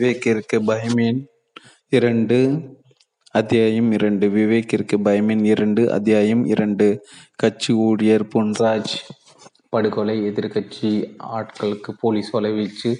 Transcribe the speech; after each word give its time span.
விவேக்கிற்கு 0.00 0.56
பயமேன். 0.66 1.18
இரண்டு. 1.88 2.60
அத்தியாயம் 3.30 3.92
இரண்டு. 3.92 4.28
விவேக்கிற்கு 4.28 4.96
பயமேன். 5.04 5.44
இரண்டு. 5.44 5.92
அத்தியாயம் 5.92 6.44
இரண்டு. 6.44 6.86
கட்சி 7.36 7.72
ஊழியர் 7.72 8.24
பொன்ராஜ். 8.34 8.94
படுகொலை 9.68 10.28
எதிர்கட்சி 10.28 10.90
ஆட்களுக்கு 11.32 11.90
போலீஸ் 12.00 12.36
வலைவீச்சு 12.36 12.96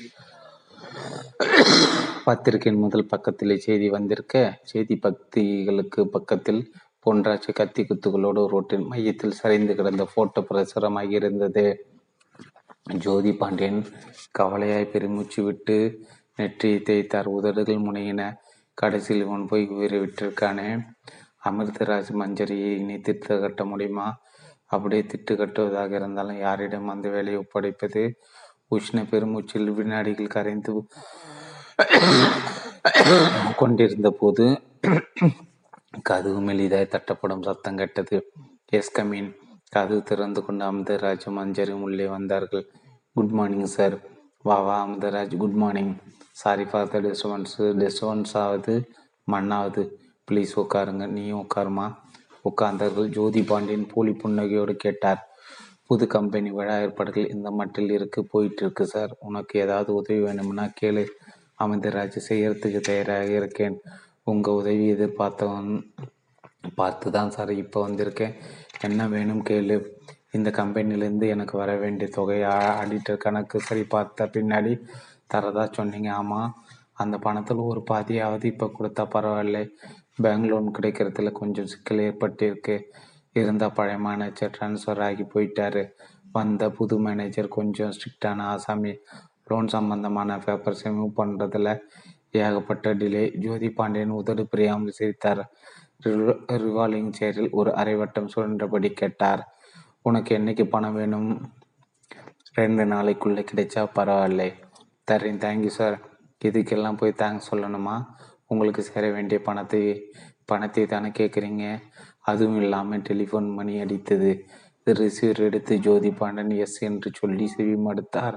பத்திரிகையின் 2.25 2.81
முதல் 2.81 3.07
பக்கத்திலே 3.07 3.57
செய்தி 3.59 3.89
வந்திருக்க 3.89 4.61
செய்தி 4.63 4.97
பக்திகளுக்கு 4.97 6.05
பக்கத்தில் 6.09 6.73
பொன்ராஜ் 7.07 7.53
கத்தி 7.55 7.83
குத்துகளோடு 7.83 8.47
ரோட்டின் 8.47 8.87
மையத்தில் 8.87 9.39
சரிந்து 9.43 9.75
கிடந்த 9.75 10.09
போட்டோ 10.15 10.41
பிரசுரமாக 10.41 11.11
இருந்தது 11.11 11.67
ஜோதி 12.99 13.33
பாண்டியன் 13.33 13.87
கவலையாய் 14.39 14.91
பெருமூச்சு 14.91 15.43
விட்டு 15.43 15.77
நெற்றியை 16.39 16.79
தேய்த்தார். 16.89 17.29
உதடுகள் 17.39 17.85
முனையின 17.87 18.23
கடைசியில் 18.79 19.25
இவன் 19.25 19.47
போய் 19.47 19.65
உயிரை 19.67 19.99
விட்டிருக்கானே? 20.01 20.69
அமிர்தராஜ் 21.45 22.11
மஞ்சரியை 22.21 22.71
இனி 22.79 22.97
திட்டு 22.97 23.41
கட்ட 23.41 23.65
முடியுமா? 23.65 24.07
அப்படியே 24.67 25.03
திட்டு 25.03 25.33
கட்டுவதாக 25.41 25.93
இருந்தாலும் 25.93 26.39
யாரிடம் 26.39 26.89
அந்த 26.89 27.09
வேலையை 27.09 27.39
ஒப்படைப்பது? 27.41 28.03
உஷ்ண 28.71 28.99
பெருமூச்சில் 29.11 29.71
வினாடிகள் 29.75 30.35
கரைந்து 30.37 30.73
கொண்டிருந்த 33.57 34.11
போது 34.11 34.45
கதவு 36.03 36.41
மெலிதாய் 36.41 36.93
தட்டப்படும் 36.95 37.43
சத்தம் 37.43 37.77
கெட்டது. 37.77 38.17
எஸ் 38.67 38.95
கமீன் 38.99 39.31
கதவு 39.71 40.03
திறந்து 40.03 40.45
கொண்டு 40.45 40.63
அமிர்தராஜ் 40.73 41.27
மஞ்சரியும் 41.39 41.83
உள்ளே 41.83 42.07
வந்தார்கள். 42.07 42.65
Good 43.15 43.35
morning 43.39 43.71
sir. 43.77 43.97
வா 44.43 44.57
வா 44.61 44.77
Amirtharaj. 44.87 45.37
Good 45.37 45.59
morning. 45.63 45.93
Sorry 46.37 46.65
for 46.69 46.91
the 46.93 46.99
disturbance 47.05 47.57
disturbance 47.81 48.33
ஆகுது 48.43 48.75
மண்ணாவது 49.29 49.83
ப்ளீஸ் 50.29 50.53
உட்காருங்க. 50.63 51.05
நீயும் 51.17 51.43
உட்காருமா? 51.45 51.87
உட்கார்ந்தார்கள் 52.49 53.09
ஜோதி 53.17 53.41
பாண்டியன் 53.51 53.91
போலி 53.93 54.13
புன்னகையோடு 54.23 54.75
கேட்டார். 54.85 55.21
புது 55.89 56.05
கம்பெனி 56.15 56.51
விழா 56.59 56.77
ஏற்பாடுகள் 56.85 57.33
இந்த 57.35 57.49
மட்டில் 57.59 57.93
இருக்கு 57.99 58.21
போயிட்டு 58.33 58.63
இருக்கு 58.65 58.85
சார் 58.87 59.13
உனக்கு 59.29 59.55
ஏதாவது 59.65 59.91
உதவி 60.01 60.21
வேணும்னா 60.27 60.65
கேளு. 60.81 61.05
அமைந்தராஜ் 61.65 62.19
செய்யறதுக்கு 62.29 62.81
தயாராக 62.89 63.31
இருக்கேன். 63.41 63.77
உங்கள் 64.33 64.59
உதவி 64.61 64.87
எதிர்பார்த்தவன் 64.95 65.71
பார்த்து 66.75 67.11
தான் 67.11 67.33
சார் 67.37 67.53
இப்போ 67.63 67.79
வந்திருக்கேன். 67.87 68.35
என்ன 68.89 69.07
வேணும் 69.15 69.45
கேளு. 69.51 69.79
இந்த 70.37 70.51
கம்பெனிலேருந்து 70.59 71.27
எனக்கு 71.35 71.55
வர 71.63 71.71
வேண்டிய 71.83 72.09
தொகையை 72.15 72.51
ஆடிட்டர் 72.81 73.25
கணக்கு 73.25 73.57
சரி 73.69 73.83
பார்த்த 73.95 74.27
பின்னாடி 74.37 74.73
தரதா 75.35 75.65
சொன்னீங்க. 75.73 76.11
ஆமாம் 76.13 76.55
அந்த 77.03 77.17
பணத்தில் 77.19 77.69
ஒரு 77.71 77.81
பாதியாவது 77.91 78.45
இப்போ 78.45 78.67
கொடுத்தா 78.79 79.05
பரவாயில்ல. 79.15 79.59
பேங்க் 80.23 80.49
லோன் 80.51 80.69
கிடைக்கிறதுல 80.79 81.33
கொஞ்சம் 81.33 81.67
சிக்கல் 81.67 82.03
ஏற்பட்டிருக்கு. 82.09 82.77
இருந்தால் 83.33 83.77
பழைய 83.77 83.99
மேனேஜர் 83.99 84.55
ட்ரான்ஸ்ஃபர் 84.57 85.03
ஆகி 85.09 85.25
போயிட்டார். 85.35 85.83
வந்த 86.33 86.71
புது 86.71 86.97
மேனேஜர் 86.99 87.49
கொஞ்சம் 87.49 87.93
ஸ்ட்ரிக்டான 87.97 88.41
ஆசாமி 88.53 88.93
லோன் 89.49 89.69
சம்பந்தமான 89.69 90.37
பேப்பர்ஸை 90.37 90.91
மூவ் 90.99 91.19
பண்ணுறதுல 91.21 91.71
ஏகப்பட்ட 92.41 92.95
டிலே 92.95 93.23
ஜோதி 93.39 93.69
பாண்டியன் 93.71 94.17
உதடு 94.19 94.43
பிரியாமல் 94.47 94.97
சிரித்தார். 94.99 95.43
ரிவால்விங் 96.63 97.11
சேரில் 97.19 97.51
ஒரு 97.51 97.71
அரைவட்டம் 97.71 98.31
சுழன்றபடி 98.35 98.91
கேட்டார். 98.93 99.43
உனக்கு 100.03 100.31
என்னைக்கு 100.39 100.65
பணம் 100.65 100.95
வேணும்? 100.95 101.29
ரெண்டு 102.55 102.85
நாளைக்குள்ளே 102.85 103.43
கிடைச்சா 103.51 103.83
பரவாயில்லை. 103.95 104.49
தரேன் 105.09 105.41
தேங்க்யூ 105.45 105.73
சார் 105.77 105.97
இதுக்கெல்லாம் 106.43 106.99
போய் 107.01 107.19
தேங்க்ஸ் 107.23 107.49
சொல்லணுமா? 107.51 107.95
உங்களுக்கு 108.47 108.83
சேர 108.83 109.05
வேண்டிய 109.11 109.39
பணத்தை 109.41 109.81
பணத்தை 110.45 110.83
தானே 110.87 111.09
கேட்குறீங்க 111.19 111.65
அதுவும் 112.31 112.61
இல்லாமல் 112.63 113.05
டெலிஃபோன் 113.09 113.49
மணி 113.59 113.75
அடித்தது. 113.83 114.33
ரிசீவர் 114.87 115.41
எடுத்து 115.47 115.75
ஜோதி 115.79 116.11
பாண்டன் 116.11 116.53
எஸ் 116.65 116.79
என்று 116.89 117.09
சொல்லி 117.19 117.47
செவி 117.47 117.75
மடுத்தார். 117.87 118.37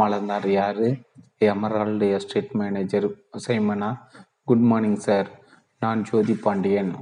மலர்ந்தார் 0.00 0.48
யாரு? 0.50 0.88
எமரால்டு 1.38 2.08
எஸ்டேட் 2.16 2.52
மேனேஜர் 2.60 3.08
சைமனா 3.46 3.90
குட் 4.44 4.66
மார்னிங் 4.70 5.00
சார் 5.06 5.28
நான் 5.82 6.02
ஜோதி 6.10 6.34
பாண்டியன். 6.46 6.92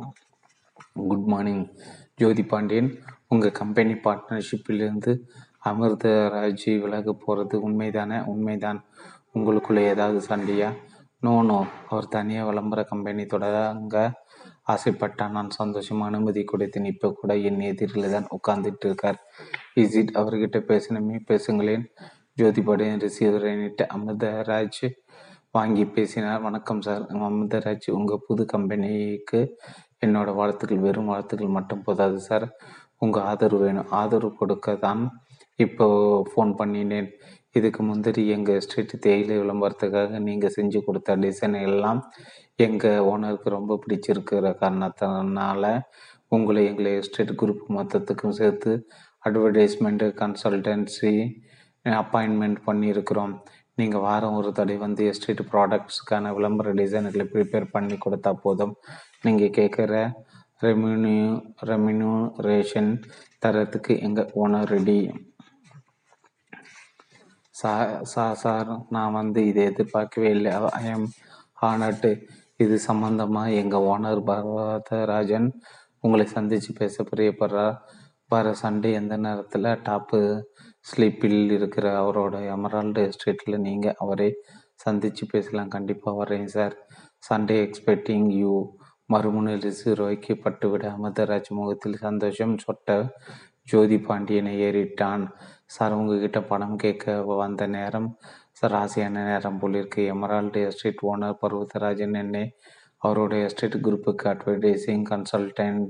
குட் 1.10 1.28
மார்னிங் 1.32 1.64
ஜோதி 2.14 2.44
பாண்டியன் 2.52 2.90
உங்கள் 3.28 3.58
கம்பெனி 3.60 3.94
பார்ட்னர்ஷிப்பிலிருந்து 4.06 5.12
அமிர்தராஜ் 5.66 6.68
விலக 6.80 7.12
போகிறது 7.12 7.56
உண்மைதானே? 7.68 8.24
உண்மைதான். 8.24 8.84
உங்களுக்குள்ள 9.34 9.78
ஏதாவது 9.78 10.20
சண்டையா? 10.20 10.72
No 11.20 11.42
no. 11.42 11.66
அவர் 11.88 12.08
தனியாக 12.08 12.48
விளம்பர 12.48 12.82
கம்பெனி 12.82 13.26
தொடங்க 13.26 13.96
ஆசைப்பட்டான். 14.66 15.30
நான் 15.30 15.50
சந்தோஷமாக 15.50 16.10
அனுமதி 16.10 16.44
கொடுத்தேன். 16.52 16.84
இப்போ 16.84 17.08
கூட 17.12 17.36
என் 17.36 17.60
எதிரில் 17.60 18.10
தான் 18.10 18.28
உட்கார்ந்துட்டு 18.36 18.86
இருக்கார். 18.86 19.18
இசிட் 19.74 20.14
அவர்கிட்ட 20.14 20.58
பேசணுமே? 20.72 21.18
பேசுங்களேன். 21.28 21.84
ஜோதிபாடியன் 22.36 23.02
ரிசீவரை 23.06 23.52
நிட்டு 23.56 23.86
அமிர்தராஜ் 23.96 24.82
வாங்கி 25.50 25.84
பேசினார். 25.86 26.40
வணக்கம் 26.40 26.82
சார். 26.82 27.04
அமிர்தராஜ் 27.28 27.90
உங்கள் 27.90 28.24
புது 28.26 28.44
கம்பெனிக்கு 28.44 29.56
என்னோட 30.06 30.34
வாழ்த்துக்கள். 30.34 30.78
வெறும் 30.78 31.06
வாழ்த்துக்கள் 31.06 31.56
மட்டும் 31.58 31.82
போதாது 31.82 32.20
சார். 32.20 32.46
உங்கள் 32.98 33.22
ஆதரவு 33.22 33.64
வேணும். 33.64 33.88
ஆதரவு 33.90 34.34
கொடுக்க 34.34 34.74
தான் 34.74 35.02
இப்போ 35.64 35.86
ஃபோன் 36.30 36.52
பண்ணினேன். 36.60 37.08
இதுக்கு 37.58 37.82
முந்திரி 37.88 38.22
எங்கள் 38.36 38.60
ஸ்ட்ரீட் 38.64 38.94
தேயிலை 39.04 39.36
விளம்பரத்துக்காக 39.42 40.18
நீங்கள் 40.28 40.54
செஞ்சு 40.56 40.78
கொடுத்த 40.86 41.16
டிசைன் 41.24 41.56
எல்லாம் 41.68 42.00
எங்கள் 42.66 43.04
ஓனருக்கு 43.10 43.48
ரொம்ப 43.58 43.78
பிடிச்சிருக்கிற 43.82 44.50
காரணத்தினால 44.62 45.64
உங்களை 46.36 46.62
எங்களை 46.70 46.90
எஸ்டேட் 47.00 47.38
குரூப் 47.40 47.62
மொத்தத்துக்கும் 47.76 48.38
சேர்த்து 48.40 48.72
அட்வர்டைஸ்மெண்ட்டு 49.26 50.08
கன்சல்டன்சி 50.20 51.12
அப்பாயின்மெண்ட் 52.02 52.58
பண்ணியிருக்கிறோம். 52.66 53.34
நீங்கள் 53.80 54.04
வாரம் 54.06 54.36
ஒரு 54.38 54.50
தடை 54.58 54.76
வந்து 54.84 55.02
எஸ்டேட் 55.10 55.42
ப்ராடக்ட்ஸ்க்கான 55.52 56.32
விளம்பர 56.36 56.72
டிசைன்களை 56.80 57.24
ப்ரிப்பேர் 57.34 57.66
பண்ணி 57.74 57.96
கொடுத்தா 58.04 58.32
போதும். 58.44 58.74
நீங்கள் 59.26 59.54
கேட்குற 59.58 59.94
ரெமினியூ 60.66 61.30
ரெமினூரேஷன் 61.70 62.92
தரத்துக்கு 63.44 63.94
எங்கள் 64.06 64.30
ஓனர் 64.42 64.70
ரெடி 64.74 64.98
சா 67.60 67.72
சா 68.12 68.24
சார் 68.42 68.70
நான் 68.94 69.16
வந்து 69.18 69.40
இதை 69.50 69.62
எதிர்பார்க்கவே 69.70 70.30
இல்லை. 70.36 70.52
ஐ 70.80 70.84
எம் 70.94 71.06
ஹானட்டு 71.62 72.10
இது 72.64 72.76
சம்பந்தமாக 72.88 73.56
எங்கள் 73.62 73.86
ஓனர் 73.92 74.22
பரவதராஜன் 74.30 75.48
உங்களை 76.04 76.26
சந்தித்து 76.36 76.72
பேச 76.80 77.04
பிரியப்படுறார். 77.10 77.76
வர 78.30 78.46
சண்டே 78.62 78.90
எந்த 79.00 79.14
நேரத்தில் 79.16 79.68
டாப்பு 79.88 80.20
ஸ்லீப்பில் 80.90 81.52
இருக்கிற 81.58 81.86
அவரோட 82.02 82.34
எமரால்டு 82.54 83.02
எஸ்டேட்டில் 83.08 83.64
நீங்கள் 83.66 83.98
அவரை 84.04 84.30
சந்தித்து 84.84 85.24
பேசலாம். 85.26 85.74
கண்டிப்பாக 85.76 86.18
வரேன் 86.22 86.50
சார் 86.56 86.74
சண்டே 87.22 87.56
எக்ஸ்பெக்டிங் 87.66 88.28
யூ 88.40 88.52
மறுமுனையில் 89.10 89.68
பட்டு 89.82 90.02
வைக்கப்பட்டுவிட 90.08 90.84
அமிர்தராஜ் 90.96 91.50
முகத்தில் 91.58 92.02
சந்தோஷம். 92.06 92.54
சொட்ட 92.64 92.98
ஜோதி 93.72 93.98
பாண்டியனை 94.08 94.52
ஏறிட்டான். 94.66 95.24
சார் 95.70 95.96
உங்ககிட்ட 95.96 96.38
பணம் 96.50 96.76
கேட்க 96.82 97.14
வந்த 97.40 97.62
நேரம் 97.76 98.08
ராசியான 98.74 99.24
நேரம் 99.30 99.58
போலிருக்கு 99.62 100.02
எமரால்டு 100.14 100.60
எஸ்டேட் 100.68 101.02
ஓனர் 101.10 101.38
பர்வதராஜன் 101.42 102.16
என்னை 102.22 102.44
அவரோட 103.02 103.32
எஸ்டேட் 103.46 103.76
குரூப்புக்கு 103.86 104.26
அட்வர்டைசிங் 104.32 105.04
கன்சல்டன்ட் 105.10 105.84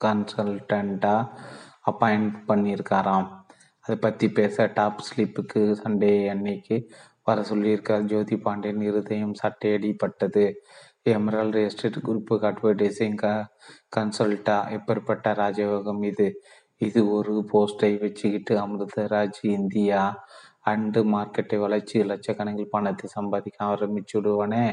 கன்சல்டண்ட்டாக 0.00 1.32
அப்பாயிண்ட் 1.90 2.30
பண்ணியிருக்காராம். 2.48 3.28
அதை 3.84 3.96
பற்றி 3.96 4.26
பேச 4.38 4.66
டாப் 4.78 5.04
ஸ்லீப்புக்கு 5.08 5.62
சண்டே 5.82 6.12
அன்னைக்கு 6.34 6.76
வர 7.22 7.40
சொல்லியிருக்கார். 7.50 8.06
ஜோதி 8.12 8.36
பாண்டியன் 8.46 8.82
இருதயம் 8.90 9.34
சட்டையடிப்பட்டது 9.42 10.44
எமரால்டு 11.12 11.60
எஸ்டேட் 11.68 11.98
குரூப்புக்கு 12.08 12.48
அட்வர்டைசிங் 12.50 13.16
க 13.22 13.26
கன்சல்ட்டா 13.96 14.56
எப்பேற்பட்ட 14.76 15.34
ராஜயோகம் 15.42 16.02
இது? 16.10 16.28
இது 16.82 17.00
ஒரு 17.12 17.32
போஸ்டை 17.52 17.90
வச்சுக்கிட்டு 17.98 18.52
அமிர்தராஜ் 18.56 19.40
இந்தியா 19.50 20.00
அண்டு 20.66 21.00
மார்க்கெட்டை 21.12 21.56
வளர்ச்சி 21.58 21.96
லட்சக்கணக்கில் 22.02 22.70
பணத்தை 22.70 23.06
சம்பாதிக்க 23.10 23.58
ஆரம்பிச்சுடுவனே. 23.64 24.64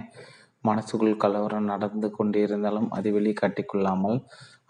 மனசுக்குள் 0.63 1.15
கலவரம் 1.17 1.63
நடந்து 1.63 2.07
கொண்டிருந்தாலும் 2.17 2.89
அதை 2.89 3.09
வெளிக்காட்டிக்கொள்ளாமல் 3.13 4.17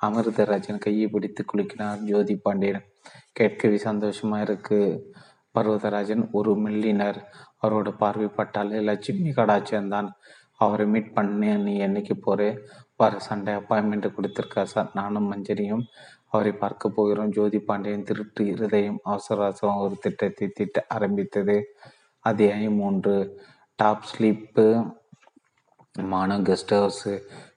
அமிர்தராஜன் 0.01 0.77
கையை 0.77 1.07
பிடித்து 1.07 1.43
குலுக்கினார் 1.43 2.03
ஜோதி 2.03 2.35
பாண்டியன். 2.35 2.85
கேட்கவே 3.31 3.77
சந்தோஷமா 3.83 4.41
இருக்கு. 4.41 4.79
பர்வதராஜன் 5.55 6.23
ஒரு 6.31 6.51
மில்லினர் 6.55 7.19
அவரோட 7.61 7.89
பார்வை 7.97 8.27
பட்டாலே 8.27 8.79
லட்சுமி 8.81 9.29
கடாச்சந்தான் 9.29 10.09
அவரை 10.55 10.85
மீட் 10.85 11.13
பண்ண 11.13 11.57
நீ 11.57 11.73
என்னைக்கு 11.79 12.15
போறே? 12.25 12.49
வர 12.95 13.19
சண்டே 13.29 13.51
அப்பாயின்மெண்ட் 13.59 14.07
கொடுத்துருக்கார் 14.15 14.71
சார் 14.73 14.89
நானும் 14.93 15.29
மஞ்சரியும் 15.31 15.83
அவரை 16.31 16.51
பார்க்க 16.51 16.89
போகிறோம். 16.89 17.29
ஜோதி 17.29 17.59
பாண்டியன் 17.59 18.03
திருட்டு 18.03 18.45
இருதயம் 18.45 18.99
அவசர 19.03 19.43
அவசரம் 19.43 19.75
ஒரு 19.75 19.95
திட்டத்தை 19.95 20.47
திட்ட 20.47 20.85
ஆரம்பித்தது. 20.89 21.55
அத்தியாயம் 22.19 22.73
மூன்று. 22.73 23.15
Top 23.75 24.03
sleep. 24.03 24.65
மானோ 26.01 26.37
guest 26.39 26.73
house. 26.75 27.13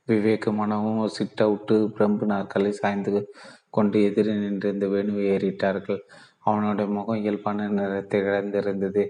விவேகமானவும் 0.07 0.55
மனமும் 0.55 1.09
சிட் 1.09 1.41
அவுட்டு. 1.41 1.77
பிரம்பு 1.97 2.25
நாற்காலி 2.27 2.69
சாய்ந்து 2.69 3.35
கொண்டு 3.71 4.03
எதிரே 4.03 4.33
நின்றிருந்த 4.33 4.87
வேணுவை 4.87 5.27
ஏறிட்டார்கள். 5.35 6.01
அவனுடைய 6.39 6.91
முகம் 6.91 7.17
இயல்பான 7.17 7.69
நிறத்தை 7.69 8.21
இழந்திருந்தது. 8.21 9.05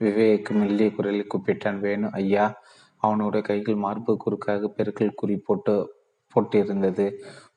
விவேக் 0.00 0.50
மெல்லிய 0.50 0.90
குரலில் 0.92 1.30
கூப்பிட்டான் 1.34 1.78
வேணு 1.78 2.08
ஐயா. 2.12 2.46
அவனுடைய 2.96 3.46
கைகள் 3.46 3.74
மார்பு 3.74 4.16
குறுக்காக 4.16 4.70
பெருக்கல் 4.76 5.14
குறி 5.14 5.36
போட்டு 5.36 5.74
போட்டிருந்தது. 6.34 7.06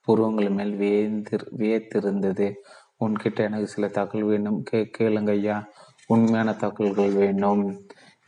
புருவங்கள் 0.09 0.49
மேல் 0.49 0.75
வியந்து 0.75 1.37
வியத்திருந்தது 1.57 2.47
உன்கிட்ட 2.99 3.39
எனக்கு 3.39 3.67
சில 3.67 3.87
தகவல் 3.89 4.29
வேணும் 4.29 4.59
கே 4.63 4.79
கேளுங்கய்யா 4.97 5.57
உண்மையான 6.07 6.49
தகவல்கள் 6.55 7.11
வேணும் 7.13 7.63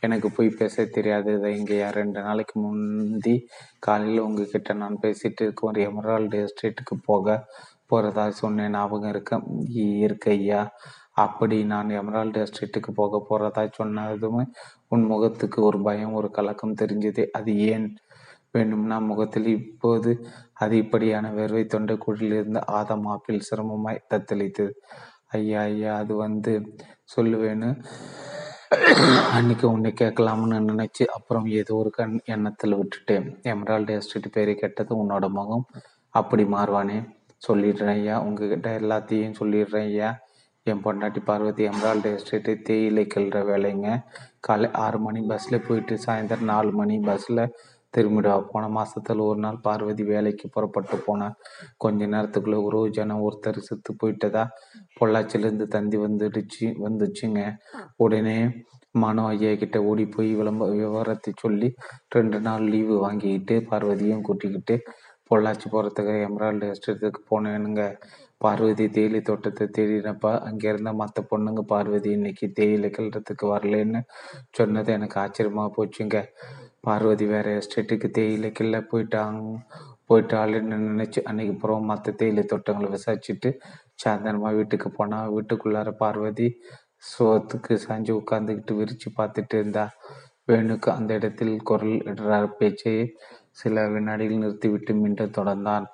எனக்கு 0.02 0.28
போய் 0.30 0.48
பேச 0.58 0.84
தெரியாது. 0.94 1.32
இங்கேயா 1.58 1.88
ரெண்டு 1.90 2.20
நாளைக்கு 2.22 2.54
முந்தி 2.60 3.34
காலையில் 3.78 4.24
உங்ககிட்ட 4.24 4.72
நான் 4.74 4.96
பேசிட்டு 5.02 5.42
இருக்க 5.44 5.62
ஒரு 5.66 5.80
எமரால்டு 5.82 6.38
எஸ்டேட்டுக்கு 6.44 6.96
போக 7.04 7.26
போகிறதா 7.90 8.24
சொன்னேன் 8.40 8.74
ஞாபகம் 8.76 9.12
இருக்க 9.14 9.40
இருக்க 10.04 10.26
ஐயா. 10.30 10.60
அப்படி 11.16 11.56
நான் 11.64 11.90
எமரால்டு 12.00 12.38
எஸ்டேட்டுக்கு 12.44 12.92
போக 12.94 13.20
போகிறதா 13.28 13.64
சொன்னதுமே 13.80 14.44
உன் 14.88 15.04
முகத்துக்கு 15.04 15.58
ஒரு 15.62 15.78
பயம் 15.82 16.16
ஒரு 16.20 16.30
கலக்கம் 16.30 16.78
தெரிஞ்சது. 16.82 17.24
அது 17.32 17.52
ஏன் 17.72 17.86
வேண்டும்னா 18.54 18.96
முகத்தில் 19.00 19.48
இப்போது 19.58 20.10
அதிகப்படியான 20.60 21.26
வேர்வை 21.30 21.64
தொண்டைக்குழியில் 21.74 22.36
இருந்த 22.38 22.60
ஆதம் 22.78 23.06
ஆப்பிள் 23.06 23.46
சிரமமாய் 23.48 24.04
தத்தளித்தது. 24.10 24.72
ஐயா 25.38 25.60
ஐயா 25.62 25.92
அது 25.96 26.14
வந்து 26.16 26.52
சொல்லுவேன்னு 27.14 27.70
அன்னைக்கு 29.36 29.66
உன்னை 29.70 29.90
கேட்கலாம்னு 30.00 30.58
நினைச்சு 30.70 31.04
அப்புறம் 31.16 31.46
ஏதோ 31.60 31.72
ஒரு 31.74 31.90
கண் 31.90 32.14
எண்ணத்தில் 32.24 32.78
விட்டுட்டேன். 32.80 33.26
எமரால்டு 33.42 33.92
எஸ்டேட் 33.94 34.28
பேரை 34.32 34.54
கெட்டது 34.54 34.92
உன்னோட 35.02 35.26
முகம் 35.28 35.66
அப்படி 36.14 36.44
மாறுவானே. 36.44 36.98
சொல்லிடுறேன் 37.48 37.94
ஐயா 37.98 38.16
உங்ககிட்ட 38.20 38.68
எல்லாத்தையும் 38.80 39.38
சொல்லிடுறேன் 39.40 39.88
ஐயா. 39.90 40.10
என் 40.66 40.82
பொண்டாட்டி 40.84 41.20
பார்வதி 41.24 41.62
எமரால்டு 41.64 42.08
எஸ்டேட்டு 42.16 42.52
தேயிலை 42.62 43.04
கிள்ற 43.14 43.38
வேலைங்க. 43.50 43.88
காலை 44.40 44.68
ஆறு 44.84 44.98
மணி 44.98 45.20
பஸ்ஸில் 45.30 45.64
போயிட்டு 45.68 45.94
சாயந்தரம் 46.06 46.50
நாலு 46.52 46.70
மணி 46.80 46.96
பஸ்ஸில் 46.98 47.44
திரும்பிடுவா. 47.96 48.36
போன 48.50 48.64
மாசத்துல 48.78 49.24
ஒரு 49.30 49.40
நாள் 49.44 49.62
பார்வதி 49.66 50.04
வேலைக்கு 50.12 50.46
புறப்பட்டு 50.54 50.98
போனேன் 51.06 51.36
கொஞ்ச 51.84 52.06
நேரத்துக்குள்ள 52.14 52.58
ஒரு 52.68 52.80
ஜனம் 52.98 53.24
ஒருத்தர் 53.28 53.66
செத்து 53.68 53.92
போயிட்டதா? 54.02 54.44
பொள்ளாச்சிலேருந்து 54.98 55.68
தந்தி 55.76 55.98
வந்துடுச்சு 56.06 56.66
வந்துச்சுங்க. 56.86 57.42
உடனே 58.04 58.38
மனோ 59.02 59.22
ஐயா 59.32 59.50
கிட்ட 59.60 59.78
ஓடி 59.90 60.04
போய் 60.14 60.30
விளம்ப 60.38 60.64
விவரத்தை 60.78 61.30
சொல்லி 61.44 61.68
ரெண்டு 62.16 62.38
நாள் 62.46 62.66
லீவு 62.72 62.96
வாங்கிக்கிட்டு 63.04 63.54
பார்வதியும் 63.70 64.26
கூட்டிக்கிட்டு 64.26 64.74
பொள்ளாச்சி 65.30 65.66
போகிறதுக்கு 65.74 66.14
எம்ராய்டு 66.26 66.66
எஸ்டேட்டுக்கு 66.72 67.20
போனேனுங்க. 67.30 67.82
பார்வதி 68.44 68.84
தேயிலை 68.96 69.20
தோட்டத்தை 69.28 69.64
தேடினப்பா 69.76 70.32
அங்கே 70.48 70.66
இருந்த 70.72 70.90
மற்ற 71.00 71.22
பொண்ணுங்க 71.30 71.62
பார்வதி 71.72 72.10
இன்னைக்கு 72.18 72.46
தேயிலை 72.58 72.88
கிளறதுக்கு 72.96 73.44
வரலன்னு 73.52 74.00
சொன்னது 74.58 74.90
எனக்கு 74.98 75.16
ஆச்சரியமாக 75.24 75.70
போச்சுங்க. 75.76 76.18
பார்வதி 76.84 77.26
வேற 77.26 77.46
எஸ்டேட்டுக்கு 77.58 78.08
தேயிலை 78.10 78.48
கிள்ள 78.58 78.76
போயிட்டாங்க. 78.90 79.42
போயிட்டாளுன்னு 80.08 80.76
நினைச்சு 80.88 81.20
அன்னைக்கு 81.22 81.54
போகிறோம் 81.54 81.86
மற்ற 81.90 82.12
தேயிலை 82.12 82.42
தோட்டங்களை 82.44 82.88
விசாரிச்சுட்டு 82.94 83.50
சாயந்தரமா 84.02 84.50
வீட்டுக்கு 84.54 84.88
போனா 84.90 85.18
வீட்டுக்குள்ளார 85.34 85.90
பார்வதி 86.02 86.48
சோத்துக்கு 87.10 87.74
சாஞ்சு 87.84 88.12
உட்காந்துக்கிட்டு 88.20 88.74
விரிச்சு 88.80 89.08
பார்த்துட்டு 89.18 89.54
இருந்தா. 89.54 89.84
வேணுக்கு 90.48 90.88
அந்த 90.88 91.10
இடத்தில் 91.14 91.54
குரல் 91.62 91.96
இடற 92.10 92.40
பேச்சை 92.58 92.94
சில 93.52 93.84
வினாடிகள் 93.88 94.42
நிறுத்திவிட்டு 94.42 94.92
மீண்டும் 94.94 95.36
தொடர்ந்தான். 95.38 95.86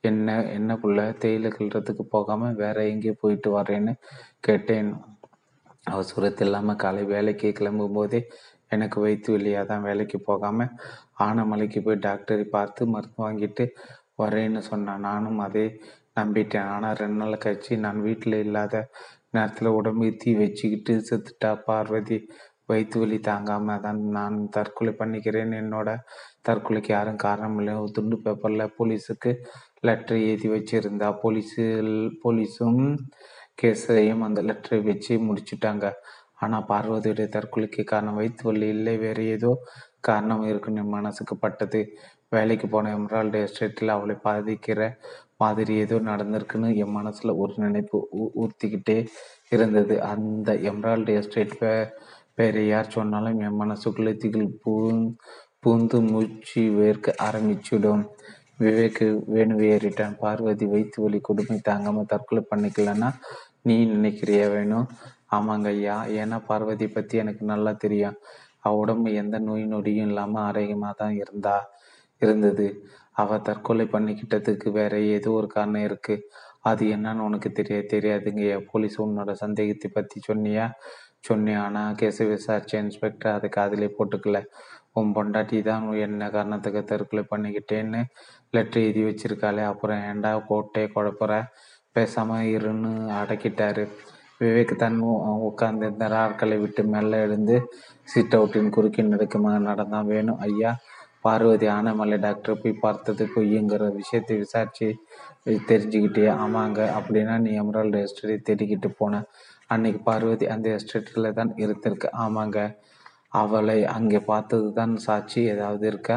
என்ன 0.00 0.28
என்ன 0.56 0.70
புள்ள? 0.74 1.00
தேயிலை 1.18 1.50
கிள்றதுக்கு 1.50 2.04
போகாம 2.10 2.50
வேற 2.62 2.78
எங்கேயும் 2.84 3.20
போயிட்டு 3.20 3.50
வரேன்னு 3.58 3.92
கேட்டேன். 4.40 4.90
அவசரத்து 5.86 6.44
இல்லாமல் 6.44 6.80
காலை 6.82 7.02
வேலைக்கு 7.04 7.48
கிளம்பும் 7.52 7.96
போதே 7.98 8.20
எனக்கு 8.76 8.98
வைத்து 9.06 9.30
இல்லையா 9.38 9.62
தான் 9.70 9.86
வேலைக்கு 9.88 10.18
போகாம 10.28 10.68
ஆனமலைக்கு 11.26 11.80
போய் 11.86 12.04
டாக்டரை 12.06 12.46
பார்த்து 12.56 12.90
மருந்து 12.94 13.22
வாங்கிட்டு 13.26 13.66
வரேன்னு 14.22 14.62
சொன்னான். 14.70 15.04
நானும் 15.08 15.40
அதே 15.46 15.66
நம்பிட்டேன். 16.18 16.68
ஆனால் 16.74 16.98
ரெண்டு 17.02 17.18
நாள் 17.22 17.42
கழிச்சு 17.44 17.78
நான் 17.84 18.00
வீட்டில் 18.08 18.36
இல்லாத 18.46 18.74
நேரத்தில் 19.36 19.76
உடம்பு 19.78 20.08
தீ 20.22 20.32
வச்சுக்கிட்டு 20.40 20.94
செத்துட்டா 21.08 21.50
பார்வதி 21.68 22.18
வயிற்று 22.70 22.98
வலி 23.02 23.16
தாங்காம 23.28 23.74
தான் 23.86 23.98
நான் 24.16 24.36
தற்கொலை 24.56 24.92
பண்ணிக்கிறேன். 25.00 25.52
என்னோட 25.62 25.88
தற்கொலைக்கு 26.48 26.90
யாரும் 26.94 27.22
காரணம் 27.26 27.56
இல்லை. 27.60 27.74
துண்டு 27.96 28.16
பேப்பரில் 28.24 28.74
போலீஸுக்கு 28.78 29.32
லெட்டர் 29.88 30.20
எழுதி 30.28 30.48
வச்சிருந்தா 30.54 31.08
போலீஸு 31.22 31.64
போலீஸும் 32.22 32.82
கேஸையும் 33.62 34.24
அந்த 34.28 34.40
லெட்டரை 34.48 34.78
வச்சு 34.90 35.12
முடிச்சுட்டாங்க. 35.26 35.86
ஆனால் 36.44 36.66
பார்வதியுடைய 36.70 37.28
தற்கொலைக்கு 37.36 37.82
காரணம் 37.92 38.18
வயிற்று 38.18 38.44
வலி 38.48 38.68
இல்லை. 38.76 38.94
வேறு 39.04 39.24
ஏதோ 39.36 39.50
காரணம் 40.08 40.44
இருக்குன்னு 40.50 40.82
என் 40.84 40.96
மனசுக்கு 40.96 41.34
பட்டது. 41.44 41.80
வேலைக்கு 42.34 42.66
போன 42.68 42.90
எம்ரால்டு 42.98 43.38
எஸ்டேட்டில் 43.46 43.94
அவளை 43.96 44.14
பாதிக்கிற 44.26 44.80
மாதிரி 45.42 45.72
ஏதோ 45.84 45.96
நடந்திருக்குன்னு 46.10 46.68
என் 46.82 46.96
மனசில் 46.98 47.38
ஒரு 47.42 47.54
நினைப்பு 47.64 47.98
ஊர்த்திக்கிட்டே 48.42 48.98
இருந்தது. 49.54 49.94
அந்த 50.12 50.52
எம்ரால்டு 50.70 51.14
எஸ்டேட் 51.20 51.56
வேற 52.40 52.62
யார் 52.72 52.94
சொன்னாலும் 52.96 53.40
என் 53.46 53.60
மனசுக்குள்ளே 53.62 54.12
திகில் 54.22 54.48
பூ 54.62 54.72
பூந்து 55.64 55.98
மூச்சு 56.12 56.62
வேர்க்க 56.78 57.12
ஆரம்பிச்சுடும். 57.26 58.02
விவேக்கு 58.62 59.06
வேணுவை 59.34 59.66
ஏறிட்டான். 59.74 60.16
பார்வதி 60.22 60.66
வைத்து 60.74 60.98
வலி 61.04 61.18
கொடுமை 61.28 61.56
தாங்காமல் 61.68 62.10
தற்கொலை 62.12 62.42
பண்ணிக்கலன்னா 62.50 63.10
நீ 63.68 63.76
நினைக்கிறியா 63.94 64.46
வேணும் 64.56 64.88
ஆமாங்க 65.36 65.68
ஐயா. 65.76 65.96
ஏன்னா 66.20 66.36
பார்வதி 66.48 66.86
பற்றி 66.88 67.14
எனக்கு 67.22 67.44
நல்லா 67.52 67.72
தெரியும். 67.84 68.16
அவ 68.64 68.72
உடம்பு 68.82 69.08
எந்த 69.22 69.36
நோய் 69.48 69.64
நொடியும் 69.72 70.08
இல்லாமல் 70.10 70.44
ஆரோக்கியமாக 70.48 70.94
தான் 71.02 71.14
இருந்தா 71.22 71.56
இருந்தது. 72.22 72.66
அவ 73.22 73.38
தற்கொலை 73.48 73.86
பண்ணிக்கிட்டதுக்கு 73.94 74.68
வேற 74.80 74.94
ஏதோ 75.16 75.30
ஒரு 75.40 75.48
காரணம் 75.56 75.86
இருக்கு. 75.88 76.14
அது 76.70 76.84
என்னன்னு 76.96 77.26
உனக்கு 77.28 77.48
தெரிய 77.52 77.78
தெரியாதுங்க 77.94 78.44
போலீஸ் 78.70 78.96
உன்னோட 79.06 79.32
சந்தேகத்தை 79.44 79.88
பற்றி 79.90 80.18
சொன்னியா? 80.28 80.66
சொன்னேன். 81.28 81.60
ஆனால் 81.66 81.96
கேஸை 82.00 82.24
விசாரிச்ச 82.32 82.74
இன்ஸ்பெக்டர் 82.84 83.36
அதை 83.36 83.48
காதிலே 83.58 83.88
போட்டுக்கல. 83.98 84.38
உன் 84.98 85.12
பொண்டாட்டி 85.16 85.58
தான் 85.68 85.84
என்ன 86.06 86.28
காரணத்துக்கு 86.36 86.80
தற்கொலை 86.90 87.24
பண்ணிக்கிட்டேன்னு 87.32 88.00
லெட்டர் 88.56 88.84
எழுதி 88.84 89.02
வச்சிருக்காளே. 89.08 89.64
அப்புறம் 89.72 90.02
ஏண்டா 90.10 90.32
கோட்டையை 90.50 90.88
குழப்புற? 90.96 91.32
பேசாமல் 91.96 92.50
இருன்னு 92.56 92.92
அடக்கிட்டாரு. 93.20 93.84
விவேக் 94.44 94.74
தன் 94.82 94.98
உட்கார்ந்திருந்த 95.48 96.06
இந்த 96.08 96.56
விட்டு 96.62 96.82
மெல்ல 96.94 97.20
எழுந்து 97.26 97.56
சீட் 98.08 98.36
அவுட்டின் 98.38 98.74
குறுக்கில் 98.76 99.12
நடக்குமா 99.14 99.52
நடந்தான். 99.70 100.10
வேணும் 100.12 100.40
ஐயா 100.48 100.72
பார்வதி 101.26 101.66
ஆனமலை 101.76 102.16
டாக்டர் 102.24 102.60
போய் 102.62 102.82
பார்த்தது 102.84 103.24
பொய்யுங்கிற 103.34 103.84
விஷயத்தை 104.00 104.34
விசாரிச்சு 104.42 104.88
தெரிஞ்சுக்கிட்டே 105.70 106.26
ஆமாங்க 106.44 106.80
அப்படின்னா 106.98 107.34
நீ 107.44 107.52
எமரால்டு 107.62 108.02
எஸ்டேட்டை 108.06 108.36
தேடிக்கிட்டு 108.48 108.90
போன. 109.00 109.22
அன்னைக்கு 109.74 110.00
பார்வதி 110.08 110.46
அந்த 110.54 110.66
எஸ்டேட்டில் 110.78 111.36
தான் 111.38 111.52
இருந்திருக்கு. 111.64 112.08
ஆமாங்க 112.24 112.58
அவளை 113.42 113.78
அங்கே 113.96 114.20
பார்த்தது 114.30 114.68
தான் 114.72 114.92
சாட்சி 115.06 115.40
ஏதாவது 115.54 115.84
இருக்கா? 115.92 116.16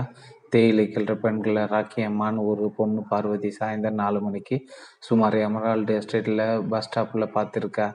தேயிலை 0.50 0.86
கிளற 0.86 1.14
பெண்கள் 1.24 1.60
ராக்கி 1.74 2.02
அம்மான்னு 2.10 2.46
ஒரு 2.52 2.66
பொண்ணு 2.78 3.02
பார்வதி 3.10 3.50
சாயந்தரம் 3.60 4.02
நாலு 4.04 4.20
மணிக்கு 4.22 4.58
சுமார் 5.00 5.38
எமரால்டு 5.48 5.96
எஸ்டேட்டில் 6.00 6.46
பஸ் 6.70 6.88
ஸ்டாப்பில் 6.88 7.34
பார்த்துருக்கா. 7.36 7.88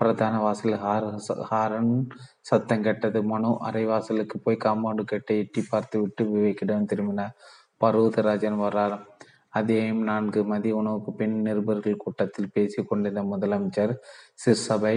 பிரதான 0.00 0.34
வாசல் 0.40 0.76
ஹார் 0.76 1.06
ஹாரன் 1.50 1.92
சத்தம் 2.40 2.84
கெட்டது. 2.86 3.20
மனு 3.24 3.50
அரை 3.68 3.84
வாசலுக்கு 3.84 4.36
போய் 4.44 4.64
காம்பவுண்டு 4.64 5.04
கட்டை 5.04 5.38
எட்டி 5.38 5.62
பார்த்து 5.70 5.96
விட்டு 6.00 6.24
விவேக்கிடம் 6.24 6.90
திரும்பினார் 6.92 7.36
பர்வதராஜன் 7.80 8.60
வர்றார். 8.64 8.96
அதையும் 9.58 10.02
நான்கு 10.02 10.40
மதிய 10.44 10.76
உணவுக்கு 10.76 11.10
பின் 11.12 11.36
நிருபர்கள் 11.42 12.02
கூட்டத்தில் 12.04 12.52
பேசி 12.52 12.80
கொண்டிருந்த 12.82 13.22
முதலமைச்சர் 13.22 13.92
சிற்சபை 14.34 14.96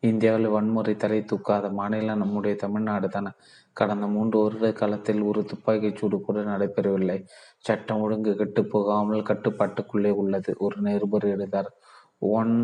இந்தியாவில் 0.00 0.48
வன்முறை 0.48 0.94
தலை 0.96 1.20
தூக்காத 1.32 1.66
மாநிலம் 1.72 2.22
நம்முடைய 2.22 2.54
தமிழ்நாடு 2.56 3.08
தானே. 3.08 3.32
கடந்த 3.72 4.06
மூன்று 4.06 4.42
வருட 4.42 4.72
காலத்தில் 4.72 5.22
ஒரு 5.22 5.44
துப்பாக்கிச் 5.44 5.96
சூடு 5.96 6.20
கூட 6.20 6.40
நடைபெறவில்லை. 6.40 7.24
சட்டம் 7.58 8.00
ஒழுங்கு 8.00 8.36
கெட்டு 8.36 8.64
போகாமல் 8.64 9.22
கட்டுப்பாட்டுக்குள்ளே 9.22 10.10
உள்ளது 10.10 10.54
ஒரு 10.58 10.80
நிருபர் 10.80 11.26
எழுதார். 11.26 11.70
ஒன் 12.18 12.54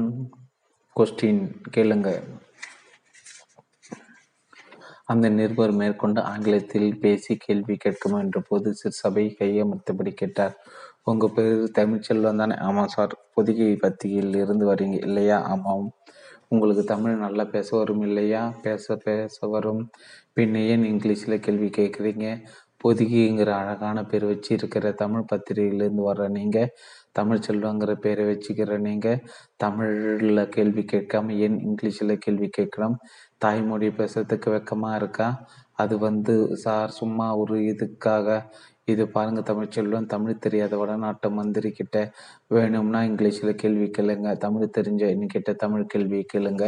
கொஸ்டின் 0.97 1.43
கேளுங்க. 1.77 2.11
அந்த 5.05 5.29
நிருபர் 5.31 5.73
மேற்கொண்டு 5.73 6.21
ஆங்கிலத்தில் 6.23 6.99
பேசி 6.99 7.37
கேள்வி 7.37 7.77
கேட்கும் 7.77 8.15
என்ற 8.15 8.41
போது 8.49 8.75
சிற்சபை 8.75 9.37
கையமர்த்தபடி 9.39 10.13
கேட்டார். 10.15 10.57
உங்கள் 11.03 11.31
பேர் 11.35 11.71
தமிழ்ச்செல்வம் 11.79 12.37
தானே? 12.37 12.55
ஆமாம் 12.57 12.89
சார். 12.89 13.15
பொதிகை 13.35 13.77
பத்தியில் 13.77 14.35
இருந்து 14.37 14.75
வரீங்க. 14.75 14.99
இல்லையா? 15.05 15.43
ஆமாம். 15.43 15.87
உங்களுக்கு 16.51 16.85
தமிழ் 16.85 17.17
நல்லா 17.17 17.45
பேச 17.45 17.69
வரும் 17.77 18.03
இல்லையா? 18.03 18.43
பேச 18.63 18.97
பேச 18.97 19.47
வரும். 19.47 19.83
பின்ன 20.37 20.63
ஏன் 20.67 20.83
இங்கிலீஷில் 20.83 21.39
கேள்வி 21.39 21.69
கேட்குறீங்க. 21.77 22.27
பொதுகிங்கிற 22.85 23.51
அழகான 23.61 24.05
பேர் 24.05 24.25
வச்சு 24.25 24.55
இருக்கிற 24.55 24.93
தமிழ் 24.93 25.25
பத்திரிகையிலேருந்து 25.33 26.05
வர்ற 26.09 26.29
நீங்கள் 26.29 26.73
தமிழ் 27.13 27.45
செல்வங்கிற 27.47 27.93
பேரை 27.95 28.25
வச்சுக்கிற 28.25 28.79
நீங்கள் 28.79 29.23
தமிழில் 29.57 30.49
கேள்வி 30.49 30.85
கேட்காம 30.93 31.37
ஏன் 31.39 31.59
இங்கிலீஷில் 31.67 32.15
கேள்வி 32.17 32.49
கேட்கலாம் 32.49 32.97
தாய்மொழி 33.39 33.89
பேசுறதுக்கு 33.89 34.51
வெக்கமாக 34.57 34.97
இருக்கா? 34.97 35.29
அது 35.73 35.99
வந்து 35.99 36.57
சார் 36.57 36.91
சும்மா 36.91 37.27
ஒரு 37.37 37.57
இதுக்காக 37.73 38.29
இது 38.93 39.05
பாருங்க 39.15 39.41
தமிழ்ச்செல்வன் 39.49 40.11
தமிழ் 40.13 40.43
தெரியாத 40.45 40.75
வடநாட்டு 40.81 41.29
மந்திரி 41.39 41.71
கிட்ட 41.79 41.97
வேணும்னா 42.57 43.01
இங்கிலீஷில் 43.09 43.59
கேள்வி 43.63 43.89
கேளுங்க 43.97 44.31
தமிழ் 44.45 44.75
தெரிஞ்ச 44.79 45.03
என்கிட்ட 45.15 45.53
தமிழ் 45.65 45.91
கேள்வி 45.93 46.21
கேளுங்க. 46.33 46.65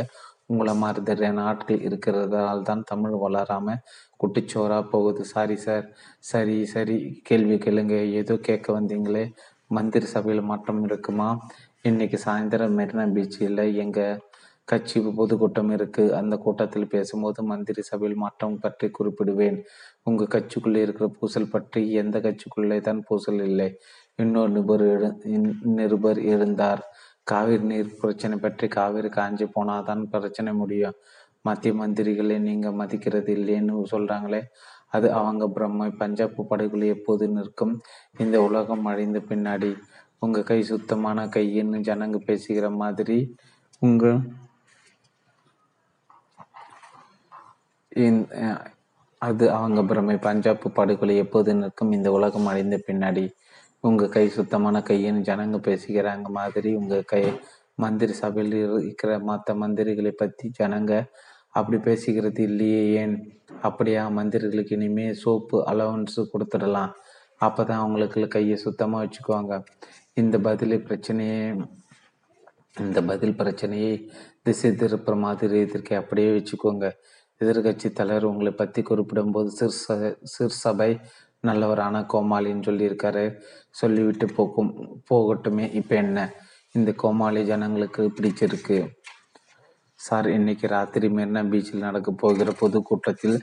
உங்களை 0.53 0.73
மாதிரி 0.83 1.01
தெரியான 1.11 1.43
ஆட்கள் 1.51 1.85
இருக்கிறதால 1.89 2.65
தான் 2.71 2.83
தமிழ் 2.93 3.17
வளராமல் 3.25 3.83
குட்டிச்சோராக 4.23 4.85
போகுது. 4.95 5.23
சாரி 5.35 5.57
சார் 5.67 5.87
சரி 6.33 6.57
சரி 6.75 6.97
கேள்வி 7.29 7.57
கேளுங்க. 7.67 7.97
ஏதோ 8.21 8.37
கேட்க 8.49 8.69
வந்தீங்களே 8.79 9.25
மந்திரி 9.79 10.07
சபையில் 10.15 10.49
மாற்றம் 10.51 10.83
இருக்குமா? 10.89 11.29
இன்னைக்கு 11.91 12.19
சாயந்தரம் 12.27 12.77
மெரினா 12.81 13.05
பீச்சில் 13.17 13.63
எங்கள் 13.85 14.19
கட்சி 14.69 14.99
பொதுக்கூட்டம் 15.19 15.71
இருக்குது 15.77 16.15
அந்த 16.19 16.35
கூட்டத்தில் 16.45 16.93
பேசும்போது 16.95 17.41
மந்திரி 17.53 17.83
சபையில் 17.91 18.21
மாற்றம் 18.25 18.59
பற்றி 18.65 18.87
குறிப்பிடுவேன். 18.99 19.57
உங்க 20.07 20.25
கட்சிக்குள்ளே 20.35 20.81
இருக்கிற 20.85 21.07
பூசல் 21.19 21.51
பற்றி 21.51 21.81
எந்த 21.93 22.17
கட்சிக்குள்ளே 22.27 22.79
தான் 22.81 23.01
பூசல் 23.09 23.43
இல்லை. 23.49 23.69
இன்னொரு 24.19 24.51
நிபர் 24.53 24.85
நிருபர் 25.79 26.21
இருந்தார். 26.33 26.83
காவிரி 27.31 27.65
நீர் 27.65 27.97
பிரச்சனை 28.01 28.37
பற்றி 28.39 28.67
காவிரி 28.69 29.11
காஞ்சி 29.19 29.47
போனாதான் 29.57 30.03
பிரச்சனை 30.15 30.53
முடியும். 30.53 30.97
மத்திய 31.47 31.73
மந்திரிகளை 31.75 32.37
நீங்க 32.49 32.69
மதிக்கிறது 32.81 33.31
இல்லைன்னு 33.37 33.75
சொல்றாங்களே 33.93 34.41
அது 34.97 35.09
அவங்க 35.19 35.45
பிரம்மை. 35.57 35.89
பஞ்சாப் 36.01 36.37
படுகொலை 36.51 36.87
எப்போது 36.89 37.25
நிற்கும்? 37.29 37.75
இந்த 38.23 38.37
உலகம் 38.49 38.89
அழிந்த 38.91 39.19
பின்னாடி. 39.31 39.71
உங்க 40.23 40.39
கை 40.43 40.61
சுத்தமான 40.71 41.19
கையின்னு 41.37 41.79
ஜனங்க 41.89 42.19
பேசுகிற 42.29 42.67
மாதிரி 42.83 43.19
உங்க 43.83 44.05
அது 49.23 49.51
அவங்க 49.51 49.85
பிரமை 49.85 50.17
பஞ்சாப் 50.17 50.75
படுகொலை 50.75 51.17
எப்போது 51.17 51.55
நிற்கும்? 51.55 51.93
இந்த 51.93 52.13
உலகம் 52.13 52.47
அடைந்த 52.47 52.77
பின்னாடி. 52.87 53.25
உங்க 53.81 54.09
கை 54.09 54.29
சுத்தமான 54.29 54.79
கையின்னு 54.79 55.27
ஜனங்க 55.29 55.59
பேசுகிறாங்க 55.69 56.29
மாதிரி 56.29 56.75
உங்க 56.75 57.03
கை. 57.03 57.25
மந்திரி 57.75 58.13
சபையில் 58.13 58.57
இருக்கிற 58.83 59.19
மற்ற 59.19 59.55
மந்திரிகளை 59.55 60.11
பத்தி 60.11 60.51
ஜனங்க 60.61 60.93
அப்படி 61.51 61.79
பேசிக்கிறது 61.79 62.39
இல்லையே 62.39 62.83
ஏன்? 62.93 63.15
அப்படியா? 63.63 64.09
மந்திரிகளுக்கு 64.09 64.73
இனிமே 64.73 65.07
சோப்பு 65.15 65.57
அலவன்ஸ் 65.71 66.19
கொடுத்துடலாம். 66.33 66.93
அப்போ 67.39 67.65
தான் 67.65 67.79
அவங்களுக்கு 67.79 68.29
கையை 68.29 68.57
சுத்தமாக 68.57 69.05
வச்சுக்குவாங்க. 69.05 69.55
இந்த 70.15 70.39
பதில் 70.39 70.85
பிரச்சனையே 70.85 71.65
இந்த 72.79 73.03
பதில் 73.03 73.37
பிரச்சனையை 73.37 74.11
திசை 74.43 74.71
திருப்புற 74.71 75.15
மாதிரி 75.17 75.61
இதற்கு 75.61 75.97
அப்படியே 75.97 76.29
வச்சுக்கோங்க. 76.37 76.87
எதிர்கட்சி 77.41 77.89
தலைவர் 77.99 78.31
உங்களை 78.31 78.53
பற்றி 78.53 78.81
குறிப்பிடும்போது 78.83 79.51
சிறு 79.59 80.09
சிற்சபை 80.35 80.91
நல்லவரான 81.49 82.03
கோமாளின்னு 82.13 82.67
சொல்லியிருக்காரு. 82.69 83.25
சொல்லிவிட்டு 83.81 84.27
போக்கும் 84.37 84.73
போகட்டுமே. 85.11 85.67
இப்போ 85.81 85.95
என்ன? 86.05 86.19
இந்த 86.79 86.91
கோமாளி 87.03 87.43
ஜனங்களுக்கு 87.53 88.03
பிடிச்சிருக்கு. 88.17 88.79
சார் 90.01 90.29
இன்னைக்கு 90.37 90.67
ராத்திரி 90.77 91.09
மெரினா 91.17 91.41
பீச்சில் 91.53 91.87
நடக்க 91.89 92.11
போகிற 92.23 92.51
பொதுக்கூட்டத்தில் 92.61 93.37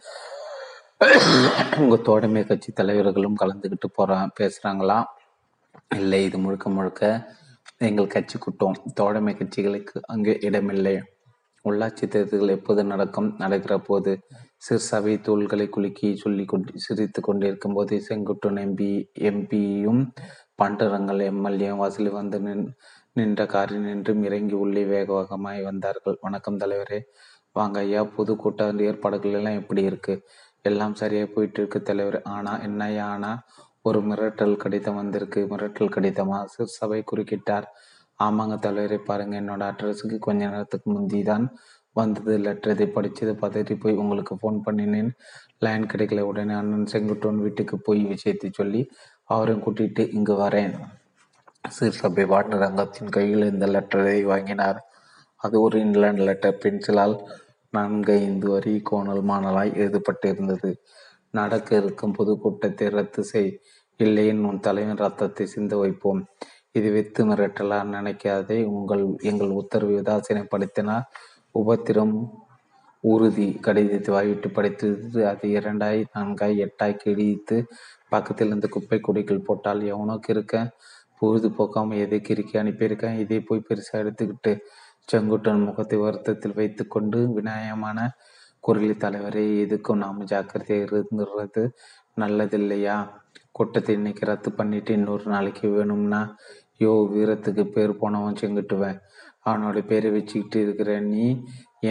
உங்கள் 1.82 2.06
தோழமை 2.08 2.42
கட்சி 2.46 2.70
தலைவர்களும் 2.72 3.42
கலந்துக்கிட்டு 3.42 3.89
போகிறா 3.98 4.18
பேசுகிறாங்களா 4.39 5.00
இல்லை 5.98 6.20
இது 6.27 6.38
முழுக்க 6.46 6.70
முழுக்க 6.77 7.01
எங்கள் 7.89 8.13
கட்சி 8.16 8.38
கூட்டம். 8.38 8.77
தோழமை 9.00 9.34
கட்சிகளுக்கு 9.39 9.98
அங்கே 10.13 10.34
இடமில்லை. 10.48 10.96
உள்ளாட்சி 11.67 12.05
தேர்தல்கள் 12.07 12.55
எப்போது 12.57 12.83
நடக்கும் 12.83 13.29
நடக்கிற 13.38 13.75
போது 13.79 14.12
சிற்சபை 14.57 15.21
தோள்களை 15.21 15.69
குலுக்கி 15.69 16.15
சொல்லி 16.15 16.45
கொண்டு 16.45 16.71
சிரித்து 16.75 17.21
கொண்டிருக்கும் 17.21 17.74
போது 17.74 17.95
செங்குட்டன் 18.09 18.59
எம்பி 18.65 18.91
எம்பியும் 19.21 20.01
பண்டரங்கள் 20.62 21.21
எம்எல்ஏ 21.21 21.71
வாசலில் 21.71 22.12
வந்து 22.12 22.39
நின் 22.39 22.65
நின்ற 23.13 23.45
காரில் 23.45 23.79
நின்றும் 23.79 24.24
இறங்கி 24.24 24.55
உள்ளே 24.55 24.83
வேக 24.86 25.07
வேகமாய் 25.13 25.62
வந்தார்கள். 25.63 26.17
வணக்கம் 26.21 26.57
தலைவரே. 26.57 27.00
வாங்க 27.51 27.79
ஐயா 27.79 28.03
பொது 28.03 28.36
கூட்ட 28.36 28.74
ஏற்பாடுகள் 28.79 29.31
எல்லாம் 29.31 29.59
எப்படி 29.62 29.81
இருக்கு? 29.81 30.13
எல்லாம் 30.62 30.95
சரியா 30.95 31.25
போயிட்டு 31.36 31.59
இருக்கு 31.62 31.81
தலைவர். 31.81 32.21
ஆனா 32.21 32.59
என்னையா 32.62 33.05
ஆனா 33.07 33.31
ஒரு 33.81 34.00
மிரட்டல் 34.00 34.55
கடிதம் 34.57 34.95
வந்திருக்கு. 34.95 35.41
மிரட்டல் 35.50 35.93
கடிதமா? 35.95 36.39
சிற்சபை 36.45 37.03
குறுக்கிட்டார். 37.12 37.67
ஆமாங்க 38.19 38.55
தலைவரை 38.59 38.97
பாருங்க. 38.97 39.33
என்னோட 39.41 39.63
அட்ரஸுக்கு 39.71 40.17
கொஞ்ச 40.19 40.50
நேரத்துக்கு 40.50 40.88
முந்தி 40.91 41.24
தான் 41.24 41.45
வந்தது. 41.93 42.38
லெட்டர் 42.38 42.74
இதை 42.74 42.88
படித்தது 42.88 43.33
பதறி 43.33 43.75
போய் 43.79 44.00
உங்களுக்கு 44.03 44.36
ஃபோன் 44.36 44.57
பண்ணினேன். 44.65 45.12
லைன் 45.57 45.86
கிடைக்கல. 45.86 46.19
உடனே 46.19 46.53
அண்ணன் 46.53 46.86
செங்குட்டோன் 46.86 47.39
வீட்டுக்கு 47.39 47.77
போய் 47.77 48.01
விஷயத்தை 48.03 48.50
சொல்லி 48.53 48.81
அவரையும் 49.24 49.63
கூட்டிட்டு 49.63 50.03
இங்கு 50.13 50.33
வரேன். 50.33 50.74
சிறுசபை 51.79 52.25
வாட்டர் 52.25 52.62
ரங்கத்தின் 52.62 53.09
கையில் 53.09 53.51
இந்த 53.53 53.65
லெட்டரை 53.65 54.24
வாங்கினார். 54.24 54.79
அது 55.41 55.62
ஒரு 55.62 55.77
இன்லேண்ட் 55.79 56.21
லெட்டர் 56.27 56.62
பென்சிலால் 56.63 57.15
நான்கு 57.74 58.13
ஐந்து 58.13 58.47
வரி 58.50 58.81
கோணல் 58.83 59.24
மாணலாய் 59.24 59.74
எழுதப்பட்டிருந்தது. 59.75 60.69
நடக்க 61.31 61.75
இருக்கும் 61.75 62.15
பொதுக்கூட்டத்தை 62.17 62.89
ரத்து 62.89 63.24
செய். 63.24 63.51
இல்லையின் 64.00 64.41
உன் 64.43 64.59
தலைவன் 64.59 64.97
ரத்தத்தை 64.97 65.45
சிந்த 65.45 65.77
வைப்போம். 65.77 66.21
இது 66.77 66.89
வித்து 66.96 67.22
மிரட்டலா 67.29 67.79
நினைக்காதே. 67.96 68.57
உங்கள் 68.75 69.03
எங்கள் 69.31 69.57
உத்தரவு 69.62 69.96
உதாசீனப்படுத்தினால் 70.01 71.07
உபத்திரம் 71.55 72.15
உறுதி 73.03 73.48
கடிதத்தை 73.65 74.12
வாய்விட்டு 74.15 74.50
படித்தது. 74.57 75.19
அது 75.31 75.46
இரண்டாய் 75.57 76.00
நான்காய் 76.15 76.62
எட்டாய் 76.65 77.01
கிழித்து 77.03 77.57
பக்கத்தில் 78.13 78.50
இருந்து 78.50 78.67
குப்பை 78.75 79.00
குடிகள் 79.07 79.46
போட்டால் 79.48 79.81
எவனோக்கு 79.91 80.31
இருக்க 80.36 80.55
பொழுது 81.22 81.48
போக்காம 81.57 81.96
எதை 82.05 82.19
கிறுக்கி 82.22 82.55
அனுப்பியிருக்கேன்? 82.62 83.19
இதை 83.24 83.39
போய் 83.48 83.67
பெருசாக 83.69 84.01
எடுத்துக்கிட்டு 84.03 84.51
செங்குட்டன் 85.12 85.65
முகத்தை 85.67 85.98
வருத்தத்தில் 86.03 86.57
வைத்து 86.60 86.84
கொண்டு 86.96 87.19
விநாயகமான 87.38 88.00
குரலி 88.63 88.96
தலைவரை 89.03 89.43
எதுக்கும் 89.63 90.01
நாம் 90.03 90.27
ஜாக்கிரதையாக 90.31 90.86
இருந்துடுறது 90.88 91.63
நல்லதில்லையா? 92.22 92.96
கூட்டத்தை 93.57 93.93
இன்னைக்கு 94.00 94.24
ரத்து 94.29 94.50
பண்ணிட்டு 94.51 94.91
இன்னொரு 94.98 95.25
நாளைக்கு 95.34 95.65
வேணும்னா 95.75 96.22
யோ 96.79 96.91
வீரத்துக்கு 97.13 97.63
பேர் 97.75 98.00
போனவன் 98.01 98.39
செங்குட்டுவேன். 98.41 98.98
அவனோட 99.46 99.79
பேரை 99.89 100.10
வச்சுக்கிட்டு 100.15 100.57
இருக்கிற 100.65 100.91
நீ 101.12 101.25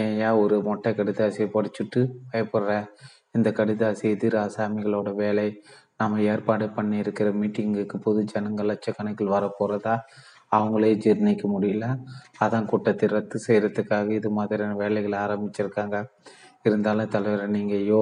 ஏன் 0.01 0.39
ஒரு 0.43 0.55
மொட்டை 0.67 0.89
கடிதாசியை 0.93 1.47
படிச்சுட்டு 1.55 2.01
பயப்படுற? 2.31 2.71
இந்த 3.35 3.49
கடிதாசி 3.59 4.05
எதிர் 4.15 4.37
ஆசாமிகளோட 4.45 5.09
வேலை. 5.23 5.47
நம்ம 6.01 6.21
ஏற்பாடு 6.31 6.65
பண்ணியிருக்கிற 6.77 7.27
மீட்டிங்குக்கு 7.41 7.97
பொது 8.05 8.21
ஜனங்கள் 8.33 8.69
லட்சக்கணக்கில் 8.71 9.35
வரப்போகிறதா 9.35 9.95
அவங்களே 10.51 10.91
ஜீர்ணிக்க 11.05 11.45
முடியல. 11.53 11.85
அதான் 12.43 12.67
கூட்டத்தை 12.71 13.07
ரத்து 13.15 13.37
செய்கிறதுக்காக 13.47 14.13
இது 14.19 14.29
மாதிரியான 14.37 14.77
வேலைகளை 14.83 15.17
ஆரம்பிச்சிருக்காங்க. 15.25 15.97
இருந்தாலும் 16.65 17.13
தலைவர் 17.15 17.55
நீங்கள் 17.55 17.87
யோ 17.91 18.01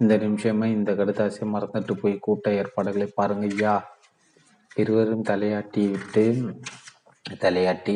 இந்த 0.00 0.14
நிமிஷமே 0.24 0.68
இந்த 0.78 0.92
கடுதாசியை 1.00 1.46
மறந்துட்டு 1.54 1.94
போய் 2.02 2.16
கூட்ட 2.26 2.46
ஏற்பாடுகளை 2.60 3.08
பாருங்க 3.18 3.46
ஐயா. 3.52 3.74
இருவரும் 4.76 5.24
தலையாட்டி 5.24 5.82
விட்டு 5.90 6.24
தலையாட்டி 7.40 7.94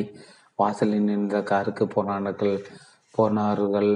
வாசலில் 0.54 1.08
நின்ற 1.08 1.42
காருக்கு 1.42 1.84
போனார்கள். 1.88 2.56
போனார்கள். 3.10 3.92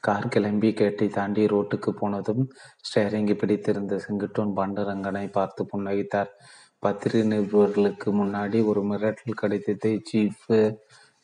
கார் 0.00 0.28
கிளம்பி 0.28 0.72
கேட்டை 0.72 1.08
தாண்டி 1.08 1.42
ரோட்டுக்கு 1.46 1.90
போனதும் 1.90 2.44
ஸ்டேரிங்கி 2.86 3.34
பிடித்திருந்த 3.34 3.98
செங்குட்டோன் 3.98 4.54
பாண்டரங்கனை 4.56 5.24
பார்த்து 5.32 5.66
புன்னகித்தார். 5.72 6.30
பத்திரிகை 6.78 7.24
நிருபர்களுக்கு 7.32 8.08
முன்னாடி 8.20 8.58
ஒரு 8.64 8.82
மிரட்டல் 8.82 9.40
கடிதத்தை 9.40 10.02
சீஃப் 10.10 10.46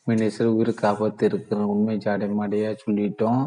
மினிஸ்டர் 0.07 0.51
உயிருக்கு 0.55 0.87
ஆபத்து 0.87 1.25
இருக்கிற 1.25 1.61
உண்மை 1.65 1.95
ஜாடைமாடையா 1.97 2.71
சொல்லிட்டோம். 2.83 3.45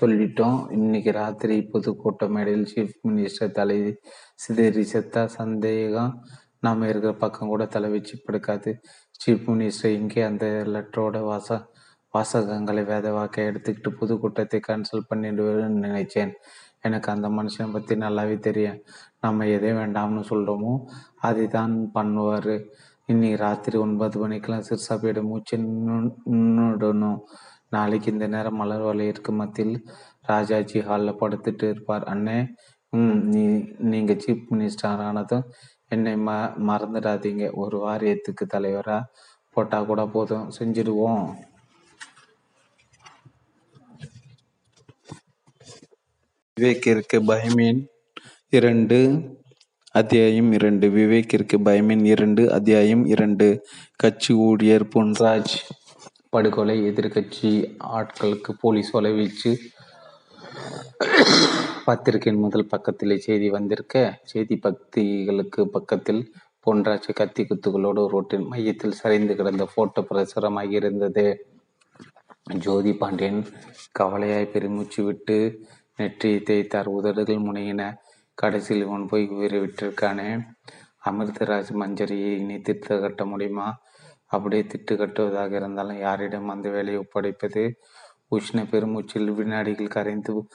சொல்லிட்டோம். 0.00 0.72
இன்னைக்கு 0.72 1.10
ராத்திரி 1.12 1.56
பொதுக்கூட்ட 1.72 2.28
மேடையில் 2.28 2.70
சீஃப் 2.74 2.94
மினிஸ்டர் 3.08 3.56
தலை 3.58 3.78
சிதறி 4.34 4.84
செத்தா 4.92 5.24
சந்தேகம் 5.40 6.14
நாம் 6.62 6.88
இருக்கிற 6.90 7.12
பக்கம் 7.22 7.52
கூட 7.52 7.64
தலை 7.74 7.88
வச்சு 7.94 8.14
படுக்காது. 8.26 8.70
சீஃப் 9.22 9.46
மினிஸ்டர் 9.50 9.96
இங்கே 10.00 10.22
அந்த 10.30 10.46
லெட்டரோட 10.74 11.18
வாச 11.30 11.48
வாசகங்களை 12.14 12.82
வேத 12.90 13.08
வாக்க 13.16 13.44
எடுத்துக்கிட்டு 13.50 13.90
புது 13.98 14.14
கூட்டத்தை 14.22 14.58
கேன்சல் 14.66 15.08
பண்ணிடுவேன்னு 15.10 15.82
நினைச்சேன். 15.86 16.32
எனக்கு 16.86 17.08
அந்த 17.14 17.28
மனுஷனை 17.38 17.66
பற்றி 17.74 17.94
நல்லாவே 18.04 18.36
தெரியும். 18.48 18.80
நம்ம 19.24 19.46
எதை 19.56 19.70
வேண்டாம்னு 19.80 20.22
சொல்கிறோமோ 20.30 20.72
அதை 21.28 21.44
தான் 21.56 21.74
பண்ணுவார். 21.96 22.54
இன்னைக்கு 23.08 23.38
ராத்திரி 23.44 23.76
ஒன்பது 23.84 24.16
மணிக்கெல்லாம் 24.22 24.66
சிறுசாப்பியோட 24.68 25.20
மூச்சு 25.30 25.56
நின்றுடணும் 25.60 27.20
நாளைக்கு 27.76 28.08
இந்த 28.14 28.26
நேரம் 28.34 28.60
மலர் 28.62 28.86
வளையருக்கு 28.88 29.32
மத்தியில் 29.40 29.74
ராஜாஜி 30.30 30.78
ஹாலில் 30.88 31.20
படுத்துட்டு 31.22 31.66
இருப்பார். 31.72 32.04
அண்ணே 32.12 32.38
ம் 32.92 33.20
நீ 33.34 33.42
நீங்கள் 33.92 34.20
சீஃப் 34.24 34.46
மினிஸ்டர் 34.52 35.02
ஆனதும் 35.08 35.46
என்னை 35.92 36.12
ம 36.26 36.30
மறந்துடாதீங்க. 36.68 37.44
ஒரு 37.52 37.76
வாரியத்துக்கு 37.86 38.44
தலைவராக 38.48 39.10
போட்டால் 39.54 39.86
கூட 39.86 40.02
போதும். 40.06 40.46
செஞ்சிடுவோம் 40.58 41.24
விவேக்கிற்கு 46.56 47.18
பயமேன் 47.30 47.80
இரண்டு 48.48 48.98
அத்தியாயம் 49.92 50.50
இரண்டு. 50.52 50.86
விவேக்கிற்கு 50.88 51.56
பயமேன் 51.64 52.04
இரண்டு 52.04 52.42
அத்தியாயம் 52.52 53.04
இரண்டு. 53.06 53.48
கட்சி 53.96 54.34
ஊழியர் 54.34 54.86
பொன்ராஜ். 54.94 55.54
படுகொலை 56.30 56.76
எதிர்கட்சி 56.90 57.50
ஆட்களுக்கு 57.96 58.52
போலீஸ் 58.60 58.90
வலை 58.90 59.12
வீச்சு. 59.12 59.52
பத்திரிகையின் 61.84 62.42
முதல் 62.42 62.66
பக்கத்திலே 62.66 63.18
செய்தி 63.18 63.50
வந்திருக்க 63.50 64.20
செய்தி 64.22 64.56
பக்திகளுக்கு 64.56 65.68
பக்கத்தில் 65.68 66.32
பொன்ராஜ் 66.66 67.08
கத்தி 67.14 67.42
குத்துகளோடு 67.44 68.02
ரோட்டின் 68.08 68.46
மையத்தில் 68.46 68.92
சரிந்து 68.92 69.36
கிடந்த 69.36 69.68
போட்டோ 69.74 70.00
பிரசுரமாக 70.00 70.70
இருந்தது. 70.70 71.46
ஜோதி 72.58 72.92
பாண்டியன் 72.92 73.46
கவலையாய் 73.98 74.52
பெருமூச்சு 74.52 75.04
விட்டு 75.04 75.60
நெற்றியை 75.96 76.42
தேய்த்தார். 76.50 76.86
உதடுகள் 76.86 77.36
முனையின 77.36 77.94
கடைசியில் 78.34 78.84
இவன் 78.84 79.06
போய் 79.06 79.28
உயிரை 79.28 79.60
விட்டிருக்கானே? 79.60 80.28
அமிர்தராஜ் 81.10 81.72
மஞ்சரியை 81.72 82.30
இனி 82.38 82.56
திட்டு 82.56 83.00
கட்ட 83.00 83.24
முடியுமா? 83.24 83.78
அப்படியே 84.26 84.62
திட்டு 84.62 84.94
கட்டுவதாக 84.94 85.52
இருந்தாலும் 85.52 85.98
யாரிடம் 85.98 86.48
அந்த 86.48 86.68
வேலையை 86.70 87.04
ஒப்படைப்பது? 87.04 87.72
உஷ்ண 88.30 88.58
பெருமூச்சில் 88.70 89.30
வினாடிகள் 89.34 89.86
கரைந்து 89.86 90.46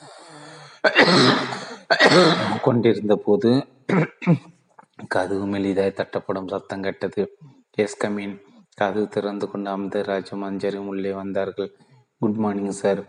கொண்டிருந்த 2.65 3.15
போது 3.25 3.51
கதவு 5.13 5.45
மெலிதாய் 5.53 5.97
தட்டப்படும் 5.99 6.49
சத்தம் 6.53 6.85
கேட்டது. 6.85 7.21
எஸ் 7.83 7.99
கமீன் 8.03 8.35
கதவு 8.81 9.07
திறந்து 9.15 9.45
கொண்டு 9.51 9.69
அமிர்தராஜ் 9.75 10.31
மஞ்சரும் 10.43 10.89
உள்ளே 10.91 11.11
வந்தார்கள். 11.21 11.69
குட் 12.21 12.39
மார்னிங் 12.43 12.77
சார் 12.81 13.01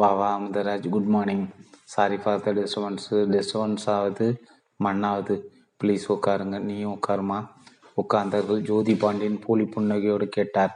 வா 0.00 0.10
வா 0.20 0.28
Amirtharaj. 0.38 0.86
Good 0.94 1.10
morning 1.14 1.44
sorry 1.94 2.16
for 2.22 2.44
the 2.46 2.52
disturbance 2.58 3.08
disturbance 3.34 3.86
ஆகுது 3.96 4.28
மண்ணாவது. 4.80 5.34
ப்ளீஸ் 5.80 6.06
உட்காருங்க. 6.14 6.58
நீயும் 6.68 6.94
உட்காருமா? 6.98 7.38
உட்கார்ந்தார்கள். 8.02 8.62
ஜோதி 8.70 8.94
பாண்டியன் 9.02 9.44
போலி 9.46 9.66
புன்னகையோடு 9.74 10.28
கேட்டார். 10.38 10.72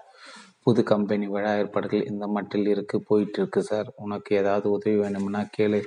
புது 0.64 0.82
கம்பெனி 0.82 1.26
விழா 1.26 1.52
ஏற்பாடுகள் 1.60 2.08
இந்த 2.10 2.24
மட்டில் 2.26 2.68
இருக்கு 2.68 2.96
போயிட்டு 3.00 3.38
இருக்கு 3.40 3.60
சார் 3.62 3.88
உனக்கு 4.04 4.30
ஏதாவது 4.36 4.66
உதவி 4.70 4.96
வேணும்னா 4.96 5.42
கேளு. 5.56 5.80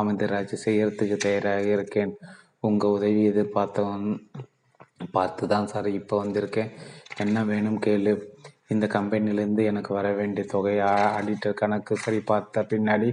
அமிர்தராஜ் 0.00 0.54
செய்யறதுக்கு 0.66 1.16
தயாராக 1.26 1.66
இருக்கேன். 1.76 2.12
உங்கள் 2.68 2.94
உதவி 2.96 3.22
எதிர்பார்த்தவன் 3.30 4.06
பார்த்து 5.16 5.44
தான் 5.52 5.68
சார் 5.72 5.88
இப்போ 5.98 6.14
வந்திருக்கேன். 6.24 6.72
என்ன 7.24 7.44
வேணும் 7.50 7.80
கேளு. 7.86 8.12
இந்த 8.72 8.86
கம்பெனிலேருந்து 8.94 9.62
எனக்கு 9.70 9.90
வர 9.98 10.08
வேண்டிய 10.12 10.44
தொகையை 10.50 10.86
ஆடிட்டர் 11.18 11.60
கணக்கு 11.60 11.94
சரி 11.96 12.20
பார்த்த 12.30 12.66
பின்னாடி 12.72 13.10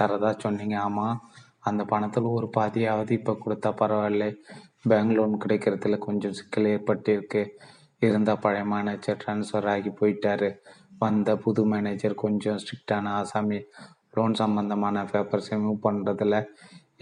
தரதா 0.00 0.30
சொன்னீங்க. 0.38 0.76
ஆமாம் 0.86 1.20
அந்த 1.68 1.82
பணத்தில் 1.84 2.34
ஒரு 2.36 2.48
பாதியாவது 2.56 3.10
இப்போ 3.10 3.32
கொடுத்தா 3.44 3.70
பரவாயில்ல. 3.80 4.26
பேங்க் 4.90 5.14
லோன் 5.16 5.34
கிடைக்கிறதுல 5.44 5.98
கொஞ்சம் 5.98 6.32
சிக்கல் 6.32 6.68
ஏற்பட்டிருக்கு. 6.74 7.42
இருந்தால் 8.02 8.42
பழைய 8.42 8.64
மேனேஜர் 8.72 9.20
ட்ரான்ஸ்ஃபர் 9.22 9.68
ஆகி 9.74 9.90
போயிட்டாரு. 10.00 10.50
வந்த 10.98 11.30
புது 11.36 11.62
மேனேஜர் 11.66 12.14
கொஞ்சம் 12.24 12.58
ஸ்ட்ரிக்டான 12.62 13.12
ஆசாமி. 13.20 13.58
லோன் 14.18 14.40
சம்பந்தமான 14.42 15.02
பேப்பர்ஸை 15.12 15.56
மூவ் 15.64 15.84
பண்ணுறதுல 15.86 16.36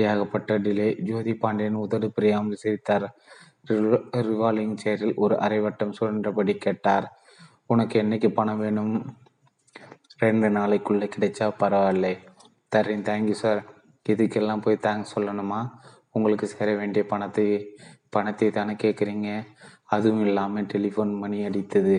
ஏகப்பட்ட 0.04 0.58
டிலே 0.64 0.88
ஜோதி 1.08 1.34
பாண்டியன் 1.42 1.82
உதடு 1.82 2.08
பிரியாமல் 2.16 2.60
சிரித்தார். 2.62 3.06
ரிவால்விங் 4.28 4.74
சேரில் 4.82 5.14
ஒரு 5.24 5.34
அரைவட்டம் 5.46 5.94
சுழன்றபடி 5.98 6.54
கேட்டார். 6.64 7.06
உனக்கு 7.72 7.96
என்னைக்கு 8.02 8.28
பணம் 8.38 8.60
வேணும்? 8.64 8.92
ரெண்டு 10.24 10.48
நாளைக்குள்ளே 10.58 11.06
கிடைச்சா 11.14 11.46
பரவாயில்ல. 11.62 12.08
தரேன் 12.74 13.06
தேங்க்யூ 13.08 13.36
சார் 13.42 13.60
இதுக்கெல்லாம் 14.08 14.62
போய் 14.64 14.84
தேங்க்ஸ் 14.86 15.14
சொல்லணுமா? 15.14 15.60
உங்களுக்கு 16.16 16.46
சேர 16.52 16.68
வேண்டிய 16.80 17.02
பணத்தை 17.12 17.46
பணத்தை 18.14 18.46
தானே 18.50 18.74
கேட்குறீங்க? 18.82 19.30
அதுவும் 19.94 20.22
இல்லாமல் 20.26 20.68
டெலிஃபோன் 20.72 21.12
மணி 21.22 21.38
அடித்தது. 21.48 21.96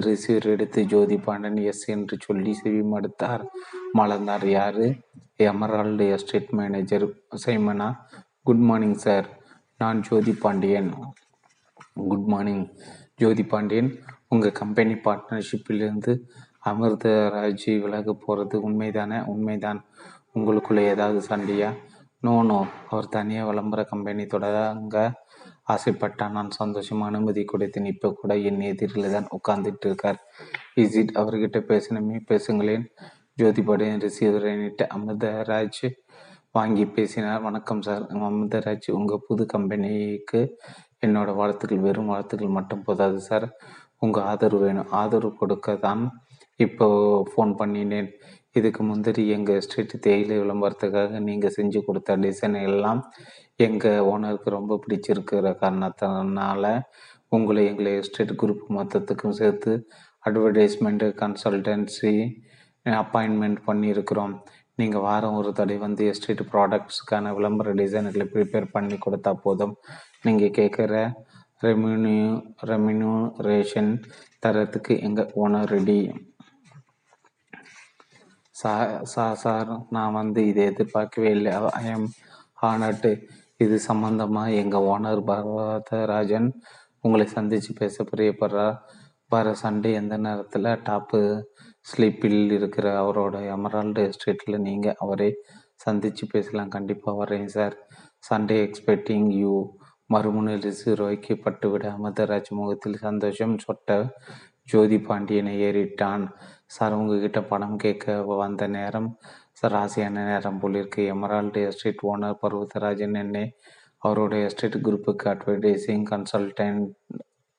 ரிசீவர் 0.00 0.46
எடுத்து 0.46 0.84
ஜோதி 0.84 1.18
பாண்டன் 1.18 1.56
எஸ் 1.56 1.88
என்று 1.88 2.16
சொல்லி 2.20 2.54
செவி 2.54 2.80
மடுத்தார். 2.80 3.44
மலர்ந்தார் 3.94 4.46
யாரு? 4.46 4.96
Emerald 5.36 6.08
estate 6.10 6.50
manager 6.50 7.08
சைமனா? 7.46 7.96
Good 8.42 8.58
morning 8.58 8.94
sir. 8.94 9.38
நான் 9.78 10.00
ஜோதி 10.00 10.32
Pandian. 10.32 10.94
Good 12.08 12.24
morning 12.24 12.68
Jothi 13.16 13.44
Pandian. 13.44 13.98
உங்கள் 14.28 14.52
கம்பெனி 14.52 14.92
பார்ட்னர்ஷிப்பிலிருந்து 14.92 16.20
அமிர்தராஜி 16.64 17.80
விலக 17.80 18.12
போகிறது 18.12 18.70
உண்மைதானே? 18.70 19.24
உண்மைதான். 19.24 19.84
உங்களுக்குள்ள 20.34 20.78
ஏதாவது 20.78 21.22
சண்டையா? 21.22 21.72
No 22.20 22.42
no. 22.42 22.66
அவர் 22.90 23.08
தனியாக 23.08 23.48
விளம்பர 23.48 23.84
கம்பெனி 23.84 24.26
தொடங்க 24.26 25.26
ஆசைப்பட்டான். 25.74 26.34
நான் 26.38 26.50
சந்தோஷமா 26.60 27.06
அனுமதி 27.10 27.42
கொடுத்தேன் 27.52 27.88
இப்போ 27.92 28.08
கூட 28.20 28.34
என் 28.48 28.60
எதிரில் 28.72 29.14
தான் 29.16 29.30
உட்கார்ந்துட்டு 29.36 29.86
இருக்கார். 29.90 30.18
இசிட் 30.82 31.12
அவர்கிட்ட 31.22 31.60
பேசணுமே 31.72 32.18
பேசுங்களேன். 32.32 32.84
ஜோதிபாடியன் 33.40 34.04
ரிசீவரை 34.06 34.52
நீட்டு 34.60 34.84
அமிர்தராஜ் 34.96 35.82
வாங்கி 36.56 36.84
பேசினார். 36.96 37.42
வணக்கம் 37.48 37.82
சார். 37.88 38.04
அமிர்தராஜ் 38.28 38.88
உங்கள் 38.98 39.24
புது 39.26 39.44
கம்பெனிக்கு 39.54 40.40
என்னோட 41.06 41.30
வாழ்த்துக்கள். 41.40 41.84
வெறும் 41.86 42.10
வாழ்த்துக்கள் 42.12 42.56
மட்டும் 42.58 42.84
போதாது 42.86 43.20
சார். 43.28 43.46
உங்கள் 44.04 44.26
ஆதரவு 44.30 44.64
வேணும். 44.64 44.90
ஆதரவு 45.00 45.38
கொடுக்க 45.42 45.76
தான் 45.86 46.02
இப்போ 46.66 46.86
ஃபோன் 47.30 47.52
பண்ணினேன். 47.60 48.08
இதுக்கு 48.58 48.82
முந்திரி 48.90 49.22
எங்கள் 49.36 49.60
ஸ்ட்ரீட் 49.64 49.94
தேயிலை 50.06 50.36
விளம்பரத்துக்காக 50.42 51.18
நீங்கள் 51.28 51.54
செஞ்சு 51.56 51.80
கொடுத்த 51.88 52.16
டிசைன் 52.24 52.56
எல்லாம் 52.68 53.00
எங்கள் 53.66 54.04
ஓனருக்கு 54.10 54.48
ரொம்ப 54.56 54.72
பிடிச்சிருக்கிற 54.82 55.50
காரணத்தினால 55.62 56.66
உங்களை 57.36 57.62
எங்களை 57.70 57.92
எஸ்டேட் 58.00 58.32
குரூப் 58.42 58.66
மொத்தத்துக்கும் 58.76 59.38
சேர்த்து 59.40 59.72
அட்வர்டைஸ்மெண்ட்டு 60.24 61.06
கன்சல்டன்சி 61.22 62.12
அப்பாயின்மெண்ட் 63.02 63.58
பண்ணியிருக்கிறோம். 63.68 64.34
நீங்கள் 64.80 65.04
வாரம் 65.06 65.38
ஒரு 65.40 65.50
தடவை 65.58 65.78
வந்து 65.86 66.02
எஸ்டேட் 66.10 66.42
ப்ராடக்ட்ஸ்க்கான 66.52 67.32
விளம்பர 67.38 67.72
டிசைன்களை 67.80 68.26
ப்ரிப்பேர் 68.34 68.68
பண்ணி 68.76 68.98
கொடுத்தா 69.06 69.32
போதும். 69.46 69.74
நீங்கள் 70.26 70.54
கேட்குற 70.58 71.02
ரெமினியூ 71.66 72.30
ரெமினியூரேஷன் 72.70 73.92
தரத்துக்கு 74.44 74.94
எங்கள் 75.08 75.32
ஓனர் 75.44 75.70
ரெடி 75.76 76.00
சா 78.60 78.72
சா 79.14 79.26
சார் 79.42 79.72
நான் 79.96 80.16
வந்து 80.20 80.40
இதை 80.50 80.62
எதிர்பார்க்கவே 80.70 81.30
இல்லை. 81.38 81.52
ஐ 81.80 81.84
எம் 81.96 82.08
ஹானட்டு 82.62 83.10
இது 83.60 83.76
சம்பந்தமாக 83.80 84.58
எங்கள் 84.62 84.84
ஓனர் 84.92 85.22
பரதராஜன் 85.28 86.48
உங்களை 87.04 87.26
சந்தித்து 87.26 87.72
பேச 87.72 88.04
பிரியப்படுறார் 88.10 88.76
வர 89.30 89.46
சண்டே 89.62 89.90
எந்த 89.92 90.14
நேரத்தில்? 90.16 90.68
டாப்பு 90.86 91.20
ஸ்லீப்பில் 91.86 92.52
இருக்கிற 92.52 92.86
அவரோட 93.02 93.36
எமரால்டு 93.54 94.02
எஸ்டேட்டில் 94.10 94.58
நீங்கள் 94.58 94.98
அவரை 94.98 95.28
சந்தித்து 95.74 96.24
பேசலாம். 96.26 96.68
கண்டிப்பாக 96.68 97.18
வரேன் 97.22 97.50
சார். 97.56 97.76
சண்டே 98.30 98.56
எக்ஸ்பெக்டிங் 98.66 99.28
யூ 99.40 99.54
மறுமுனையில் 100.10 101.36
பட்டு 101.44 101.66
விட 101.70 101.84
அமிர்தராஜ் 101.96 102.50
முகத்தில் 102.50 103.02
சந்தோஷம் 103.06 103.56
சொட்ட 103.66 103.98
ஜோதி 104.68 104.98
பாண்டியனை 105.00 105.52
ஏறிட்டான். 105.68 106.24
சார் 106.66 106.92
உங்ககிட்ட 106.92 107.40
பணம் 107.42 107.76
கேட்க 107.76 108.22
வந்த 108.42 108.62
நேரம் 108.68 109.10
ராசியான 109.74 110.24
நேரம் 110.24 110.58
போலிருக்கு 110.58 111.02
எமரால்டு 111.04 111.60
எஸ்டேட் 111.68 112.02
ஓனர் 112.10 112.38
பர்வதராஜன் 112.42 113.16
என்னை 113.22 113.44
அவரோட 114.02 114.34
எஸ்டேட் 114.44 114.76
குரூப்புக்கு 114.86 115.26
அட்வர்டைசிங் 115.32 116.04
கன்சல்டன்ட் 116.12 116.84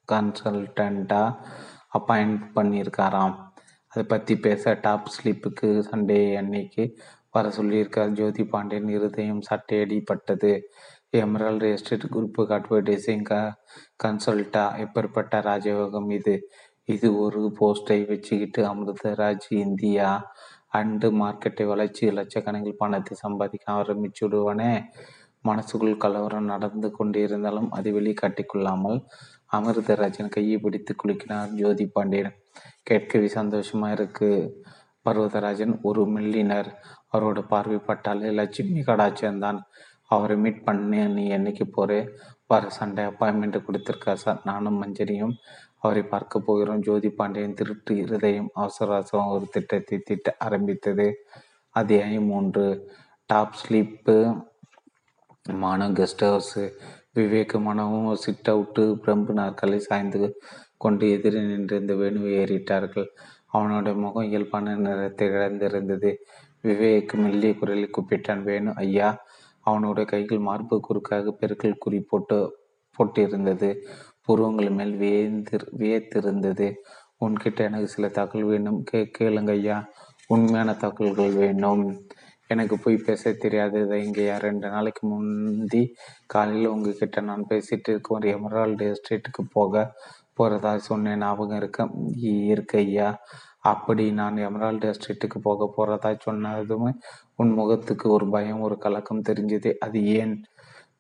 கன்சல்டண்ட்டாக 0.09 1.38
அப்பாயிண்ட் 1.97 2.39
பண்ணியிருக்காராம். 2.55 3.35
அதை 3.88 4.03
பற்றி 4.03 4.33
பேச 4.38 4.73
டாப் 4.81 5.12
ஸ்லீப்புக்கு 5.15 5.69
சண்டே 5.89 6.19
அன்னைக்கு 6.38 6.83
வர 7.29 7.49
சொல்லியிருக்கார். 7.57 8.12
ஜோதி 8.12 8.43
பாண்டியன் 8.45 8.88
இருதயம் 8.88 9.43
சட்டையடிப்பட்டது 9.49 10.51
எமரால்டு 11.09 11.67
எஸ்டேட் 11.71 12.07
குரூப்புக்கு 12.15 12.55
அட்வர்டைசிங் 12.57 13.21
க 13.21 13.33
கன்சல்ட்டா 14.03 14.65
எப்பேற்பட்ட 14.83 15.41
ராஜயோகம் 15.49 16.09
இது? 16.12 16.35
இது 16.85 17.07
ஒரு 17.19 17.41
போஸ்டை 17.59 17.97
வச்சுக்கிட்டு 18.07 18.62
அமிர்தராஜ் 18.73 19.47
இந்தியா 19.49 20.09
அண்டு 20.73 21.08
மார்க்கெட்டை 21.21 21.65
வளர்ச்சி 21.65 22.10
லட்சக்கணக்கில் 22.10 22.77
பணத்தை 22.77 23.17
சம்பாதிக்க 23.17 23.73
ஆரம்பிச்சுடுவனே. 23.73 24.71
மனசுக்குள் 25.45 25.97
கலவரம் 25.97 26.45
நடந்து 26.45 26.88
கொண்டிருந்தாலும் 26.97 27.69
அதை 27.69 27.93
வெளிக்காட்டிக்கொள்ளாமல் 27.93 28.97
அமிர்தராஜன் 29.53 30.29
கையை 30.29 30.58
பிடித்து 30.58 30.95
குலுக்கினார் 30.95 31.53
ஜோதி 31.53 31.86
பாண்டியன். 31.88 32.36
கேட்கவே 32.84 33.27
சந்தோஷமா 33.34 33.91
இருக்கு. 33.91 34.29
பர்வதராஜன் 35.05 35.75
ஒரு 35.82 36.01
மில்லினர். 36.05 36.69
அவரோட 37.13 37.39
பார்வை 37.47 37.77
பட்டாலே 37.77 38.32
லட்சுமி 38.32 38.79
கடாச்சந்தான் 38.79 39.60
அவரை 40.05 40.38
மீட் 40.38 40.63
பண்ணி 40.63 41.08
நீ 41.08 41.23
என்னைக்கு 41.29 41.65
போகிற 41.71 41.97
வர 42.47 42.67
சண்டே 42.79 43.03
அப்பாயின்மெண்ட் 43.10 43.58
கொடுத்துருக்கா 43.65 44.13
சார். 44.13 44.39
நானும் 44.43 44.77
மஞ்சரியும் 44.77 45.34
அவரை 45.82 46.04
பார்க்க 46.04 46.39
போகிறோம். 46.39 46.80
ஜோதி 46.80 47.10
பாண்டியன் 47.10 47.54
திருட்டு 47.54 47.96
இருதயம் 47.98 48.50
அவசர 48.54 48.94
அவசரம் 48.94 49.28
ஒரு 49.28 49.46
திட்டத்தை 49.46 49.98
திட்ட 50.00 50.36
ஆரம்பித்தது. 50.39 51.08
அத்தியாயம் 51.70 52.24
மூன்று. 52.24 52.65
Top 53.26 53.56
sleep. 53.62 54.15
மானம் 55.54 55.94
கெஸ்ட் 55.94 56.24
ஹவுஸ். 56.26 56.60
விவேக் 57.15 57.62
மனமும் 57.62 58.15
சிட் 58.15 58.50
அவுட்டு. 58.50 58.84
பிரம்பு 59.04 59.34
நாற்காலி 59.39 59.78
சாய்ந்து 59.78 60.42
கொண்டு 60.78 61.12
எதிரே 61.12 61.39
நின்றிருந்த 61.42 61.94
வேணுவை 61.94 62.34
ஏறிட்டார்கள். 62.44 63.08
அவனோட 63.54 63.96
முகம் 63.96 64.24
இயல்பான 64.24 64.76
நிறத்தை 64.76 65.28
இழந்திருந்தது. 65.28 66.12
விவேக் 66.63 67.13
மெல்லிய 67.13 67.56
குரலில் 67.56 67.96
கூப்பிட்டான் 67.98 68.44
வேணு 68.44 68.74
ஐயா. 68.76 69.10
அவனுடைய 69.60 70.10
கைகள் 70.10 70.39
மார்பு 70.39 70.80
குறுக்காக 70.80 71.34
பெருக்கல் 71.42 71.78
குறி 71.78 72.00
போட்டு 72.02 72.38
போட்டிருந்தது. 72.98 73.70
புருவங்கள் 74.30 74.72
மேல் 74.72 74.96
வியந்து 74.98 75.58
வியத்திருந்தது 75.78 76.68
உன்கிட்ட 77.20 77.60
எனக்கு 77.63 77.88
சில 77.88 78.08
தகவல் 78.10 78.50
வேணும் 78.50 78.80
கே 78.84 79.00
கேளுங்கய்யா 79.18 79.78
உண்மையான 80.28 80.74
தகவல்கள் 80.76 81.34
வேணும் 81.36 81.84
எனக்கு 82.50 82.76
போய் 82.78 82.98
பேச 83.06 83.32
தெரியாதது 83.36 83.98
இங்கேயா 84.06 84.36
ரெண்டு 84.39 84.68
நாளைக்கு 84.70 85.04
முந்தி 85.08 85.82
காலையில் 86.28 86.72
உங்ககிட்ட 86.72 87.22
நான் 87.22 87.44
பேசிட்டு 87.50 87.89
இருக்க 87.89 88.15
ஒரு 88.15 88.28
எமரால்டு 88.30 88.86
எஸ்டேட்டுக்கு 88.92 89.44
போக 89.54 89.74
போகிறதா 90.38 90.72
சொன்னேன் 90.88 91.22
ஞாபகம் 91.22 91.60
இருக்க 91.62 91.88
இருக்க 92.52 92.76
ஐயா. 92.80 93.10
அப்படி 93.63 94.06
நான் 94.12 94.38
எமரால்டு 94.39 94.88
எஸ்டேட்டுக்கு 94.89 95.39
போக 95.39 95.68
போகிறதா 95.76 96.12
சொன்னதுமே 96.26 96.92
உன் 97.36 97.52
முகத்துக்கு 97.52 98.06
ஒரு 98.10 98.26
பயம் 98.30 98.62
ஒரு 98.62 98.78
கலக்கம் 98.78 99.28
தெரிஞ்சது. 99.30 99.72
அது 99.80 100.00
ஏன் 100.20 100.36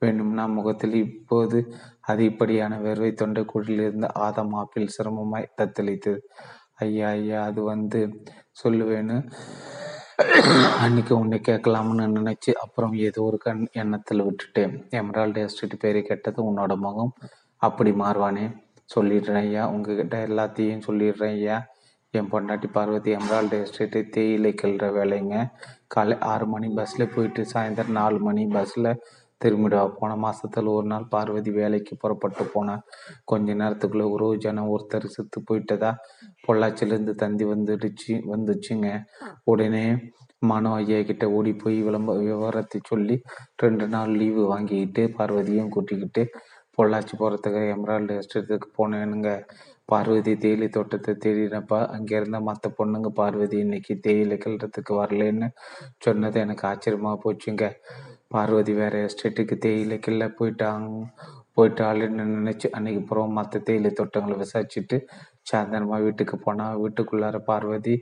வேணும்னா 0.01 0.43
முகத்தில் 0.57 0.97
இப்போது 1.05 1.57
அதிகப்படியான 2.13 2.73
வேர்வை 2.85 3.11
தொண்டைக்குழியில் 3.21 3.83
இருந்த 3.87 4.07
ஆதம் 4.25 4.53
ஆப்பிள் 4.53 4.93
சிரமமாய் 4.97 5.53
தத்தளித்தது. 5.59 6.21
ஐயா 6.85 7.09
ஐயா 7.17 7.39
அது 7.43 7.61
வந்து 7.63 7.99
சொல்லுவேன்னு 8.61 9.17
அன்னைக்கு 10.83 11.13
உன்னை 11.17 11.37
கேட்கலாம்னு 11.47 12.05
நினைச்சு 12.15 12.51
அப்புறம் 12.63 12.93
ஏதோ 13.07 13.19
ஒரு 13.21 13.37
கண் 13.37 13.61
எண்ணத்தில் 13.71 14.25
விட்டுட்டேன். 14.27 14.73
எமரால்டு 14.99 15.39
எஸ்டேட் 15.41 15.75
பேரை 15.79 16.01
கேட்டது 16.01 16.39
உன்னோட 16.49 16.73
முகம் 16.85 17.13
அப்படி 17.61 17.91
மாறுவானே. 18.01 18.45
சொல்லிடுறேன் 18.95 19.41
ஐயா 19.43 19.63
உங்ககிட்ட 19.73 20.17
எல்லாத்தையும் 20.27 20.85
சொல்லிடுறேன் 20.87 21.35
ஐயா. 21.37 21.57
என் 22.13 22.29
பொண்டாட்டி 22.31 22.67
பார்வதி 22.71 23.09
எமரால்டு 23.11 23.57
எஸ்டேட்டு 23.63 23.99
தேயிலை 24.09 24.51
கிள்ற 24.61 24.85
வேலைங்க. 24.97 25.35
காலை 25.93 26.15
ஆறு 26.31 26.45
மணி 26.47 26.69
பஸ்ஸில் 26.77 27.11
போயிட்டு 27.15 27.41
சாயந்தரம் 27.53 27.97
நாலு 27.99 28.19
மணி 28.19 28.43
பஸ்ஸில் 28.55 28.91
திரும்பிடுவா. 29.43 29.83
போன 29.99 30.11
மாசத்துல 30.25 30.71
ஒரு 30.77 30.87
நாள் 30.91 31.05
பார்வதி 31.13 31.51
வேலைக்கு 31.59 31.93
புறப்பட்டு 32.03 32.45
போனா 32.53 32.75
கொஞ்ச 33.31 33.55
நேரத்துக்குள்ள 33.61 34.05
ஒரு 34.15 34.27
ஜனம் 34.45 34.71
ஒருத்தர் 34.75 35.13
செத்து 35.15 35.41
போயிட்டதா? 35.49 35.91
பொள்ளாச்சிலேருந்து 36.47 37.15
தந்தி 37.23 37.47
வந்துடுச்சு 37.53 38.13
வந்துச்சுங்க. 38.33 38.89
உடனே 39.53 39.85
மனோ 40.49 40.69
ஐயா 40.81 40.99
கிட்ட 41.07 41.25
ஓடி 41.37 41.51
போய் 41.61 41.77
விளம்ப 41.87 42.11
விவரத்தை 42.19 42.79
சொல்லி 42.91 43.15
ரெண்டு 43.63 43.85
நாள் 43.93 44.11
லீவு 44.19 44.43
வாங்கிக்கிட்டு 44.51 45.03
பார்வதியும் 45.17 45.73
கூட்டிக்கிட்டு 45.75 46.23
பொள்ளாச்சி 46.77 47.13
போகிறதுக்கு 47.21 47.61
எம்ராய்டு 47.75 48.13
எஸ்டேட்டுக்கு 48.19 48.67
போனேனுங்க. 48.77 49.29
பார்வதி 49.91 50.33
தேயிலை 50.43 50.67
தோட்டத்தை 50.75 51.13
தேடினப்பா 51.23 51.79
அங்கே 51.95 52.15
இருந்த 52.19 52.39
மற்ற 52.47 52.69
பொண்ணுங்க 52.77 53.09
பார்வதி 53.19 53.57
இன்னைக்கு 53.65 53.93
தேயிலை 54.05 54.35
கிளறதுக்கு 54.43 54.93
வரலன்னு 55.01 55.47
சொன்னது 56.05 56.39
எனக்கு 56.45 56.65
ஆச்சரியமாக 56.71 57.17
போச்சுங்க. 57.25 57.65
பார்வதி 58.31 58.73
வேற 58.73 58.95
எஸ்டேட்டுக்கு 59.05 59.55
தேயிலை 59.57 59.97
கிள்ள 60.05 60.23
போயிட்டாங்க. 60.39 60.89
போயிட்டாளுன்னு 61.55 62.23
நினைச்சு 62.35 62.67
அன்னைக்கு 62.77 63.01
அப்புறம் 63.03 63.31
மற்ற 63.37 63.59
தேயிலை 63.59 63.91
தோட்டங்களை 63.91 64.35
விசாரிச்சுட்டு 64.41 64.97
சாயந்தரமா 65.49 65.97
வீட்டுக்கு 66.05 66.35
போனா 66.37 66.65
வீட்டுக்குள்ளார 66.83 67.37
பார்வதி 67.49 67.95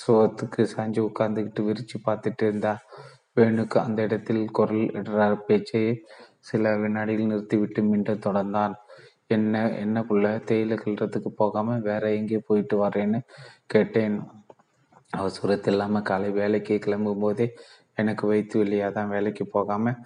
சோத்துக்கு 0.00 0.62
சாஞ்சு 0.72 1.00
உட்காந்துக்கிட்டு 1.08 1.62
விரிச்சு 1.68 1.96
பார்த்துட்டு 2.08 2.42
இருந்தா. 2.42 2.74
வேணுக்கு 3.36 3.76
அந்த 3.78 3.98
இடத்தில் 4.02 4.42
குரல் 4.50 4.84
இடறார். 4.98 5.38
பேச்சை 5.46 5.82
சில 6.40 6.72
வினாடிகள் 6.82 7.30
நிறுத்திவிட்டு 7.32 7.80
மீண்டும் 7.82 8.24
தொடர்ந்தான். 8.26 8.74
என்ன 9.36 9.62
என்னக்குள்ள 9.84 10.28
தேயிலை 10.44 10.76
கிள்றதுக்கு 10.84 11.30
போகாம 11.42 11.78
வேற 11.88 12.04
எங்கேயும் 12.18 12.46
போயிட்டு 12.46 12.76
வரேன்னு 12.84 13.18
கேட்டேன். 13.66 14.16
அவசரத்து 15.12 15.70
இல்லாமல் 15.72 16.06
காலை 16.08 16.28
வேலைக்கு 16.30 16.74
கிளம்பும் 16.78 17.22
போதே 17.24 17.46
எனக்கு 18.02 18.24
வைத்து 18.32 18.54
வெளியாக 18.62 18.90
தான் 18.98 19.12
வேலைக்கு 19.14 19.44
போகாமல் 19.56 19.98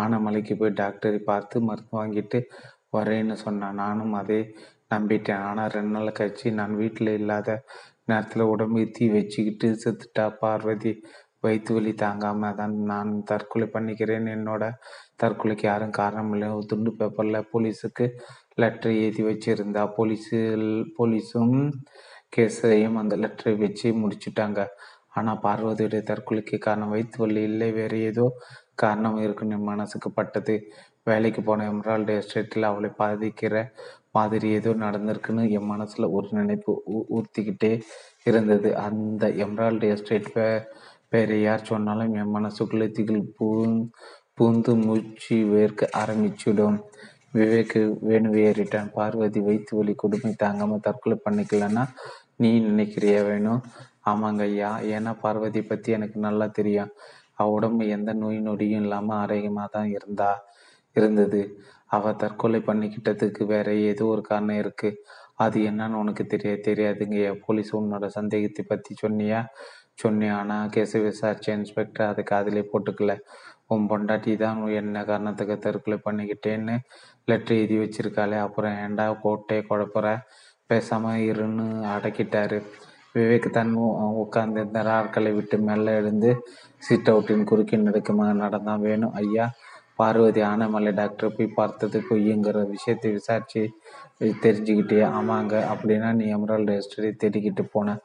ஆனமலைக்கு 0.00 0.54
போய் 0.62 0.78
டாக்டரை 0.80 1.20
பார்த்து 1.30 1.66
மருந்து 1.68 1.98
வாங்கிட்டு 2.00 2.40
வரேன்னு 2.96 3.36
சொன்னான் 3.44 3.80
நானும் 3.82 4.14
அதே 4.22 4.40
நம்பிட்டேன். 4.92 5.44
ஆனால் 5.48 5.72
ரெண்டு 5.76 5.92
நாள் 5.96 6.16
கழிச்சு 6.18 6.50
நான் 6.60 6.74
வீட்டில் 6.82 7.10
இல்லாத 7.20 7.48
நேரத்தில் 8.10 8.50
உடம்பு 8.52 8.82
தீ 8.96 9.06
வச்சுக்கிட்டு 9.16 9.68
செத்துட்டா 9.82 10.26
பார்வதி 10.42 10.92
வயிற்று 11.44 11.72
வலி 11.76 11.92
தாங்காமல் 12.02 12.56
தான் 12.60 12.74
நான் 12.90 13.10
தற்கொலை 13.30 13.66
பண்ணிக்கிறேன். 13.74 14.26
என்னோட 14.36 14.62
தற்கொலைக்கு 15.22 15.64
யாரும் 15.68 15.98
காரணம் 16.00 16.32
இல்லை. 16.36 16.48
துண்டு 16.70 16.92
பேப்பரில் 17.00 17.48
போலீஸுக்கு 17.52 18.06
லெட்டர் 18.62 18.94
எழுதி 19.02 19.22
வச்சிருந்தா 19.28 19.82
போலீஸு 19.98 20.38
போலீஸும் 20.98 21.58
கேஸையும் 22.36 22.98
அந்த 23.02 23.14
லெட்டரை 23.24 23.54
வச்சு 23.64 23.88
முடிச்சுட்டாங்க. 24.02 24.62
ஆனால் 25.14 25.40
பார்வதியுடைய 25.44 26.02
தற்கொலைக்கு 26.10 26.56
காரணம் 26.58 26.92
வயிற்று 26.94 27.18
வலி 27.22 27.42
இல்லை. 27.50 27.68
வேறு 27.78 27.98
ஏதோ 28.10 28.26
காரணம் 28.74 29.18
இருக்குன்னு 29.24 29.56
என் 29.58 29.70
மனசுக்கு 29.72 30.10
பட்டது. 30.10 30.56
வேலைக்கு 31.06 31.40
போன 31.42 31.66
எம்ரால்டு 31.72 32.14
எஸ்டேட்டில் 32.20 32.70
அவளை 32.70 32.90
பாதிக்கிற 32.98 33.54
மாதிரி 34.16 34.48
ஏதோ 34.58 34.70
நடந்திருக்குன்னு 34.84 35.44
என் 35.58 35.70
மனசில் 35.72 36.12
ஒரு 36.16 36.28
நினைப்பு 36.30 36.72
ஊர்த்திக்கிட்டே 37.16 37.72
இருந்தது. 38.30 38.70
அந்த 38.86 39.26
எம்ரால்டு 39.46 39.88
எஸ்டேட் 39.94 40.32
பே 40.34 40.46
வேறு 41.14 41.36
யார் 41.42 41.68
சொன்னாலும் 41.70 42.14
என் 42.20 42.34
மனசுக்குள்ளே 42.36 42.88
திகில் 42.96 43.22
பூ 43.36 43.46
பூந்து 44.38 44.72
மூச்சு 44.86 45.36
வேர்க்க 45.54 45.86
ஆரம்பிச்சுடும். 46.00 46.78
விவேக்கு 47.36 47.80
வேணு 48.08 48.28
ஏறிட்டான் 48.44 48.92
பார்வதி 48.96 49.40
வைத்து 49.48 49.72
வலி 49.78 49.94
கொடுமை 49.96 50.32
தாங்காமல் 50.42 50.84
தற்கொலை 50.86 51.16
பண்ணிக்கலன்னா 51.26 51.84
நீ 52.42 52.50
நினைக்கிறிய 52.68 53.16
வேணும் 53.28 53.60
ஆமாங்க 54.10 54.42
ஐயா. 54.50 54.70
ஏன்னா 54.96 55.12
பார்வதி 55.22 55.60
பற்றி 55.70 55.90
எனக்கு 55.98 56.18
நல்லா 56.26 56.46
தெரியும். 56.58 56.92
அவ 57.40 57.46
உடம்பு 57.56 57.84
எந்த 57.96 58.10
நோய் 58.22 58.38
நொடியும் 58.48 58.84
இல்லாமல் 58.84 59.18
ஆரோக்கியமாக 59.22 59.68
தான் 59.76 59.90
இருந்தா 59.96 60.30
இருந்தது. 60.96 61.40
அவ 61.96 62.12
தற்கொலை 62.22 62.60
பண்ணிக்கிட்டதுக்கு 62.68 63.42
வேற 63.54 63.68
ஏதோ 63.90 64.04
ஒரு 64.14 64.22
காரணம் 64.30 64.60
இருக்குது 64.62 64.98
அது 65.44 65.58
என்னன்னு 65.70 66.00
உனக்கு 66.02 66.24
தெரிய 66.32 66.52
தெரியாதுங்க 66.68 67.18
போலீஸ் 67.44 67.70
உன்னோட 67.80 68.06
சந்தேகத்தை 68.18 68.62
பற்றி 68.64 68.92
சொன்னியா? 69.02 69.40
சொன்னேன். 70.02 70.34
ஆனால் 70.40 70.70
கேஸை 70.74 70.98
விசாரிச்ச 71.06 71.48
இன்ஸ்பெக்டர் 71.58 72.10
அதை 72.12 72.22
காதிலே 72.32 72.62
போட்டுக்கல. 72.72 73.12
உன் 73.74 73.86
பொண்டாட்டி 73.90 74.32
தான் 74.42 74.60
என்ன 74.80 75.04
காரணத்துக்கு 75.10 75.56
தற்கொலை 75.66 75.98
பண்ணிக்கிட்டேன்னு 76.06 76.76
லெட்டர் 77.30 77.58
எழுதி 77.60 77.78
வச்சிருக்காளே. 77.82 78.38
அப்புறம் 78.46 78.76
ஏண்டா 78.84 79.06
கோட்டை 79.24 79.58
குழப்புற? 79.70 80.06
பேசாமல் 80.70 81.24
இருன்னு 81.30 81.66
அடக்கிட்டாரு. 81.94 82.58
விவேக் 83.18 83.48
தன் 83.56 83.72
உட்கார்ந்திருந்த 84.22 84.82
இந்த 84.82 85.30
விட்டு 85.38 85.56
மெல்ல 85.68 85.94
எழுந்து 86.00 86.30
சீட் 86.86 87.10
அவுட்டின் 87.12 87.48
குறுக்கி 87.50 87.76
நடக்குமா 87.88 88.26
நடந்தான் 88.44 88.84
வேணும். 88.88 89.14
ஐயா 89.22 89.46
பார்வதி 90.00 90.40
ஆனமலை 90.50 90.90
டாக்டர் 90.98 91.34
போய் 91.36 91.56
பார்த்தது 91.58 91.98
பொய்யுங்கிற 92.08 92.58
விஷயத்தை 92.74 93.10
விசாரிச்சு 93.12 93.62
தெரிஞ்சுக்கிட்டே 94.44 95.00
ஆமாங்க 95.18 95.54
அப்படின்னா 95.72 96.10
நீ 96.18 96.26
எமரால்டு 96.36 96.74
எஸ்டேட்டை 96.80 97.10
தேடிக்கிட்டு 97.22 97.64
போன. 97.74 97.96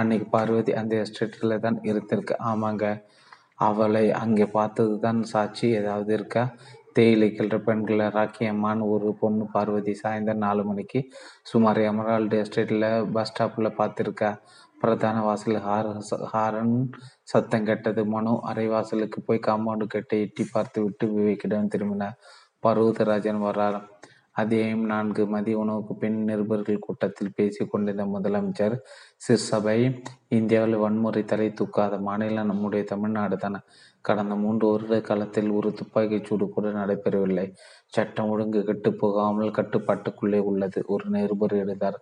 அன்னைக்கு 0.00 0.26
பார்வதி 0.34 0.72
அந்த 0.80 0.94
எஸ்டேட்டில் 1.04 1.62
தான் 1.64 1.78
இருந்திருக்கு. 1.90 2.34
ஆமாங்க 2.50 2.84
அவளை 3.68 4.04
அங்கே 4.22 4.46
பார்த்தது 4.58 4.94
தான் 5.06 5.18
சாட்சி. 5.32 5.66
ஏதாவது 5.80 6.12
இருக்கா? 6.18 6.44
தேயிலை 6.96 7.26
கிழற 7.30 7.56
பெண்களை 7.66 8.06
ராக்கி 8.16 8.44
அம்மான்னு 8.52 8.86
ஒரு 8.94 9.08
பொண்ணு 9.20 9.44
பார்வதி 9.52 9.92
சாயந்தரம் 10.02 10.44
நாலு 10.46 10.62
மணிக்கு 10.70 11.00
சுமார் 11.50 11.80
எமரால்டு 11.90 12.38
எஸ்டேட்டில் 12.42 12.88
பஸ் 13.16 13.30
ஸ்டாப்பில் 13.30 13.76
பார்த்துருக்கா. 13.80 14.30
பிரதான 14.80 15.16
வாசல் 15.22 15.58
ஹார 15.66 15.86
ஹாரன் 16.32 16.74
சத்தம் 17.22 17.64
கெட்டது. 17.64 18.02
மனு 18.06 18.32
அரைவாசலுக்கு 18.50 19.18
போய் 19.26 19.46
காம்பவுண்டு 19.46 19.86
கட்டை 19.86 20.20
எட்டி 20.20 20.44
பார்த்து 20.52 20.78
விட்டு 20.82 21.06
விவேக்கிடம் 21.06 21.72
திரும்பினார் 21.74 22.16
பர்வதராஜன் 22.66 23.40
வர்றார். 23.46 23.78
அத்தியாயம் 24.32 24.84
நான்கு 24.84 25.22
மதிய 25.26 25.58
உணவுக்கு 25.58 25.94
பின் 25.94 26.18
நிருபர்கள் 26.24 26.84
கூட்டத்தில் 26.86 27.32
பேசி 27.34 27.62
கொண்டிருந்த 27.66 28.04
முதலமைச்சர் 28.14 28.74
சிற்சபை 29.16 29.78
இந்தியாவில் 30.28 30.76
வன்முறை 30.76 31.22
தலை 31.24 31.48
தூக்காத 31.60 31.94
மாநிலம் 32.00 32.46
நம்முடைய 32.46 32.84
தமிழ்நாடு 32.84 33.36
தானே. 33.36 33.60
கடந்த 34.04 34.34
மூன்று 34.34 34.66
வருட 34.70 35.00
காலத்தில் 35.00 35.50
ஒரு 35.50 35.70
துப்பாக்கி 35.72 36.20
சூடு 36.22 36.48
கூட 36.48 36.68
நடைபெறவில்லை. 36.70 37.46
சட்டம் 37.86 38.28
ஒழுங்கு 38.28 38.62
கெட்டு 38.64 38.92
போகாமல் 38.94 39.50
கட்டுப்பாட்டுக்குள்ளே 39.50 40.40
உள்ளது 40.52 40.82
ஒரு 40.86 41.06
நிருபர் 41.10 41.56
எழுதார். 41.64 41.98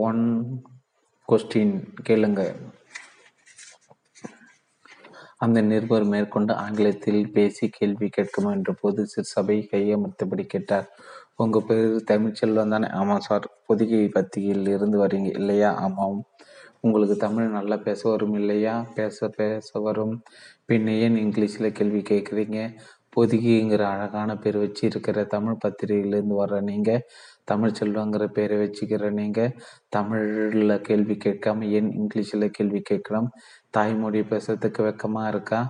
ஒன் 0.00 0.22
கொஸ்டின் 1.30 1.74
கேளுங்க. 2.08 2.56
அந்த 5.36 5.62
நிருபர் 5.62 6.04
மேற்கொண்டு 6.04 6.54
ஆங்கிலத்தில் 6.54 7.32
பேசி 7.32 7.68
கேள்வி 7.68 8.08
கேட்குமா 8.16 8.50
என்ற 8.50 8.72
போது 8.80 9.06
சபை 9.06 9.68
கையமர்த்தபடி 9.72 10.46
கேட்டார். 10.46 10.88
உங்க 11.36 11.60
பேர் 11.60 12.04
தமிழ்ச்செல்வம் 12.10 12.68
தானே? 12.68 12.88
ஆமாம் 12.88 13.20
சார். 13.20 13.48
பொதிகை 13.66 14.08
பத்திரிகையில் 14.08 14.74
இருந்து 14.74 15.06
வரீங்க 15.06 15.36
இல்லையா? 15.36 15.74
ஆமாம். 15.74 16.24
உங்களுக்கு 16.80 17.16
தமிழ் 17.16 17.48
நல்லா 17.48 17.76
பேச 17.76 18.10
வரும் 18.10 18.34
இல்லையா? 18.34 18.86
பேச 18.94 19.28
பேச 19.28 19.80
வரும். 19.80 20.22
பின்ன 20.68 20.88
ஏன் 20.88 21.14
இங்கிலீஷில் 21.14 21.70
கேள்வி 21.70 21.98
கேட்குறீங்க. 21.98 22.76
பொதுகிங்கிற 23.16 23.80
அழகான 23.82 24.36
பேர் 24.36 24.58
வச்சு 24.58 24.86
இருக்கிற 24.86 25.24
தமிழ் 25.24 25.56
பத்திரிகையிலேருந்து 25.64 26.46
வர்ற 26.46 26.60
நீங்கள் 26.60 27.02
தமிழ் 27.52 27.76
செல்வங்கிற 27.78 28.24
பேரை 28.36 28.56
வச்சுக்கிற 28.62 29.10
நீங்கள் 29.18 29.54
தமிழில் 29.96 30.74
கேள்வி 30.88 31.16
கேட்காம 31.26 31.68
ஏன் 31.78 31.90
இங்கிலீஷில் 32.00 32.54
கேள்வி 32.56 32.82
கேட்கலாம் 32.90 33.28
தாய்மொழி 33.76 34.20
பேசுறதுக்கு 34.32 34.80
வெக்கமாக 34.88 35.32
இருக்கா? 35.34 35.60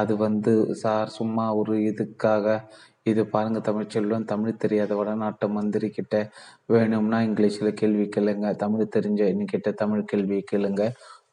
அது 0.00 0.14
வந்து 0.26 0.52
சார் 0.82 1.10
சும்மா 1.18 1.46
ஒரு 1.60 1.74
இதுக்காக 1.90 2.46
இது 3.10 3.22
பாருங்க 3.32 3.58
தமிழ்ச்செல்வம் 3.68 4.30
தமிழ் 4.30 4.60
தெரியாத 4.62 4.92
வடநாட்டு 5.00 5.46
மந்திரி 5.56 5.88
கிட்ட 5.90 6.14
வேணும்னா 6.74 7.18
இங்கிலீஷில் 7.28 7.78
கேள்வி 7.80 8.06
கேளுங்க 8.16 8.48
தமிழ் 8.62 8.94
தெரிஞ்ச 8.96 9.20
என்கிட்ட 9.32 9.70
தமிழ் 9.82 10.08
கேள்வி 10.12 10.38
கேளுங்க. 10.50 10.82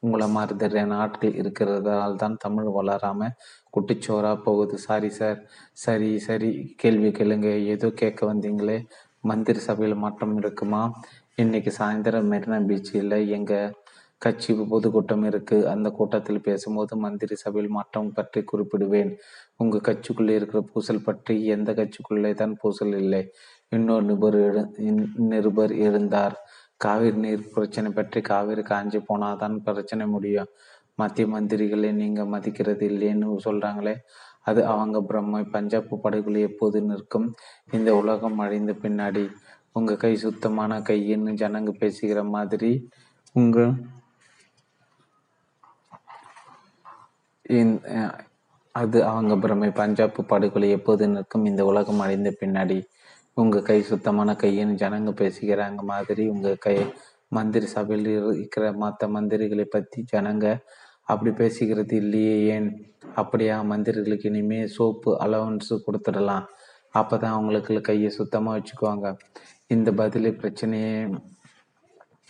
உங்களை 0.06 0.28
மாதிரி 0.36 0.54
தெரியான 0.64 0.96
ஆட்கள் 1.04 1.38
இருக்கிறதால் 1.42 2.20
தான் 2.24 2.36
தமிழ் 2.46 2.70
வளராமல் 2.78 3.36
குட்டிச்சோராக 3.76 4.38
போகுது. 4.48 4.76
சாரி 4.88 5.10
சார் 5.20 5.40
சரி 5.86 6.12
சரி 6.28 6.52
கேள்வி 6.82 7.12
கேளுங்க. 7.20 7.50
ஏதோ 7.74 7.90
கேட்க 8.02 8.22
வந்தீங்களே. 8.32 8.78
மந்திரி 9.24 9.60
சபையில் 9.68 10.02
மாற்றம் 10.04 10.36
இருக்குமா? 10.38 10.82
இன்னைக்கு 11.36 11.72
சாயந்தரம் 11.78 12.30
மெரினா 12.32 12.58
பீச்சில் 12.70 13.16
எங்கள் 13.38 13.74
கட்சி 14.22 14.52
பொதுக்கூட்டம் 14.72 15.24
இருக்கு. 15.30 15.58
அந்த 15.74 15.88
கூட்டத்தில் 15.98 16.46
பேசும்போது 16.48 16.94
மந்திரி 17.06 17.36
சபையில் 17.44 17.76
மாற்றம் 17.78 18.12
பற்றி 18.18 18.42
குறிப்பிடுவேன். 18.52 19.12
உங்க 19.62 19.82
கட்சிக்குள்ளே 19.88 20.36
இருக்கிற 20.40 20.62
பூசல் 20.72 21.06
பற்றி 21.08 21.36
எந்த 21.56 21.72
கட்சிக்குள்ளே 21.80 22.32
தான் 22.42 22.54
பூசல் 22.62 22.96
இல்லை. 23.04 23.22
இன்னொரு 23.78 24.06
நிபர் 24.12 24.40
நிருபர் 25.32 25.74
இருந்தார் 25.88 26.36
காவிரி 26.86 27.18
நீர் 27.26 27.50
பிரச்சனை 27.56 27.90
பற்றி 27.92 28.20
காவிரி 28.32 28.64
காஞ்சி 28.72 29.00
போனாதான் 29.10 29.56
பிரச்சனை 29.68 30.06
முடியும். 30.08 30.52
மத்திய 31.02 31.28
மந்திரிகளை 31.28 31.92
நீங்க 32.02 32.22
மதிக்கிறது 32.34 32.86
இல்லைன்னு 32.92 33.30
சொல்றாங்களே. 33.48 33.96
அது 34.46 34.62
அவங்க 34.66 34.98
பிரம்மை 35.10 35.42
பஞ்சாப் 35.52 36.02
படைகள் 36.04 36.38
எப்போது 36.50 36.82
நிற்கும்? 36.82 37.28
இந்த 37.72 37.90
உலகம் 37.96 38.40
அழிந்த 38.40 38.74
பின்னாடி. 38.82 39.24
உங்க 39.72 39.96
கை 39.96 40.14
சுத்தமான 40.16 40.80
கையின்னு 40.80 41.32
ஜனங்க 41.42 41.72
பேசுகிற 41.80 42.24
மாதிரி. 42.24 42.72
உங்க 43.36 43.58
அது 48.76 49.00
அவங்க 49.04 49.34
பிரமை 49.38 49.70
பஞ்சாப் 49.72 50.20
படுகொலை 50.28 50.70
எப்போது 50.70 51.08
நிற்கும்? 51.08 51.46
இந்த 51.46 51.62
உலகம் 51.66 52.00
அழிந்த 52.00 52.30
பின்னாடி. 52.42 52.78
உங்க 53.34 53.62
கை 53.62 53.82
சுத்தமான 53.82 54.32
கையின்னு 54.34 54.76
ஜனங்க 54.84 55.12
பேசுகிறாங்க 55.22 55.82
மாதிரி. 55.84 56.28
உங்க 56.28 56.56
கை 56.56 56.78
மந்திரி 57.28 57.66
சபையில் 57.66 58.10
இருக்கிற 58.36 58.66
மற்ற 58.74 59.08
மந்திரிகளை 59.08 59.66
பத்தி 59.66 60.00
ஜனங்க 60.14 60.46
அப்படி 61.04 61.32
பேசிக்கிறது 61.42 61.96
இல்லையே 62.04 62.36
ஏன்? 62.56 62.70
அப்படியா 63.22 63.56
மந்திரிகளுக்கு 63.72 64.30
இனிமே 64.32 64.60
சோப்பு 64.68 65.12
அலவன்ஸ் 65.26 65.72
கொடுத்துடலாம். 65.86 66.46
அப்போ 67.00 67.16
தான் 67.18 67.36
அவங்களுக்கு 67.38 67.82
கையை 67.82 68.10
சுத்தமாக 68.10 68.58
வச்சுக்குவாங்க. 68.58 69.08
இந்த 69.68 69.90
பதில் 70.02 70.38
பிரச்சனையே 70.42 70.96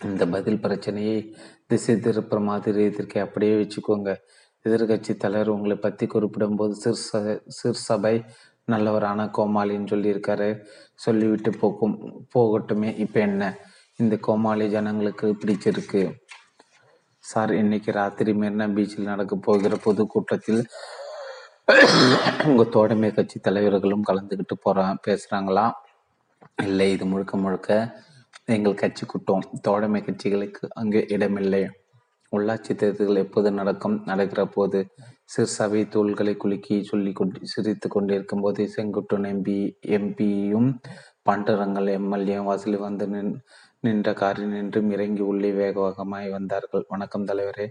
இந்த 0.04 0.24
பதில் 0.26 0.60
பிரச்சனையை 0.60 1.18
திசை 1.66 1.94
திருப்புற 1.94 2.38
மாதிரி 2.42 2.84
இதற்கு 2.84 3.18
அப்படியே 3.20 3.54
வச்சுக்கோங்க. 3.60 4.10
எதிர்கட்சி 4.64 5.12
தலைவர் 5.16 5.54
உங்களை 5.54 5.76
பற்றி 5.76 6.04
குறிப்பிடும் 6.06 6.56
போது 6.56 6.74
சிறு 6.82 7.32
சிற்சபை 7.58 8.14
நல்லவரான 8.72 9.26
கோமாளின்னு 9.38 9.90
சொல்லியிருக்காரு. 9.92 10.48
சொல்லிவிட்டு 11.04 11.50
போக்கும் 11.60 11.96
போகட்டுமே 12.34 12.90
இப்போ 13.04 13.20
என்ன? 13.20 13.42
இந்த 13.96 14.14
கோமாளி 14.26 14.66
ஜனங்களுக்கு 14.68 15.26
பிடிச்சிருக்கு. 15.42 16.02
சார் 17.24 17.52
இன்னைக்கு 17.52 17.90
ராத்திரி 17.92 18.32
மெரினா 18.32 18.64
பீச்சில் 18.74 19.10
நடக்க 19.12 19.34
போகிற 19.36 19.74
பொதுக்கூட்டத்தில் 19.84 20.60
உங்கள் 22.46 22.72
தோழமை 22.72 23.10
கட்சி 23.10 23.36
தலைவர்களும் 23.38 24.04
கலந்துக்கிட்டு 24.08 24.56
போகிறா 24.64 24.84
பேசுகிறாங்களா 25.06 25.64
இல்லை 26.64 26.88
இது 26.92 27.04
முழுக்க 27.06 27.36
முழுக்க 27.36 27.70
எங்கள் 28.46 28.74
கட்சி 28.74 29.04
கூட்டம். 29.06 29.44
தோழமை 29.60 30.00
கட்சிகளுக்கு 30.02 30.64
அங்கே 30.72 31.00
இடமில்லை. 31.08 31.62
உள்ளாட்சி 32.32 32.72
தேர்தல்கள் 32.74 33.22
எப்போது 33.24 33.48
நடக்கும் 33.50 33.96
நடக்கிற 34.04 34.42
போது 34.46 34.78
சிறு 35.24 35.50
சபை 35.56 35.82
தூள்களை 35.94 36.34
குலுக்கி 36.36 36.76
சொல்லி 36.82 37.12
கொண்டு 37.12 37.46
சிரித்து 37.52 37.88
கொண்டிருக்கும் 37.88 38.44
போது 38.46 38.62
செங்குட்டன் 38.76 39.28
எம்பி 39.32 39.58
எம்பியும் 39.98 40.70
பண்டரங்கள் 41.22 41.88
எம்எல்ஏ 41.98 42.38
வாசலில் 42.48 42.84
வந்து 42.86 43.06
நின் 43.06 43.32
நின்ற 43.84 44.12
காரில் 44.12 44.46
நின்று 44.46 44.90
இறங்கி 44.90 45.22
உள்ளே 45.22 45.52
வேக 45.52 45.80
வேகமாய் 45.80 46.30
வந்தார்கள். 46.30 46.84
வணக்கம் 46.88 47.24
தலைவரே 47.24 47.66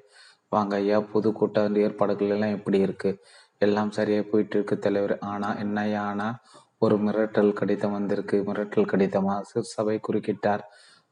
வாங்க 0.50 0.76
ஐயா 0.76 1.00
புது 1.00 1.32
கூட்ட 1.32 1.70
ஏற்பாடுகள் 1.76 2.28
எல்லாம் 2.28 2.52
எப்படி 2.52 2.80
இருக்கு? 2.80 3.20
எல்லாம் 3.58 3.92
சரியா 3.92 4.22
போயிட்டு 4.32 4.56
இருக்கு 4.58 4.80
தலைவர். 4.80 5.20
ஆனா 5.20 5.58
என்னையா 5.58 6.04
ஆனா 6.04 6.40
ஒரு 6.78 6.96
மிரட்டல் 6.96 7.54
கடிதம் 7.54 7.92
வந்திருக்கு. 7.92 8.38
மிரட்டல் 8.48 8.90
கடிதமா? 8.92 9.42
சிறு 9.42 9.64
சபை 9.64 10.00
குறுக்கிட்டார். 10.08 10.62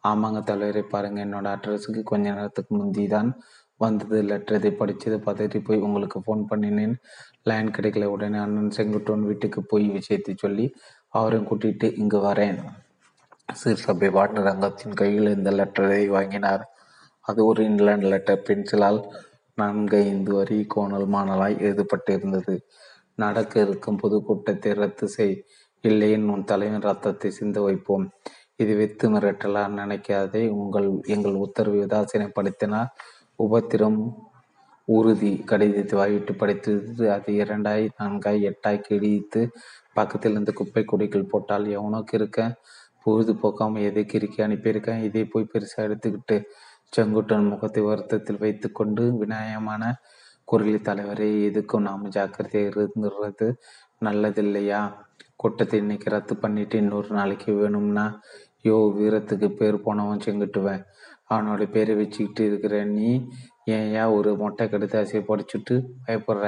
ஆமாங்க 0.08 0.44
தலைவரை 0.44 0.82
பாருங்க. 0.82 1.26
என்னோட 1.26 1.48
அட்ரஸுக்கு 1.56 2.04
கொஞ்ச 2.04 2.34
நேரத்துக்கு 2.34 2.76
முந்தி 2.76 3.08
தான் 3.08 3.42
வந்தது. 3.78 4.22
லெட்டர் 4.22 4.70
படிச்சது. 4.84 5.20
பதறி 5.28 5.64
போய் 5.64 5.78
உங்களுக்கு 5.78 6.20
ஃபோன் 6.20 6.46
பண்ணினேன். 6.52 6.96
லைன் 7.44 7.72
கிடைக்கல. 7.72 8.04
உடனே 8.04 8.38
அண்ணன் 8.38 8.70
செங்குட்டோன் 8.70 9.24
வீட்டுக்கு 9.24 9.64
போய் 9.64 9.88
விஷயத்தை 9.88 10.36
சொல்லி 10.38 10.76
அவரையும் 11.10 11.48
கூட்டிட்டு 11.48 11.98
இங்கு 11.98 12.20
வரேன். 12.20 12.62
சிறுசபை 13.60 14.10
வாட்டர் 14.12 14.46
ரங்கத்தின் 14.46 14.94
கையில் 14.94 15.36
இந்த 15.36 15.50
லெட்டரை 15.52 16.04
வாங்கினார். 16.08 16.64
அது 17.26 17.40
ஒரு 17.46 17.62
இங்கிலாந்து 17.64 18.08
லெட்டர் 18.08 18.46
பென்சிலால் 18.48 19.00
நான்கைந்து 19.58 20.32
வரி 20.38 20.60
கோணல் 20.68 21.08
மாணலாய் 21.16 21.58
எழுதப்பட்டிருந்தது. 21.68 22.56
நடக்க 23.16 23.54
இருக்கும் 23.60 24.02
பொதுக்கூட்டத்தை 24.04 24.72
ரத்து 24.74 25.08
செய். 25.08 25.36
இல்லையின் 25.84 26.28
உன் 26.34 26.44
தலைவன் 26.44 26.88
ரத்தத்தை 26.90 27.30
சிந்த 27.32 27.60
வைப்போம். 27.62 28.06
இது 28.56 28.74
வெத்து 28.76 29.06
மிரட்டலா 29.10 29.64
நினைக்காதே. 29.80 30.44
உங்கள் 30.62 30.90
எங்கள் 31.16 31.42
உத்தரவு 31.46 31.80
உதாசீனப்படுத்தினால் 31.86 32.92
உபத்திரம் 33.40 34.02
உறுதி 34.88 35.32
கடிதத்தை 35.50 35.96
வாய்விட்டு 36.00 36.34
படித்து 36.36 36.72
அது 37.16 37.32
இரண்டாய் 37.42 37.86
நான்காய் 38.00 38.46
எட்டாய் 38.50 38.86
கிழித்து 38.88 39.42
பக்கத்தில் 39.94 40.32
இருந்து 40.32 40.54
குப்பை 40.54 40.84
குடிகள் 40.84 41.32
போட்டால் 41.34 41.66
எவனோக்கு 41.76 42.14
இருக்க 42.14 42.40
பொழுது 43.06 43.34
போக்காம 43.44 43.82
எதை 43.82 44.04
கிறுக்கி 44.06 44.40
அனுப்பியிருக்கேன்? 44.48 45.04
இதை 45.04 45.24
போய் 45.26 45.52
பெருசாக 45.54 45.86
எடுத்துக்கிட்டு 45.88 46.38
செங்குட்டன் 46.96 47.50
முகத்தை 47.52 47.82
வருத்தத்தில் 47.84 48.40
வைத்து 48.40 48.68
கொண்டு 48.72 49.04
விநாயகமான 49.18 49.84
குரலி 50.48 50.80
தலைவரை 50.82 51.28
எதுக்கும் 51.50 51.88
நாம் 51.88 52.10
ஜாக்கிரதையாக 52.10 52.70
இருந்துடுறது 52.72 53.48
நல்லதில்லையா? 54.06 54.82
கூட்டத்தை 55.36 55.78
இன்னைக்கு 55.80 56.10
ரத்து 56.10 56.34
பண்ணிட்டு 56.36 56.78
இன்னொரு 56.78 57.10
நாளைக்கு 57.10 57.52
வேணும்னா 57.54 58.06
யோ 58.66 58.78
வீரத்துக்கு 58.98 59.48
பேர் 59.60 59.84
போனவன் 59.84 60.26
செங்குட்டுவேன். 60.26 60.84
அவனோட 61.30 61.64
பேரை 61.72 61.94
வச்சுக்கிட்டு 61.96 62.44
இருக்கிற 62.46 62.76
நீ 62.96 63.10
ஏன்யா 63.70 64.04
ஒரு 64.14 64.30
மொட்டை 64.36 64.66
கடிதாசியை 64.68 65.22
படிச்சுட்டு 65.28 65.76
பயப்படுற? 66.06 66.46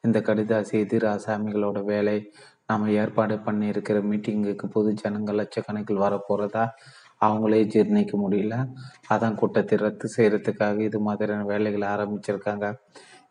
இந்த 0.00 0.18
கடிதாசி 0.20 0.74
எதிர் 0.84 1.06
ஆசாமிகளோட 1.14 1.78
வேலை. 1.84 2.16
நாம் 2.68 2.84
ஏற்பாடு 3.00 3.34
பண்ணியிருக்கிற 3.46 3.98
மீட்டிங்குக்கு 4.10 4.66
பொது 4.76 4.90
ஜனங்கள் 5.02 5.38
லட்சக்கணக்கில் 5.40 6.04
வரப்போகிறதா 6.04 6.64
அவங்களே 7.26 7.60
ஜீர்ணிக்க 7.74 8.14
முடியல. 8.22 8.54
அதான் 9.14 9.36
கூட்டத்தை 9.40 9.76
ரத்து 9.84 10.06
செய்கிறதுக்காக 10.16 10.82
இது 10.88 10.98
மாதிரியான 11.08 11.46
வேலைகளை 11.52 11.86
ஆரம்பிச்சிருக்காங்க. 11.94 12.66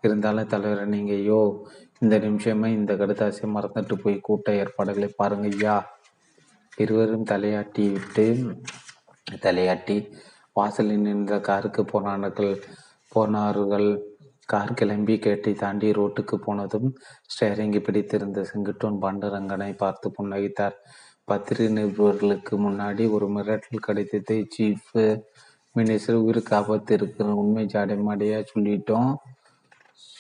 இருந்தாலும் 0.06 0.52
தலைவர் 0.54 0.94
நீங்கள் 0.94 1.20
ஐயோ 1.20 1.42
இந்த 2.04 2.16
நிமிஷமே 2.26 2.70
இந்த 2.80 2.94
கடுதாசியை 3.02 3.50
மறந்துட்டு 3.58 3.96
போய் 4.04 4.18
கூட்ட 4.28 4.48
ஏற்பாடுகளை 4.62 5.10
பாருங்க 5.22 5.48
ஐயா. 5.54 5.76
இருவரும் 6.84 7.30
தலையாட்டி 7.32 7.86
விட்டு 7.96 8.26
தலையாட்டி 9.46 9.98
வாசலில் 10.58 11.06
நின்ற 11.08 11.36
காருக்கு 11.50 11.84
போனார்கள் 11.94 12.54
போனார்கள். 13.12 13.90
கார் 14.46 14.74
கிளம்பி 14.74 15.20
கேட்டை 15.20 15.54
தாண்டி 15.54 15.92
ரோட்டுக்கு 15.92 16.36
போனதும் 16.36 16.90
ஸ்டேரிங்கி 17.34 17.80
பிடித்திருந்த 17.80 18.42
செங்குட்டோன் 18.44 19.02
பாண்டரங்கனை 19.02 19.76
பார்த்து 19.78 20.12
புன்னகைத்தார். 20.18 20.76
பத்திரிகை 21.24 21.84
நிருபர்களுக்கு 21.84 22.56
முன்னாடி 22.66 23.12
ஒரு 23.12 23.28
மிரட்டல் 23.28 23.86
கடிதத்தை 23.88 24.48
சீஃப் 24.58 24.92
மினிஸ்டர் 25.76 26.14
உயிருக்கு 26.14 26.56
ஆபத்து 26.56 26.94
இருக்கிற 26.94 27.30
உண்மை 27.34 27.66
ஜாடைமாடியா 27.66 28.46
சொல்லிட்டோம். 28.54 29.16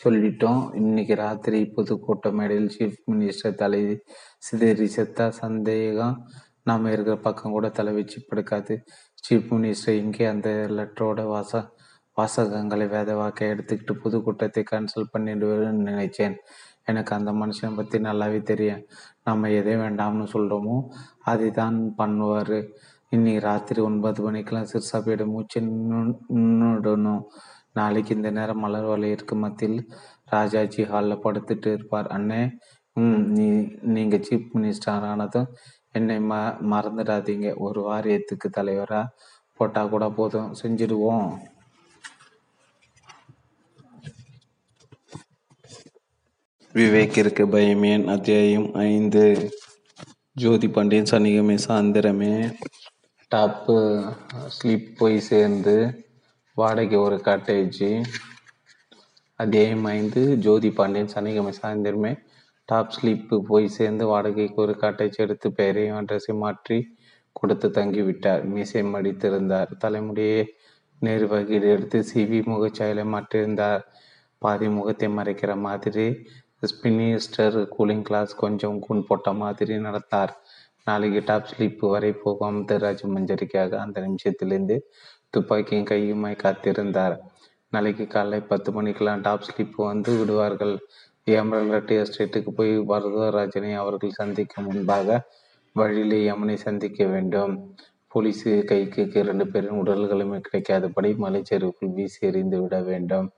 சொல்லிட்டோம். 0.03 0.75
இன்னைக்கு 0.75 1.15
ராத்திரி 1.15 1.65
புதுக்கோட்டை 1.65 2.31
மேடையில் 2.31 2.71
சீஃப் 2.77 2.99
மினிஸ்டர் 3.11 3.55
தலை 3.55 4.03
சிதறி 4.37 4.89
செத்தா 4.95 5.29
சந்தேகம். 5.29 6.17
நாம் 6.63 6.85
இருக்கிற 6.85 7.17
பக்கம் 7.17 7.51
கூட 7.51 7.69
தலை 7.69 7.93
வச்சு 7.93 8.19
படுக்காது. 8.29 8.75
சீஃப் 9.25 9.49
மினிஸ்டர் 9.53 10.01
இங்கே 10.03 10.25
அந்த 10.25 10.49
லெட்டரோட 10.71 11.23
வாச 11.27 11.73
வாசகங்களை 12.17 12.85
வேதவாக்க 12.95 13.49
எடுத்துக்கிட்டு 13.53 13.93
புது 14.03 14.17
கூட்டத்தை 14.25 14.61
கேன்சல் 14.71 15.11
பண்ணிடுவேன்னு 15.13 15.87
நினைச்சேன். 15.91 16.35
எனக்கு 16.89 17.11
அந்த 17.17 17.31
மனுஷனை 17.41 17.71
பற்றி 17.77 17.97
நல்லாவே 18.07 18.39
தெரியும். 18.51 18.83
நம்ம 19.27 19.49
எதை 19.59 19.73
வேண்டாம்னு 19.83 20.27
சொல்கிறோமோ 20.35 20.77
அதை 21.31 21.47
தான் 21.61 21.77
பண்ணுவார். 21.99 22.57
இன்னைக்கு 23.11 23.41
ராத்திரி 23.49 23.79
ஒன்பது 23.89 24.19
மணிக்கெல்லாம் 24.27 24.71
சிறுசாப்பியோட 24.71 25.23
மூச்சு 25.33 25.59
நின்றுடணும் 25.65 27.23
நாளைக்கு 27.79 28.11
இந்த 28.17 28.29
நேரம் 28.37 28.63
மலர் 28.65 28.89
வலையிற்கு 28.91 29.35
மத்தியில் 29.43 29.79
ராஜாஜி 30.33 30.83
ஹாலில் 30.91 31.23
படுத்துட்டு 31.25 31.69
இருப்பார். 31.77 32.07
அண்ணே 32.17 32.41
ம் 32.97 33.23
நீ 33.37 33.47
நீங்கள் 33.95 34.23
சீஃப் 34.27 34.51
மினிஸ்டர் 34.55 35.07
ஆனதும் 35.11 35.49
என்னை 35.97 36.17
ம 36.29 36.33
மறந்துடாதீங்க. 36.73 37.47
ஒரு 37.65 37.81
வாரியத்துக்கு 37.89 38.47
தலைவராக 38.59 39.13
போட்டால் 39.59 39.91
கூட 39.93 40.05
போதும். 40.19 40.49
செஞ்சிடுவோம். 40.61 41.27
விவேக்கிற்கு 46.75 47.43
பயமேன். 47.47 48.05
அத்தியாயம் 48.05 48.73
ஐந்து. 48.73 49.51
ஜோதி 50.33 50.69
பாண்டியன் 50.69 51.03
சனிகமே 51.03 51.57
சாயந்திரமே. 51.67 52.53
டாப்பு 53.35 53.77
ஸ்லீப் 54.47 54.95
போய் 54.97 55.19
சேர்ந்து 55.19 56.05
வாடகை 56.53 56.97
ஒரு 56.97 57.15
காட்டேஜ் 57.15 58.03
அத்தியாயம் 59.35 59.85
ஐந்து. 59.85 60.37
ஜோதி 60.37 60.71
பாண்டியன் 60.71 61.07
சனிக்கிழமை 61.07 61.53
சாயந்திரமே. 61.61 62.19
டாப் 62.65 62.91
ஸ்லீப்பு 62.91 63.41
போய் 63.41 63.67
சேர்ந்து 63.67 64.07
வாடகைக்கு 64.07 64.61
ஒரு 64.61 64.77
காட்டேஜ் 64.81 65.15
எடுத்து 65.15 65.51
பெயரையும் 65.51 66.05
அட்ரஸை 66.05 66.33
மாற்றி 66.33 66.97
கொடுத்து 67.31 67.69
தங்கிவிட்டார். 67.69 68.43
மீசை 68.43 68.83
மடித்திருந்தார். 68.83 69.77
தலைமுடியை 69.77 70.53
நேர்வகையில் 71.01 71.69
எடுத்து 71.69 72.05
சிவி 72.13 72.41
முகச்சாயலை 72.45 73.05
மாற்றியிருந்தார். 73.05 73.81
பாதி 74.37 74.69
முகத்தை 74.69 75.07
மறைக்கிற 75.07 75.57
மாதிரி 75.57 76.27
ஸ்பினிஸ்டர் 76.61 77.67
கூலிங் 77.77 78.01
கிளாஸ் 78.01 78.35
கொஞ்சம் 78.35 78.79
கூன் 78.79 79.05
போட்ட 79.07 79.33
மாதிரி 79.33 79.77
நடத்தார். 79.77 80.29
நாளைக்கு 80.85 81.21
டாப் 81.25 81.47
ஸ்லீப் 81.51 81.77
வரை 81.79 82.11
போகும் 82.13 82.65
ராஜ 82.65 83.07
மஞ்சரிக்காக 83.07 83.75
அந்த 83.75 84.01
நிமிஷத்திலிருந்து 84.01 84.81
துப்பாக்கியும் 85.29 85.89
கையுமாய் 85.89 86.41
காத்திருந்தார். 86.43 87.17
நாளைக்கு 87.69 88.07
காலை 88.07 88.39
பத்து 88.39 88.71
மணிக்கெல்லாம் 88.71 89.21
டாப் 89.21 89.45
ஸ்லிப் 89.47 89.75
வந்து 89.75 90.17
விடுவார்கள். 90.17 90.79
எமரல்ட் 91.25 91.93
எஸ்டேட்டுக்கு 92.01 92.49
போய் 92.49 92.79
பரதராஜனை 92.79 93.75
அவர்கள் 93.75 94.09
சந்திக்கும் 94.09 94.65
முன்பாக 94.65 95.21
வழியிலே 95.73 96.31
யமனை 96.31 96.55
சந்திக்க 96.55 97.05
வேண்டும். 97.05 97.75
போலீஸு 98.15 98.63
கைக்கு 98.63 99.09
இரண்டு 99.13 99.47
பேரின் 99.47 99.83
உடல்களுமே 99.83 100.41
கிடைக்காதபடி 100.47 101.09
மலைச்சரிவுக்குள் 101.23 101.93
வீசி 101.93 102.27
எறிந்து 102.27 102.61
விட 102.61 102.81
வேண்டும். 102.81 103.31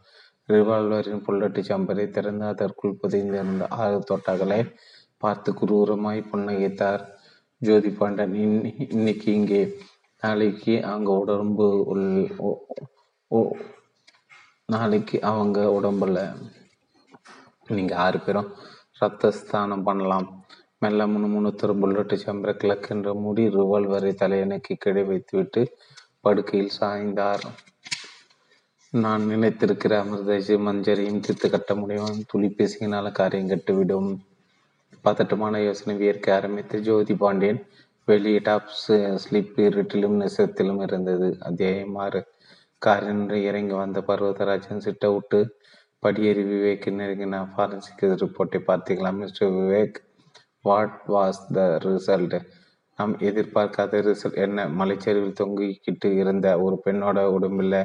ரிவால்வரின் 0.49 1.23
புல்லட்டு 1.25 1.61
சம்பரை 1.69 2.05
திறந்து 2.09 2.45
அதற்குள் 2.45 2.99
புதைந்திருந்த 3.01 3.65
ஆறு 3.81 3.97
தோட்டாக்களை 4.09 4.59
பார்த்து 5.23 5.49
குரூரமாய் 5.59 6.29
புன்னகைத்தார். 6.31 7.03
ஜோதி 7.61 7.89
பாண்டன் 7.99 8.35
இன்னைக்கு 8.95 9.29
இங்கே. 9.39 9.61
நாளைக்கு 10.23 10.73
அங்க 10.93 11.09
உடம்பு 11.23 11.67
உள் 11.91 12.05
நாளைக்கு 14.69 15.17
அவங்க 15.31 15.59
உடம்புல 15.77 16.19
நீங்க 17.67 17.93
ஆறு 18.05 18.19
பேரும் 18.19 18.49
ரத்த 19.01 19.31
ஸ்தானம் 19.39 19.85
பண்ணலாம். 19.87 20.27
மெல்ல 20.83 21.05
முணுமுணுத்துற 21.07 21.71
புல்லட்டு 21.81 22.15
சம்பர 22.25 22.51
கிழக்கென்ற 22.61 23.11
முடி 23.23 23.43
ரிவால்வரை 23.55 24.11
தலையணைக்கு 24.21 24.73
கிடை 24.83 25.03
வைத்துவிட்டு 25.09 25.61
படுக்கையில் 26.25 26.75
சாய்ந்தார். 26.79 27.45
நான் 29.03 29.23
நினைத்திருக்கிற 29.29 29.93
அமிர்தேசி 30.03 30.55
மஞ்சரையும் 30.65 31.19
தீர்த்து 31.19 31.47
கட்ட 31.49 31.71
முடியும். 31.75 32.15
துளி 32.27 32.49
பேசினால 32.57 33.11
காரியம் 33.11 33.49
கட்டுவிடும் 33.49 34.09
பதட்டமான 35.05 35.61
யோசனை 35.63 35.93
வியர்க்க 36.01 36.35
ஆரம்பித்த 36.35 36.79
ஜோதி 36.87 37.15
பாண்டியன் 37.15 37.59
வெளியே 38.07 38.39
டாப் 38.43 38.69
ஸ்லிப் 39.23 39.57
இருட்டிலும் 39.67 40.17
நெசத்திலும் 40.21 40.81
இருந்தது. 40.81 41.27
அத்தியாயமாறு 41.49 42.21
காரினின்று 42.81 43.39
இறங்கி 43.49 43.75
வந்த 43.81 44.03
பர்வதராஜன் 44.07 44.85
சிட்ட 44.85 45.13
விட்டு 45.13 45.39
படியேறி 46.03 46.45
விவேக் 46.53 46.87
நெருங்கின 46.99 47.43
ஃபாரன்சிக் 47.53 48.03
ரிப்போர்ட்டை 48.23 48.61
பார்த்தீங்களா 48.69 49.13
mister 49.19 49.53
Vivek? 49.59 49.97
What 50.65 50.97
was 51.15 51.43
the 51.53 51.61
result 51.85 52.37
நாம் 52.99 53.13
எதிர்பார்க்காத 53.29 54.01
ரிசல்ட் 54.09 54.41
என்ன? 54.45 54.67
மலைச்சரிவில் 54.79 55.39
தொங்கிக்கிட்டு 55.41 56.09
இருந்த 56.21 56.47
ஒரு 56.61 56.77
பெண்ணோட 56.85 57.19
உடம்பில் 57.37 57.79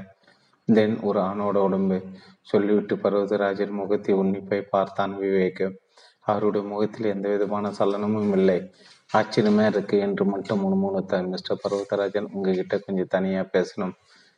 தென் 0.75 1.01
ஒரு 1.01 1.21
ஆணோட 1.21 1.57
உடம்பு. 1.57 2.03
சொல்லிவிட்டு 2.41 2.97
பர்வதராஜன் 2.97 3.71
முகத்தை 3.71 4.15
உன்னிப்பை 4.15 4.61
பார்த்தான் 4.71 5.19
விவேக். 5.19 5.75
அவருடைய 6.21 6.67
முகத்தில் 6.67 7.07
எந்த 7.07 7.29
விதமான 7.29 7.71
சலனமும் 7.71 8.33
இல்லை. 8.33 8.75
ஆச்சரியமா 9.13 9.67
இருக்கு 9.67 9.99
என்று 9.99 10.25
மட்டும் 10.25 10.61
முணுமுணுத்தார் 10.63 11.29
மிஸ்டர் 11.29 11.61
பர்வதராஜன். 11.65 12.29
உங்ககிட்ட 12.33 12.79
கொஞ்சம் 12.79 13.07
தனியா 13.09 13.41
பேசணும். 13.41 13.93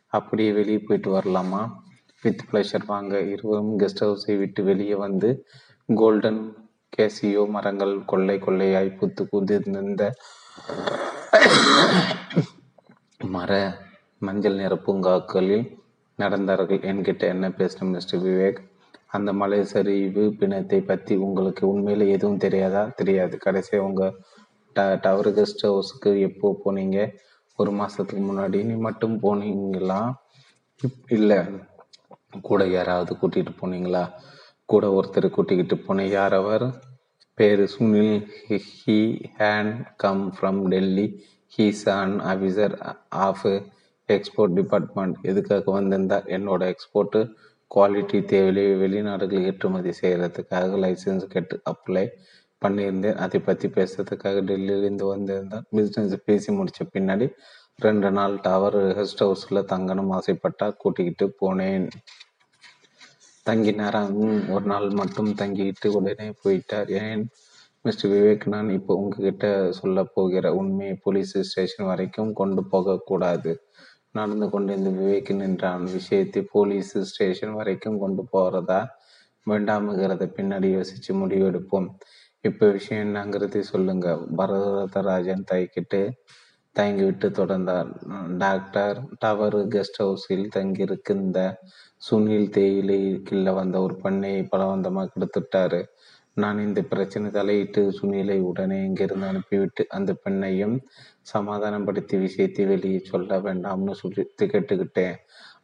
அப்படியே 0.07 0.53
வெளியே 0.53 0.79
போயிட்டு 0.79 1.19
வரலாமா? 1.19 1.71
வித் 2.23 2.45
பிளஷர் 2.53 2.87
வாங்க. 2.87 3.21
இருவரும் 3.21 3.79
கெஸ்ட் 3.79 4.01
ஹவுஸை 4.01 4.39
விட்டு 4.39 4.65
வெளியே 4.65 4.95
வந்து 4.95 5.47
கோல்டன் 5.95 6.57
கேசியோ 6.97 7.49
மரங்கள் 7.49 8.05
கொள்ளை 8.05 8.39
கொள்ளையாய் 8.39 8.97
புத்து 8.99 9.29
குதிர்ந்த 9.29 10.15
மர 13.19 13.79
மஞ்சள் 14.19 14.55
நிற 14.55 14.75
பூங்காக்களில் 14.77 15.83
நடந்தார்கள். 16.19 16.83
என்கிட்ட 16.91 17.21
என்ன 17.21 17.49
பேசணும் 17.49 17.93
மிஸ்டர் 17.93 18.23
விவேக்? 18.23 18.59
அந்த 19.07 19.33
மலை 19.33 19.65
சரிவு 19.65 20.31
பிணத்தை 20.31 20.81
பற்றி 20.81 21.15
உங்களுக்கு 21.17 21.69
உண்மையில் 21.69 22.07
எதுவும் 22.09 22.37
தெரியாதா? 22.37 22.85
தெரியாது. 22.97 23.39
கடைசியாக 23.39 23.89
உங்கள் 23.89 24.15
ட 24.77 24.99
டவர் 25.01 25.31
கெஸ்ட் 25.35 25.63
ஹவுஸுக்கு 25.63 26.21
எப்போ 26.21 26.61
போனீங்க? 26.65 26.99
ஒரு 27.57 27.71
மாதத்துக்கு 27.71 28.25
முன்னாடி. 28.25 28.65
நீ 28.65 28.75
மட்டும் 28.75 29.21
போனீங்களா? 29.23 30.13
இல்லை. 31.09 31.39
கூட 32.43 32.67
யாராவது 32.67 33.15
கூட்டிகிட்டு 33.15 33.53
போனீங்களா? 33.61 34.05
கூட 34.65 35.01
ஒருத்தர் 35.01 35.31
கூட்டிக்கிட்டு 35.31 35.77
போனேன். 35.77 36.11
யார் 36.11 36.35
அவர்? 36.35 36.67
பேர் 37.35 37.63
Sunil. 37.79 38.17
He 38.49 38.99
had 39.39 39.87
come 39.97 40.35
from 40.41 40.63
Delhi. 40.69 41.07
He's 41.57 41.85
an 41.89 42.21
officer 42.21 42.75
of 43.09 43.47
export 44.09 44.53
department 44.53 45.17
எதுக்காக 45.23 45.71
வந்திருந்தார்? 45.71 46.25
என்னோட 46.25 46.75
எக்ஸ்போர்ட்டு 46.75 47.33
குவாலிட்டி 47.75 48.25
தேவையை 48.25 48.75
வெளிநாடுகள் 48.75 49.45
ஏற்றுமதி 49.45 49.91
செய்கிறதுக்காக 50.01 50.79
லைசன்ஸ் 50.85 51.27
கேட்டு 51.27 51.61
அப்ளை 51.71 52.09
பண்ணியிருந்தேன். 52.65 53.15
அதை 53.15 53.41
பற்றி 53.41 53.69
பேசுறதுக்காக 53.69 54.43
டெல்லியிலேருந்து 54.51 55.07
வந்திருந்தேன் 55.15 55.65
பிஸ்னஸ் 55.77 56.15
பேசி 56.25 56.53
முடித்த 56.53 56.87
பின்னாடி 56.93 57.31
ரெண்டு 57.77 58.11
நாள் 58.11 58.41
டவர் 58.41 58.77
கெஸ்ட் 58.77 59.23
ஹவுஸில் 59.25 59.69
தங்கணும் 59.73 60.13
ஆசைப்பட்டா 60.13 60.77
கூட்டிக்கிட்டு 60.77 61.37
போனேன். 61.41 61.89
தங்கினாரா? 63.47 64.03
ஒரு 64.51 64.65
நாள் 64.65 64.91
மட்டும் 64.91 65.35
தங்கிட்டு 65.39 65.87
உடனே 65.87 66.33
போயிட்டார். 66.45 66.91
ஏன்? 66.91 67.29
மிஸ்டர் 67.83 68.11
விவேக் 68.11 68.47
நான் 68.47 68.71
இப்போ 68.71 68.95
உங்ககிட்ட 68.95 69.73
சொல்ல 69.73 70.05
போகிற 70.05 70.55
உண்மையை 70.55 70.95
போலீஸ் 71.03 71.41
ஸ்டேஷன் 71.41 71.87
வரைக்கும் 71.87 72.33
கொண்டு 72.33 72.65
போகக்கூடாது 72.65 73.64
நடந்து 74.15 74.47
கொண்டிருந்த 74.51 74.91
விவேக் 75.01 75.31
நின்றான். 75.35 75.85
விஷயத்தை 75.97 76.43
போலீஸ் 76.55 76.93
ஸ்டேஷன் 77.11 77.55
வரைக்கும் 77.55 77.99
கொண்டு 77.99 78.25
போறதா? 78.33 78.81
வேண்டாமுங்கிறத 79.47 80.25
பின்னாடி 80.37 80.69
யோசிச்சு 80.77 81.13
முடிவெடுப்போம். 81.23 81.89
இப்போ 82.45 82.67
விஷயம் 82.71 83.05
என்னங்கிறது 83.07 83.61
சொல்லுங்க. 83.73 84.09
பரதராஜன் 84.39 85.49
தயக்கிட்டு 85.53 86.01
தயங்கிவிட்டு 86.77 87.29
தொடர்ந்தார். 87.41 87.91
டாக்டர் 88.37 88.97
டவர் 89.19 89.59
கெஸ்ட் 89.75 90.01
ஹவுஸில் 90.03 90.47
தங்கியிருக்கின்ற 90.57 91.39
சுனில் 92.11 92.49
தேயிலை 92.51 93.01
கிள்ள 93.29 93.49
வந்த 93.55 93.77
ஒரு 93.81 93.95
பெண்ணை 93.97 94.33
பலவந்தமாக 94.53 95.11
கெடுத்துட்டாரு 95.13 95.81
நான் 96.37 96.59
இந்த 96.59 96.81
பிரச்சனை 96.83 97.31
தலையிட்டு 97.31 97.83
சுனிலை 97.99 98.37
உடனே 98.41 98.79
இங்கிருந்து 98.85 99.27
அனுப்பிவிட்டு 99.27 99.83
அந்த 99.89 100.11
பெண்ணையும் 100.25 100.77
சமாதானப்படுத்தி 101.33 102.17
விஷயத்தை 102.17 102.65
வெளியே 102.65 103.01
சொல்ல 103.11 103.39
வேண்டாம்னு 103.39 103.95
சொல்லி 104.03 104.23
கேட்டுக்கிட்டேன். 104.41 105.15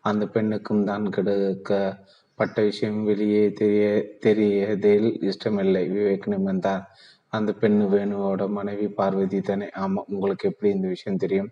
அந்த 0.00 0.24
பெண்ணுக்கும் 0.26 0.84
தான் 0.84 1.06
கெடுக்கப்பட்ட 1.08 2.56
விஷயம் 2.62 3.00
வெளியே 3.04 3.42
தெரிய 3.52 3.84
தெரியதில் 4.26 5.08
இஷ்டமில்லை. 5.30 5.84
விவேக் 5.90 6.30
நிமிர்ந்தார் 6.34 6.84
அந்த 7.28 7.50
பெண்ணு 7.60 7.84
வேணுவோட 7.96 8.42
மனைவி 8.48 8.86
பார்வதி 8.88 9.40
தானே. 9.40 9.66
ஆமாம் 9.76 10.08
உங்களுக்கு 10.08 10.48
எப்படி 10.48 10.70
இந்த 10.72 10.88
விஷயம் 10.88 11.22
தெரியும்? 11.24 11.50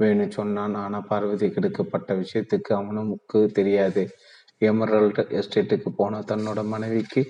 வேணு 0.00 0.24
சொன்னான். 0.30 0.74
ஆனால் 0.74 1.08
பார்வதி 1.08 1.46
கெடுக்கப்பட்ட 1.50 2.10
விஷயத்துக்கு 2.14 2.72
அவனுக்கு 2.72 3.40
தெரியாது. 3.58 4.02
எமரல்ட் 4.62 5.20
எஸ்டேட்டுக்கு 5.40 5.90
போன 5.96 6.20
தன்னோட 6.30 6.60
மனைவிக்கு 6.64 7.22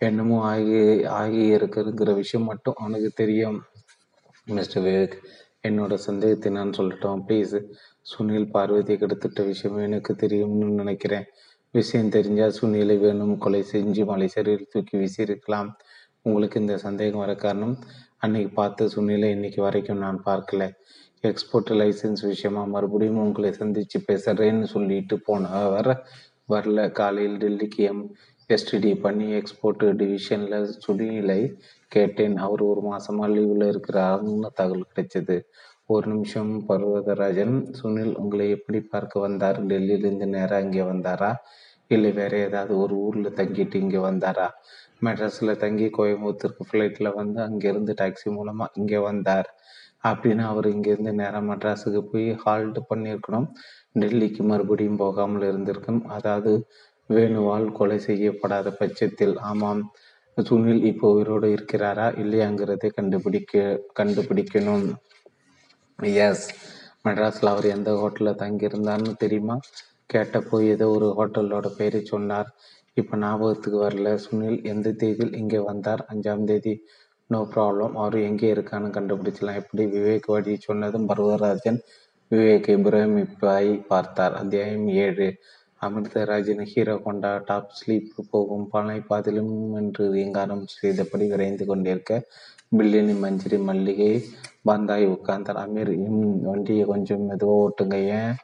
என்னமோ 0.00 0.36
ஆகி 0.50 0.80
ஆகி 1.20 1.42
இருக்குங்கிற 1.56 2.10
விஷயம் 2.14 2.48
மட்டும் 2.50 2.78
அவனுக்கு 2.78 3.10
தெரியும். 3.14 3.56
மிஸ்டர் 4.46 4.84
விவேக் 4.84 5.16
என்னோட 5.68 5.94
சந்தேகத்தை 6.06 6.50
நான் 6.52 6.76
சொல்லட்டும். 6.78 7.22
ப்ளீஸ் 7.26 7.56
சுனில் 8.10 8.52
பார்வதியை 8.54 8.96
கெடுத்துட்ட 9.00 9.40
விஷயம் 9.46 9.78
எனக்கு 9.78 10.12
தெரியும்னு 10.14 10.68
நினைக்கிறேன். 10.80 11.26
விஷயம் 11.74 12.12
தெரிஞ்சால் 12.16 12.56
சுனிலை 12.58 12.96
வேணும் 12.98 13.34
கொலை 13.38 13.62
செஞ்சு 13.72 14.04
மலை 14.04 14.28
சரியில் 14.34 14.70
தூக்கி 14.72 14.94
வீசியிருக்கலாம். 14.98 15.68
உங்களுக்கு 16.22 16.60
இந்த 16.60 16.76
சந்தேகம் 16.76 17.22
வர 17.24 17.34
காரணம் 17.34 17.74
அன்னைக்கு 18.18 18.52
பார்த்து 18.54 18.88
சுனிலை 18.94 19.28
இன்னைக்கு 19.30 19.60
வரைக்கும் 19.62 20.02
நான் 20.04 20.22
பார்க்கல. 20.24 20.62
எக்ஸ்போர்ட் 21.24 21.70
லைசன்ஸ் 21.80 22.22
விஷயமா 22.32 22.62
மறுபடியும் 22.64 23.22
உங்களை 23.24 23.50
சந்திச்சு 23.50 23.98
பேசுறேன்னு 24.08 24.66
சொல்லிட்டு 24.74 25.16
போனவர் 25.28 25.92
வரல. 26.52 26.80
காலையில் 26.92 27.40
டெல்லிக்கு 27.44 27.82
எம். 27.90 28.02
எஸ்டிடி 28.50 28.90
பண்ணி 29.00 29.26
எக்ஸ்போர்ட் 29.38 29.82
டிவிஷனில் 30.00 30.68
சுனிலை 30.84 31.40
கேட்டேன். 31.92 32.36
அவர் 32.36 32.62
ஒரு 32.68 32.82
மாசமா 32.90 33.24
லீவில் 33.28 33.64
இருக்கிறாருன்னு 33.72 34.48
தகவல் 34.54 34.88
கிடைச்சது. 34.90 35.36
ஒரு 35.86 36.06
நிமிஷம் 36.12 36.52
பர்வதராஜன் 36.68 37.54
சுனில் 37.78 38.14
உங்களை 38.14 38.46
எப்படி 38.50 38.80
பார்க்க 38.92 39.24
வந்தார்? 39.26 39.58
டெல்லியிலேருந்து 39.70 40.28
நேராக 40.36 40.64
இங்கே 40.66 40.84
வந்தாரா? 40.92 41.30
இல்லை 41.90 42.12
வேற 42.12 42.32
ஏதாவது 42.46 42.72
ஒரு 42.78 42.94
ஊரில் 43.06 43.36
தங்கிட்டு 43.38 43.76
இங்கே 43.84 44.00
வந்தாரா? 44.08 44.48
மெட்ராஸில் 45.06 45.60
தங்கி 45.64 45.86
கோயம்புத்தூருக்கு 45.98 46.64
ஃப்ளைட்டில் 46.70 47.16
வந்து 47.20 47.40
அங்கேருந்து 47.48 47.92
டாக்ஸி 48.00 48.28
மூலமாக 48.38 48.74
இங்கே 48.74 49.00
வந்தார். 49.10 49.48
அப்படின்னு 50.04 50.42
அவர் 50.50 50.66
இங்கேருந்து 50.74 51.12
நேராக 51.20 51.46
மெட்ராஸுக்கு 51.50 52.00
போய் 52.10 52.26
ஹால்ட் 52.44 52.78
பண்ணியிருக்கணும். 52.90 53.48
டெல்லிக்கு 54.00 54.42
மறுபடியும் 54.50 55.00
போகாமல் 55.04 55.46
இருந்திருக்கணும். 55.50 56.06
அதாவது 56.16 56.52
வேணுவால் 57.10 57.66
கொலை 57.72 57.98
செய்யப்படாத 57.98 58.68
பட்சத்தில் 58.70 59.36
ஆமாம் 59.50 59.82
சுனில் 60.38 60.82
இப்போ 60.84 61.06
உயிரோடு 61.12 61.48
இருக்கிறாரா 61.48 62.06
இல்லையாங்கிறதை 62.22 62.88
கண்டுபிடிக்க 62.98 63.62
கண்டுபிடிக்கணும். 64.00 64.86
எஸ் 66.26 66.46
மெட்ராஸில் 67.04 67.52
அவர் 67.52 67.66
எந்த 67.66 67.90
ஹோட்டலில் 67.92 68.40
தங்கியிருந்தார்னு 68.42 69.14
தெரியுமா? 69.16 69.56
கேட்டப்போ 70.14 70.56
ஏதோ 70.64 70.86
ஒரு 70.88 71.08
ஹோட்டலோட 71.18 71.66
பெயரை 71.76 72.00
சொன்னார். 72.04 72.48
இப்போ 72.96 73.16
ஞாபகத்துக்கு 73.16 73.78
வரல. 73.86 74.12
சுனில் 74.24 74.60
எந்த 74.64 74.92
தேதியில் 74.92 75.36
இங்கே 75.36 75.60
வந்தார்? 75.70 76.02
அஞ்சாம் 76.12 76.44
தேதி. 76.44 76.74
நோ 77.30 77.40
ப்ராப்ளம் 77.54 77.94
அவர் 77.94 78.16
எங்கே 78.20 78.48
இருக்கான்னு 78.54 78.90
கண்டுபிடிச்சலாம் 78.96 79.58
எப்படி? 79.62 79.84
விவேக் 79.96 80.28
வழி 80.34 80.54
சொன்னதும் 80.60 81.08
பர்வராஜன் 81.08 81.80
விவேக் 82.30 82.70
பிரமிப்பாய் 82.86 83.70
பார்த்தார். 83.88 84.34
அத்தியாயம் 84.34 84.88
ஏழு. 85.04 85.28
அமிர்தராஜன் 85.80 86.62
ஹீரோ 86.70 86.94
கொண்டா 86.98 87.30
டாப் 87.46 87.74
ஸ்லீப் 87.78 88.14
போகும் 88.30 88.66
பனை 88.70 88.98
பாதிலும் 89.10 89.52
என்று 89.74 90.04
ரீங்காரம் 90.12 90.64
செய்தபடி 90.74 91.26
விரைந்து 91.26 91.64
கொண்டிருக்க 91.66 92.12
பில்லினி 92.78 93.14
மஞ்சரி 93.24 93.58
மல்லிகை 93.68 94.10
பந்தாய் 94.68 95.06
உட்கார்ந்தார் 95.14 95.60
அமீர் 95.64 95.92
வண்டியை 96.48 96.84
கொஞ்சம் 96.84 97.24
மெதுவாக 97.28 97.62
ஓட்டுங்க. 97.64 97.96
ஏன்? 98.18 98.34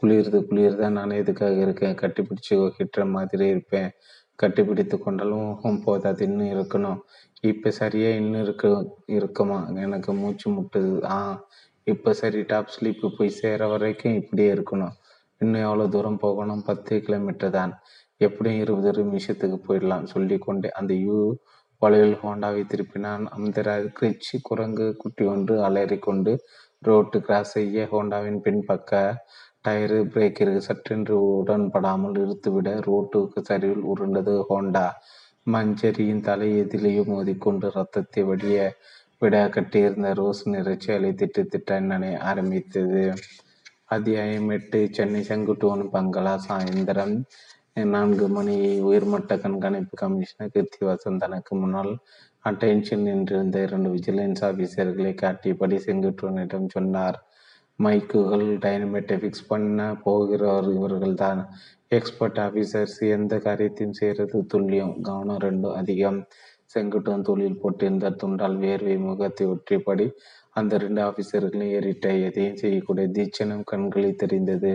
குளிருது 0.00 0.38
குளிர்தான் 0.48 0.96
நான் 0.98 1.18
எதுக்காக 1.22 1.56
இருக்கேன்? 1.66 1.98
கட்டிப்பிடிச்சு 2.02 2.54
கிட்டுற 2.78 3.04
மாதிரி 3.16 3.46
இருப்பேன். 3.54 3.90
கட்டிப்பிடித்து 4.38 4.96
கொண்டாலும் 4.98 5.82
போதாது 5.86 6.24
இன்னும் 6.28 6.52
இருக்கணும். 6.54 6.98
இப்போ 7.42 7.70
சரியா 7.80 8.10
இன்னும் 8.20 8.42
இருக்கு 8.42 8.70
இருக்குமா? 9.18 9.58
எனக்கு 9.84 10.12
மூச்சு 10.20 10.46
முட்டுது. 10.50 10.92
ஆ 11.14 11.18
இப்போ 11.86 12.10
சரி 12.20 12.40
டாப் 12.52 12.72
ஸ்லீப்பு 12.74 13.06
போய் 13.18 13.38
சேர 13.40 13.66
வரைக்கும் 13.72 14.18
இப்படியே 14.20 14.48
இருக்கணும். 14.54 14.94
இன்னும் 15.40 15.64
எவ்வளோ 15.68 15.86
தூரம் 15.94 16.22
போகணும்? 16.24 16.62
பத்து 16.68 16.94
கிலோமீட்டர் 17.06 17.56
தான். 17.58 17.72
எப்படியும் 18.20 18.60
இருபது 18.64 18.90
நிமிஷத்துக்கு 19.02 19.58
போயிடலாம் 19.66 20.06
சொல்லி 20.14 20.36
கொண்டே 20.38 20.68
அந்த 20.80 20.92
யூ 21.06 21.16
வளைவில் 21.82 22.16
ஹோண்டாவை 22.22 22.62
திருப்பினான் 22.72 23.24
அந்த 23.36 23.62
கிரிச்சி 23.98 24.36
குரங்கு 24.42 24.86
குட்டி 25.02 25.24
ஒன்று 25.32 25.54
அலறி 25.66 25.98
கொண்டு 25.98 26.32
ரோட்டு 26.82 27.18
கிராஸ் 27.26 27.52
செய்ய 27.56 27.84
ஹோண்டாவின் 27.92 28.40
பின்பக்க 28.46 29.00
டயரு 29.64 29.98
பிரேக்கிற்கு 30.14 30.60
சற்றென்று 30.68 31.14
உடன்படாமல் 31.40 32.18
இழுத்துவிட 32.22 32.70
ரோட்டுக்கு 32.88 33.40
சரிவில் 33.42 33.84
உருண்டது 33.92 34.34
ஹோண்டா. 34.50 34.86
மஞ்சரியின் 35.46 36.24
தலை 36.28 36.48
எதிலேயோ 36.62 37.02
மோதிக்கொண்டு 37.12 37.66
ரத்தத்தை 37.76 38.22
வடிய 38.30 38.56
விட 39.22 39.34
கட்டியிருந்த 39.56 40.08
ரோஸ் 40.20 40.42
நிறைச்சி 40.54 40.88
அலை 40.96 41.10
திட்டு 41.12 41.42
திட்ட 41.52 41.80
ஆரம்பித்தது. 42.30 43.04
அத்தியாயம் 43.88 44.48
எட்டு 44.48 44.78
சென்னை 44.92 45.20
செங்குட்டுவன் 45.28 45.82
பங்களா 45.90 46.32
சாயந்தரம். 46.46 47.12
நான்கு 47.92 48.26
மணி 48.28 48.56
உயர்மட்ட 48.80 49.36
கண்காணிப்பு 49.36 49.94
கமிஷனர் 50.00 50.50
கீர்த்திவாசன் 50.54 51.20
தனக்கு 51.20 51.52
முன்னால் 51.56 51.92
அட்டென்ஷன் 52.44 53.04
நின்றிருந்த 53.08 53.60
இரண்டு 53.62 53.90
விஜிலன்ஸ் 53.90 54.42
ஆபீசர்களை 54.48 55.12
காட்டியபடி 55.14 55.76
செங்குட்டுவனிடம் 55.76 56.66
சொன்னார். 56.66 57.18
மைக்குகள் 57.78 58.46
டைனமேட்டை 58.64 59.18
ஃபிக்ஸ் 59.20 59.48
பண்ண 59.48 59.86
போகிறவர் 60.06 60.70
இவர்கள் 60.74 61.14
தான் 61.14 61.42
எக்ஸ்பர்ட் 61.88 62.38
ஆஃபீஸர்ஸ் 62.38 62.98
எந்த 63.18 63.38
காரியத்தையும் 63.38 63.98
செய்கிறது 64.00 64.40
துல்லியம் 64.54 64.94
கவனம் 65.00 65.42
ரெண்டும் 65.46 65.78
அதிகம். 65.82 66.20
செங்குட்டுவன் 66.74 67.26
தொழில் 67.28 67.60
போட்டிருந்த 67.62 68.16
துண்டால் 68.22 68.58
வேர்வை 68.62 68.96
முகத்தை 68.98 69.44
ஒற்றிப்படி 69.46 70.06
அந்த 70.56 70.74
ரெண்டு 70.76 71.00
ஆபீசர்களையும் 71.02 71.74
ஏறிட்ட 71.76 72.06
எதையும் 72.28 72.56
செய்யக்கூடிய 72.56 73.06
தீட்சணம் 73.08 73.64
கண்களில் 73.64 74.16
தெரிந்தது. 74.16 74.72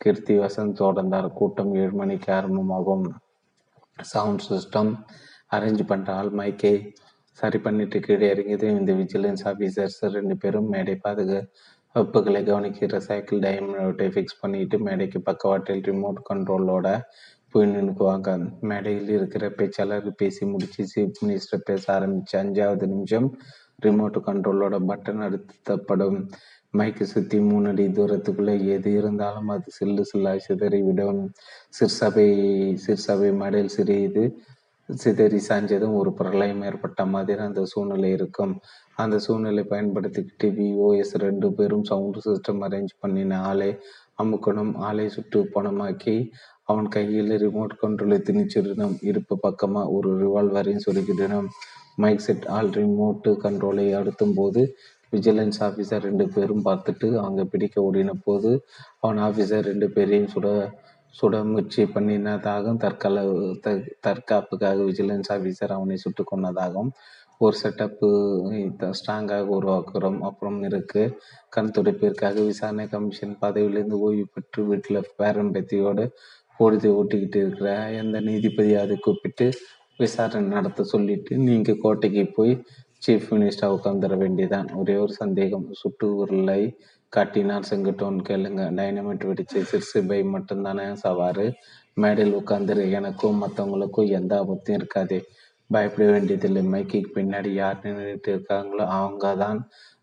கீர்த்தி 0.00 0.34
வசந்த் 0.38 0.78
தொடர்ந்தார். 0.80 1.28
கூட்டம் 1.32 1.72
ஏழு 1.74 1.92
மணிக்கு 1.92 2.30
ஆரம்பமாகும். 2.32 3.06
சவுண்ட் 3.98 4.44
சிஸ்டம் 4.48 4.92
அரேஞ்ச் 5.52 5.82
பண்ணுற 5.88 6.12
மைக்கை 6.40 6.74
சரி 7.38 7.58
பண்ணிட்டு 7.58 7.98
கீழே 8.00 8.26
இறங்கியது 8.30 8.66
இந்த 8.78 8.92
விஜிலன்ஸ் 8.92 9.44
ஆஃபீஸர்ஸ் 9.48 10.00
ரெண்டு 10.08 10.34
பேரும் 10.36 10.68
மேடை 10.68 10.94
பாதுகா 11.04 11.38
வகுப்புகளை 11.94 12.40
கவனிக்கிற 12.42 12.98
சைக்கிள் 12.98 13.40
டைமண்டை 13.40 14.06
ஃபிக்ஸ் 14.08 14.40
பண்ணிட்டு 14.40 14.76
மேடைக்கு 14.78 15.20
பக்கவாட்டில் 15.20 15.82
ரிமோட் 15.82 16.20
கண்ட்ரோலோட 16.30 16.88
போய் 17.50 17.66
நின்றுக்குவாங்க 17.66 18.30
மேடையில் 18.60 19.10
இருக்கிற 19.10 19.46
பேச்சாளர் 19.50 20.08
பேசி 20.16 20.44
முடிச்சு 20.44 20.82
சீஃப் 20.94 21.18
மினிஸ்டர் 21.22 21.66
பேச 21.66 21.84
ஆரம்பிச்சு 21.98 22.36
அஞ்சாவது 22.38 22.86
நிமிஷம் 22.86 23.28
ரிமோட் 23.82 24.18
கண்ட்ரோலோட 24.26 24.76
பட்டன் 24.88 25.22
அழுத்தப்படும். 25.26 26.18
மைக்கு 26.78 27.02
சுத்தி 27.02 27.38
மூணு 27.40 27.68
அடி 27.68 27.86
தூரத்துக்குள்ளே 27.86 28.54
எது 28.66 28.92
இருந்தாலும் 28.92 29.48
அது 29.48 29.70
சில்லு 29.78 30.02
சில்லாய் 30.10 30.44
சிதறிவிடும் 30.48 31.20
சிற்சபை 31.68 32.28
சிற்சபை 32.76 33.32
மேடையில் 33.32 33.74
சிறிது 33.76 34.24
சிதறி 34.94 35.40
சாஞ்சதும் 35.48 35.94
ஒரு 35.94 36.12
பிரளயம் 36.12 36.62
ஏற்பட்ட 36.62 37.04
மாதிரி 37.06 37.38
அந்த 37.38 37.64
சூழ்நிலை 37.64 38.10
இருக்கும். 38.10 38.54
அந்த 38.94 39.18
சூழ்நிலை 39.18 39.62
பயன்படுத்திக்கிட்டு 39.70 40.48
விஓஎஸ் 40.58 41.14
ரெண்டு 41.24 41.52
பேரும் 41.52 41.84
சவுண்டு 41.84 42.20
சிஸ்டம் 42.26 42.64
அரேஞ்ச் 42.66 42.96
பண்ணின 43.00 43.40
ஆளை 43.50 43.78
அமுக்கணும். 44.22 44.72
ஆளை 44.88 45.08
சுட்டு 45.08 45.38
பணமாக்கி 45.54 46.16
அவன் 46.62 46.88
கையில் 46.88 47.30
ரிமோட் 47.44 47.78
கண்ட்ரோலை 47.82 48.18
திணிச்சிடணும். 48.26 48.96
இருப்பு 49.02 49.38
பக்கமாக 49.38 49.88
ஒரு 49.88 50.10
ரிவால்வரையும் 50.22 50.84
சொருகிடணும். 50.86 51.48
மைக் 51.98 52.18
செட் 52.18 52.46
ஆல் 52.46 52.70
ரிமோட்டு 52.70 53.30
கண்ட்ரோலை 53.44 53.86
அடுத்தும் 53.94 54.34
போது 54.34 54.62
விஜிலன்ஸ் 55.12 55.58
ஆஃபீஸர் 55.60 56.00
ரெண்டு 56.00 56.28
பேரும் 56.28 56.64
பார்த்துட்டு 56.64 57.08
அவங்க 57.16 57.44
பிடிக்க 57.44 57.82
ஓடின 57.82 58.10
போது 58.24 58.50
அவன் 59.00 59.18
ஆஃபீஸர் 59.18 59.60
ரெண்டு 59.60 59.90
பேரையும் 59.90 60.30
சுட 60.34 60.48
சுட 61.14 61.44
முயற்சி 61.44 61.82
பண்ணினதாகவும் 61.84 62.78
தற்கால 62.78 63.24
தற்காப்புக்காக 64.06 64.78
விஜிலன்ஸ் 64.84 65.30
ஆஃபீஸர் 65.32 65.72
அவனை 65.72 65.96
சுட்டு 65.96 66.24
கொன்னதாகவும் 66.24 66.92
ஒரு 67.38 67.56
செட்டப்பு 67.56 68.08
ஸ்ட்ராங்காக 68.92 69.46
உருவாக்குறோம். 69.58 70.18
அப்புறம் 70.20 70.62
இருக்கு 70.62 71.02
கண் 71.48 71.72
துடைப்பிற்காக 71.78 72.44
விசாரணை 72.44 72.86
கமிஷன் 72.86 73.36
பதவியிலிருந்து 73.40 73.98
ஓய்வு 73.98 74.26
பெற்று 74.34 74.62
வீட்டில் 74.64 75.08
பேரம்பத்தியோடு 75.18 76.04
பொழுது 76.60 76.88
ஓட்டிக்கிட்டு 76.94 77.36
இருக்கிற 77.36 77.70
எந்த 78.02 78.20
நீதிபதியாவது 78.20 78.96
கூப்பிட்டு 78.98 79.46
விசாரணை 79.98 80.48
நடத்த 80.48 80.84
சொல்லிட்டு 80.84 81.36
நீங்கள் 81.36 81.80
கோட்டைக்கு 81.82 82.24
போய் 82.34 82.52
சீஃப் 83.06 83.28
மினிஸ்டர் 83.30 83.74
உட்காந்துட 83.76 84.14
வேண்டியதான் 84.22 84.68
ஒரே 84.74 84.96
ஒரு 84.96 85.12
சந்தேகம். 85.12 85.66
சுட்டு 85.72 86.06
உருளை 86.16 86.60
காட்டினார் 87.12 87.68
செங்கட்டோன் 87.70 88.18
கேளுங்க. 88.28 88.62
டைனமைட் 88.78 89.24
வெடிச்சு 89.30 89.60
சிறுசு 89.70 90.00
பை 90.08 90.20
மட்டும்தானே 90.22 90.92
சவாறு. 90.92 91.46
மேடையில் 91.94 92.36
உட்காந்துரு 92.36 92.90
எனக்கும் 92.90 93.40
மற்றவங்களுக்கும் 93.42 94.08
எந்த 94.08 94.38
ஆபத்தும் 94.38 94.74
இருக்காது. 94.74 95.18
பயப்பட 95.70 96.10
வேண்டியதில்லை. 96.10 96.62
மைக்கு 96.66 97.00
பின்னாடி 97.14 97.50
யார் 97.52 97.80
நின்றுட்டு 97.82 98.30
இருக்காங்களோ 98.34 98.84
அவங்க 98.98 99.34
தான் 99.36 99.60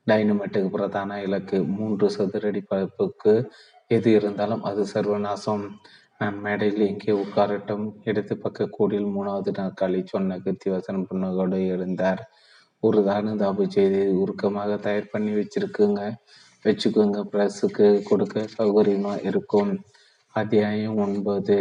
டைனமைட்டுக்கு 0.08 0.70
பிரதான 0.70 1.22
இலக்கு. 1.22 1.64
மூன்று 1.78 2.08
சதுரடி 2.18 2.62
பரப்புக்கு 2.68 3.34
எது 3.88 4.10
இருந்தாலும் 4.12 4.64
அது 4.64 4.82
சர்வநாசம். 4.94 5.66
நான் 6.20 6.38
மேடையில் 6.40 6.84
எங்கே 6.88 7.12
உட்காரட்டும். 7.12 7.84
இடது 8.04 8.34
பக்க 8.38 8.66
கூடியில் 8.68 9.12
மூணாவது 9.16 9.52
நாற்காலி 9.60 10.00
சொன்ன 10.06 10.38
கிருத்திவாசன் 10.38 11.06
புன்னகோடு 11.10 11.58
எழுந்தார். 11.74 12.22
ஒரு 12.80 13.00
தாபு 13.44 13.64
செய்தி 13.68 14.02
உருக்கமாக 14.22 14.78
தயார் 14.78 15.12
பண்ணி 15.12 15.32
வச்சிருக்குங்க. 15.32 16.02
வச்சுக்கோங்க 16.66 17.20
பிரஸுக்கு 17.32 17.88
கொடுக்க 18.04 18.46
சௌகரியமா 18.58 19.14
இருக்கும். 19.26 19.72
அத்தியாயம் 20.36 20.98
ஒன்பது. 20.98 21.58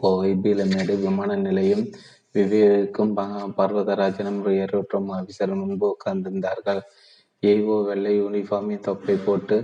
கோவை 0.00 0.32
பீலமேடு 0.44 0.96
விமான 1.04 1.36
நிலையம். 1.36 1.84
விவேக்கும் 2.32 3.14
பர்வதராஜனும் 3.58 4.42
ஏரோட்ரம் 4.62 5.10
ஆபீசர் 5.18 5.60
முன்பு 5.62 5.86
உட்கார்ந்திருந்தார்கள். 5.94 6.82
ஏவோ 7.42 7.76
வெள்ளை 7.84 8.12
யூனிஃபார்மின் 8.22 8.86
தொப்பை 8.88 9.16
போட்டு 9.26 9.56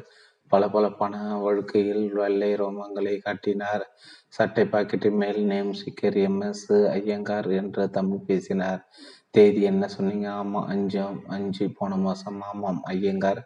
பல 0.49 0.62
பல 0.70 0.86
பண 1.01 1.14
வழுக்கையில் 1.44 2.05
வெள்ளை 2.12 2.51
ரோமங்களை 2.55 3.14
காட்டினார். 3.18 3.84
சட்டை 4.28 4.64
பாக்கெட்டின் 4.64 5.18
மேல் 5.22 5.40
நேம் 5.44 5.72
சிக்கர் 5.72 6.16
எம்எஸ் 6.28 6.66
ஐயங்கார் 6.90 7.51
என்று 7.51 7.90
தமிழ் 7.90 8.26
பேசினார். 8.26 8.82
தேதி 9.30 9.62
என்ன 9.62 9.88
சொன்னீங்க? 9.88 10.28
ஆமாம் 10.30 10.66
அஞ்சு 10.66 11.03
அஞ்சு 11.26 11.64
போன 11.78 11.96
மாதம் 11.96 12.40
ஆமாம் 12.40 12.80
ஐயங்கார். 12.84 13.40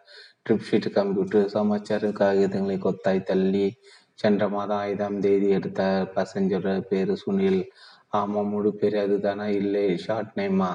ட்ரிப் 0.45 0.65
ஷீட் 0.71 0.89
கம்ப்யூட்டர் 0.91 1.45
சமாச்சார 1.47 2.07
காகிதங்களை 2.21 2.77
கொத்தாய் 2.79 3.23
தள்ளி 3.23 3.65
சென்ற 4.13 4.47
மாதம் 4.49 4.77
ஐந்தாம் 4.77 5.19
தேதி 5.19 5.49
எடுத்த 5.49 5.81
பசஞ்சர் 6.15 6.81
பேரு 6.89 7.17
சுனில். 7.23 7.61
ஆமாம் 8.09 8.47
முழு 8.47 8.71
பேர் 8.75 8.97
அதுதானா? 9.05 9.45
இல்லை 9.61 9.85
ஷார்ட் 9.97 10.33
நேமா 10.35 10.71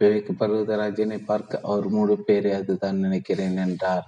விவேக் 0.00 0.30
பர்வதராஜனை 0.40 1.18
பார்க்க 1.24 1.60
அவர் 1.62 1.88
முழு 1.88 2.14
பேரே 2.26 2.52
அதுதான் 2.52 2.98
நினைக்கிறேன் 2.98 3.56
என்றார். 3.56 4.06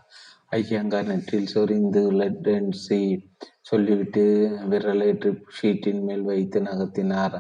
ஐயங்கார் 0.52 1.06
நெற்றில் 1.06 1.50
சொரிந்து 1.54 2.00
லெட்சி 2.12 3.30
சொல்லிவிட்டு 3.60 4.22
விரலை 4.70 5.10
ட்ரிப் 5.12 5.44
ஷீட்டின் 5.58 6.00
மேல் 6.00 6.20
வைத்து 6.20 6.62
நகர்த்தினார். 6.62 7.36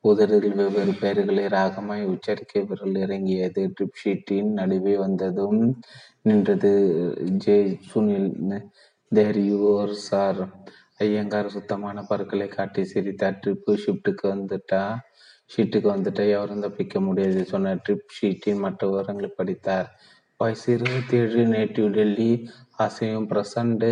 உதறில் 0.00 0.54
வெவ்வேறு 0.54 0.92
பெயர்களை 0.92 1.44
ராகமாய் 1.46 2.02
உச்சரிக்க 2.04 2.60
விரல் 2.60 2.94
இறங்கியது. 2.94 3.72
ட்ரிப் 3.74 4.00
ஷீட்டின் 4.04 4.50
நடுவே 4.52 4.96
வந்ததும் 4.96 5.60
நின்றது. 6.22 6.72
J 7.36 7.78
Sunil 7.94 8.60
there 9.12 9.38
you're 9.38 9.92
sir. 9.92 10.42
Iyengar 10.98 11.48
சுத்தமான 11.48 12.02
பற்களை 12.02 12.48
காட்டி 12.48 12.84
சிரித்தார். 12.84 13.40
ட்ரிப்பு 13.46 13.76
ஷிஃப்ட்டுக்கு 13.84 14.26
வந்துட்டா? 14.34 14.82
ஷீட்டுக்கு 15.54 15.88
வந்துட்டா? 15.94 16.24
எவரும் 16.28 16.60
தப்பிக்க 16.60 17.00
முடியாது 17.00 17.44
சொன்ன 17.44 17.74
ட்ரிப் 17.74 18.10
ஷீட்டின் 18.18 18.58
மற்ற 18.58 18.88
விவரங்களை 18.88 19.30
படித்தார். 19.36 19.88
வயசு 20.40 20.66
இருபத்தி 20.74 21.14
ஏழு 21.16 21.42
நேட்டிவ் 21.52 21.88
டெல்லி 21.96 22.30
அசையும் 22.84 23.26
present 23.32 23.84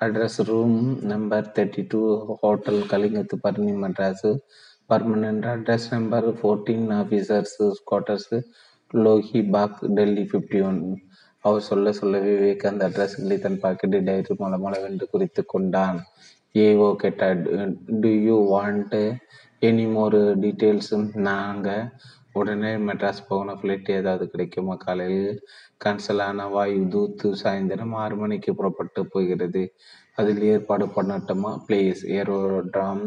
address 0.00 0.38
room 0.48 0.78
number 1.10 1.50
thirty 1.56 1.82
two 1.92 2.00
hotel 2.40 2.80
கலிங்கத்து 2.92 3.36
Barney 3.44 3.74
Madras 3.82 4.26
permanent 4.90 5.46
address 5.52 5.86
number 5.94 6.26
fourteen 6.38 6.88
officers 6.98 7.54
quarters 7.90 8.34
Lohi 9.04 9.42
Bagh 9.54 9.78
Delhi 9.98 10.24
fifty 10.32 10.60
one 10.68 10.80
அவர் 11.44 11.66
சொல்ல 11.68 11.92
சொல்ல 12.00 12.24
விவேக் 12.26 12.68
அந்த 12.70 12.82
அட்ரஸ்களை 12.88 13.38
தன் 13.44 13.62
பாக்கெட்டு 13.64 14.00
டைரி 14.08 14.36
மூலமளவென்று 14.42 15.06
குறித்து 15.14 15.44
கொண்டான். 15.54 16.00
ஏஓ 16.64 16.88
கேட்டா 17.04 17.28
do 18.02 18.12
you 18.28 18.36
want 18.54 18.98
any 19.62 19.86
more 19.96 20.18
details? 20.44 20.92
நாங்கள் 21.28 21.84
உடனே 22.38 22.70
மெட்ராஸ் 22.88 23.26
போகணும் 23.28 23.58
ஃப்ளைட் 23.60 23.90
ஏதாவது 23.90 24.24
கிடைக்குமா? 24.30 24.74
காலையில் 24.76 25.42
கன்சலான 25.84 26.48
வாயு 26.50 26.80
தூத்து 26.94 27.28
சாயந்தரம் 27.42 27.94
ஆறு 27.94 28.16
மணிக்கு 28.16 28.54
புறப்பட்டு 28.54 29.02
போகிறது. 29.06 29.62
அதில் 30.14 30.42
ஏற்பாடு 30.42 30.86
பண்ணட்டுமா? 30.96 31.50
ப்ளீஸ் 31.68 32.02
ஏரோட்ராம் 32.18 33.04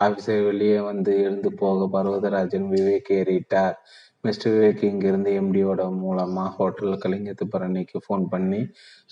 ஆஃபீஸர் 0.00 0.44
வெளியே 0.44 0.78
வந்து 0.80 1.12
எழுந்து 1.22 1.50
போக 1.52 1.86
பர்வதராஜன் 1.94 2.66
விவேக் 2.70 3.10
ஏறிட்டார். 3.18 3.76
மிஸ்டர் 4.20 4.52
விவேக் 4.52 4.84
இங்கிருந்து 4.84 5.30
எம்டியோட 5.40 5.82
மூலமாக 6.02 6.54
ஹோட்டல் 6.56 7.00
கலிங்கத்து 7.04 7.44
பரணிக்கு 7.50 7.98
ஃபோன் 8.04 8.24
பண்ணி 8.24 8.60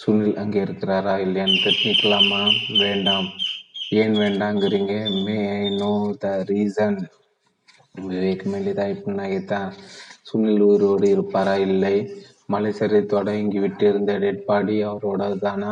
சுனில் 0.03 0.37
அங்கே 0.37 0.63
இருக்கிறாரா? 0.63 1.15
இல்லையான்னு 1.27 1.65
தெரிஞ்சுக்கலாமா? 1.67 2.41
வேண்டாம். 2.79 3.29
ஏன் 3.91 4.15
வேண்டாங்கிறீங்க? 4.15 4.95
May 5.25 5.37
I 5.61 5.69
know 5.77 5.93
the 6.19 6.29
reason 6.49 6.99
Vivek 7.95 8.43
மெலிதாய் 8.53 9.03
புன்னகைத்தான் 9.03 9.69
சுனில் 10.29 10.61
உயிரோடு 10.61 11.07
இருப்பாரா? 11.09 11.55
இல்லை. 11.67 11.97
மலைசரி 12.47 13.07
தொடங்கி 13.07 13.59
விட்டிருந்த 13.59 14.13
டெட் 14.19 14.45
பாடி 14.45 14.85
அவரோட 14.85 15.39
தானா 15.39 15.71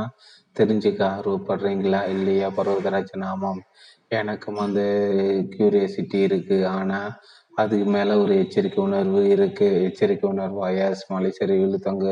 தெரிஞ்சுக்க 0.57 1.01
ஆர்வப்படுறீங்களா? 1.15 2.01
இல்லையா 2.09 2.49
பர்வதராஜன்? 2.57 3.25
ஆமாம். 3.25 3.61
எனக்கும் 4.11 4.59
அந்த 4.59 4.81
கியூரியாசிட்டி 5.53 6.19
இருக்கு. 6.21 6.67
ஆனா 6.77 7.01
அதுக்கு 7.55 7.87
மேல 7.91 8.19
ஒரு 8.19 8.35
எச்சரிக்கை 8.39 8.85
உணர்வு 8.85 9.23
இருக்கு. 9.29 9.69
எச்சரிக்கை 9.83 10.29
உணர்வு 10.31 10.63
எஸ். 10.87 11.05
மலைச்சரிவில் 11.13 11.85
தொங்க 11.89 12.07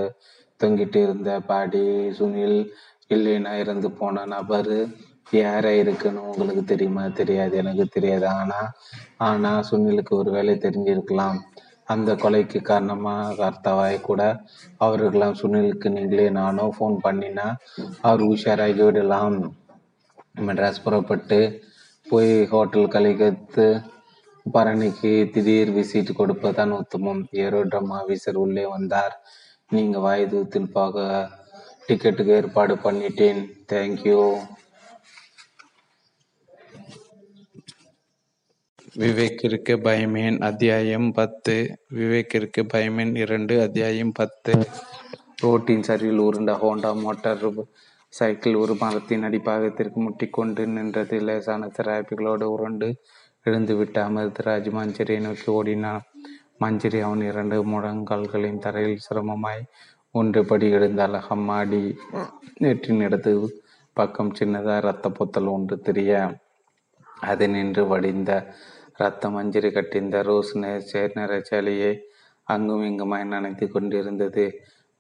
தொங்கிட்டு 0.60 1.00
இருந்த 1.02 1.40
பாடி 1.42 1.84
சுனில் 2.18 2.58
இல்லைன்னா 3.10 3.52
இறந்து 3.58 3.90
போன 3.92 4.24
நபர் 4.26 4.72
யாரா 5.26 5.70
இருக்குன்னு 5.70 6.28
உங்களுக்கு 6.30 6.64
தெரியுமா? 6.64 7.06
தெரியாது. 7.06 7.56
எனக்கு 7.56 7.86
தெரியாது. 7.86 8.26
ஆனா 8.28 8.60
ஆனா 9.16 9.50
சுனிலுக்கு 9.70 10.08
ஒரு 10.08 10.30
வேலை 10.30 10.54
தெரிஞ்சிருக்கலாம். 10.54 11.38
அந்த 11.84 12.10
கொலைக்கு 12.14 12.58
காரணமாக 12.62 13.36
கர்த்தாவாய் 13.40 13.96
கூட 14.00 14.22
அவர்களாம் 14.78 15.38
சுனிலுக்கு 15.42 15.88
நீங்களே 15.88 16.30
நானோ 16.30 16.64
ஃபோன் 16.76 16.96
பண்ணினா 17.04 17.46
அவர் 18.00 18.22
உஷாராகி 18.32 18.82
விடலாம் 18.84 19.38
மெட்ராஸ் 20.46 20.84
புறப்பட்டு 20.84 21.38
போய் 22.06 22.32
ஹோட்டல் 22.46 22.88
கலிகத்து 22.88 23.66
பரணிக்கு 24.54 25.12
திடீர் 25.32 25.70
விசிட் 25.70 26.18
கொடுப்பதான் 26.18 26.72
உத்தமம். 26.80 27.20
ஏரோட்ரம் 27.32 27.90
ஆஃபீஸர் 27.98 28.38
உள்ளே 28.44 28.64
வந்தார். 28.66 29.14
நீங்கள் 29.70 30.04
வாயுதூத்தில் 30.06 30.72
போக 30.72 31.04
டிக்கெட்டுக்கு 31.88 32.32
ஏற்பாடு 32.38 32.74
பண்ணிட்டேன். 32.74 33.40
தேங்க்யூ 33.72 34.20
விவேக்கிற்கு 38.98 39.74
பயமேன். 39.84 40.40
அத்தியாயம் 40.40 41.12
பத்து. 41.12 41.78
விவேக்கிற்கு 41.94 42.62
பயமேன். 42.72 43.16
இரண்டு. 43.16 43.60
அத்தியாயம் 43.60 44.12
பத்து. 44.12 44.66
ரோட்டின் 45.36 45.82
சரிவில் 45.82 46.20
உருண்ட 46.20 46.52
ஹோண்டா 46.62 47.00
மோட்டார் 47.00 47.38
சைக்கிள் 48.08 48.54
ஒரு 48.54 48.74
மரத்தின் 48.74 49.24
அடிப்பாகத்திற்கு 49.24 50.00
முட்டிக்கொண்டு 50.00 50.66
நின்றது. 50.66 51.20
லேசான 51.20 51.66
சிராய்ப்புகளோடு 51.66 52.42
உருண்டு 52.42 52.96
எழுந்துவிட்ட 53.44 53.98
அமிர்தராஜ் 54.08 54.70
மஞ்சரியை 54.70 55.20
நோக்கி 55.20 55.52
ஓடினான். 55.52 56.02
மஞ்சரி 56.60 57.00
அவன் 57.00 57.20
இரண்டு 57.20 57.64
முழங்கால்களின் 57.66 58.58
தரையில் 58.58 58.98
சிரமமாய் 59.10 59.64
ஒன்றுபடி 60.10 60.70
எழுந்தாள். 60.70 61.22
அம்மாடி 61.30 61.96
நேற்றின் 62.60 63.02
இடத்து 63.06 63.48
பக்கம் 63.92 64.34
சின்னதாக 64.38 64.78
இரத்த 64.78 65.10
பொத்தல் 65.10 65.46
ஒன்று 65.46 65.78
தெரிய 65.80 66.38
அது 67.20 67.48
நின்று 67.48 67.86
வடிந்த 67.86 68.54
இரத்தம் 69.00 69.34
மஞ்சரி 69.36 69.68
கட்டிந்த 69.74 70.16
ரோஸ் 70.28 70.50
நிற 71.18 71.34
சேலையை 71.50 71.92
அங்கும் 72.48 72.82
இங்குமாய் 72.88 73.30
நனைத்து 73.32 73.66
கொண்டிருந்தது. 73.74 74.44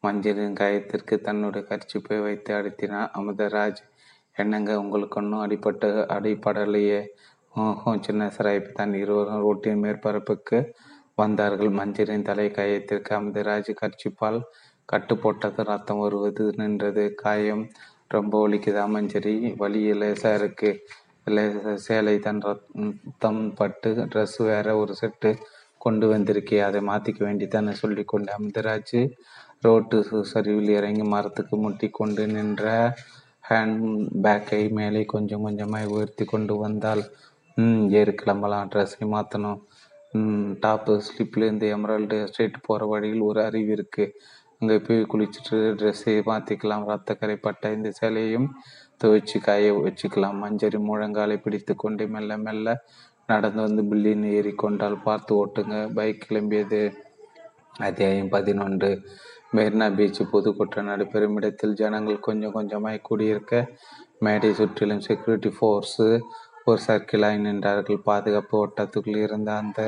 மஞ்சளின் 0.02 0.56
காயத்திற்கு 0.60 1.14
தன்னுடைய 1.26 1.62
கர்ச்சிப்பை 1.70 2.18
வைத்து 2.26 2.50
அடித்தினான் 2.58 3.10
அமுதராஜ் 3.18 3.80
என்னங்க 4.36 4.70
உங்களுக்கு 4.82 5.18
ஒன்றும் 5.20 5.42
அடிப்பட்டு 5.46 5.88
அடிப்படலையே 6.16 7.00
சின்ன 8.06 8.28
சிராய்ப்பு 8.36 8.72
தான். 8.72 8.94
இருவரும் 9.02 9.42
ரோட்டின் 9.46 9.82
மேற்பரப்புக்கு 9.84 10.58
வந்தார்கள். 11.22 11.72
மஞ்சரின் 11.80 12.26
தலை 12.28 12.48
காயத்திற்கு 12.58 13.12
அமிர்தராஜ் 13.18 13.70
கர்ச்சிப்பால் 13.82 14.40
கட்டு 14.88 15.14
போட்டது 15.24 15.62
ரத்தம் 15.72 16.02
வருவது 16.04 16.44
நின்றது. 16.62 17.04
காயம் 17.24 17.64
ரொம்ப 18.16 18.32
ஒழிக்குதா 18.46 18.84
மஞ்சரி? 18.96 19.34
வழியில் 19.62 20.00
லேசாக 20.04 20.38
இருக்குது 20.40 20.72
இருக்கு 21.26 21.72
சேலை 21.78 22.14
தன் 22.18 22.42
ரத்தம் 22.44 23.40
பட்டு 23.54 23.90
ட்ரெஸ் 24.12 24.38
வேற 24.42 24.76
ஒரு 24.76 24.94
செட்டு 24.94 25.30
கொண்டு 25.80 26.06
வந்திருக்கே 26.06 26.58
அதை 26.60 26.80
மாற்றிக்க 26.82 27.20
வேண்டித்தானே 27.24 27.72
சொல்லி 27.74 28.02
கொண்டு 28.04 28.30
அமிர்தராஜ் 28.32 28.98
ரோட்டு 29.62 29.98
சரிவில் 30.24 30.70
இறங்கி 30.70 31.04
மரத்துக்கு 31.06 31.56
முட்டி 31.56 31.88
கொண்டு 31.90 32.24
நின்ற 32.28 32.66
ஹேண்ட் 33.44 33.84
பேக்கை 34.24 34.62
மேலே 34.72 35.02
கொஞ்சம் 35.06 35.44
கொஞ்சமாக 35.44 35.92
உயர்த்தி 35.92 36.24
கொண்டு 36.24 36.54
வந்தால் 36.58 37.02
ம் 37.56 37.84
ஏறு 37.92 38.12
கிளம்பலாம் 38.14 38.68
ட்ரெஸ்ஸை 38.72 39.06
மாற்றணும் 39.06 39.60
டாப்பு 40.60 40.94
ஸ்லிப்லேருந்து 41.00 41.66
எமரால்டு 41.68 42.16
எஸ்டேட் 42.22 42.64
போகிற 42.66 42.86
வழியில் 42.86 43.22
ஒரு 43.22 43.40
அறிவு 43.44 43.72
இருக்குது 43.76 44.14
அங்கே 44.60 44.76
போய் 44.78 45.00
குளிச்சுட்டு 45.10 45.58
ட்ரெஸ்ஸை 45.78 46.14
மாற்றிக்கலாம் 46.26 46.86
ரத்தக்கரை 46.88 47.36
பட்ட 47.38 47.72
இந்த 47.72 47.90
சேலையும் 47.98 48.48
துவைச்சு 49.04 49.38
காய 49.40 49.72
வச்சுக்கலாம். 49.84 50.40
மஞ்சரி 50.42 50.78
முழங்காலை 50.88 51.36
பிடித்து 51.36 51.76
கொண்டு 51.76 52.08
மெல்ல 52.08 52.38
மெல்ல 52.38 52.76
நடந்து 53.26 53.60
வந்து 53.66 53.82
பில்லின் 53.90 54.24
ஏறி 54.36 54.52
கொண்டால் 54.52 55.02
பார்த்து 55.02 55.32
ஓட்டுங்க. 55.40 55.76
பைக் 55.94 56.26
கிளம்பியது 56.28 56.80
அத்தியாயம் 57.78 58.28
பதினொன்று. 58.28 58.90
மெரினா 59.56 59.86
பீச் 59.96 60.20
பொதுக்குற்ற 60.32 60.82
நடைபெறும் 60.82 61.36
இடத்தில் 61.36 61.74
ஜனங்கள் 61.74 62.26
கொஞ்சம் 62.26 62.54
கொஞ்சமாய் 62.54 63.06
கூடியிருக்க 63.08 63.54
மேடை 64.18 64.50
சுற்றிலும் 64.54 65.00
செக்யூரிட்டி 65.00 65.50
ஃபோர்ஸு 65.56 66.08
ஒரு 66.64 66.80
சர்க்கிளாய் 66.86 67.38
நின்றார்கள். 67.46 67.98
பாதுகாப்பு 68.08 68.54
ஓட்டத்துக்குள் 68.64 69.16
இருந்த 69.16 69.50
அந்த 69.56 69.80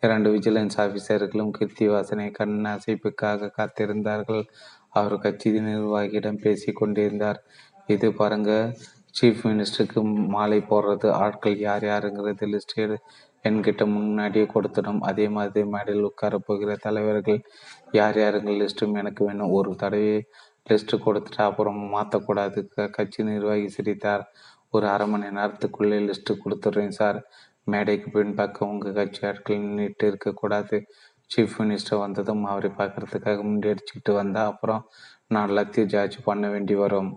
இரண்டு 0.00 0.28
விஜிலன்ஸ் 0.34 0.76
ஆஃபீஸர்களும் 0.76 1.50
கீர்த்தி 1.50 1.88
வாசனை 1.88 2.30
கண் 2.30 2.56
அசைப்புக்காக 2.66 3.50
காத்திருந்தார்கள். 3.58 4.42
அவர் 4.90 5.18
கட்சி 5.18 5.50
நிர்வாகியிடம் 5.50 6.42
பேசி 6.42 6.72
கொண்டிருந்தார். 6.72 7.40
இது 7.86 8.12
பாருங்க. 8.12 8.50
சீஃப் 9.18 9.42
மினிஸ்டருக்கு 9.48 10.00
மாலை 10.34 10.58
போடுறது 10.70 11.08
ஆட்கள் 11.24 11.56
யார் 11.58 11.84
யாருங்கிறது 11.84 12.46
லிஸ்ட் 12.52 12.80
என்கிட்ட 13.48 13.82
முன்னாடியே 13.94 14.46
கொடுத்துடும். 14.54 15.00
அதே 15.00 15.28
மாதிரி 15.28 15.66
மேடையில் 15.74 16.08
உட்கார 16.10 16.38
போகிற 16.38 16.76
தலைவர்கள் 16.84 17.40
யார் 17.92 18.16
யாருங்க 18.16 18.52
லிஸ்ட்டும் 18.60 18.96
எனக்கு 19.00 19.24
வேணும். 19.24 19.50
ஒரு 19.50 19.74
தடவை 19.82 20.14
லிஸ்ட்டு 20.70 21.00
கொடுத்துட்டு 21.06 21.42
அப்புறம் 21.48 21.80
மாற்றக்கூடாது 21.94 22.58
கட்சி 22.90 23.22
நிர்வாகி 23.22 23.68
சிரித்தார். 23.68 24.24
ஒரு 24.70 24.86
அரை 24.88 25.06
மணி 25.08 25.26
நேரத்துக்குள்ளே 25.38 25.98
லிஸ்ட்டு 26.08 26.38
கொடுத்துட்றேன் 26.44 26.96
சார். 27.00 27.18
மேடைக்கு 27.72 28.08
பின்பக்கம் 28.10 28.68
உங்கள் 28.68 28.96
கட்சி 29.00 29.26
ஆட்கள் 29.28 29.60
நின்றுட்டு 29.66 30.08
இருக்கக்கூடாது. 30.12 30.78
சீஃப் 31.32 31.54
மினிஸ்டர் 31.58 32.02
வந்ததும் 32.04 32.44
அவரை 32.44 32.70
பார்க்கறதுக்காக 32.78 33.44
முன்னெடிச்சுக்கிட்டு 33.50 34.12
வந்தால் 34.20 34.50
அப்புறம் 34.52 34.82
நான் 35.28 35.50
எல்லாத்தையும் 35.50 35.92
ஜாட்சி 35.94 36.18
பண்ண 36.24 36.48
வேண்டி 36.48 36.74
வரும். 36.74 37.12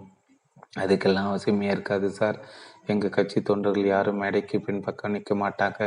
அதுக்கெல்லாம் 0.74 1.30
அவசியமே 1.30 1.68
இருக்காது 1.70 2.09
சார். 2.09 2.38
எங்கள் 2.86 3.09
கட்சி 3.09 3.41
தொண்டர்கள் 3.41 3.86
யாரும் 3.86 4.18
மேடைக்கு 4.18 4.61
பின்பக்கம் 4.61 5.11
நிற்க 5.11 5.36
மாட்டாங்க. 5.36 5.82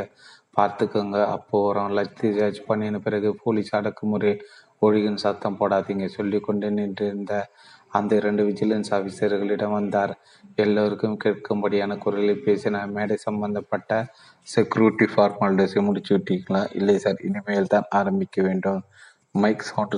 பார்த்துக்கோங்க. 0.57 1.25
அப்போ 1.25 1.57
வரோம். 1.67 1.93
லத்தி 1.97 2.29
ஜட்ஜ் 2.37 2.65
பண்ணின 2.65 2.99
பிறகு 2.99 3.35
போலீஸ் 3.43 3.75
அடக்குமுறை 3.75 4.41
ஒழுகின் 4.81 5.21
சத்தம் 5.23 5.57
போடாதீங்க. 5.59 6.05
சொல்லி 6.07 6.39
கொண்டு 6.39 6.71
நின்றிருந்த 6.71 7.33
அந்த 7.87 8.15
இரண்டு 8.15 8.43
விஜிலன்ஸ் 8.43 8.89
ஆஃபீஸர்களிடம் 8.89 9.71
வந்தார். 9.71 10.13
எல்லோருக்கும் 10.55 11.17
கேட்கும்படியான 11.23 11.97
குரலில் 11.97 12.43
பேசின 12.45 12.91
மேடை 12.91 13.15
சம்பந்தப்பட்ட 13.15 14.05
செக்யூரிட்டி 14.47 15.07
ஃபார்மாலிட்டிஸை 15.15 15.81
முடிச்சு 15.83 16.11
விட்டீங்களா? 16.17 16.61
இல்லை 16.75 16.97
சார். 16.97 17.19
இனிமேல் 17.21 17.67
தான் 17.67 17.89
ஆரம்பிக்க 17.89 18.41
வேண்டும். 18.41 18.81
மைக் 19.31 19.61
சவுண்ட் 19.61 19.95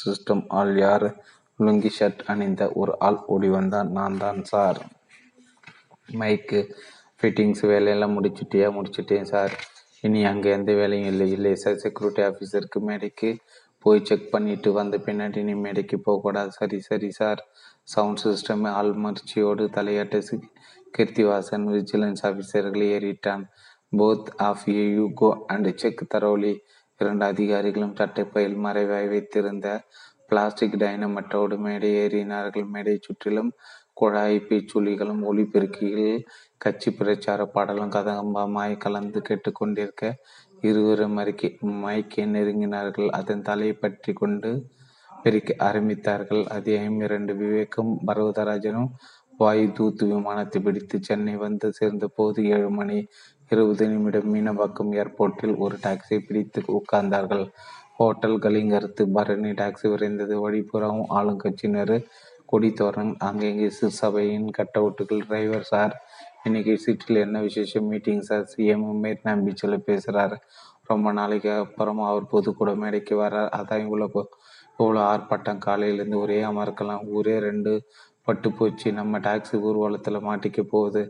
சிஸ்டம் 0.00 0.44
ஆல் 0.48 0.76
யார் 0.76 1.06
லுங்கி 1.58 1.90
ஷர்ட் 1.98 2.22
அணிந்த 2.26 2.70
ஒரு 2.74 2.92
ஆள் 2.98 3.20
ஓடி 3.26 3.48
வந்தான். 3.48 3.90
நான் 3.90 4.16
தான் 4.16 4.44
சார். 4.44 4.78
மைக்கு 6.12 6.60
ஃபிட்டிங்ஸ் 7.20 7.62
வேலையெல்லாம் 7.66 8.14
முடிச்சுட்டியா? 8.18 8.68
முடிச்சுட்டேன் 8.78 9.22
சார். 9.22 9.54
இனி 10.00 10.24
அங்கே 10.24 10.50
எந்த 10.50 10.74
வேலையும் 10.74 11.08
இல்லை. 11.08 11.30
இல்லை 11.30 11.54
சார். 11.54 11.76
செக்யூரிட்டி 11.76 12.22
ஆஃபீஸருக்கு 12.22 12.80
மேடைக்கு 12.80 13.38
போய் 13.78 14.04
செக் 14.04 14.30
பண்ணிட்டு 14.30 14.72
வந்த 14.72 14.96
பின்னாடி 14.96 15.42
நீ 15.42 15.52
மேடைக்கு 15.52 15.98
போகக்கூடாது. 15.98 16.52
சரி 16.52 16.80
சரி 16.80 17.10
சார். 17.10 17.46
சவுண்ட் 17.82 18.20
சிஸ்டம் 18.24 18.64
ஆள்மர்ச்சியோடு 18.80 19.64
தலையாட்ட 19.76 20.40
கீர்த்திவாசன் 20.98 21.66
விஜிலன்ஸ் 21.74 22.22
ஆஃபீஸர்களை 22.22 22.86
ஏறிட்டான். 22.96 23.44
Both 23.96 24.28
of 24.36 24.66
you 24.66 24.84
you go 24.98 25.28
and 25.46 25.76
check 25.76 26.02
thoroughly. 26.14 26.54
இரண்டு 27.00 27.24
அதிகாரிகளும் 27.24 27.94
சட்டைப்பையில் 27.94 28.56
மறைவாய் 28.56 29.08
வைத்திருந்த 29.08 29.66
பிளாஸ்டிக் 30.30 30.80
டைனமட்டோடு 30.82 31.56
மேடை 31.58 31.90
ஏறினார்கள். 32.02 32.66
மேடை 32.74 32.96
சுற்றிலும் 33.06 33.50
குழாய் 33.92 34.36
பீச்சுளிகளும் 34.48 35.22
ஒளிபெருக்கிகள் 35.30 36.18
கட்சி 36.64 36.90
பிரச்சார 36.98 37.40
பாடலும் 37.54 37.94
கதகம்பமாய் 37.96 38.82
கலந்து 38.84 39.20
கேட்டுக்கொண்டிருக்க 39.28 40.12
இருவரும் 40.60 41.16
மறுக்கி 41.18 41.48
மைக்கை 41.84 42.24
நெருங்கினார்கள். 42.34 43.08
அதன் 43.18 43.42
தலையை 43.42 43.74
பற்றி 43.74 44.12
கொண்டு 44.12 44.50
பிரிக்க 45.22 45.54
ஆரம்பித்தார்கள். 45.68 46.42
அதிகம் 46.56 47.00
இரண்டு. 47.00 47.32
விவேக்கும் 47.34 47.92
பர்வதராஜனும் 48.06 48.90
வாயு 49.40 49.66
தூத்து 49.78 50.04
விமானத்தை 50.12 50.58
பிடித்து 50.62 50.96
சென்னை 51.02 51.34
வந்து 51.36 51.66
சேர்ந்த 51.72 52.06
போது 52.16 52.38
ஏழு 52.54 52.70
மணி 52.70 52.96
இருபது 53.50 53.84
நிமிடம் 53.88 54.30
மீனம்பாக்கம் 54.34 54.90
ஏர்போர்ட்டில் 55.00 55.54
ஒரு 55.56 55.76
டாக்ஸியை 55.84 56.20
பிடித்து 56.26 56.60
உட்கார்ந்தார்கள். 56.78 57.44
ஹோட்டல் 57.98 58.36
கலிங்கரத்து 58.38 59.02
பரணி 59.12 59.50
டாக்ஸி 59.50 59.86
விரைந்தது 59.92 60.34
வழிபுறம் 60.42 61.00
ஆளுங்கட்சியினர் 61.18 61.96
கொடித்தோரன் 62.52 63.12
அங்கங்கே 63.18 63.68
சபையின் 64.00 64.48
கட்டவுட்டுகள் 64.58 65.24
டிரைவர் 65.28 65.66
சார் 65.72 65.94
இன்னைக்கு 66.44 66.74
சீட்டில் 66.78 67.22
என்ன 67.24 67.38
விசேஷம்? 67.40 67.88
மீட்டிங் 67.92 68.20
சார் 68.20 68.44
சிஎம் 68.52 68.86
மெரினா 69.04 69.32
பீச்சில் 69.46 69.84
பேசுகிறாரு 69.88 70.36
ரொம்ப 70.90 71.08
நாளைக்கு 71.12 71.50
அப்புறம் 71.64 72.00
அவர் 72.00 72.26
பொதுக்கூட 72.32 72.70
மேடைக்கு 72.82 73.14
வர்றார். 73.22 73.50
அதான் 73.58 73.84
இவ்வளோ 73.86 74.06
இவ்வளோ 74.78 75.00
ஆர்ப்பாட்டம். 75.12 75.62
காலையிலேருந்து 75.66 76.22
ஒரே 76.24 76.38
அமர்க்கலாம். 76.42 77.02
ஊரே 77.16 77.36
ரெண்டு 77.48 77.72
பட்டு 78.24 78.48
போச்சு. 78.52 78.88
நம்ம 78.92 79.18
டாக்ஸி 79.18 79.56
ஊர்வலத்தில் 79.68 80.26
மாட்டிக்க 80.28 80.62
போகுது. 80.74 81.02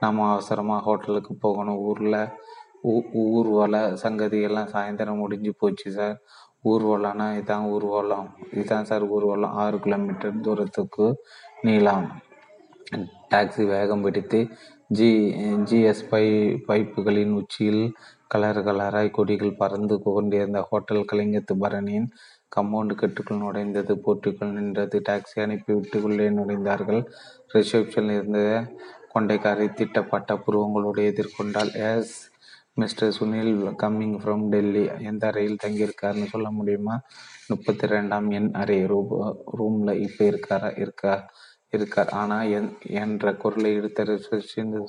நம்ம 0.00 0.28
அவசரமாக 0.32 0.84
ஹோட்டலுக்கு 0.88 1.34
போகணும். 1.40 1.80
ஊரில் 1.88 2.18
ஊர்வல 3.12 3.76
சங்கதியெல்லாம் 4.02 4.72
சாயந்தரம் 4.74 5.22
முடிஞ்சு 5.22 5.54
போச்சு 5.58 5.92
சார். 5.92 6.16
ஊர்வலம்னா 6.64 7.26
இதான் 7.40 7.66
ஊர்வலம் 7.66 8.28
இதுதான் 8.52 8.84
சார் 8.84 9.02
ஊர்வலம் 9.02 9.52
ஆறு 9.52 9.80
கிலோமீட்டர் 9.80 10.40
தூரத்துக்கு 10.40 11.06
நீளம். 11.62 12.06
டாக்ஸி 13.34 13.66
வேகம் 13.66 14.02
பிடித்து 14.02 14.48
ஜி 14.88 15.10
ஜிஎஸ் 15.70 16.08
பை 16.10 16.24
பைப்புகளின் 16.68 17.32
உச்சியில் 17.32 17.92
கலர் 18.28 18.58
கலராய் 18.58 19.10
கொடிகள் 19.10 19.58
பறந்து 19.58 20.02
கொண்டிருந்த 20.02 20.60
ஹோட்டல் 20.68 21.08
கலிங்கத்து 21.12 21.54
பரணியின் 21.60 22.08
கம்பவுண்டு 22.56 22.94
கட்டுக்குள் 22.94 23.38
நுழைந்தது. 23.38 23.92
போட்டிக்குள் 24.04 24.56
நின்றது. 24.58 25.02
டாக்ஸி 25.08 25.38
அனுப்பிவிட்டு 25.40 26.02
உள்ளே 26.02 26.28
நுழைந்தார்கள். 26.30 27.02
ரிசப்ஷனில் 27.54 28.16
இருந்த 28.18 28.40
கொண்டைக்காரை 29.14 29.72
திட்டப்பட்ட 29.72 30.34
புருவங்களோடு 30.46 31.02
எதிர்கொண்டால் 31.10 31.72
yes. 31.90 32.16
Mister 32.76 33.12
Sunil 33.18 33.54
coming 33.82 34.16
from 34.22 34.42
Delhi 34.48 34.82
எந்த 35.10 35.26
அறையில் 35.26 35.62
தங்கியிருக்காருன்னு 35.62 36.26
சொல்ல 36.32 36.48
முடியுமா? 36.50 36.96
முப்பத்தி 37.48 37.86
ரெண்டாம் 37.86 38.26
எண் 38.30 38.48
அறை 38.52 38.76
ரூம் 38.86 39.12
ரூமில் 39.58 40.00
இப்போ 40.00 40.24
இருக்காரா 40.24 40.70
இருக்கா 40.78 41.12
இருக்கார். 41.72 42.10
ஆனால் 42.12 42.50
என் 42.58 42.68
என்ற 43.02 43.32
குரலை 43.34 43.70
எடுத்த 43.74 44.18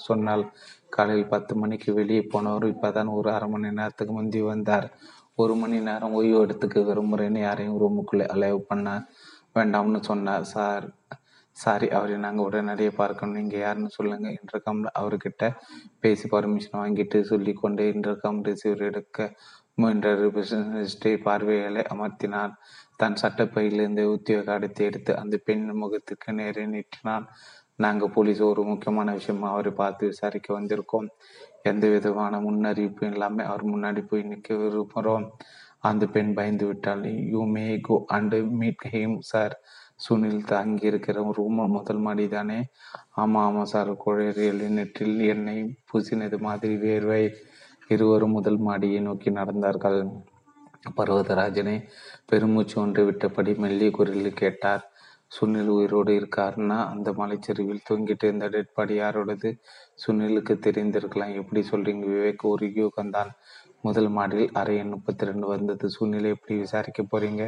சொன்னால் 0.07 0.43
காலையில் 0.89 1.31
பத்து 1.33 1.55
மணிக்கு 1.55 1.93
வெளியே 1.93 2.23
போனவர் 2.33 2.65
இப்போதான் 2.73 3.13
ஒரு 3.19 3.31
அரை 3.31 3.47
மணி 3.49 3.71
நேரத்துக்கு 3.71 4.13
முந்தி 4.13 4.41
வந்தார். 4.41 4.88
ஒரு 5.35 5.55
மணி 5.55 5.79
நேரம் 5.79 6.17
ஓய்வு 6.19 6.38
எடுத்துக்க 6.45 6.83
விரும்புகிறேன்னு 6.89 7.39
யாரையும் 7.39 7.79
ரூமுக்குள்ளே 7.81 8.27
அலைவ் 8.35 8.59
பண்ண 8.67 8.88
வேண்டாம்னு 9.55 10.01
சொன்னார். 10.01 10.45
சார் 10.55 10.85
சாரி 11.58 11.88
அவரை 11.97 12.16
நாங்கள் 12.26 12.47
உடனடியாக 12.47 12.93
பார்க்கணும். 13.01 13.38
நீங்கள் 13.39 13.64
யாருன்னு 13.64 13.91
சொல்லுங்கள் 13.97 14.36
இன்டர்காம் 14.39 14.82
அவர்கிட்ட 15.01 15.43
பேசி 16.03 16.26
பர்மிஷன் 16.34 16.80
வாங்கிட்டு 16.82 17.20
சொல்லி 17.32 17.53
கொண்டு 17.62 17.86
இன்டர்காம் 17.93 18.39
ரிசீவர் 18.49 18.84
எடுக்க 18.89 19.30
முயன்ற 19.82 20.10
ரிசப்ஷனிஸ்டை 20.22 21.14
பார்வைகளை 21.26 21.82
அமர்த்தினார். 21.93 22.53
தன் 23.01 23.20
சட்டப்பையிலிருந்து 23.22 24.03
உத்தியோக 24.16 24.51
அடைத்து 24.58 24.82
எடுத்து 24.89 25.12
அந்த 25.22 25.36
பெண் 25.47 25.66
முகத்துக்கு 25.82 26.32
நேரே 26.39 26.66
நீட்டினான். 26.74 27.26
நாங்கள் 27.86 28.14
போலீஸ் 28.16 28.41
ஒரு 28.51 28.62
முக்கியமான 28.70 29.10
விஷயம் 29.18 29.43
அவரை 29.51 29.72
பார்த்து 29.82 30.03
விசாரிக்க 30.12 30.49
வந்திருக்கோம். 30.58 31.08
எந்த 31.72 31.86
விதமான 31.93 32.39
முன்னறிவிப்பும் 32.45 33.14
இல்லாமல் 33.14 33.47
அவர் 33.49 33.64
முன்னாடி 33.74 34.01
போய் 34.10 34.30
நிற்க 34.32 34.55
விரும்புகிறோம் 34.62 35.28
அந்த 35.89 36.03
பெண் 36.14 36.32
பயந்து 36.38 36.66
விட்டால் 36.70 37.03
you 37.34 37.41
may 37.55 37.66
go 37.88 37.95
and 38.18 38.38
meet 38.62 38.86
him 38.93 39.16
sir 39.32 39.53
Sunil 40.00 40.41
தங்கியிருக்கிற 40.48 41.34
ரூம் 41.34 41.62
முதல் 41.76 41.98
மாடி 41.98 42.28
தானே 42.28 42.58
ஆமாம் 43.12 43.45
ஆமாம் 43.45 43.66
சார். 43.66 43.91
குழறியல் 44.06 44.62
நெற்றில் 44.70 45.20
எண்ணெய் 45.26 45.78
பூசினது 45.89 46.39
மாதிரி 46.39 46.76
வேர்வை 46.76 47.34
இருவரும் 47.88 48.32
முதல் 48.32 48.58
மாடியை 48.58 49.00
நோக்கி 49.00 49.30
நடந்தார்கள். 49.30 50.00
பர்வதராஜனை 50.98 51.76
பெருமூச்சு 52.26 52.82
ஒன்று 52.82 53.12
விட்டபடி 53.12 53.58
மெல்லிய 53.58 53.91
குரலில் 53.91 54.34
கேட்டார். 54.34 54.84
சுனில் 55.32 55.68
உயிரோடு 55.68 56.12
இருக்காருன்னா 56.20 56.78
அந்த 56.89 57.12
மலைச்சரிவில் 57.12 57.86
தூங்கிட்டு 57.89 58.24
இருந்த 58.24 58.48
டெட் 58.48 58.74
பாடி 58.74 59.00
யாரோடது? 59.00 59.50
சுனிலுக்கு 60.08 60.54
தெரிந்திருக்கலாம். 60.66 61.34
எப்படி 61.36 61.62
சொல்றீங்க? 61.72 62.06
விவேக் 62.14 62.43
ஒரு 62.43 62.68
யூகம்தான் 62.68 63.32
முதல் 63.82 64.10
மாடியில் 64.10 64.54
அரை 64.54 64.78
எண் 64.78 64.89
முப்பத்தி 64.89 65.26
ரெண்டு 65.26 65.48
வந்தது. 65.48 65.89
சூழ்நிலை 65.89 66.30
எப்படி 66.30 66.60
விசாரிக்க 66.60 67.04
போறீங்க? 67.04 67.43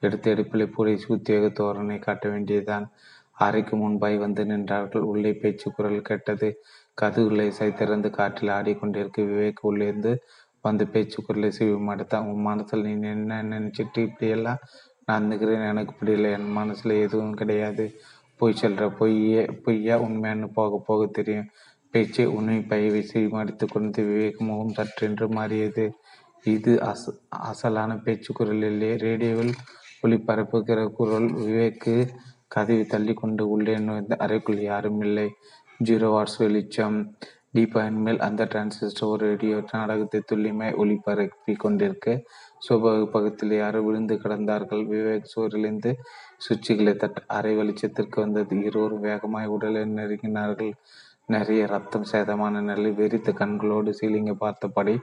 எடுத்த 0.00 0.30
எடுப்பிலே 0.34 0.66
போலீஸ் 0.72 1.04
உத்தியோக 1.08 1.46
தோரணை 1.60 1.98
காட்ட 1.98 2.28
வேண்டியதுதான். 2.28 2.86
அறைக்கு 3.32 3.74
முன்பாய் 3.76 4.16
வந்து 4.18 4.44
நின்றார்கள். 4.44 5.04
உள்ளே 5.12 5.32
பேச்சு 5.34 5.72
குரல் 5.72 6.02
கேட்டது 6.02 6.48
கதவுகளை 6.94 7.46
சைத்திறந்து 7.58 8.10
காற்றில் 8.10 8.50
ஆடிக்கொண்டிருக்க. 8.50 9.18
விவேக் 9.30 9.62
உள்ளிருந்து 9.62 10.12
வந்து 10.60 10.84
பேச்சு 10.88 11.18
குரலை 11.22 11.50
சிவி 11.58 11.76
மாட்டத்தான் 11.88 12.26
உன் 12.30 12.40
மனசில் 12.40 12.82
நீ 12.82 13.08
என்ன 13.08 13.42
நினைச்சிட்டு 13.42 13.98
இப்படியெல்லாம் 13.98 14.62
நடந்துக்கிறேன் 15.08 15.68
எனக்கு 15.68 15.92
பிடிக்கல 15.98 16.32
என் 16.32 16.50
மனசில் 16.52 17.00
எதுவும் 17.04 17.34
கிடையாது. 17.34 17.84
பொய் 18.40 18.52
சொல்கிற 18.52 18.90
பொய்யே 18.90 19.42
பொய்யா? 19.64 19.94
உண்மையானு 19.98 20.48
போக 20.52 20.82
போக 20.86 21.06
தெரியும். 21.06 21.48
பேச்சை 21.94 22.24
உண்மை 22.26 22.58
பையவை 22.68 23.28
மடித்து 23.28 23.66
கொண்டு 23.66 24.00
விவேக 24.04 24.44
முகம் 24.44 24.76
சற்றென்று 24.78 25.26
மாறியது. 25.28 25.84
இது 26.44 26.72
அச 26.82 27.02
அசலான 27.50 28.02
பேச்சு 28.02 28.32
குரல் 28.32 28.62
இல்லையே. 28.62 28.96
ரேடியோவில் 28.96 29.54
ஒளிபரப்புகிற 30.02 30.80
குரல் 30.92 31.28
விவேக்கு 31.34 31.94
கதவை 32.48 32.84
தள்ளி 32.84 33.14
கொண்டு 33.14 33.48
உள்ளே 33.48 33.74
நுழைந்த 33.78 34.16
அறைக்குள் 34.16 34.60
யாரும் 34.62 35.00
இல்லை. 35.00 35.28
ஜீரோ 35.84 36.08
வாட்ஸ் 36.14 36.38
வெளிச்சம். 36.38 36.96
டீபாயின் 37.56 38.00
மேல் 38.04 38.18
அந்த 38.18 38.44
டிரான்சிஸ்டர் 38.44 39.20
ரேடியோ 39.24 39.56
நாடகத்தை 39.72 40.22
துல்லியமாய் 40.30 40.76
ஒளிபரப்பி 40.82 41.56
கொண்டிருக்க. 41.56 42.24
சோபா 42.66 42.92
பக்கத்தில் 43.10 43.52
யாரோ 43.52 43.80
விழுந்து 43.80 44.14
கிடந்தார்கள். 44.14 44.82
விவேக் 44.92 45.30
சோரிலிருந்து 45.34 45.92
சுவிட்சுகளை 46.44 46.94
தட்ட 46.96 47.22
அரை 47.26 47.52
வெளிச்சத்திற்கு 47.56 48.18
வந்தது. 48.20 48.56
இருவரும் 48.60 49.00
வேகமாய் 49.00 49.46
உடலை 49.46 49.82
நெருங்கினார்கள். 49.98 50.72
நிறைய 51.26 51.66
ரத்தம் 51.66 52.06
சேதமான 52.12 52.60
நிலை 52.60 52.90
வெறித்த 52.90 53.32
கண்களோடு 53.32 53.90
சீலிங்கை 54.00 54.34
பார்த்தபடி 54.34 54.94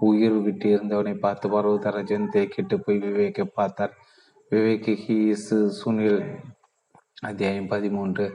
உயிர் 0.00 0.38
விட்டு 0.46 0.66
இருந்தவனை 0.76 1.14
பார்த்து 1.18 1.46
பர்வதராஜன் 1.48 2.30
தேக்கிட்டு 2.32 2.76
போய் 2.84 2.98
விவேக்கை 2.98 3.44
பார்த்தார். 3.54 3.94
விவேக் 4.50 4.98
ஹி 5.04 5.14
இஸ் 5.28 5.54
சுனில் 5.54 6.20
அத்தியாயம் 7.20 7.66
பதிமூன்று. 7.66 8.26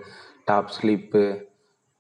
top 0.46 0.72
sleep. 0.78 1.22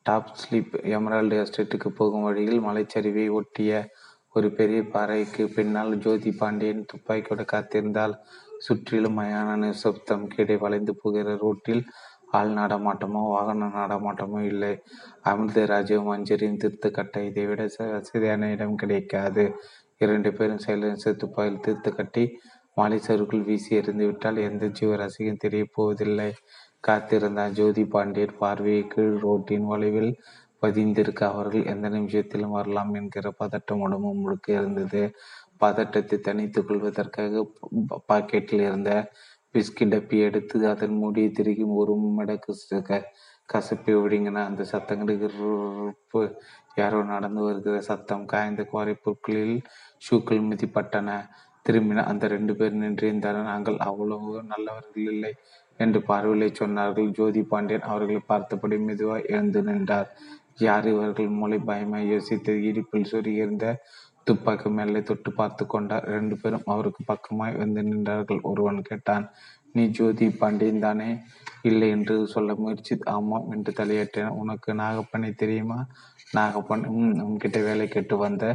top 0.03 0.31
sleep 0.41 0.73
Emerald 0.83 1.35
எஸ்டேட்டுக்கு 1.43 1.87
போகும் 1.87 2.21
வழியில் 2.21 2.61
மலைச்சரிவை 2.61 3.31
ஒட்டிய 3.31 3.89
ஒரு 4.33 4.51
பெரிய 4.51 4.81
பாறைக்கு 4.83 5.47
பின்னால் 5.49 5.95
ஜோதி 5.97 6.31
பாண்டியன் 6.31 6.85
துப்பாக்கியோட 6.93 7.45
காத்திருந்தால் 7.53 8.15
சுற்றிலும் 8.57 9.17
மயான 9.19 9.55
நிசப்தம். 9.55 10.27
கீழே 10.27 10.57
வளைந்து 10.57 10.95
போகிற 10.95 11.35
ரோட்டில் 11.35 11.83
ஆள் 12.31 12.49
நடமாட்டமோ 12.49 13.23
வாகன 13.29 13.65
நடமாட்டமோ 13.65 14.41
இல்லை. 14.41 14.83
அமிர்தராஜும் 15.23 16.03
மஞ்சரின் 16.03 16.57
திருத்துக்கட்டை 16.57 16.91
கட்டை 16.91 17.25
இதை 17.25 17.45
விட 17.45 17.69
வசதியான 17.77 18.49
இடம் 18.51 18.75
கிடைக்காது. 18.75 19.55
இரண்டு 19.97 20.33
பேரும் 20.33 20.63
சைலன்சர் 20.65 21.15
துப்பாக்கியில் 21.15 21.65
திருத்துக்கட்டி 21.65 21.95
கட்டி 21.95 22.39
மாலை 22.81 22.99
சருக்குள் 23.07 23.47
வீசி 23.47 23.71
எறிந்துவிட்டால் 23.79 24.37
எந்த 24.49 24.65
ஜீவராசியும் 24.79 25.41
தெரிய 25.43 25.63
போவதில்லை. 25.75 26.29
காத்திருந்தான் 26.87 27.55
ஜோதி 27.57 27.83
பாண்டியன் 27.95 28.39
பார்வையை 28.39 28.83
கீழ் 28.93 29.17
ரோட்டின் 29.25 29.67
வளைவில் 29.71 30.13
பதிந்திருக்க 30.63 31.21
அவர்கள் 31.33 31.69
எந்த 31.73 31.87
நிமிஷத்திலும் 31.89 32.55
வரலாம் 32.57 32.91
என்கிற 32.99 33.27
பதட்டம் 33.39 33.83
உடம்பு 33.85 34.09
முழுக்க 34.21 34.47
இருந்தது 34.53 35.01
பதட்டத்தை 35.63 36.17
தனித்துக் 36.19 36.67
கொள்வதற்காக 36.67 37.43
பாக்கெட்டில் 38.11 38.63
இருந்த 38.67 38.91
பிஸ்கி 39.55 39.85
டப்பி 39.93 40.17
எடுத்து 40.27 40.63
அதன் 40.71 40.97
மூடியை 41.01 41.29
திருகி 41.39 41.65
ஒரு 41.79 41.93
மடக்கு 42.17 42.99
கசப்பி 43.49 43.93
விடுங்கின 44.01 44.43
அந்த 44.49 44.63
சத்தங்களுக்கு 44.71 46.21
யாரோ 46.79 46.99
நடந்து 47.13 47.41
வருகிற 47.41 47.77
சத்தம். 47.89 48.25
காய்ந்த 48.25 48.61
குறை 48.73 48.93
பொருட்களில் 48.93 49.57
ஷூக்கள் 50.05 50.45
மிதிப்பட்டன. 50.49 51.09
திரும்பின 51.65 52.03
அந்த 52.03 52.27
ரெண்டு 52.27 52.53
பேர் 52.55 52.79
நின்றிருந்தாலும் 52.81 53.49
நாங்கள் 53.51 53.77
அவ்வளவு 53.77 54.43
நல்லவர்கள் 54.43 55.09
இல்லை 55.13 55.31
என்று 55.77 55.99
பார்வையிலே 56.01 56.47
சொன்னார்கள். 56.59 57.09
ஜோதி 57.09 57.41
பாண்டியன் 57.43 57.81
அவர்களை 57.81 58.21
பார்த்தபடி 58.27 58.77
மெதுவாக 58.79 59.27
எழுந்து 59.27 59.61
நின்றார். 59.63 60.09
யார் 60.57 60.87
இவர்கள்? 60.87 61.29
மூளை 61.29 61.59
பயமாய் 61.67 62.09
யோசித்து 62.09 62.53
இடிப்பில் 62.69 63.09
சொருகியிருந்த 63.11 63.67
துப்பாக்கி 64.23 64.69
மேலே 64.69 64.99
தொட்டு 65.01 65.29
பார்த்து 65.31 65.63
கொண்டார். 65.65 66.05
ரெண்டு 66.07 66.35
பேரும் 66.37 66.65
அவருக்கு 66.65 67.03
பக்கமாய் 67.03 67.57
வந்து 67.57 67.81
நின்றார்கள். 67.81 68.41
ஒருவன் 68.41 68.81
கேட்டான் 68.81 69.25
நீ 69.71 69.83
ஜோதி 69.87 70.29
பாண்டியன் 70.29 70.79
தானே? 70.79 71.09
இல்லை 71.61 71.89
என்று 71.89 72.15
சொல்ல 72.27 72.55
முயற்சி 72.55 72.93
ஆமாம் 73.05 73.49
என்று 73.51 73.71
தலையேற்றேன் 73.71 74.37
உனக்கு 74.41 74.73
நாகப்பனை 74.73 75.29
தெரியுமா? 75.35 75.79
நாகப்பன் 76.35 76.83
உன்கிட்ட 77.25 77.59
வேலை 77.63 77.87
கேட்டு 77.87 78.17
வந்த 78.17 78.45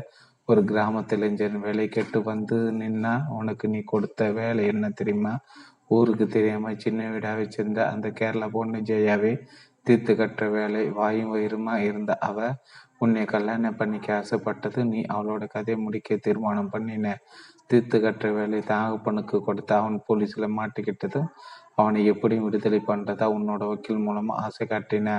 ஒரு 0.49 0.61
கிராமத்தில் 0.65 1.19
இளைஞன் 1.19 1.63
வேலை 1.65 1.85
கேட்டு 1.89 2.19
வந்து 2.23 2.57
நின்னா 2.81 3.15
உனக்கு 3.39 3.67
நீ 3.69 3.81
கொடுத்த 3.93 4.29
வேலை 4.33 4.65
என்ன 4.67 4.91
தெரியுமா? 4.91 5.33
ஊருக்கு 5.89 6.27
தெரியாம 6.27 6.75
சின்ன 6.75 7.09
வீடா 7.11 7.33
வச்சிருந்த 7.41 7.81
அந்த 7.93 8.07
கேரளா 8.21 8.47
பொண்ணு 8.53 8.79
ஜெயாவே 8.91 9.33
தீர்த்து 9.87 10.13
கட்டுற 10.15 10.47
வேலை 10.51 10.83
வாயும் 10.99 11.33
வயிறுமா 11.35 11.75
இருந்த 11.89 12.15
அவ 12.29 12.39
உன்னை 12.99 13.25
கல்யாணம் 13.35 13.79
பண்ணிக்க 13.81 14.09
ஆசைப்பட்டது 14.21 14.81
நீ 14.93 15.01
அவளோட 15.15 15.45
கதையை 15.47 15.79
முடிக்க 15.83 16.19
தீர்மானம் 16.27 16.73
பண்ணின. 16.75 17.17
தீர்த்து 17.67 17.99
கட்டுற 17.99 18.29
வேலை 18.33 18.61
தாகப்பனுக்கு 18.73 19.39
கொடுத்த. 19.49 19.71
அவன் 19.81 19.97
போலீஸில் 20.09 20.57
மாட்டிக்கிட்டதும் 20.59 21.31
அவனை 21.75 22.03
எப்படி 22.07 22.37
விடுதலை 22.39 22.81
பண்ணுறதா 22.91 23.29
உன்னோட 23.39 23.63
வக்கீல் 23.73 24.07
மூலமாக 24.07 24.45
ஆசை 24.45 24.67
காட்டின. 24.67 25.11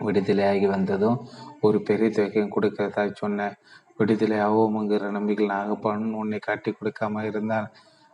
விடுதலை 0.00 0.44
ஆகி 0.52 0.66
வந்ததும் 0.66 1.16
ஒரு 1.60 1.78
பெரிய 1.88 2.08
தொகையும் 2.10 2.54
கொடுக்கறதா 2.54 3.02
சொன்னேன் 3.22 3.56
விடுதலை 4.00 4.36
ஆவோமுங்கிற 4.46 5.08
நம்பிக்கை 5.16 5.46
நாகப்பன் 5.54 6.04
உன்னை 6.20 6.38
காட்டி 6.48 6.70
கொடுக்காம 6.72 7.24
இருந்தான். 7.30 7.68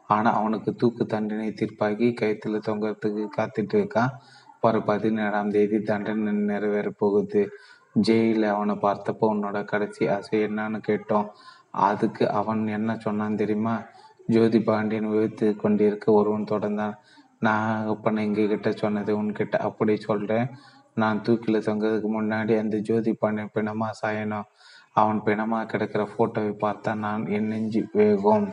ஆனால் 0.08 0.36
அவனுக்கு 0.40 0.70
தூக்கு 0.80 1.04
தண்டனை 1.12 1.48
தீர்ப்பாகி 1.60 2.08
கைத்தில் 2.20 2.64
தொங்கறதுக்கு 2.68 3.24
காத்துட்டு 3.36 3.76
இருக்கான். 3.78 4.12
வர 4.64 4.76
பதினேழாம் 4.90 5.52
தேதி 5.56 5.78
தண்டனை 5.90 6.32
நிறைவேற 6.50 6.88
போகுது 7.00 7.42
ஜெயிலில் 8.06 8.46
அவனை 8.54 8.74
பார்த்தப்போ 8.84 9.24
உன்னோட 9.34 9.58
கடைசி 9.64 10.02
ஆசை 10.14 10.38
என்னன்னு 10.46 10.78
கேட்டோம். 10.88 11.28
அதுக்கு 11.88 12.24
அவன் 12.40 12.62
என்ன 12.78 12.90
சொன்னான் 13.04 13.40
தெரியுமா? 13.42 13.74
ஜோதி 14.34 14.60
பாண்டியன் 14.68 15.10
விவரித்து 15.10 15.48
கொண்டிருக்க 15.56 16.06
ஒருவன் 16.20 16.50
தொடர்ந்தான். 16.52 16.96
நான் 17.46 17.88
அப்பனை 17.92 18.20
எங்ககிட்ட 18.26 18.68
சொன்னது 18.82 19.12
உன்கிட்ட 19.20 19.56
அப்படி 19.68 19.94
சொல்கிறேன் 20.08 20.48
நான் 21.02 21.22
தூக்கில 21.26 21.56
தொங்கிறதுக்கு 21.66 22.10
முன்னாடி 22.16 22.52
அந்த 22.62 22.76
ஜோதி 22.88 23.12
பாண்டியன் 23.22 23.54
பிணமா 23.54 23.88
சாயணும். 24.02 24.46
அவன் 25.00 25.18
பிணமாக 25.26 25.68
கிடக்கிற 25.72 26.02
போட்டோவை 26.16 26.52
பார்த்தா 26.64 26.90
நான் 27.04 27.24
என் 27.36 27.50
நெஞ்சு 27.52 27.82
வேகும் 27.94 28.46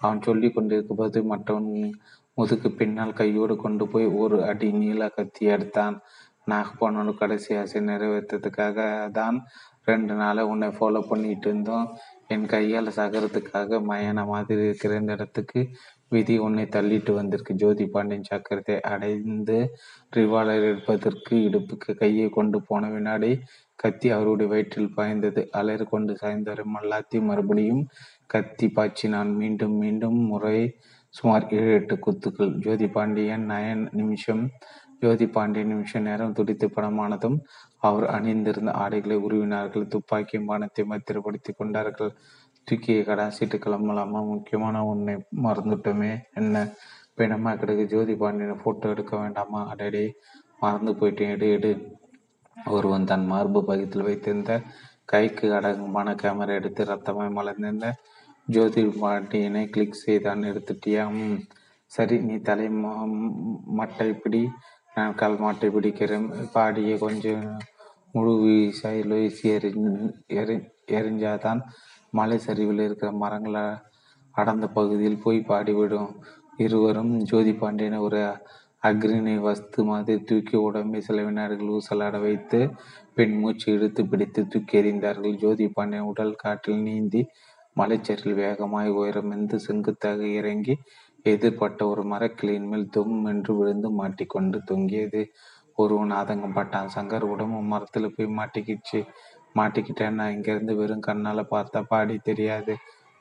அவன் 0.00 0.24
சொல்லி 0.26 0.48
கொண்டிருக்கும் 0.50 1.00
போது 1.00 1.18
மற்றவன் 1.32 1.70
முதுகு 2.38 2.68
பின்னால் 2.78 3.18
கையோடு 3.20 3.54
கொண்டு 3.56 3.84
போய் 3.88 4.06
ஒரு 4.22 4.36
அடி 4.50 4.68
நீள 4.72 5.08
கத்தி 5.08 5.42
எடுத்தான். 5.54 5.96
நாகப்போனோட 6.50 7.10
கடைசி 7.18 7.50
ஆசை 7.56 7.80
நிறைவேற்றதுக்காக 7.88 8.78
தான் 9.18 9.36
ரெண்டு 9.84 10.14
நாளை 10.14 10.42
உன்னை 10.52 10.68
ஃபாலோ 10.68 11.00
பண்ணிட்டு 11.10 11.46
இருந்தோம். 11.48 11.86
என் 12.28 12.46
கையால் 12.46 12.96
சகரத்துக்காக 12.98 13.80
மயான 13.90 14.24
மாதிரி 14.26 14.62
இருக்கிற 14.68 14.94
இந்த 15.00 15.12
இடத்துக்கு 15.12 15.60
விதி 16.08 16.34
உன்னை 16.38 16.64
தள்ளிட்டு 16.76 17.12
வந்திருக்கு. 17.20 17.52
ஜோதி 17.54 17.84
பாண்டியன் 17.94 18.30
சக்கரத்தை 18.32 18.76
அடைந்து 18.92 19.58
ரிவாலர் 20.16 20.66
எடுப்பதற்கு 20.70 21.34
இடுப்புக்கு 21.48 21.92
கையை 22.02 22.28
கொண்டு 22.38 22.60
போன 22.70 22.90
வினாடி 22.90 23.32
கத்தி 23.82 24.08
அவருடைய 24.10 24.50
வயிற்றில் 24.52 24.94
பாய்ந்தது. 24.94 25.48
அலறி 25.50 25.84
கொண்டு 25.84 26.12
சாய்ந்தவரை 26.22 26.64
மல்லாத்தி 26.76 27.18
மறுபடியும் 27.20 27.82
கத்தி 28.26 28.66
பாய்ச்சினான். 28.66 29.30
மீண்டும் 29.34 29.76
மீண்டும் 29.76 30.18
முறை 30.26 30.58
சுமார் 31.08 31.46
ஏழு 31.50 31.72
எட்டு 31.72 31.94
குத்துக்கள். 31.98 32.52
ஜோதி 32.58 32.88
பாண்டியன் 32.88 33.46
நயன் 33.50 33.84
நிமிஷம். 33.92 34.44
ஜோதி 35.00 35.26
பாண்டியன் 35.26 35.68
நிமிஷம் 35.68 36.02
நேரம் 36.02 36.32
துடித்து 36.32 36.66
படமானதும் 36.68 37.38
அவர் 37.78 38.06
அணிந்திருந்த 38.06 38.70
ஆடைகளை 38.72 39.16
உருவினார்கள். 39.16 39.86
துப்பாக்கியும் 39.86 40.48
பானத்தை 40.48 40.82
மத்திரப்படுத்தி 40.84 41.52
கொண்டார்கள். 41.56 42.12
தூக்கிய 42.64 43.00
கடாசிட்டு 43.00 43.56
கிளம்பலாமா? 43.58 44.20
முக்கியமான 44.26 44.84
உன்னை 44.84 45.14
மறந்துட்டோமே. 45.42 46.12
என்ன? 46.34 46.64
பிணமா 47.16 47.52
கிடக்கு. 47.54 47.86
ஜோதி 47.86 48.14
பாண்டியனை 48.16 48.56
போட்டோ 48.64 48.88
எடுக்க 48.88 49.18
வேண்டாமா? 49.18 49.60
அடடே 49.68 50.04
மறந்து 50.60 50.92
போயிட்டேன். 50.92 51.34
எடு 51.36 51.48
எடு. 51.50 51.72
ஒருவன் 52.56 53.08
தன் 53.10 53.26
மார்பு 53.26 53.60
பகுதியில் 53.64 54.06
வைத்திருந்த 54.06 54.52
கைக்கு 55.12 55.46
அடங்கமான 55.52 56.08
கேமரா 56.22 56.54
எடுத்து 56.58 56.82
ரத்தமாய் 56.84 57.36
மலர்ந்திருந்த 57.38 57.88
ஜோதி 58.48 58.82
பாண்டியனை 59.02 59.62
கிளிக் 59.74 60.00
செய்தான். 60.04 60.42
எடுத்துட்டியா? 60.50 61.04
சரி 61.92 62.16
நீ 62.28 62.36
தலை 62.48 62.66
மட்டை 63.78 64.08
பிடி. 64.22 64.42
நான் 64.94 65.18
கால் 65.20 65.40
மாட்டை 65.44 65.68
பிடிக்கிறேன். 65.76 66.26
பாடியை 66.54 66.96
கொஞ்சம் 66.98 67.44
முழு 68.14 68.32
வீசாய் 68.44 69.02
வீசி 69.10 69.48
எரி 69.48 70.56
எரிஞ்சாதான் 70.98 71.60
மலை 72.18 72.38
சரிவில் 72.38 72.84
இருக்கிற 72.86 73.10
மரங்களை 73.22 73.64
அடர்ந்த 74.34 74.66
பகுதியில் 74.78 75.22
போய் 75.24 75.46
பாடிவிடும். 75.48 76.10
இருவரும் 76.56 77.12
ஜோதி 77.30 77.52
பாண்டியனை 77.54 77.98
ஒரு 78.08 78.20
அக்ரிணை 78.82 79.34
வஸ்து 79.40 79.80
மாதிரி 79.84 80.20
தூக்கி 80.22 80.56
உடம்பை 80.58 81.00
சில 81.00 81.22
வினாடிகள் 81.22 81.72
ஊசலாட 81.76 82.16
வைத்து 82.20 82.58
பெண் 83.14 83.36
மூச்சு 83.38 83.66
இழுத்து 83.72 84.02
பிடித்து 84.06 84.40
தூக்கி 84.46 84.74
எறிந்தார்கள். 84.80 85.36
ஜோதி 85.36 85.66
பாண்டியன் 85.68 86.08
உடல் 86.10 86.34
காற்றில் 86.34 86.82
நீந்தி 86.82 87.20
மலைச்சரில் 87.76 88.34
வேகமாய் 88.34 88.90
உயரமெந்து 88.92 89.56
செங்குத்தாக 89.66 90.20
இறங்கி 90.38 90.74
எதிர்பட்ட 91.26 91.80
ஒரு 91.82 92.02
மரக்கிளையின் 92.02 92.68
மேல் 92.68 92.88
தும் 92.96 93.18
என்று 93.24 93.52
விழுந்து 93.56 93.88
மாட்டிக்கொண்டு 93.90 94.58
தொங்கியது. 94.64 95.22
ஒருவன் 95.74 96.12
ஆதங்கப்பட்டான் 96.12 96.92
சங்கர் 96.96 97.26
உடம்பு 97.34 97.60
மரத்தில் 97.64 98.14
போய் 98.16 98.36
மாட்டிக்கிச்சு. 98.38 99.00
மாட்டிக்கிட்டேன் 99.58 100.18
நான் 100.18 100.32
இங்கிருந்து 100.32 100.74
வெறும் 100.76 101.00
கண்ணால் 101.00 101.50
பார்த்தா 101.50 101.80
பாடி 101.88 102.16
தெரியாது. 102.22 102.74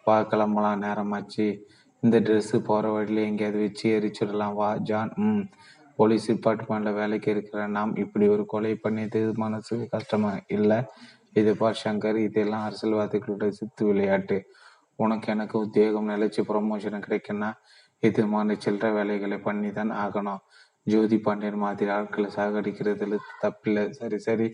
பார்க்கலாமலாம் 0.08 0.84
நேரமாச்சு. 0.86 1.48
இந்த 2.04 2.20
ட்ரெஸ்ஸு 2.20 2.58
போகிற 2.60 2.92
வழியில 2.92 3.22
எங்கேயாவது 3.22 3.60
வச்சு 3.62 3.88
எரிச்சிடலாம். 3.98 4.54
வா 4.54 4.78
ஜான். 4.78 5.12
ம். 5.16 5.44
போலீஸ் 5.96 6.32
டிபார்ட்மெண்ட்டில் 6.32 6.94
வேலைக்கு 6.94 7.32
இருக்கிற 7.32 7.68
நாம் 7.68 7.96
இப்படி 7.96 8.28
ஒரு 8.28 8.46
கொலை 8.46 8.76
பண்ணியது 8.76 9.34
மனசு 9.34 9.88
கஷ்டமா? 9.90 10.32
இல்லை. 10.48 10.80
இது 11.34 11.58
பார் 11.58 11.82
சங்கர் 11.84 12.16
இதெல்லாம் 12.18 12.64
அரசியல்வாதிகளுடைய 12.64 13.50
சித்து 13.50 13.86
விளையாட்டு. 13.86 14.38
உனக்கு 14.96 15.32
எனக்கு 15.32 15.60
உத்தியோகம் 15.60 16.10
நிலைச்சி 16.10 16.42
ப்ரொமோஷன் 16.48 17.06
கிடைக்குன்னா 17.08 17.52
இது 18.04 18.28
மாதிரி 18.28 18.60
சில்லற 18.66 18.94
வேலைகளை 18.94 19.38
பண்ணி 19.38 19.72
தான் 19.72 19.92
ஆகணும். 19.92 20.42
ஜோதி 20.88 21.18
பாண்டியன் 21.20 21.58
மாதிரி 21.58 21.92
ஆட்களை 21.92 22.30
சாகடிக்கிறதுல 22.36 23.18
தப்பில்லை. 23.42 23.90
சரி 23.90 24.18
சரி. 24.18 24.48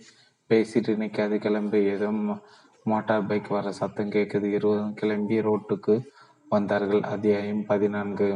பேசிட்டு 0.50 0.95
நிற்காது 0.98 1.38
கிளம்பி. 1.38 1.84
ஏதோ 1.95 2.10
மோட்டார் 2.84 3.26
பைக் 3.26 3.48
வர 3.48 3.72
சத்தம் 3.72 4.10
கேட்குது 4.10 4.48
இருபதும் 4.58 4.93
கிளம்பி 4.93 5.41
ரோட்டுக்கு 5.41 5.95
வந்தார்கள். 6.50 7.02
அத்தியாயம் 7.14 7.64
பதினான்கு. 7.66 8.28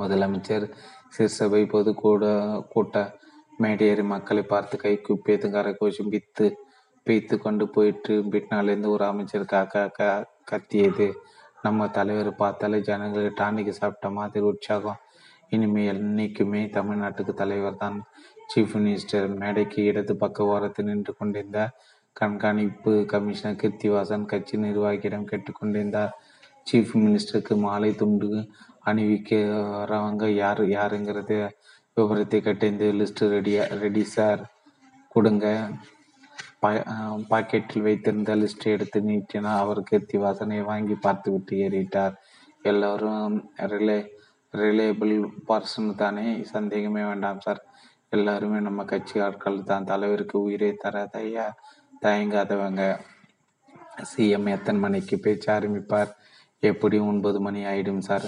முதலமைச்சர் 0.00 0.66
சிற்சபை 1.08 1.60
பொது 1.66 1.90
கூட 1.94 2.24
கூட்ட 2.72 2.96
மேடையேறி 3.62 4.04
மக்களை 4.04 4.42
பார்த்து 4.42 4.78
கை 4.78 4.92
குப்பியது 5.06 5.48
கரகோஷம் 5.54 6.10
பித்து 6.14 6.46
பீத்து 7.06 7.34
கொண்டு 7.38 7.64
போயிட்டு 7.68 8.14
பின்னாலேருந்து 8.32 8.92
ஒரு 8.96 9.04
அமைச்சர் 9.04 9.50
காக்கா 9.54 10.12
கத்தியது. 10.50 11.08
நம்ம 11.62 11.88
தலைவர் 11.88 12.32
பார்த்தாலே 12.34 12.80
ஜனங்களுக்கு 12.80 13.42
டானிக்கு 13.42 13.74
சாப்பிட்ட 13.80 14.10
மாதிரி 14.10 14.44
உற்சாகம். 14.44 15.00
இனிமேல் 15.48 15.92
என்னைக்குமே 15.94 16.62
தமிழ்நாட்டுக்கு 16.78 17.34
தலைவர் 17.42 17.82
தான் 17.84 17.98
சீஃப் 18.50 18.74
மினிஸ்டர் 18.78 19.28
மேடைக்கு 19.40 19.82
இடது 19.82 20.16
பக்க 20.16 20.52
ஓரத்தில் 20.52 20.86
நின்று 20.86 21.12
கொண்டிருந்த 21.16 21.60
கண்காணிப்பு 22.12 22.92
கமிஷனர் 23.12 23.60
கிருத்திவாசன் 23.62 24.30
கட்சி 24.32 24.56
நிர்வாகியிடம் 24.58 25.28
கேட்டுக்கொண்டிருந்தார் 25.30 26.14
சீஃப் 26.68 26.94
மினிஸ்டருக்கு 27.04 27.54
மாலை 27.66 27.90
துண்டு 28.00 28.30
அணிவிக்கிறவங்க 28.88 30.26
யார் 30.42 30.62
யாருங்கிறது 30.76 31.38
விவரத்தை 31.96 32.38
கட்டி 32.42 32.66
இந்த 32.72 32.86
லிஸ்ட் 32.98 33.22
ரெடியா 33.34 33.62
ரெடி 33.84 34.04
சார் 34.16 34.42
கொடுங்க. 35.14 35.46
பாக்கெட்டில் 37.32 37.84
வைத்திருந்த 37.86 38.32
லிஸ்ட்டை 38.40 38.70
எடுத்து 38.76 38.98
நீட்டினா 39.08 39.50
அவர் 39.62 39.80
கீர்த்திவாசனை 39.90 40.58
வாங்கி 40.70 40.96
பார்த்துவிட்டு 41.06 41.56
ஏறிட்டார். 41.64 42.14
எல்லோரும் 42.70 43.36
ரிலே 43.72 43.98
ரிலேபிள் 44.54 45.14
பர்சன் 45.48 45.90
தானே? 46.02 46.26
சந்தேகமே 46.52 47.02
வேண்டாம் 47.10 47.42
சார் 47.46 47.60
எல்லாருமே 48.16 48.58
நம்ம 48.66 48.84
கட்சி 48.92 49.16
ஆட்கள் 49.26 49.58
தான். 49.70 49.88
தலைவருக்கு 49.90 50.36
உயிரை 50.46 50.70
தர 50.84 51.04
தயா 51.14 51.46
தயங்காதவங்க. 52.04 52.82
சிஎம் 54.10 54.48
எத்தனை 54.56 54.80
மணிக்கு 54.86 55.16
பேச்சு 55.24 55.48
ஆரம்பிப்பார்? 55.56 56.10
எப்படி 56.62 56.96
ஒன்பது 56.98 57.38
மணி 57.40 57.60
ஆயிடும் 57.64 58.04
சார்? 58.08 58.24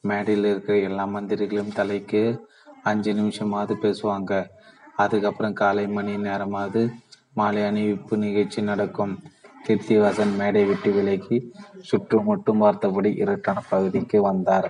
மேடையில் 0.00 0.46
இருக்கிற 0.50 0.76
எல்லா 0.78 1.04
மந்திரிகளும் 1.06 1.74
தலைக்கு 1.78 2.22
அஞ்சு 2.82 3.12
நிமிஷமாவது 3.12 3.74
பேசுவாங்க. 3.84 4.32
அதுக்கப்புறம் 4.96 5.52
காலை 5.52 5.84
மணி 5.86 6.12
நேரமாவது 6.26 6.82
மாலை 7.38 7.62
அணிவிப்பு 7.62 8.14
நிகழ்ச்சி 8.16 8.62
நடக்கும். 8.62 9.14
கீர்த்திவாசன் 9.66 10.34
மேடை 10.40 10.64
விட்டு 10.64 10.90
விலகி 10.92 11.36
சுற்றுமுட்டும் 11.90 12.62
பார்த்தபடி 12.64 13.10
இருட்டான 13.22 13.58
பகுதிக்கு 13.70 14.18
வந்தார். 14.22 14.68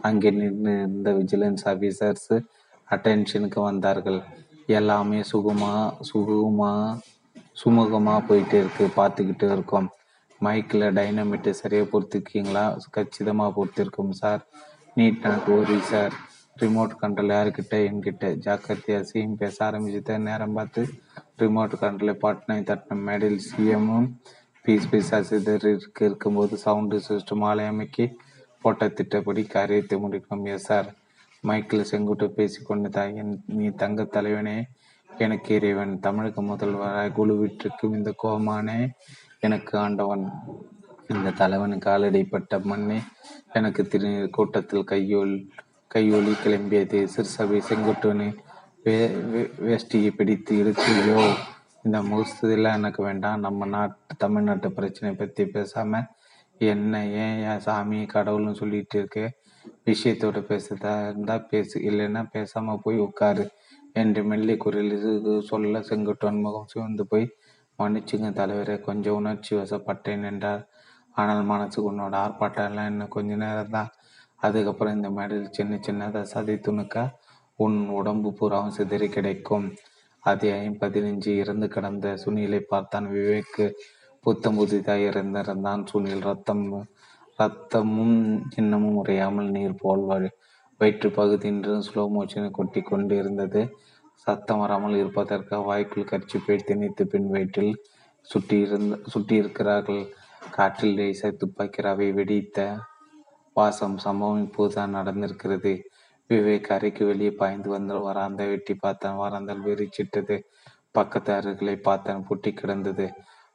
அங்கே 0.00 0.30
நின்று 0.30 1.12
விஜிலன்ஸ் 1.18 1.64
ஆபீசர்ஸ் 1.72 2.32
அட்டென்ஷனுக்கு 2.88 3.60
வந்தார்கள். 3.70 4.20
எல்லாமே 4.78 5.20
சுகமாக 5.32 5.84
சுகமாக 6.10 6.96
சுமூகமாக 7.62 8.20
போயிட்டு 8.28 8.56
இருக்கு. 8.62 8.84
பார்த்துக்கிட்டு 8.96 9.46
இருக்கோம். 9.52 9.88
மைக்கில் 10.40 10.86
டைனமிட்டை 10.96 11.52
சரியாக 11.54 11.86
பொறுத்துக்கீங்களா 11.92 12.64
கச்சிதமாக 12.90 13.50
பொறுத்திருக்கும் 13.56 14.12
sir 14.12 14.42
need 14.96 15.22
not 15.24 15.48
worry 15.50 15.78
sir 15.90 16.14
remote 16.56 16.92
control 17.00 17.32
யாருக்கிட்ட? 17.32 17.76
என்கிட்ட. 17.88 18.26
ஜாக்கிரதையா 18.44 19.00
சிஎம் 19.08 19.38
பேச 19.38 19.56
ஆரம்பிச்சுட்டு 19.66 20.14
நேரம் 20.20 20.54
பார்த்து 20.54 20.82
ரிமோட் 21.40 21.74
கண்ட்ரோல் 21.80 22.20
பாட்னை 22.22 22.56
தட்டின 22.62 23.00
மேடையில் 23.00 23.42
சிஎம்மும் 23.48 24.08
பீஸ் 24.64 24.88
பீஸா 24.90 25.18
சிதறிக்கு 25.22 26.04
இருக்கும்போது 26.04 26.54
சவுண்டு 26.58 26.98
சிஸ்டம் 27.06 27.44
ஆலயமைக்கு 27.44 28.06
போட்ட 28.64 28.88
திட்டப்படி 28.90 29.42
காரியத்தை 29.46 29.96
முடிக்கணும் 30.04 30.48
எஸ் 30.54 30.66
சார் 30.66 30.88
மைக்கில் 31.44 31.88
செங்குட்டு 31.90 32.26
பேசிக்கொண்டு 32.30 32.88
தாயன் 32.90 33.34
நீ 33.56 33.66
தங்க 33.82 34.08
தலைவனே 34.14 34.56
எனக்கு 35.10 35.50
இறைவன் 35.54 35.92
தமிழக 36.00 36.42
முதல்வராய் 36.42 37.14
குழுவிட்டிருக்கும் 37.18 37.96
இந்த 37.96 38.10
கோமானே 38.22 38.80
எனக்கு 39.46 39.74
ஆண்டவன் 39.78 40.24
இந்த 41.08 41.34
தலைவன் 41.40 41.74
காலடிப்பட்ட 41.86 42.58
மண்ணே 42.70 42.98
எனக்கு 43.52 43.82
திரு 43.86 44.10
கூட்டத்தில் 44.32 44.88
கையொல் 44.92 45.34
கையொலி 45.90 46.32
கிளம்பியது. 46.44 46.98
சிறுசபை 47.14 47.58
செங்குட்டுவனு 47.68 48.28
வே 48.84 48.96
வேஷ்டியை 49.66 50.10
பிடித்து 50.16 50.52
இழுத்து 50.58 50.92
இந்த 51.84 51.98
முகஸ்தெல்லாம் 52.10 52.78
எனக்கு 52.78 53.00
வேண்டாம். 53.02 53.40
நம்ம 53.40 53.66
நாட்டு 53.66 54.14
தமிழ்நாட்டு 54.22 54.68
பிரச்சனை 54.72 55.10
பற்றி 55.14 55.44
பேசாம 55.54 56.00
என்ன 56.60 57.02
ஏன் 57.22 57.38
என் 57.48 57.64
சாமி 57.66 57.98
கடவுள்னு 58.14 58.60
சொல்லிட்டு 58.60 58.96
இருக்க? 58.98 59.20
விஷயத்தோட 59.84 60.38
பேசுதா 60.50 60.92
இருந்தால் 61.08 61.46
பேசு. 61.46 61.74
இல்லைன்னா 61.90 62.22
பேசாமல் 62.32 62.82
போய் 62.84 62.98
உட்காரு. 63.06 63.44
என்று 64.00 64.22
மெல்லிய 64.30 64.56
குரலில் 64.56 65.44
சொல்ல 65.50 65.78
செங்குட்டுவன் 65.90 66.44
முகம் 66.44 66.70
சிவந்து 66.72 67.04
போய் 67.12 67.26
மன்னிச்சுங்க 67.78 68.28
தலைவரே 68.32 68.76
கொஞ்சம் 68.80 69.14
உணர்ச்சி 69.14 69.52
வசப்பட்டேன் 69.56 70.24
என்றார். 70.30 70.62
ஆனால் 71.14 71.42
மனசுக்கு 71.44 71.90
உன்னோட 71.92 72.14
ஆர்ப்பாட்டம் 72.24 72.68
எல்லாம் 72.70 72.88
இன்னும் 72.90 73.08
கொஞ்ச 73.08 73.36
நேரம் 73.36 73.70
தான் 73.70 73.90
அதுக்கப்புறம் 74.40 74.96
இந்த 74.96 75.08
மேடையில் 75.10 75.54
சின்ன 75.58 75.78
சின்னதாக 75.86 76.30
சதி 76.34 76.54
துணுக்க 76.54 77.04
உன் 77.58 77.78
உடம்பு 77.88 78.30
பூராவும் 78.32 78.76
சிதறி 78.78 79.08
கிடைக்கும். 79.08 79.66
அத்தியாயம் 80.24 80.80
பதினஞ்சு. 80.80 81.30
இறந்து 81.42 81.68
கிடந்த 81.68 82.08
சுனிலை 82.24 82.60
பார்த்தான் 82.68 83.06
விவேக் 83.12 83.60
புத்தம் 84.26 84.56
புதிதாக 84.56 85.08
இருந்திருந்தான் 85.10 85.82
சுனில். 85.92 86.24
ரத்தம் 86.30 86.64
ரத்தமும் 87.38 88.18
இன்னமும் 88.56 88.98
உறையாமல் 89.02 89.50
நீர் 89.56 89.80
போல் 89.82 90.04
வயிற்று 90.80 91.08
பகுதி 91.10 91.50
ஸ்லோ 91.88 92.02
மோஷனை 92.14 92.48
கொட்டி 92.50 92.80
கொண்டு 92.82 93.14
இருந்தது 93.16 93.60
சத்தம் 94.26 94.58
வராமல் 94.58 94.96
இருப்பதற்காக 94.96 95.64
வாய்க்குள் 95.64 96.08
கர்ச்சிப்பை 96.10 96.54
திணித்து 96.68 97.02
பின் 97.06 97.28
வயிற்றில் 97.28 97.74
சுட்டியிருந்த 98.26 98.94
சுட்டியிருக்கிறார்கள் 99.12 100.00
காற்றில் 100.56 100.96
லேசை 100.98 101.28
துப்பாக்கி 101.32 101.82
ரவை 101.82 102.08
வெடித்த 102.14 102.58
வாசம் 103.56 103.96
சம்பவம் 103.96 104.42
இப்போதுதான் 104.46 104.96
நடந்திருக்கிறது. 104.96 105.72
விவேக் 106.30 106.70
அறைக்கு 106.76 107.02
வெளியே 107.06 107.30
பாய்ந்து 107.30 107.68
வந்து 107.68 108.00
வராந்த 108.00 108.42
வெட்டி 108.46 108.74
பார்த்தான். 108.74 109.16
வராந்தால் 109.16 109.62
வெறிச்சிட்டது. 109.68 110.36
பக்கத்து 110.90 111.32
அருகளை 111.32 111.76
பார்த்தான் 111.88 112.26
புட்டி 112.28 112.52
கிடந்தது. 112.52 113.06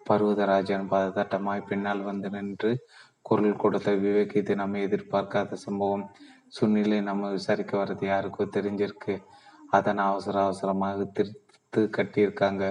பர்வதராஜன் 0.09 0.87
பதட்டமாய் 0.93 1.67
பின்னால் 1.69 2.01
வந்து 2.01 2.29
நின்று 2.29 2.71
குரல் 3.21 3.61
கொடுத்த 3.63 3.89
விவேக் 4.05 4.35
இது 4.35 4.55
நம்ம 4.55 4.79
எதிர்பார்க்காத 4.87 5.59
சம்பவம். 5.65 6.05
சுனிலை 6.55 7.01
நம்ம 7.01 7.29
விசாரிக்க 7.31 7.73
வர்றது 7.77 8.05
யாருக்கோ 8.13 8.45
தெரிஞ்சிருக்கு. 8.57 9.15
அதனை 9.71 10.03
அவசர 10.03 10.35
அவசரமாக 10.43 11.07
திருத்து 11.15 11.81
கட்டியிருக்காங்க. 11.97 12.63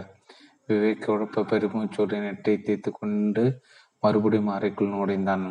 விவேக் 0.69 1.05
குழப்ப 1.05 1.45
பெருமூச்சோடு 1.51 2.17
நெட்டை 2.25 2.55
தேய்த்து 2.63 2.91
கொண்டு 2.93 3.45
மறுபடியும் 4.03 4.55
அறைக்குள் 4.57 4.95
நுழைந்தான். 4.97 5.47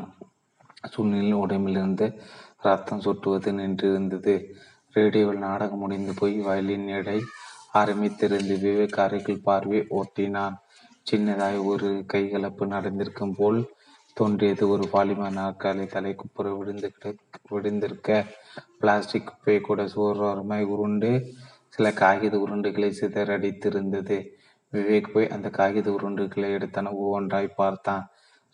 சூழ்நிலை 0.91 1.33
உடம்பிலிருந்து 1.33 2.05
ரத்தம் 2.57 3.01
சொட்டுவது 3.01 3.49
நின்றிருந்தது. 3.59 4.35
ரேடியோவில் 4.95 5.37
நாடகம் 5.37 5.77
முடிந்து 5.77 6.13
போய் 6.13 6.35
வயலின் 6.39 6.87
எடை 6.87 7.17
ஆரம்பித்திருந்து 7.73 8.55
விவேக் 8.65 8.99
அறைக்குள் 8.99 9.45
பார்வை 9.47 9.79
ஓட்டினான். 9.89 10.55
சின்னதாய் 11.11 11.59
ஒரு 11.63 11.89
கைகலப்பு 12.13 12.65
நடந்திருக்கும் 12.67 13.35
போல் 13.37 13.59
தோன்றியது. 14.17 14.63
ஒரு 14.69 14.85
பாலிமர் 14.93 15.37
நாற்காலி 15.39 15.85
தலை 15.87 16.11
குப்புற 16.15 16.47
விழுந்து 16.53 16.89
விழுந்திருக்க 17.49 18.25
பிளாஸ்டிக் 18.79 19.25
குப்பை 19.25 19.59
கூட 19.59 19.83
சோர்வரமாய் 19.85 20.63
உருண்டு 20.63 21.11
சில 21.67 21.91
காகித 21.91 22.37
உருண்டுகளை 22.37 22.89
சிதறடித்திருந்தது. 22.99 24.17
விவேக் 24.73 25.11
போய் 25.13 25.27
அந்த 25.27 25.49
காகித 25.49 25.87
உருண்டுகளை 25.91 26.49
எடுத்தன 26.57 26.91
ஒவ்வொன்றாய் 26.93 27.55
பார்த்தான். 27.55 28.03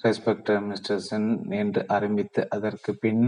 ரெஸ்பெக்டர் 0.04 0.64
மிஸ்டர் 0.66 1.00
சென் 1.00 1.30
என்று 1.50 1.86
ஆரம்பித்து 1.88 2.42
அதற்கு 2.50 2.94
பின் 2.96 3.24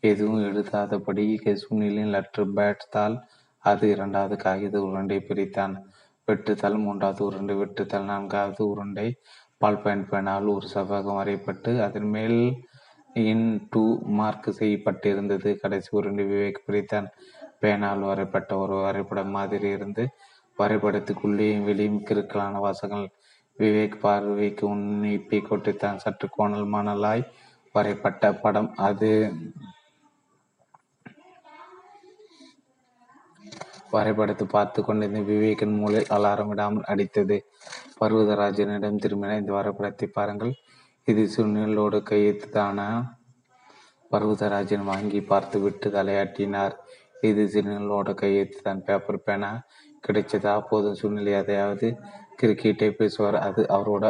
எதுவும் 0.00 0.42
எழுதாதபடி 0.44 1.24
சுனிலின் 1.56 2.10
லெட்டர் 2.10 2.52
பேட்தால் 2.52 3.16
அது 3.64 3.90
இரண்டாவது 3.90 4.36
காகித 4.36 4.80
உருண்டை 4.80 5.18
பிரித்தான். 5.28 5.74
வெட்டுத்தால் 6.28 6.78
மூன்றாவது 6.78 7.24
உருண்டை 7.24 7.54
வெட்டுத்தால் 7.56 8.04
நான்காவது 8.04 8.62
உருண்டை 8.68 9.08
பால் 9.56 9.82
பேனால் 9.82 10.46
ஒரு 10.54 10.66
செவ்வகம் 10.74 11.18
வரையப்பட்டு 11.20 11.80
அதன் 11.80 12.10
மேல் 12.10 12.38
இன் 13.14 13.66
டூ 13.70 13.98
மார்க் 14.02 14.48
செய்யப்பட்டிருந்தது. 14.48 15.56
கடைசி 15.60 15.88
உருண்டு 15.90 16.24
விவேக் 16.24 16.64
பிரித்தான் 16.66 17.08
பேனால் 17.60 18.00
வரைப்பட்ட 18.00 18.56
ஒரு 18.56 18.74
வரைபடம் 18.74 19.30
மாதிரி 19.30 19.68
இருந்து 19.68 20.08
வரைபடத்துக்குள்ளேயும் 20.58 21.64
வெளியும் 21.64 22.04
கிறுக்கலான 22.04 22.52
வாசங்கள் 22.52 23.10
விவேக் 23.58 24.00
பார்வைக்கு 24.00 24.74
உன்னிப்பை 24.74 25.40
கொட்டித்தான். 25.42 25.96
சற்று 25.96 26.28
கோணல் 26.30 26.72
மணலாய் 26.72 27.24
வரைப்பட்ட 27.72 28.32
படம் 28.34 28.74
அது. 28.74 29.32
வரைபடத்தை 33.90 34.46
பார்த்து 34.46 34.84
கொண்டிருந்த 34.84 35.32
விவேக்கின் 35.32 35.76
மூளை 35.76 36.04
அலாரம் 36.10 36.46
விடாமல் 36.46 36.88
அடித்தது. 36.88 37.38
பர்வதராஜனிடம் 38.00 39.00
திரும்பின 39.02 39.38
இந்த 39.38 39.52
வரைபடத்தை 39.52 40.08
பாருங்கள். 40.08 40.54
இது 41.08 41.22
சுனிலோடு 41.34 41.98
கையெழுத்து 42.10 42.48
பர்வதராஜன் 44.12 44.84
வாங்கி 44.90 45.20
பார்த்து 45.20 45.56
விட்டு 45.60 45.88
தலையாட்டினார். 45.90 46.74
இது 47.28 47.42
சுனிலோட 47.54 48.08
கையெழுத்து 48.14 48.60
தான் 48.62 48.82
பேப்பர் 48.86 49.24
பேனா 49.26 49.50
கிடைச்சதா? 50.06 50.52
போதும் 50.70 50.98
சுனில் 51.00 51.30
எதையாவது 51.40 51.88
கிரிக்கெட்டை 52.40 52.88
பேசுவார். 52.90 53.38
அது 53.46 53.62
அவரோட 53.76 54.04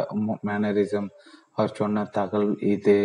மேனரிசம் 0.47 1.09
அவர் 1.55 1.77
சொன்ன 1.79 2.05
தகவல் 2.17 2.55
இது. 2.73 2.97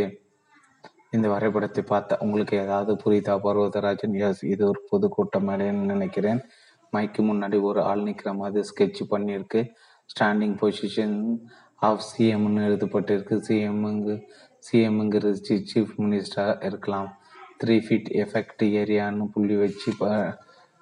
இந்த 1.10 1.26
வரைபடத்தை 1.34 1.82
பார்த்தா 1.90 2.14
உங்களுக்கு 2.24 2.56
ஏதாவது 2.64 2.92
புரியுதா 3.04 3.34
பர்வதராஜன்? 3.46 4.14
எஸ் 4.28 4.44
இது 4.52 4.62
ஒரு 4.68 4.80
பொதுக்கூட்டம் 4.90 5.46
மேடைன்னு 5.48 5.92
நினைக்கிறேன்? 5.94 6.40
மைக்கு 6.92 7.20
முன்னாடி 7.30 7.58
ஒரு 7.60 7.80
ஆள் 7.90 8.06
நிற்கிற 8.08 8.32
மாதிரி 8.32 8.68
ஸ்கெட்ச் 8.70 9.02
பண்ணியிருக்கு. 9.12 9.62
ஸ்டாண்டிங் 10.10 10.56
பொசிஷன் 10.60 11.16
ஆஃப் 11.82 12.04
சிஎம்னு 12.10 12.62
எழுதப்பட்டிருக்கு. 12.68 13.36
சிஎம்ங்கு 13.48 14.14
சிஎம்ங்கிறது 14.68 15.40
சீஃப் 15.70 15.94
மினிஸ்டராக 16.02 16.64
இருக்கலாம். 16.68 17.10
த்ரீ 17.60 17.76
ஃபீட் 17.84 18.08
எஃபெக்ட் 18.22 18.62
ஏரியான்னு 18.80 19.26
புள்ளி 19.34 19.56
வச்சு 19.56 19.90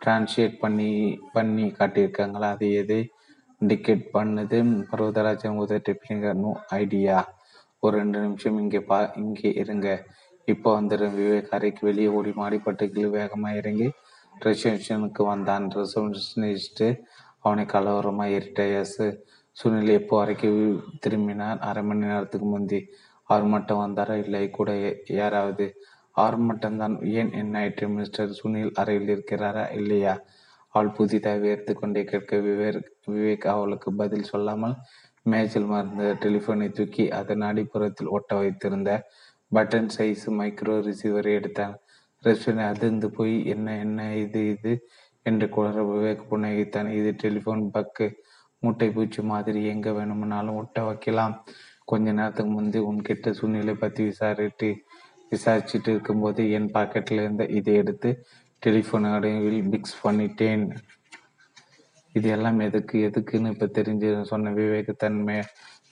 டிரான்ஸ்லேட் 0.01 0.57
பண்ணி 0.62 0.90
பண்ணி 1.34 1.66
காட்டியிருக்காங்களா? 1.78 2.49
அது 2.57 2.66
எது? 2.80 2.99
இண்டிகேட் 3.61 4.05
பண்ணுது. 4.16 4.59
பர்வதராஜன் 4.90 5.61
உதட்டிப்பிங்க 5.62 6.32
நோ 6.42 6.51
ஐடியா 6.80 7.18
ஒரு 7.82 7.95
ரெண்டு 8.01 8.18
நிமிஷம் 8.24 8.59
இங்கே 8.62 8.80
பா 8.90 8.99
இங்கே 9.22 9.51
இருங்க. 9.62 9.88
இப்போ 10.45 10.68
வந்துடும் 10.80 11.14
விவேக் 11.18 11.55
அறைக்கு 11.57 11.82
வெளியே 11.88 12.09
ஓடி 12.16 12.32
மாடிப்பட்டுக்கு 12.40 13.03
வேகமாக 13.16 13.59
இறங்கி 13.61 13.88
ரிசப்ஷனுக்கு 14.47 15.22
வந்தான். 15.32 15.66
ரிசப்ஷனிஸ்ட்டு 15.78 16.88
அவனை 17.45 17.64
கலவரமாக 17.74 18.34
ஏறிட்டாயஸ் 18.36 19.01
சுனில் 19.57 19.91
எப்போ 19.91 20.15
அறைக்கு 20.23 20.49
திரும்பினார்? 21.01 21.59
அரை 21.59 21.83
மணி 21.83 22.05
நேரத்துக்கு 22.07 22.47
முந்தி 22.47 22.81
அவர் 23.25 23.45
மட்டும் 23.45 23.83
வந்தாரா 23.85 24.15
இல்லை 24.25 24.51
கூட 24.51 24.71
யாராவது 25.21 25.67
அவர் 26.15 26.39
மட்டும்தான் 26.39 26.95
ஏன் 27.03 27.31
என்ன 27.33 27.59
ஆயிற்று? 27.59 27.89
மிஸ்டர் 27.89 28.37
சுனில் 28.43 28.73
அறையில் 28.75 29.09
இருக்கிறாரா 29.09 29.65
இல்லையா? 29.71 30.15
அவள் 30.75 30.91
புதிதாக 30.91 31.39
வேர்த்து 31.39 31.73
கொண்டே 31.73 32.05
கேட்க 32.05 32.37
விவேக் 32.37 32.91
விவேக் 33.07 33.47
அவளுக்கு 33.47 33.91
பதில் 33.95 34.23
சொல்லாமல் 34.23 34.77
மேஜில் 35.23 35.65
மறந்த 35.65 36.05
டெலிஃபோனை 36.25 36.69
தூக்கி 36.71 37.05
அதன் 37.11 37.41
அடிப்புறத்தில் 37.41 38.13
ஒட்ட 38.17 38.35
வைத்திருந்த 38.37 38.91
பட்டன் 39.53 39.91
சைஸ் 39.99 40.27
மைக்ரோ 40.39 40.77
ரிசீவரை 40.87 41.33
எடுத்தான். 41.35 41.75
ரிசப்ஷனை 42.25 42.65
அதிர்ந்து 42.69 43.11
போய் 43.11 43.47
என்ன 43.47 43.77
என்ன 43.79 44.15
இது 44.17 44.41
இது? 44.51 44.73
என்று 45.23 45.47
குளற 45.47 45.79
விவேக் 45.91 46.29
புன்னகித்தான். 46.31 46.89
இது 46.91 47.11
டெலிஃபோன் 47.23 47.63
பக்கு 47.75 48.07
மூட்டை 48.65 48.89
பூச்சி 48.97 49.23
மாதிரி 49.33 49.61
எங்க 49.75 49.89
வேணும்னாலும் 49.99 50.59
ஒட்ட 50.62 50.83
வைக்கலாம். 50.89 51.37
கொஞ்ச 51.91 52.07
நேரத்துக்கு 52.19 52.53
முந்தைய 52.57 52.89
உன்கிட்ட 52.91 53.31
சூழ்நிலை 53.39 53.75
பத்தி 53.85 54.03
விசாரிட்டு 54.11 54.69
விசாரிச்சுட்டு 55.33 55.91
இருக்கும்போது 55.95 56.43
என் 56.57 56.73
பாக்கெட்ல 56.77 57.23
இருந்த 57.25 57.45
இதை 57.59 57.75
எடுத்து 57.83 58.11
டெலிஃபோன் 58.62 59.07
அடைவில் 59.15 59.69
பிக்ஸ் 59.73 59.97
பண்ணிட்டேன். 60.05 60.65
இது 62.15 62.29
எல்லாம் 62.37 62.59
எதுக்கு 62.67 62.97
எதுக்குன்னு 63.09 63.53
இப்போ 63.55 63.67
தெரிஞ்சு 63.79 64.09
சொன்ன 64.31 64.53
விவேக் 64.59 64.91
தன்மை 65.03 65.37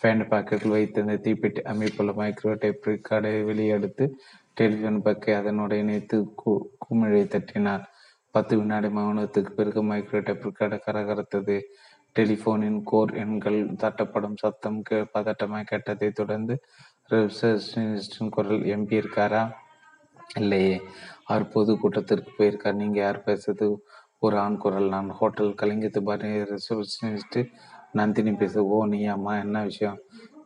பேண்ட் 0.03 0.25
பாக்கெட்டில் 0.33 0.75
வைத்திருந்த 0.75 1.15
தீப்பெட்டி 1.25 1.61
அமைப்புள்ள 1.73 2.13
மைக்ரோ 2.21 2.53
டைப் 2.63 2.89
ரெக்கார்டை 2.91 3.33
வெளியெடுத்து 3.49 4.07
டெலிஃபோன் 4.61 5.01
பக்கை 5.07 5.35
அதனுடைய 5.41 5.85
இணைத்து 5.85 6.17
குமிழை 6.85 7.23
தட்டினார். 7.35 7.85
பத்து 8.35 8.55
வினாடி 8.61 8.89
மௌனத்துக்கு 8.99 9.53
பிறகு 9.59 9.81
மைக்ரோ 9.91 10.21
டைப் 10.27 10.47
ரெக்கார்டு 10.49 10.79
கரகரத்தது. 10.87 11.57
டெலிஃபோனின் 12.19 12.81
கோர் 12.85 13.13
எண்கள் 13.23 13.59
தட்டப்படும் 13.83 14.39
சத்தம் 14.43 14.81
பதட்டமாக 15.15 15.69
கேட்டதை 15.71 16.11
தொடர்ந்து 16.11 16.55
ரிசப்ஷனிஸ்டின் 17.13 18.33
குரல் 18.37 18.63
எம்பி 18.75 18.95
இருக்காரா 19.01 19.43
இல்லையே. 20.37 20.77
அவர் 21.25 21.47
பொது 21.49 21.73
கூட்டத்திற்கு 21.79 22.31
போயிருக்கார். 22.39 22.79
நீங்கள் 22.83 23.03
யார் 23.03 23.19
பேசுறது? 23.27 23.67
ஒரு 24.19 24.37
ஆண் 24.39 24.59
குரல். 24.65 24.89
நான் 24.89 25.09
ஹோட்டல் 25.11 25.53
கலிங்கத்து 25.63 26.01
பாரி 26.09 26.31
ரிசப்ஷனிஸ்ட் 26.53 27.39
நந்தினி 27.93 28.33
பேச 28.33 28.65
ஓ 28.65 28.77
நீ 28.87 29.01
அம்மா 29.05 29.33
என்ன 29.37 29.63
விஷயம்? 29.63 29.99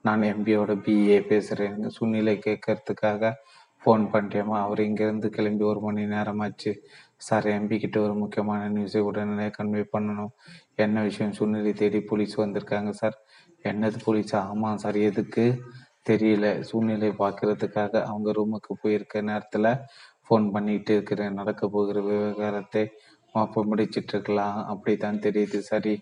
நான் 0.03 0.23
எம்பியோட 0.33 0.73
பிஏ 0.87 1.19
பேசுகிறேன் 1.33 1.79
சுனிலை 1.97 2.35
கேட்கறதுக்காக 2.47 3.33
ஃபோன் 3.83 4.05
பண்ணிட்டேம்மா 4.12 4.57
அவர் 4.67 4.81
இங்கேருந்து 4.81 5.29
கிளம்பி 5.37 5.64
ஒரு 5.64 5.81
மணி 5.81 6.05
நேரமாச்சு. 6.05 6.73
சார் 7.27 7.47
எம்பி 7.47 7.77
கிட்ட 7.79 8.01
ஒரு 8.01 8.14
முக்கியமான 8.14 8.62
நியூஸை 8.71 8.99
உடனே 8.99 9.47
கன்வே 9.59 9.83
பண்ணணும். 9.93 10.33
என்ன 10.79 11.03
விஷயம் 11.03 11.35
சூழ்நிலை 11.37 11.72
தேடி 11.72 12.01
போலீஸ் 12.01 12.35
வந்திருக்காங்க 12.41 12.91
சார் 13.01 13.16
என்னது 13.64 13.99
போலீஸா 14.07 14.39
ஆமாம் 14.51 14.81
சார் 14.83 14.99
எதுக்கு? 15.09 15.45
தெரியல. 16.07 16.47
சூழ்நிலை 16.61 17.11
பார்க்கறதுக்காக 17.18 17.93
அவங்க 18.11 18.31
ரூமுக்கு 18.33 18.72
போயிருக்க 18.83 19.20
நேரத்தில் 19.20 19.70
ஃபோன் 20.27 20.47
பண்ணிட்டு 20.51 20.93
இருக்கிறேன் 20.93 21.39
நடக்க 21.41 21.68
போகிற 21.68 22.01
விவகாரத்தை 22.01 22.85
மாப்ப 23.35 23.64
முடிச்சிட்டு 23.70 24.12
இருக்கலாம். 24.14 24.59
அப்படித்தான் 24.72 25.22
தெரியுது 25.27 25.59
சரி 25.70 25.95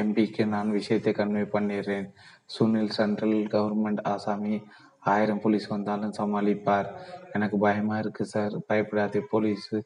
எம்பிக்கு 0.00 0.44
நான் 0.54 0.70
விஷயத்தை 0.70 1.12
கன்வே 1.12 1.44
பண்ணிடுறேன். 1.56 2.08
சுனில் 2.54 2.94
சென்ட்ரல் 2.98 3.38
கவர்மெண்ட் 3.54 4.02
ஆசாமி 4.12 4.56
ஆயிரம் 5.12 5.40
போலீஸ் 5.40 5.68
வந்தாலும் 5.74 6.16
சமாளிப்பார். 6.18 6.88
எனக்கு 7.32 7.56
பயமாக 7.58 8.02
இருக்குது 8.02 8.32
சார் 8.34 8.54
பயப்படாதே 8.66 9.22
போலீஸு 9.32 9.78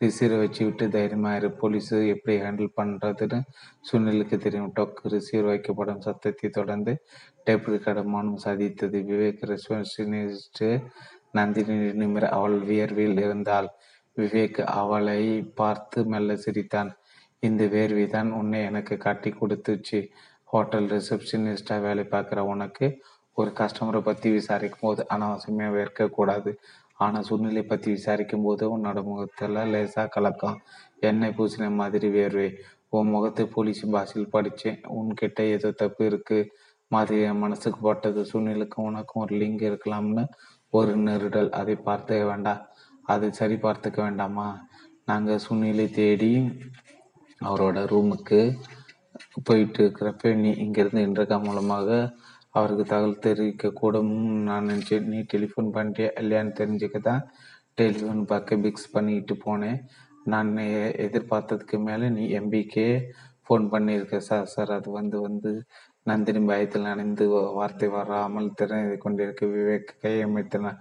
ரிசீவரை 0.00 0.38
வச்சு 0.38 0.64
விட்டு 0.64 0.88
தைரியமாக 0.88 1.36
இரு. 1.36 1.48
போலீஸ் 1.52 1.92
எப்படி 2.14 2.34
ஹேண்டில் 2.40 2.76
பண்ணுறதுன்னு 2.80 3.38
சுனிலுக்கு 3.88 4.36
தெரியும். 4.36 4.72
டொக்கு 4.76 5.12
ரிசீவர் 5.14 5.50
வைக்கப்படும் 5.52 6.04
சத்தத்தை 6.06 6.50
தொடர்ந்து 6.50 6.94
டேப் 7.44 7.70
கடமானம் 7.86 8.42
சாதித்தது. 8.44 9.00
விவேக் 9.10 9.42
ரெஸ்பான்சினிஸ்ட் 9.52 10.64
நந்தினி 11.32 11.76
நிமிர 12.02 12.24
அவள் 12.38 12.58
வியர்வில் 12.60 13.18
இருந்தாள். 13.26 13.68
விவேக் 14.16 14.60
அவளை 14.80 15.20
பார்த்து 15.54 16.04
மெல்ல 16.04 16.36
சிரித்தான். 16.36 16.90
இந்த 17.38 17.64
வேர்விதான் 17.64 18.30
உன்னை 18.30 18.60
எனக்கு 18.62 18.96
காட்டி 18.96 19.30
கொடுத்துச்சு. 19.40 19.98
ஹோட்டல் 20.52 20.88
ரிசப்ஷனிஸ்டாக 20.94 21.80
வேலை 21.80 22.04
பார்க்குற 22.10 22.38
உனக்கு 22.52 22.86
ஒரு 23.34 23.50
கஸ்டமரை 23.58 24.00
பற்றி 24.00 24.28
விசாரிக்கும் 24.30 24.84
போது 24.84 25.06
அனாவசியமாக 25.14 25.74
வேர்க்கக்கூடாது. 25.78 26.50
ஆனால் 26.98 27.26
சூழ்நிலை 27.28 27.62
பற்றி 27.62 27.88
விசாரிக்கும் 27.90 28.44
போது 28.46 28.64
உன்னோட 28.74 28.98
முகத்தில் 29.02 29.58
லேசாக 29.72 30.06
கலக்கம். 30.08 30.58
எண்ணெய் 31.00 31.34
பூசின 31.38 31.70
மாதிரி 31.70 32.08
வேர்வை. 32.08 32.48
உன் 32.88 33.12
முகத்தை 33.14 33.44
போலீஸ் 33.46 33.82
பாஷையில் 33.94 34.30
படித்தேன் 34.30 34.80
உன்கிட்ட 34.96 35.40
ஏதோ 35.54 35.70
தப்பு 35.70 36.02
இருக்கு. 36.06 36.38
மாதிரி 36.90 37.16
என் 37.22 37.42
மனசுக்கு 37.44 37.80
பட்டது 37.80 38.20
சூழ்நிலைக்கும் 38.32 38.88
உனக்கும் 38.88 39.22
ஒரு 39.22 39.34
லிங்க் 39.36 39.64
இருக்கலாம்னு 39.68 40.24
ஒரு 40.72 40.92
நெருடல். 40.96 41.50
அதை 41.50 41.74
பார்த்துக்க 41.84 42.24
வேண்டாம். 42.26 42.62
அதை 43.04 43.28
சரி 43.30 43.56
பார்த்துக்க 43.66 43.98
வேண்டாமா? 44.02 44.48
நாங்கள் 45.04 45.38
சூழ்நிலை 45.38 45.86
தேடி 45.90 46.32
அவரோட 47.40 47.78
ரூமுக்கு 47.92 48.40
போயிட்டு 49.44 49.78
இருக்கிறப்ப 49.82 50.32
நீ 50.34 50.50
இங்கேருந்து 50.64 51.02
இன்றைக்கா 51.08 51.36
மூலமாக 51.42 51.88
அவருக்கு 52.58 52.84
தகவல் 52.84 53.24
தெரிவிக்க 53.26 53.70
கூடும் 53.70 54.14
நான் 54.48 54.68
நினச்சேன் 54.70 55.08
நீ 55.12 55.18
டெலிஃபோன் 55.34 55.70
பண்ணிட்டியா 55.76 56.10
இல்லையான்னு 56.20 56.52
தெரிஞ்சுக்க 56.60 56.98
தான் 57.00 57.22
டெலிஃபோன் 57.80 58.22
பார்க்க 58.24 58.62
பிக்ஸ் 58.64 58.92
பண்ணிட்டு 58.92 59.34
போனேன். 59.46 59.80
நான் 60.32 60.52
எதிர்பார்த்ததுக்கு 61.06 61.78
மேலே 61.88 62.06
நீ 62.10 62.24
எம்பிக்கே 62.38 62.88
ஃபோன் 63.46 63.66
பண்ணியிருக்க. 63.72 64.16
சார் 64.28 64.52
சார் 64.54 64.70
அது 64.78 64.88
வந்து 64.90 65.16
வந்து 65.20 65.50
நந்தினி 66.02 66.40
பயத்தில் 66.50 66.88
நனைந்து 66.90 67.24
வார்த்தை 67.58 67.88
வராமல் 67.88 68.54
திறந்து 68.54 68.96
கொண்டிருக்க. 69.04 69.42
விவேக் 69.46 69.92
கையமைத்தினான் 70.04 70.80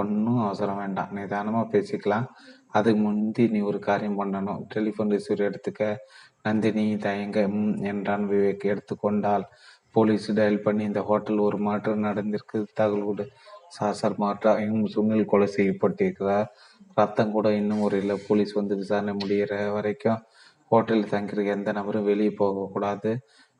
ஒன்றும் 0.00 0.40
அவசரம் 0.44 0.80
வேண்டாம். 0.82 1.12
நிதானமாக 1.18 1.66
பேசிக்கலாம். 1.74 2.26
அதுக்கு 2.68 3.00
முந்தி 3.00 3.44
நீ 3.48 3.60
ஒரு 3.70 3.78
காரியம் 3.88 4.20
பண்ணணும். 4.20 4.62
டெலிஃபோன் 4.74 5.12
ரிசீவர் 5.16 5.46
எடுத்துக்க. 5.48 5.82
நந்தினி 6.46 6.86
தயங்க 7.06 7.38
என்றான் 7.92 8.24
விவேக். 8.32 8.64
எடுத்துக்கொண்டால் 8.72 9.46
போலீஸ் 9.94 10.26
டயல் 10.38 10.64
பண்ணி 10.66 10.84
இந்த 10.84 11.00
ஹோட்டல் 11.08 11.44
ஒரு 11.46 11.58
மாற்றம் 11.58 12.04
நடந்திருக்கு. 12.04 12.58
தகவல் 12.74 13.08
கூட. 13.10 13.22
சாசர் 13.76 14.16
மாற்றா. 14.16 14.52
இன்னும் 14.64 14.92
சுனில் 14.94 15.30
கொலை 15.32 15.48
செய்யப்பட்டிருக்கிறார். 15.56 16.48
ரத்தம் 16.94 17.34
கூட 17.36 17.48
இன்னும் 17.60 17.84
ஒரு 17.86 17.96
இல்லை. 17.98 18.16
போலீஸ் 18.28 18.52
வந்து 18.52 18.74
விசாரணை 18.76 19.14
முடிகிற 19.22 19.52
வரைக்கும் 19.72 20.20
ஹோட்டலில் 20.70 21.12
தங்கியிருக்க 21.12 21.56
எந்த 21.58 21.72
நபரும் 21.72 22.04
வெளியே 22.04 22.32
போகக்கூடாது. 22.42 23.10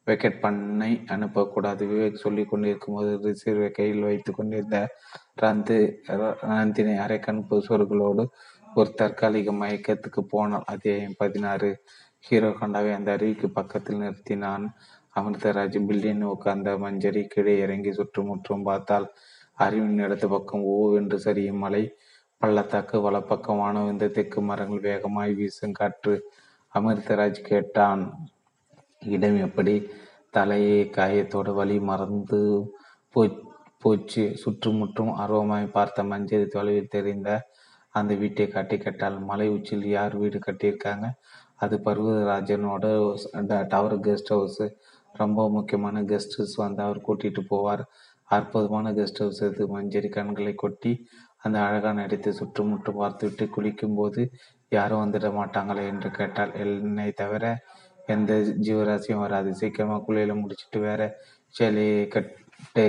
வெக்கெட் 0.06 0.42
பண்ணை 0.44 0.90
அனுப்பக்கூடாது. 1.14 1.82
விவேக் 1.92 2.22
சொல்லி 2.24 2.44
கொண்டிருக்கும் 2.44 2.96
போது 2.96 3.12
ரிசீவரை 3.26 3.70
கையில் 3.70 4.06
வைத்து 4.08 4.30
கொண்டிருந்த 4.32 4.78
ரந்து 5.42 5.78
நந்தினி 6.52 6.94
அரைக்கண்பு 7.06 7.56
சுவர்களோடு 7.68 8.24
ஒரு 8.74 8.90
தற்காலிக 9.00 9.52
மயக்கத்துக்கு 9.52 10.20
போனால் 10.28 10.68
அதே 10.74 10.96
பதினாறு. 11.20 11.70
ஹீரோ 12.26 12.50
கண்டாவை 12.58 12.92
அந்த 12.92 13.10
அருவிக்கு 13.16 13.48
பக்கத்தில் 13.58 14.02
நிறுத்தினான். 14.02 14.64
அமிர்தராஜ் 15.16 15.78
பில்டின் 15.88 16.24
உட்கார்ந்த 16.32 16.70
மஞ்சரி 16.84 17.22
கீழே 17.32 17.54
இறங்கி 17.64 17.92
சுற்றுமுற்றும் 17.92 18.66
பார்த்தால் 18.68 19.06
அறிவின் 19.58 20.00
இடது 20.04 20.28
பக்கம் 20.28 20.62
ஓவென்று 20.74 21.18
சரியும் 21.26 21.62
மலை 21.64 21.82
பள்ளத்தாக்கு 22.40 22.96
வலப்பக்கம் 23.00 23.60
வானவிந்த 23.62 24.06
தெற்கு 24.16 24.40
மரங்கள் 24.42 24.86
வேகமாய் 24.88 25.34
வீசும் 25.38 25.76
காற்று 25.78 26.14
அமிர்தராஜ் 26.74 27.40
கேட்டான். 27.48 28.02
இடம் 29.02 29.38
எப்படி? 29.46 29.74
தலையை 30.30 30.80
காயத்தோட 30.96 31.48
வழி 31.54 31.76
மறந்து 31.90 32.40
போ 33.14 33.22
போச்சு. 33.82 34.24
சுற்றுமுற்றும் 34.42 35.12
ஆர்வமாய் 35.22 35.74
பார்த்த 35.76 36.04
மஞ்சரி 36.12 36.46
தொலைவில் 36.54 36.92
தெரிந்த 36.96 37.28
அந்த 37.94 38.12
வீட்டை 38.22 38.46
காட்டி 38.48 38.76
கேட்டால் 38.78 39.18
மலை 39.30 39.46
உச்சியில் 39.56 39.86
யார் 39.96 40.14
வீடு 40.22 40.38
கட்டியிருக்காங்க? 40.46 41.06
அது 41.62 41.74
பர்வதராஜனோட 41.86 42.84
டவர் 43.72 43.96
கெஸ்ட் 44.06 44.32
ஹவுஸ் 44.34 44.62
ரொம்ப 45.22 45.40
முக்கியமான 45.56 46.02
கெஸ்ட் 46.10 46.36
ஹவுஸ் 46.38 46.56
வந்து 46.64 46.82
அவர் 46.86 47.06
கூட்டிட்டு 47.06 47.42
போவார். 47.52 47.82
அற்புதமான 48.28 48.92
கெஸ்ட் 48.98 49.20
ஹவுஸ் 49.22 49.42
அது. 49.46 49.64
மஞ்சரி 49.76 50.08
கண்களை 50.16 50.54
கொட்டி 50.62 50.92
அந்த 51.44 51.56
அழகான 51.66 52.04
இடத்தை 52.06 52.30
சுற்றுமுற்றும் 52.32 53.00
பார்த்துவிட்டு 53.02 53.46
குளிக்கும் 53.56 53.96
போது 54.00 54.22
யாரும் 54.76 55.02
வந்துட 55.04 55.28
மாட்டாங்களே 55.40 55.82
என்று 55.92 56.08
கேட்டால் 56.18 56.54
என்னை 56.62 57.08
தவிர 57.22 57.44
எந்த 58.14 58.32
ஜீவராசியும் 58.66 59.24
வராது. 59.24 59.50
சீக்கிரமாக 59.60 60.04
குளியல 60.06 60.34
முடிச்சுட்டு 60.40 60.78
வேற 60.88 61.00
சேலையை 61.54 62.02
கட்டு. 62.14 62.86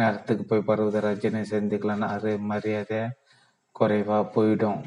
நேரத்துக்கு 0.00 0.44
போய் 0.44 0.68
பர்வதராஜனை 0.68 1.40
சேர்ந்துக்கலாம் 1.52 2.04
அது 2.14 2.30
மரியாதை 2.50 3.00
குறைவா 3.76 4.18
போயிடும். 4.34 4.80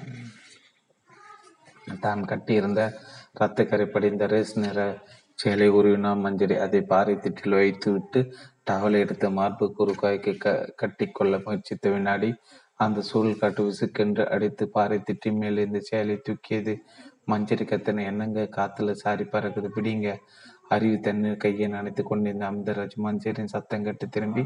தான் 2.06 2.22
கட்டியிருந்த 2.32 2.82
இரத்த 3.36 3.64
கரை 3.66 3.86
படிந்த 3.94 4.24
ரேஸ் 4.34 4.54
நிற 4.64 4.80
சேலை 5.42 5.68
உருவினா 5.78 6.12
மஞ்சரி 6.24 6.56
அதை 6.66 6.82
பாறை 6.92 7.14
திட்டில் 7.24 7.58
வைத்துவிட்டு 7.60 8.20
டவலை 8.70 8.98
எடுத்து 9.06 9.28
மார்பு 9.38 9.66
குறுக்காய்க்கு 9.78 10.34
க 10.44 10.48
கட்டி 10.82 11.06
கொள்ள 11.10 11.36
முயற்சித்த 11.46 11.92
வினாடி 11.94 12.30
அந்த 12.84 13.00
சூழல் 13.10 13.40
காட்டு 13.42 13.62
விசுக்கென்று 13.68 14.24
அடித்து 14.36 14.64
பாறை 14.76 14.98
திட்டி 15.08 15.30
மேலே 15.40 15.66
இந்த 15.68 15.80
சேலை 15.90 16.16
தூக்கியது. 16.28 16.74
மஞ்சரி 17.32 17.66
கத்தனை 17.72 18.04
என்னங்க 18.12 18.44
காத்துல 18.58 18.94
சாரி 19.04 19.26
பறக்குது 19.34 19.70
பிடிங்க. 19.76 20.08
அருவி 20.76 20.98
தண்ணீர் 21.08 21.42
கையை 21.44 21.68
நனைத்து 21.76 22.04
கொண்டிருந்த 22.04 22.46
அமிர்தராஜ் 22.50 22.96
மஞ்சரின் 23.06 23.52
சத்தம் 23.54 23.86
கட்டு 23.88 24.06
திரும்பி 24.10 24.44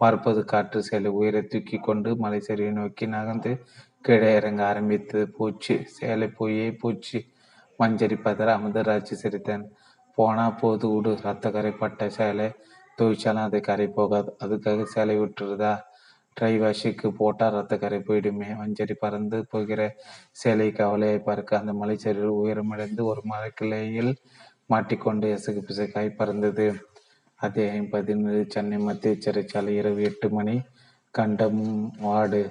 பார்ப்பது 0.00 0.40
காற்று 0.52 0.80
சேலை 0.88 1.10
உயரை 1.18 1.42
தூக்கி 1.52 1.78
கொண்டு 1.88 2.10
மலை 2.16 2.40
சரிவை 2.48 2.72
நோக்கி 2.80 3.06
நகர்ந்து 3.14 3.52
கீழே 4.04 4.30
இறங்க 4.38 4.60
ஆரம்பித்தது 4.70 5.24
பூச்சி 5.38 5.74
சேலை 5.96 6.28
போயே 6.38 6.66
பூச்சி. 6.82 7.18
மஞ்சரி 7.78 8.16
பதற 8.26 8.48
அமிர்தராஜ் 8.58 9.12
சிரித்தான். 9.22 9.64
போனா 10.20 10.46
போது 10.62 10.86
விடு 10.94 11.12
ரத்த 11.26 11.50
கரைப்பட்ட 11.50 12.08
சேலை 12.18 12.48
துவைச்சாலும் 12.98 13.46
அது 13.48 13.58
கரை 13.68 13.86
போகாது. 13.98 14.30
அதுக்காக 14.44 14.82
சேலை 14.94 15.14
விட்டுருதா 15.20 15.72
ட்ரை 16.36 16.52
வாஷுக்கு 16.62 17.08
போட்டால் 17.20 17.54
ரத்த 17.56 17.74
கரை 17.78 17.98
போயிடுமே. 18.08 18.48
மஞ்சரி 18.60 18.94
பறந்து 19.04 19.38
போகிற 19.52 19.80
சேலை 20.40 20.68
கவலையை 20.72 21.18
பார்க்க 21.28 21.60
அந்த 21.62 21.72
மலைச்சரிவில் 21.80 22.38
உயரமடைந்து 22.42 23.02
ஒரு 23.12 23.22
மரக்கிளையில் 23.32 24.12
மாட்டிக்கொண்டு 24.66 25.28
எசகு 25.36 25.60
பிசகாய் 25.68 26.18
பறந்தது. 26.18 26.66
அதே 27.40 27.66
பதினேழு 27.92 28.42
சென்னை 28.54 28.78
மத்திய 28.78 29.14
சிறைச்சாலை 29.24 29.72
இரவு 29.80 30.02
எட்டு 30.10 30.28
மணி. 30.28 30.56
கண்டம் 31.14 31.62
வார்டு. 32.06 32.42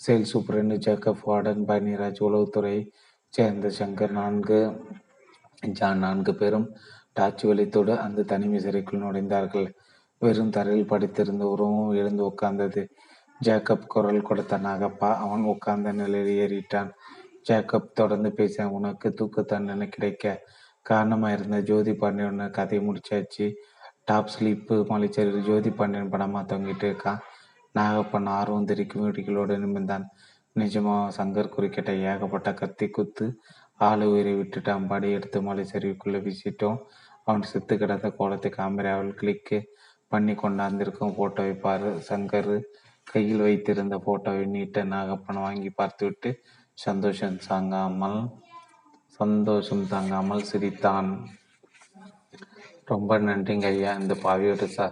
செயல் 0.00 0.30
சூப்பரண்டு 0.32 0.76
ஜேக்கப் 0.86 1.24
வார்டன் 1.26 1.62
பனிராஜ் 1.70 2.20
உளவுத்துறை 2.26 2.76
சேர்ந்த 3.34 3.68
சங்கர் 3.78 4.14
நான்கு 4.20 4.58
ஜான் 5.78 5.98
நான்கு 5.98 6.32
பேரும் 6.34 6.66
டார்ச் 7.18 7.44
வெளித்தோடு 7.44 7.92
அந்த 8.06 8.26
தனிமை 8.32 8.58
சிறைக்குள் 8.60 9.04
நுழைந்தார்கள். 9.04 9.68
வெறும் 10.22 10.54
தரையில் 10.56 10.90
படித்திருந்த 10.90 11.44
உருவமும் 11.52 11.96
எழுந்து 12.00 12.22
உட்கார்ந்தது. 12.24 12.82
ஜேக்கப் 13.40 13.86
குரல் 13.86 14.26
கொடுத்த 14.28 14.58
நாகப்பா 14.58 15.10
அவன் 15.24 15.44
உட்கார்ந்த 15.52 15.90
நிலையில் 15.92 16.38
ஏறிட்டான். 16.38 16.90
ஜேக்கப் 17.48 17.92
தொடர்ந்து 17.94 18.30
பேச 18.32 18.68
உனக்கு 18.68 19.08
தூக்கு 19.12 19.42
தண்டனை 19.44 19.86
கிடைக்க 19.88 20.24
காரணமாக 20.82 21.36
இருந்த 21.36 21.58
ஜோதி 21.60 21.92
பாண்டியன் 21.94 22.50
கதையை 22.50 22.82
முடிச்சாச்சு. 22.88 23.46
டாப் 24.04 24.30
ஸ்லீப்பு 24.34 24.76
மலைச்சரில் 24.88 25.46
ஜோதி 25.46 25.70
பாண்டியன் 25.70 26.12
படமாக 26.12 26.44
தொங்கிட்டு 26.50 26.86
இருக்கான். 26.90 27.20
நாகப்பன் 27.74 28.28
ஆர்வம் 28.38 28.68
தெரிக்கும் 28.70 29.04
வீடுகளோடு 29.04 29.54
நிமிர்ந்தான். 29.56 30.06
நிஜமா 30.56 30.94
சங்கர் 31.16 31.52
குறுக்கிட்ட 31.56 31.90
ஏகப்பட்ட 32.10 32.50
கத்தி 32.54 32.86
குத்து 32.88 33.26
ஆளு 33.78 34.06
உயிரை 34.12 34.32
விட்டுட்டான் 34.40 34.86
படி 34.88 35.08
எடுத்து 35.10 35.38
மலை 35.42 35.64
சரிவுக்குள்ளே 35.72 36.20
வீசிட்டோம். 36.26 36.78
அவன் 37.28 37.48
செத்து 37.50 37.74
கிடந்த 37.80 38.08
கோலத்தை 38.18 38.50
கேமராவில் 38.58 39.16
கிளிக்கு 39.20 39.58
பண்ணி 40.12 40.34
கொண்டாந்திருக்கும் 40.42 41.16
போட்டோவை 41.18 41.54
பாரு. 41.64 41.90
சங்கர் 42.08 42.52
கையில் 43.06 43.42
வைத்திருந்த 43.46 43.96
போட்டோவை 44.06 44.44
நீட்ட 44.54 44.84
நாகப்பன் 44.92 45.40
வாங்கி 45.46 45.70
பார்த்துவிட்டு 45.80 46.30
சந்தோஷம் 46.84 47.36
தாங்காமல் 47.48 48.20
சந்தோஷம் 49.20 49.84
தாங்காமல் 49.92 50.48
சிரித்தான். 50.50 51.10
ரொம்ப 52.92 53.18
நன்றிங்க 53.28 53.68
ஐயா. 53.74 53.92
இந்த 54.02 54.14
பாவியோட 54.24 54.66
சா 54.76 54.86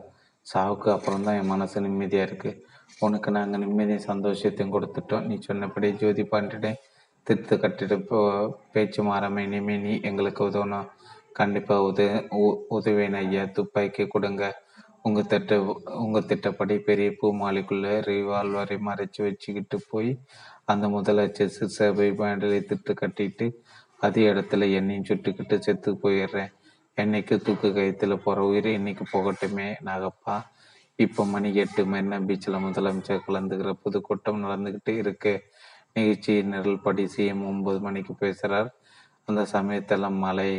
சாவுக்கு 0.46 0.88
அப்புறம் 0.94 1.24
தான் 1.26 1.38
என் 1.40 1.52
மனசு 1.52 1.84
நிம்மதியாக 1.86 2.26
இருக்குது 2.28 2.58
உனக்கு 3.06 3.30
நாங்கள் 3.36 3.62
நிம்மதியும் 3.64 4.06
சந்தோஷத்தையும் 4.10 4.74
கொடுத்துட்டோம். 4.74 5.24
நீ 5.28 5.36
சொன்னபடி 5.48 5.88
ஜோதி 6.02 6.24
பாண்டிடே 6.32 6.72
திருத்து 7.26 7.54
கட்டிட்டு 7.62 7.96
பேச்சு 8.74 9.00
மாறாமல் 9.08 9.46
இனிமே 9.46 9.76
நீ 9.86 9.94
எங்களுக்கு 10.10 10.42
உதவணும். 10.50 10.90
கண்டிப்பாக 11.38 11.86
உத 11.88 12.00
உதவேன் 12.76 13.16
ஐயா 13.22 13.42
துப்பாக்கி 13.56 14.04
கொடுங்க. 14.06 14.44
உங்கள் 15.02 15.28
திட்ட 15.32 15.56
உங்கள் 16.04 16.28
திட்டப்படி 16.30 16.74
பெரிய 16.88 17.08
பூ 17.18 17.26
மாலைக்குள்ள 17.40 17.88
ரிவால்வரை 18.08 18.76
மறைச்சு 18.88 19.20
வச்சுக்கிட்டு 19.26 19.78
போய் 19.90 20.10
அந்த 20.64 20.84
முதலமைச்சர் 20.88 21.74
சபை 21.78 22.08
பேண்டலை 22.20 22.60
திட்டு 22.70 22.92
கட்டிட்டு 23.02 23.46
அதே 24.00 24.22
இடத்துல 24.32 24.68
என்னையும் 24.78 25.08
சுட்டுக்கிட்டு 25.08 25.56
செத்து 25.58 25.90
போயிடுறேன். 26.02 26.50
என்னைக்கு 26.98 27.34
தூக்கு 27.42 27.68
கயத்துல 27.76 28.14
போகிற 28.24 28.44
உயிர் 28.44 28.68
இன்னைக்கு 28.78 29.04
போகட்டுமே 29.12 29.68
நாகப்பா. 29.88 30.36
இப்போ 30.98 31.22
மணி 31.26 31.48
எட்டு 31.62 31.82
மெரினா 31.92 32.18
பீச்சில் 32.28 32.64
முதலமைச்சர் 32.66 33.24
கலந்துக்கிற 33.26 33.72
பொதுக்கூட்டம் 33.82 34.44
நடந்துக்கிட்டு 34.44 34.92
இருக்கு. 35.02 35.34
நிகழ்ச்சி 35.94 36.34
நிரல் 36.52 36.84
படி 36.86 37.04
சிஎம் 37.16 37.44
ஒன்பது 37.46 37.80
மணிக்கு 37.80 38.14
பேசுகிறார் 38.14 38.70
அந்த 39.28 39.42
சமயத்தில் 39.54 40.16
மழை. 40.24 40.50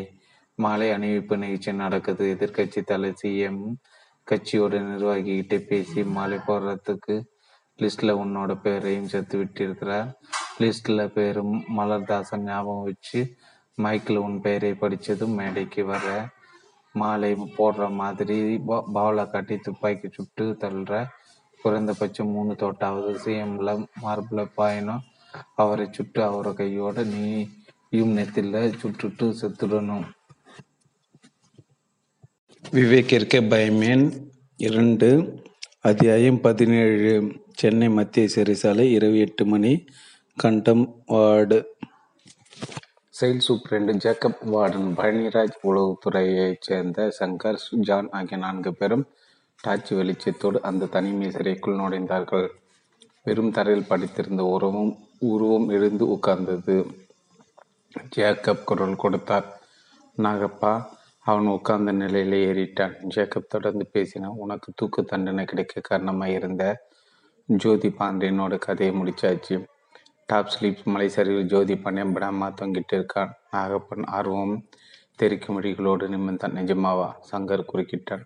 மாலை 0.58 0.88
அணிவிப்பு 0.92 1.36
நிகழ்ச்சி 1.38 1.72
நடக்குது. 1.82 2.24
எதிர்கட்சி 2.36 2.82
தலை 2.84 3.10
சிஎம் 3.22 3.62
கட்சியோட 4.28 4.80
நிர்வாகிகிட்ட 4.88 5.58
பேசி 5.68 6.00
மாலை 6.16 6.38
போடுறதுக்கு 6.48 7.16
லிஸ்ட்ல 7.80 8.14
உன்னோட 8.24 8.52
பேரையும் 8.64 9.12
சேர்த்து 9.14 9.36
விட்டிருக்கிறார். 9.42 10.10
லிஸ்ட்ல 10.62 11.02
பேரும் 11.18 11.54
மலர்தாசன் 11.78 12.48
ஞாபகம் 12.50 12.88
வச்சு 12.90 13.20
மைக்கில் 13.78 14.24
உன் 14.26 14.40
பெயரை 14.42 14.74
படித்ததும் 14.74 15.38
மேடைக்கு 15.40 15.84
வர 15.86 16.06
மாலை 16.96 17.32
போடுற 17.58 17.90
மாதிரி 18.02 18.38
பாவலா 18.96 19.26
காட்டி 19.32 19.56
துப்பாக்கி 19.58 20.08
சுட்டு 20.18 20.46
தள்ளுற 20.62 20.94
குறைந்தபட்சம் 21.60 22.34
மூணு 22.36 22.54
தோட்டாவது 22.64 23.12
சிஎம்ல 23.24 23.70
மார்பில் 24.04 24.54
பாயணும். 24.58 25.04
அவரை 25.56 25.88
சுட்டு 25.92 26.20
அவரை 26.30 26.54
கையோட 26.54 27.04
நீயும் 27.14 28.16
நெத்தில 28.18 28.62
சுட்டுட்டு 28.82 29.26
செத்துடணும். 29.42 30.06
விவேக்கிற்க 32.72 33.42
பயமேன். 33.42 34.12
இரண்டு 34.56 35.40
அத்தியாயம் 35.82 36.42
பதினேழு 36.42 37.34
சென்னை 37.54 37.90
மத்திய 37.90 38.28
சிறைசாலை 38.36 38.92
இரவு 38.92 39.20
எட்டு 39.20 39.46
மணி 39.46 39.86
கண்டம் 40.36 41.04
வார்டு. 41.06 41.66
செயல் 43.10 43.42
சூப்ரண்டு 43.48 43.94
ஜேக்கப் 43.94 44.38
வார்டன் 44.54 44.94
பழனிராஜ் 44.96 45.58
உளவுத்துறையைச் 45.64 46.56
சேர்ந்த 46.60 47.14
சங்கர் 47.20 47.58
ஜான் 47.72 48.10
ஆகிய 48.12 48.38
நான்கு 48.38 48.74
பேரும் 48.74 49.08
டாச்சி 49.68 49.96
வெளிச்சத்தோடு 49.96 50.62
அந்த 50.62 50.86
தனிமை 50.86 51.32
சிறைக்குள் 51.32 51.76
நுழைந்தார்கள். 51.76 52.48
வெறும் 53.24 53.52
தரையில் 53.52 53.86
படித்திருந்த 53.90 54.40
உறவும் 54.40 54.98
உருவம் 55.20 55.70
எழுந்து 55.70 56.06
உட்கார்ந்தது. 56.06 56.86
ஜேக்கப் 58.16 58.64
குரல் 58.64 58.96
கொடுத்தார் 58.96 59.62
நாகப்பா 60.18 60.86
அவன் 61.30 61.48
உட்கார்ந்த 61.48 61.92
நிலையில் 61.92 62.36
ஏறிட்டான். 62.48 62.94
ஜேக்கப் 63.16 63.50
தொடர்ந்து 63.50 63.86
பேசினான். 63.92 64.38
உனக்கு 64.38 64.74
தூக்கு 64.76 65.04
தண்டனை 65.04 65.46
கிடைக்க 65.46 65.82
காரணமாக 65.82 66.32
இருந்த 66.32 66.64
ஜோதி 67.46 67.90
பாண்டியனோட 67.90 68.58
கதையை 68.58 68.96
முடிச்சாச்சு. 68.96 69.66
டாப் 70.26 70.52
ஸ்லீப் 70.54 70.84
மலை 70.84 71.10
சரிவில் 71.10 71.46
ஜோதி 71.46 71.78
பாண்டியன் 71.78 72.16
படாமா 72.16 72.48
தொங்கிட்டு 72.62 72.94
இருக்கான். 72.94 73.32
நாகப்பன் 73.52 74.06
ஆர்வம் 74.06 74.56
தெரிக்கும் 75.22 75.56
மொழிகளோடு 75.56 76.08
நிமிர்ந்தான். 76.08 76.56
நிஜமாவா? 76.60 77.10
சங்கர் 77.32 77.66
குறுக்கிட்டான். 77.74 78.24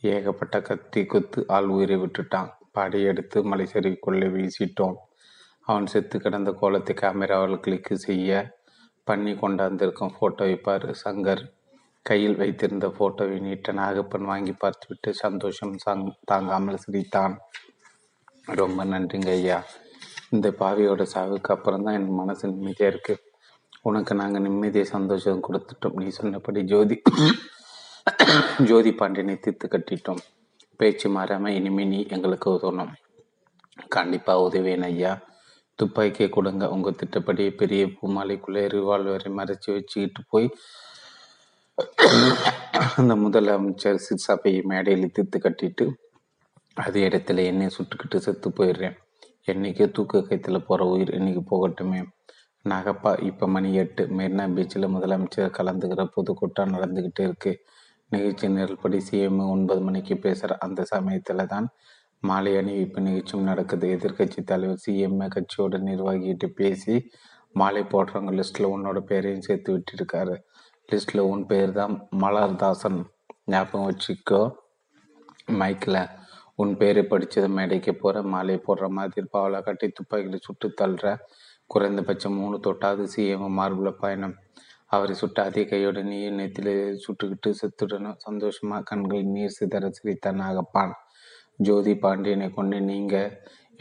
ஏகப்பட்ட 0.00 0.62
கத்தி 0.62 1.06
குத்து 1.06 1.44
ஆள் 1.48 1.64
உயிரை 1.64 1.96
விட்டுட்டான். 1.96 2.50
படையெடுத்து 2.72 3.40
எடுத்து 3.40 3.42
மலை 3.42 3.66
சரிவுக்குள்ளே 3.72 4.28
வீசிட்டோம். 4.36 4.96
அவன் 5.60 5.86
செத்து 5.86 6.20
கிடந்த 6.20 6.50
கோலத்தை 6.52 6.96
கேமராவில் 7.00 7.60
கிளிக்கு 7.60 7.98
செய்ய 7.98 8.56
பண்ணி 9.04 9.32
கொண்டாந்திருக்கும் 9.32 10.14
ஃபோட்டோ 10.16 10.42
வைப்பார் 10.48 10.94
சங்கர். 11.04 11.44
கையில் 12.08 12.38
வைத்திருந்த 12.40 12.86
ஃபோட்டோவை 12.96 13.36
நீட்ட 13.46 13.72
நாகப்பன் 13.80 14.28
வாங்கி 14.30 14.54
பார்த்துவிட்டு 14.62 15.10
சந்தோஷம் 15.22 15.74
சாங் 15.84 16.04
தாங்காமல் 16.30 16.82
சிரித்தான். 16.84 17.34
ரொம்ப 18.60 18.84
நன்றிங்க 18.92 19.30
ஐயா. 19.38 19.58
இந்த 20.34 20.48
பாவியோட 20.60 21.02
சாவுக்கு 21.14 21.50
அப்புறம் 21.54 21.84
தான் 21.86 21.96
என் 21.98 22.08
மனசு 22.20 22.44
நிம்மதியாக 22.52 22.92
இருக்குது 22.92 23.22
உனக்கு 23.88 24.12
நாங்கள் 24.20 24.44
நிம்மதியை 24.46 24.86
சந்தோஷம் 24.94 25.44
கொடுத்துட்டோம். 25.46 25.98
நீ 26.02 26.08
சொன்னபடி 26.18 26.62
ஜோதி 26.72 26.96
ஜோதி 28.70 28.90
பாண்டியனை 29.00 29.34
தீர்த்து 29.44 29.66
கட்டிட்டோம். 29.74 30.22
பேச்சு 30.80 31.08
மாறாமல் 31.16 31.56
இனிமேல் 31.58 31.90
நீ 31.92 32.00
எங்களுக்கு 32.14 32.48
உதவணும். 32.56 32.92
கண்டிப்பாக 33.96 34.44
உதவேன் 34.46 34.86
ஐயா. 34.90 35.12
துப்பாக்கியை 35.78 36.28
கொடுங்க. 36.36 36.64
உங்கள் 36.74 36.98
திட்டப்படி 37.00 37.44
பெரிய 37.60 37.84
பூமாலைக்குள்ளே 37.96 38.62
ரிவால்வரை 38.74 39.30
மறைச்சி 39.38 39.68
வச்சுக்கிட்டு 39.76 40.22
போய் 40.32 40.48
அந்த 42.98 43.12
முதலமைச்சர் 43.14 43.98
சபையை 44.26 44.60
மேடையில் 44.70 45.12
தித்து 45.12 45.38
கட்டிட்டு 45.38 45.86
அதே 46.76 47.00
இடத்துல 47.08 47.44
என்னை 47.50 47.66
சுட்டுக்கிட்டு 47.76 48.16
செத்து 48.16 48.48
போயிடுறேன். 48.50 48.96
என்னைக்கு 49.46 49.84
தூக்க 49.90 50.22
கைத்தில் 50.22 50.66
போகிற 50.68 50.86
உயிர் 50.86 51.12
இன்னைக்கு 51.14 51.42
போகட்டுமே. 51.52 52.00
நகப்பா 52.64 53.12
இப்போ 53.20 53.46
மணி 53.46 53.74
எட்டு. 53.74 54.02
மெரினா 54.18 54.46
பீச்சில் 54.56 54.92
முதலமைச்சர் 54.94 55.56
கலந்துக்கிற 55.58 56.04
பொதுக்கூட்டம் 56.16 56.74
நடந்துக்கிட்டு 56.74 57.22
இருக்கு. 57.28 57.52
நிகழ்ச்சி 58.10 58.48
நிரல்படி 58.48 58.98
சிஎம் 59.08 59.40
ஒன்பது 59.54 59.80
மணிக்கு 59.80 60.16
பேசுகிற 60.18 60.56
அந்த 60.58 60.80
சமயத்தில் 60.84 61.50
தான் 61.54 61.68
மாலை 62.20 62.52
அணிவிப்பு 62.56 63.00
நிகழ்ச்சியும் 63.00 63.48
நடக்குது. 63.50 63.86
எதிர்கட்சி 63.96 64.42
தலைவர் 64.44 64.84
சிஎம்ஏ 64.86 65.28
கட்சியோட 65.36 65.78
நிர்வாகிகிட்ட 65.90 66.46
பேசி 66.60 66.94
மாலை 67.52 67.82
போடுறவங்க 67.82 68.32
லிஸ்ட்டில் 68.38 68.72
உன்னோட 68.74 68.98
பேரையும் 69.10 69.46
சேர்த்து 69.48 69.70
விட்டுருக்காரு. 69.76 70.36
லிஸ்ட்டில் 70.90 71.28
உன் 71.30 71.44
பேர் 71.46 71.72
தான் 71.72 71.94
மலர்தாசன் 72.22 72.98
ஞாபகம் 73.52 73.86
வச்சுக்கோ. 73.88 74.40
மைக்கில் 75.60 76.00
உன் 76.62 76.72
பேரை 76.80 77.02
படித்தது 77.02 77.48
மேடைக்கு 77.56 77.92
போகிற 77.94 78.22
மாலை 78.32 78.54
போடுற 78.66 78.86
மாதிரி 78.98 79.26
பாவலா 79.32 79.58
கட்டி 79.62 79.86
துப்பாக்கியில் 79.88 80.44
சுட்டு 80.46 80.68
தள்ளுற 80.80 81.06
குறைந்தபட்சம் 81.66 82.38
மூணு 82.40 82.56
தொட்டாவது 82.66 83.04
சிஎம் 83.14 83.56
மார்புல 83.58 83.90
பயணம். 84.02 84.34
அவரை 84.94 85.14
சுட்ட 85.20 85.38
அதே 85.48 85.62
கையோட 85.70 86.00
நீர் 86.10 86.38
நெத்தில 86.40 86.68
சுட்டுக்கிட்டு 87.04 87.50
செத்துடணும். 87.60 88.18
சந்தோஷமா 88.26 88.76
கண்கள் 88.90 89.30
நீர் 89.34 89.56
சிதற 89.58 89.90
சிரித்தான் 89.98 90.42
ஆகப்பான் 90.48 90.92
ஜோதி 91.66 91.94
பாண்டியனை 92.04 92.48
கொண்டு 92.50 92.78
நீங்கள் 92.90 93.32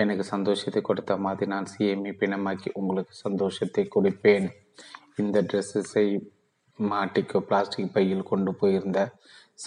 எனக்கு 0.01 0.23
சந்தோஷத்தை 0.33 0.81
கொடுத்த 0.81 1.13
மாதிரி 1.25 1.49
நான் 1.51 1.71
சிஎம்ஐ 1.73 2.13
பிணமாக்கி 2.21 2.69
உங்களுக்கு 2.79 3.13
சந்தோஷத்தை 3.25 3.83
கொடுப்பேன். 3.95 4.47
இந்த 5.23 5.37
ட்ரெஸ்ஸை 5.49 6.07
மாட்டிக்கோ 6.79 7.39
பிளாஸ்டிக் 7.39 7.93
பையில் 7.93 8.23
கொண்டு 8.23 8.53
போயிருந்த 8.53 8.99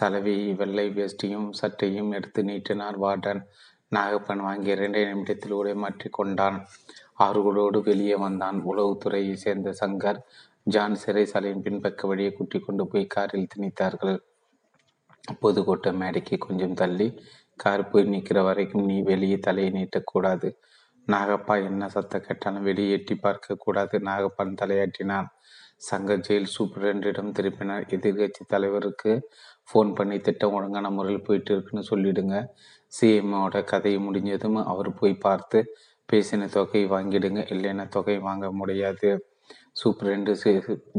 சலவி 0.00 0.54
வெள்ளை 0.56 0.86
வேஷ்டியும் 0.90 1.48
சட்டையும் 1.50 2.10
எடுத்து 2.12 2.44
நீட்டினார் 2.44 2.98
வார்டன். 3.00 3.40
நாகப்பன் 3.94 4.42
வாங்கி 4.46 4.70
இரண்டே 4.70 5.02
நிமிடத்தில் 5.04 5.52
உடை 5.52 5.74
மாற்றி 5.74 6.08
கொண்டான். 6.08 6.58
ஆறுகளோடு 7.18 7.78
வெளியே 7.82 8.14
வந்தான். 8.14 8.58
உளவுத்துறையை 8.62 9.32
சேர்ந்த 9.32 9.70
சங்கர் 9.80 10.20
ஜான் 10.62 10.96
சிறைசாலையின் 11.06 11.64
பின்பக்க 11.66 12.06
வழியை 12.06 12.32
குட்டி 12.32 12.58
கொண்டு 12.60 12.86
போய் 12.86 13.06
காரில் 13.06 13.50
திணித்தார்கள். 13.54 14.18
பொதுக்கூட்ட 15.42 15.88
மேடைக்கு 15.92 16.38
கொஞ்சம் 16.38 16.74
தள்ளி 16.74 17.08
கார் 17.56 17.90
போய் 17.90 18.04
நிற்கிற 18.04 18.42
வரைக்கும் 18.42 18.84
நீ 18.84 19.02
வெளியே 19.02 19.38
தலையை 19.38 19.70
நீட்டக்கூடாது. 19.72 20.48
நாகப்பா 21.08 21.64
என்ன 21.64 21.88
சத்தம் 21.88 22.24
கேட்டாலும் 22.26 22.62
வெளியே 22.62 22.90
எட்டி 22.90 23.14
பார்க்க 23.14 23.54
கூடாது 23.54 23.98
நாகப்பான் 23.98 24.58
தலையாட்டினான். 24.60 25.28
சங்க 25.86 26.16
ஜெயில் 26.26 26.52
சூப்பரண்டிடம் 26.56 27.34
திருப்பினார். 27.38 27.84
எதிர்கட்சி 27.96 28.42
தலைவருக்கு 28.46 29.12
ஃபோன் 29.68 29.90
பண்ணி 29.94 30.16
திட்டம் 30.26 30.54
ஒழுங்கான 30.58 30.90
முறையில் 30.90 31.26
போயிட்டு 31.26 31.52
இருக்குன்னு 31.54 31.90
சொல்லிடுங்க 31.90 32.36
சிஎம்மோட 32.92 33.64
கதையை 33.64 34.00
முடிஞ்சதும் 34.00 34.58
அவர் 34.72 34.90
போய் 35.00 35.22
பார்த்து 35.26 35.58
பேசின 36.12 36.48
தொகையை 36.56 36.86
வாங்கிடுங்க. 36.90 37.40
இல்லைன்னா 37.54 37.84
தொகை 37.96 38.18
வாங்க 38.28 38.46
முடியாது. 38.52 39.10
சூப்பரண்டு 39.80 40.32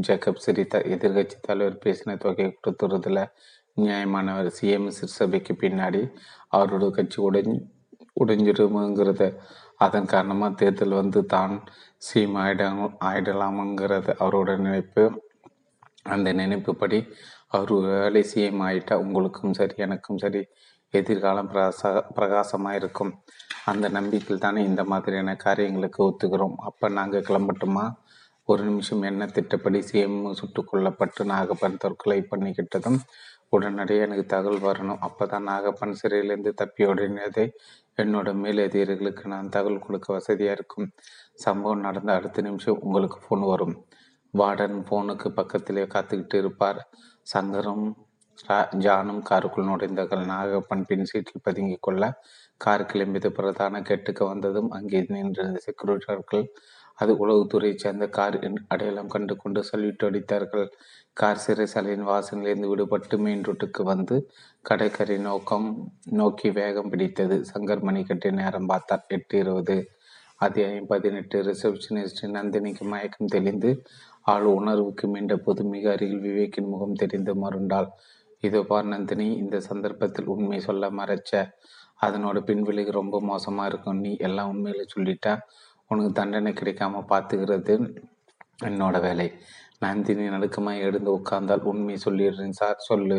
ஜேக்கப் 0.06 0.44
சிரித்தார் 0.44 0.86
எதிர்கட்சி 0.94 1.38
தலைவர் 1.48 1.82
பேசின 1.84 2.16
தொகையை 2.24 2.50
கொடுத்துறதுல 2.62 3.20
நியாயமானவர். 3.76 4.48
சிஎம் 4.60 4.88
சிறுசபைக்கு 4.98 5.54
பின்னாடி 5.62 6.02
அவரோட 6.56 6.90
கட்சி 6.98 7.18
உடஞ்சி 7.28 7.58
உடைஞ்சிருமுங்கிறத 8.20 9.24
அதன் 9.80 10.10
காரணமாக 10.12 10.58
தேர்தல் 10.60 11.00
வந்து 11.00 11.20
தான் 11.34 11.54
சீம் 12.06 12.34
ஆயிட 12.42 12.62
ஆயிடலாமுங்கிறது 13.10 14.12
அவரோட 14.24 14.50
நினைப்பு. 14.66 15.04
அந்த 16.14 16.28
நினைப்புப்படி 16.32 16.98
அவர் 17.48 17.72
வேலை 17.86 18.22
சிஎம் 18.32 18.62
ஆயிட்டா 18.66 18.94
உங்களுக்கும் 19.04 19.56
சரி 19.58 19.74
எனக்கும் 19.86 20.20
சரி 20.24 20.42
எதிர்காலம் 20.94 21.50
பிரகாச 21.52 21.90
பிரகாசமாக 22.16 22.78
இருக்கும் 22.80 23.12
அந்த 23.64 23.86
நம்பிக்கையில் 23.88 24.44
தானே 24.44 24.60
இந்த 24.64 24.82
மாதிரியான 24.84 25.34
காரியங்களுக்கு 25.44 26.00
ஒத்துக்கிறோம். 26.08 26.56
அப்போ 26.68 26.86
நாங்கள் 26.98 27.26
கிளம்பட்டுமா? 27.28 27.84
ஒரு 28.48 28.62
நிமிஷம் 28.68 29.02
என்ன 29.02 29.26
திட்டப்படி 29.36 29.80
சிஎம் 29.90 30.20
சுட்டு 30.38 30.60
கொல்லப்பட்டு 30.70 31.24
நாகப்பன் 31.32 31.80
தற்கொலை 31.82 32.18
பண்ணிக்கிட்டதும் 32.30 32.98
உடனடியாக 33.56 34.06
எனக்கு 34.06 34.24
தகவல் 34.34 34.66
வரணும். 34.68 35.00
அப்போ 35.06 35.24
தான் 35.26 35.48
நாகப்பன் 35.50 35.98
சிறையிலேருந்து 36.00 36.52
தப்பி 36.62 36.84
உடனே 36.92 37.44
என்னோட 38.02 38.28
மேலதிகாரிகளுக்கு 38.42 39.24
நான் 39.32 39.52
தகவல் 39.56 39.84
கொடுக்க 39.86 40.08
வசதியாக 40.16 40.56
இருக்கும். 40.58 40.86
சம்பவம் 41.44 41.84
நடந்த 41.86 42.10
அடுத்த 42.18 42.42
நிமிஷம் 42.48 42.82
உங்களுக்கு 42.86 43.18
ஃபோன் 43.24 43.44
வரும். 43.52 43.74
வார்டன் 44.34 44.78
ஃபோனுக்கு 44.88 45.28
பக்கத்திலே 45.38 45.84
காத்துக்கிட்டு 45.94 46.36
இருப்பார். 46.42 46.80
சங்கரும் 47.32 47.86
ஜானும் 48.84 49.22
காருக்குள் 49.30 49.68
நுழைந்தார்கள். 49.70 50.22
நாகப்பன் 50.32 50.84
பின் 50.90 51.08
சீட்டில் 51.10 51.44
பதுங்கி 51.46 51.76
கொள்ள 51.86 52.04
கார் 52.64 52.84
கிளம்பியது 52.90 53.28
பிரதான 53.36 53.80
கெட்டுக்கு 53.88 54.24
வந்ததும் 54.32 54.70
அங்கே 54.78 55.00
நின்றிருந்த 55.14 55.60
செக்யூரிட்டர்கள் 55.66 56.44
அது 57.00 57.12
உளவுத்துறையைச் 57.22 57.82
சேர்ந்த 57.84 58.06
கார் 58.16 58.36
அடையாளம் 58.68 59.12
கண்டு 59.14 59.34
கொண்டு 59.36 59.60
சல்யூட் 59.70 60.06
அடித்தார்கள். 60.08 60.66
கார் 61.12 61.42
சிறைசாலையின் 61.46 62.08
வாசலிலிருந்து 62.10 62.70
விடுபட்டு 62.72 63.16
மெயின் 63.18 63.44
ரோட்டுக்கு 63.48 63.82
வந்து 63.82 64.16
கடைக்கரை 64.64 65.16
நோக்கம் 65.20 65.68
நோக்கி 66.20 66.50
வேகம் 66.50 66.90
பிடித்தது. 66.92 67.38
சங்கர் 67.52 67.86
மணிக்கட்டை 67.88 68.30
நேரம் 68.40 68.66
பார்த்தார் 68.66 69.04
எட்டு 69.08 69.38
இருபது. 69.38 69.76
அத்தியாயம் 70.40 70.86
பதினெட்டு. 70.86 71.38
ரிசப்ஷனிஸ்ட் 71.48 72.22
நந்தினிக்கு 72.36 72.84
மயக்கம் 72.92 73.32
தெளிந்து 73.34 73.70
ஆள் 74.32 74.46
உணர்வுக்கு 74.58 75.06
மீண்ட 75.14 75.34
போது 75.36 75.62
மிக 75.64 75.84
அருகில் 75.92 76.24
விவேக்கின் 76.26 76.70
முகம் 76.72 76.98
தெரிந்து 77.02 77.32
மருண்டாள். 77.44 77.88
இதோ 78.42 78.60
பார் 78.62 78.86
நந்தினி 78.86 79.26
இந்த 79.42 79.56
சந்தர்ப்பத்தில் 79.60 80.30
உண்மை 80.34 80.60
சொல்ல 80.60 80.90
மறைச்ச. 80.90 81.32
அதனோட 82.02 82.38
பின்விளைவு 82.40 82.92
ரொம்ப 83.00 83.16
மோசமா 83.30 83.64
இருக்கும். 83.66 83.98
நீ 84.00 84.12
எல்லாம் 84.28 84.50
உண்மையில 84.52 84.84
சொல்லிட்டா. 84.94 85.32
உனக்கு 85.90 86.10
தண்டனை 86.12 86.52
கிடைக்காம 86.52 87.02
பார்த்துக்கிறது 87.12 87.74
என்னோட 88.64 88.96
வேலை. 89.00 89.26
நந்தினி 89.78 90.24
நடுக்கமாக 90.28 90.84
எழுந்து 90.86 91.10
உட்கார்ந்தால் 91.18 91.66
உண்மை 91.70 91.96
சொல்லிடுறேன் 92.04 92.58
சார். 92.60 92.78
சொல்லு. 92.88 93.18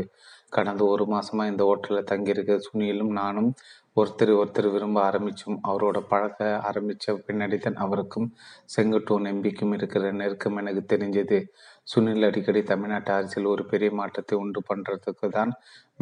கடந்த 0.49 0.83
ஒரு 0.85 1.03
மாசமா 1.05 1.43
இந்த 1.45 1.63
ஹோட்டலில் 1.63 2.09
தங்கியிருக்க 2.11 2.53
சுனிலும் 2.67 3.13
நானும் 3.19 3.49
ஒருத்தர் 3.97 4.31
ஒருத்தர் 4.39 4.67
விரும்ப 4.73 4.97
ஆரம்பித்தோம் 5.09 5.57
அவரோட 5.69 5.97
பழக்க 6.11 6.41
ஆரம்பித்த 6.69 7.15
பின்னாடி 7.27 7.57
தான் 7.57 7.79
அவருக்கும் 7.85 8.27
செங்குட்டும் 8.75 9.25
நம்பிக்கும் 9.27 9.73
இருக்கிற 9.77 10.11
நெருக்கம் 10.11 10.59
எனக்கு 10.61 10.83
தெரிஞ்சது. 10.93 11.39
சுனில் 11.87 12.27
அடிக்கடி 12.27 12.61
தமிழ்நாட்டு 12.63 13.11
அரசியல் 13.13 13.51
ஒரு 13.53 13.63
பெரிய 13.65 13.91
மாற்றத்தை 13.91 14.37
உண்டு 14.37 14.61
பண்ணுறதுக்கு 14.69 15.29
தான் 15.29 15.51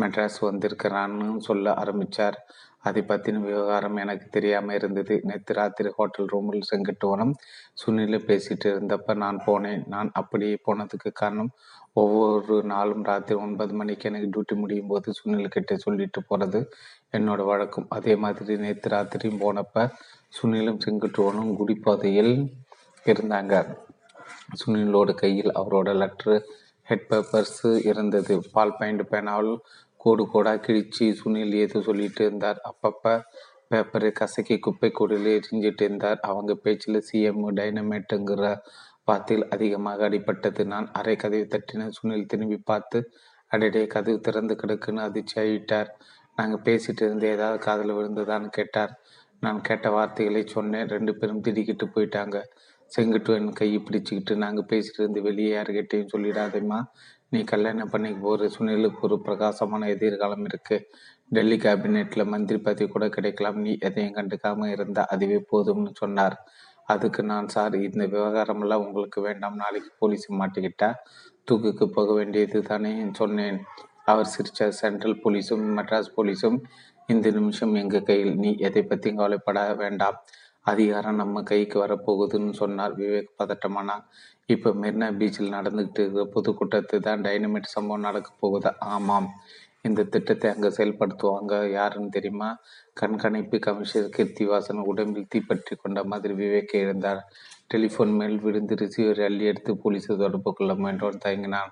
மெட்ராஸ் 0.01 0.39
வந்திருக்கிறான்னு 0.49 1.29
சொல்ல 1.49 1.73
ஆரம்பித்தார் 1.83 2.37
அதை 2.80 3.01
பற்றின 3.07 3.39
விவகாரம் 3.39 3.95
எனக்கு 3.95 4.27
தெரியாமல் 4.30 4.76
இருந்தது. 4.76 5.19
நேற்று 5.23 5.53
ராத்திரி 5.53 5.89
ஹோட்டல் 5.89 6.26
ரூமில் 6.26 6.68
செங்கட்டுவனம் 6.72 7.34
சுனில 7.81 8.19
பேசிட்டு 8.30 8.68
இருந்தப்ப 8.73 9.15
நான் 9.15 9.41
போனேன். 9.45 9.88
நான் 9.88 10.10
அப்படியே 10.14 10.57
போனதுக்கு 10.68 11.11
காரணம் 11.14 11.51
ஒவ்வொரு 11.93 12.64
நாளும் 12.64 13.03
ராத்திரி 13.03 13.39
ஒன்பது 13.39 13.73
மணிக்கு 13.73 14.10
எனக்கு 14.10 14.30
டியூட்டி 14.34 14.56
முடியும் 14.57 14.88
போது 14.88 15.11
சுனில் 15.11 15.76
சொல்லிட்டு 15.76 16.23
போகிறது 16.23 16.69
என்னோட 17.11 17.45
வழக்கம். 17.45 17.85
அதே 17.89 18.15
மாதிரி 18.15 18.57
நேற்று 18.57 18.89
ராத்திரியும் 18.95 19.43
போனப்ப 19.43 19.89
சுனிலும் 20.38 20.81
செங்குட்டுவனும் 20.85 21.56
குடிப்பாதையில் 21.60 22.34
இருந்தாங்க. 23.06 23.77
சுனிலோட 24.60 25.14
கையில் 25.14 25.51
அவரோட 25.51 25.89
லெட்ரு 26.01 26.41
ஹெட் 26.84 27.06
பேப்பர்ஸு 27.10 27.85
இருந்தது. 27.85 28.43
பால் 28.51 28.76
பாயிண்ட் 28.80 29.10
பேனால் 29.10 29.60
கோடு 30.03 30.23
கோடாக 30.34 30.59
கிழிச்சு 30.65 31.05
சுனில் 31.21 31.53
ஏதோ 31.53 31.81
சொல்லிட்டு 31.81 32.21
இருந்தார். 32.26 32.59
அப்பப்போ 32.69 33.13
பேப்பரை 33.71 34.11
கசக்கி 34.11 34.59
குப்பை 34.59 34.89
கூடையில் 34.91 35.31
எரிஞ்சிட்டு 35.38 35.84
இருந்தார். 35.84 36.19
அவங்க 36.21 36.53
பேச்சில் 36.55 37.05
சிஎம் 37.09 37.43
டைனமேட்டுங்கிற 37.59 38.45
வார்த்தையில் 39.07 39.49
அதிகமாக 39.49 40.09
அடிபட்டது. 40.09 40.63
நான் 40.63 40.88
அரை 40.91 41.15
கதவை 41.15 41.45
தட்டின 41.45 41.89
சுனில் 41.97 42.26
திரும்பி 42.26 42.57
பார்த்து 42.57 42.99
அடையே 43.47 43.88
கதவு 43.88 44.19
திறந்து 44.19 44.55
கிடக்குன்னு 44.55 45.05
அதிர்ச்சி 45.07 45.35
ஆகிட்டார் 45.41 45.89
நாங்கள் 46.35 46.63
பேசிட்டு 46.65 47.03
இருந்து 47.03 47.27
ஏதாவது 47.27 47.59
காதில் 47.63 47.95
விழுந்ததான்னு 47.97 48.49
கேட்டார். 48.49 48.91
நான் 49.39 49.61
கேட்ட 49.61 49.89
வார்த்தைகளை 49.89 50.43
சொன்னேன். 50.47 50.88
ரெண்டு 50.88 51.11
பேரும் 51.15 51.43
திடிக்கிட்டு 51.43 51.85
போயிட்டாங்க. 51.95 52.38
செங்குட்டு 52.91 53.34
என் 53.34 53.51
கையை 53.53 53.80
பிடிச்சிக்கிட்டு 53.85 54.35
நாங்கள் 54.35 54.69
பேசிட்டு 54.69 54.99
இருந்து 54.99 55.21
வெளியே 55.21 55.51
யார்கிட்டையும் 55.55 56.11
சொல்லிடாதேம்மா. 56.13 56.80
நீ 57.31 57.43
கல்யாணம் 57.43 57.89
பண்ணி 57.89 58.14
போகிற 58.14 58.49
சுனிலுக்கு 58.57 59.01
ஒரு 59.01 59.22
பிரகாசமான 59.22 59.88
எதிர்காலம் 59.88 60.43
இருக்கு. 60.43 60.88
டெல்லி 61.30 61.57
கேபினெட்ல 61.57 62.26
மந்திரி 62.26 62.60
பதவி 62.60 62.91
கூட 62.91 63.10
கிடைக்கலாம். 63.10 63.57
நீ 63.60 63.77
எதையும் 63.80 64.15
கண்டுக்காம 64.15 64.65
இருந்தா 64.65 65.06
அதுவே 65.10 65.45
போதும்னு 65.51 65.91
சொன்னார். 65.93 66.35
அதுக்கு 66.85 67.23
நான் 67.23 67.47
சார் 67.47 67.76
இந்த 67.76 68.07
விவகாரமெல்லாம் 68.07 68.85
உங்களுக்கு 68.85 69.22
வேண்டாம். 69.22 69.56
நாளைக்கு 69.56 69.91
போலீஸ் 69.99 70.31
மாட்டிக்கிட்டா 70.31 70.93
தூக்குக்கு 71.51 71.85
போக 71.85 72.14
வேண்டியது 72.14 72.61
தானே 72.61 73.06
சொன்னேன். 73.11 73.64
அவர் 74.06 74.30
சிரிச்சார். 74.35 74.77
சென்ட்ரல் 74.81 75.22
போலீஸும் 75.23 75.68
மெட்ராஸ் 75.77 76.14
போலீஸும் 76.18 76.60
இந்த 77.07 77.31
நிமிஷம் 77.31 77.73
எங்க 77.73 77.99
கையில்? 77.99 78.35
நீ 78.35 78.56
எதை 78.57 78.84
பற்றியும் 78.84 79.18
கவலைப்பட 79.18 79.73
வேண்டாம். 79.73 80.18
அதிகாரம் 80.61 81.15
நம்ம 81.15 81.41
கைக்கு 81.41 81.77
வரப்போகுதுன்னு 81.85 82.53
சொன்னார் 82.53 82.97
விவேக் 82.97 83.31
பதட்டமானார். 83.38 84.03
இப்போ 84.49 84.69
மெரினா 84.81 85.07
பீச்சில் 85.19 85.55
நடந்துக்கிட்டு 85.57 86.01
இருக்கிற 86.03 86.23
பொதுக்கூட்டத்தை 86.35 86.97
தான் 86.99 87.23
டைனமிட் 87.26 87.73
சம்பவம் 87.76 88.05
நடக்க 88.07 88.30
போகுதா? 88.43 88.71
ஆமாம். 88.93 89.27
இந்த 89.88 90.01
திட்டத்தை 90.03 90.47
அங்கே 90.53 90.69
செயல்படுத்துவாங்க 90.77 91.53
யாருன்னு 91.71 92.09
தெரியுமா? 92.09 92.49
கண்காணிப்பு 92.93 93.57
கமிஷனர் 93.59 94.15
கீர்த்திவாசன் 94.15 94.81
உடம்பில் 94.91 95.30
தீப்பற்றி 95.30 95.76
கொண்ட 95.76 95.99
மாதிரி 96.03 96.34
விவேக் 96.34 96.73
இழந்தார் 96.81 97.21
டெலிஃபோன் 97.73 98.13
மேல் 98.19 98.38
விழுந்து 98.45 98.76
ரிசீவரை 98.76 99.23
அள்ளி 99.30 99.45
எடுத்து 99.51 99.73
போலீஸை 99.84 100.13
தொடர்பு 100.23 100.51
கொள்ள 100.53 100.73
முயன்றோன் 100.81 101.23
தயங்கினான் 101.26 101.71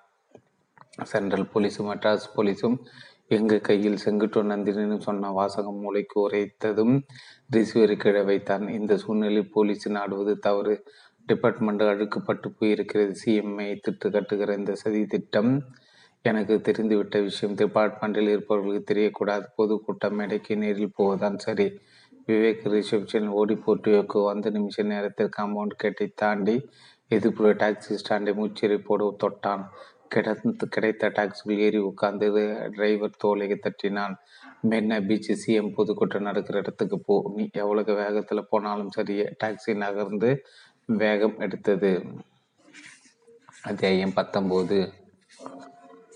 சென்ட்ரல் 1.12 1.50
போலீஸும் 1.54 1.90
மெட்ராஸ் 1.92 2.34
போலீஸும் 2.36 2.78
எங்கள் 3.38 3.66
கையில் 3.70 4.02
செங்குட்டு 4.04 4.42
நந்தினின்னு 4.52 4.98
சொன்ன 5.00 5.32
வாசகம் 5.32 5.82
மூளைக்கு 5.82 6.18
உரைத்ததும் 6.26 6.94
ரிசீவரை 7.56 7.96
கீழே 7.98 8.22
வைத்தான். 8.22 8.66
இந்த 8.78 8.94
சூழ்நிலை 8.98 9.42
போலீஸ் 9.56 9.86
நாடுவது 9.98 10.34
தவறு. 10.48 10.76
டிபார்ட்மெண்ட் 11.28 11.82
அழுக்கப்பட்டு 11.82 12.48
போயிருக்கிறது. 12.60 13.14
சிஎம்ஐ 13.24 13.70
திட்டு 13.88 14.08
கட்டுகிற 14.08 14.58
இந்த 14.58 14.76
சதி 14.76 15.06
திட்டம் 15.06 15.52
எனக்கு 16.22 16.56
தெரிந்துவிட்ட 16.56 17.22
விஷயம். 17.22 17.56
டிபார்ட்மெண்ட்டில் 17.56 18.30
இருப்பவர்களுக்கு 18.30 18.94
தெரியக்கூடாது. 18.94 19.46
பொதுக்கூட்டம் 19.56 20.16
மேடைக்கு 20.16 20.58
நேரில் 20.58 20.96
போவதுதான் 20.96 21.38
சரி. 21.38 21.68
விவேக் 22.28 22.66
ரிசப்ஷன் 22.76 23.28
ஓடி 23.40 23.56
போட்டியோக்கு 23.66 24.24
வந்த 24.24 24.50
நிமிஷ 24.50 24.84
நேரத்தில் 24.84 25.30
காம்பவுண்ட் 25.38 25.76
கேட்டை 25.78 26.12
தாண்டி 26.16 26.56
எதிர்ப்புற 27.16 27.52
டாக்ஸி 27.62 27.94
ஸ்டாண்டை 28.02 28.34
மூச்சிறை 28.40 28.78
தொட்டான். 29.24 29.64
கிடந்து 30.08 30.68
கிடைத்த 30.68 31.08
டாக்ஸியில் 31.10 31.60
ஏறி 31.60 31.78
உட்கார்ந்து 31.78 32.28
டிரைவர் 32.72 33.16
தோலை 33.18 33.48
தட்டினான். 33.48 34.14
மென்ன 34.70 35.08
பீச் 35.08 35.32
சிஎம் 35.34 35.74
பொதுக்கூட்டம் 35.76 36.28
நடக்கிற 36.30 36.58
இடத்துக்கு 36.58 37.00
போ. 37.00 37.32
நீ 37.36 37.50
எவ்வளவு 37.54 37.96
வேகத்தில் 37.96 38.50
போனாலும் 38.50 38.90
சரியே 38.98 39.26
டாக்ஸி 39.44 39.76
நகர்ந்து 39.76 40.32
வேகம் 40.90 41.40
எடுத்தது. 41.40 42.04
அத்தியாயம் 43.62 44.14
பத்தொம்போது. 44.16 44.94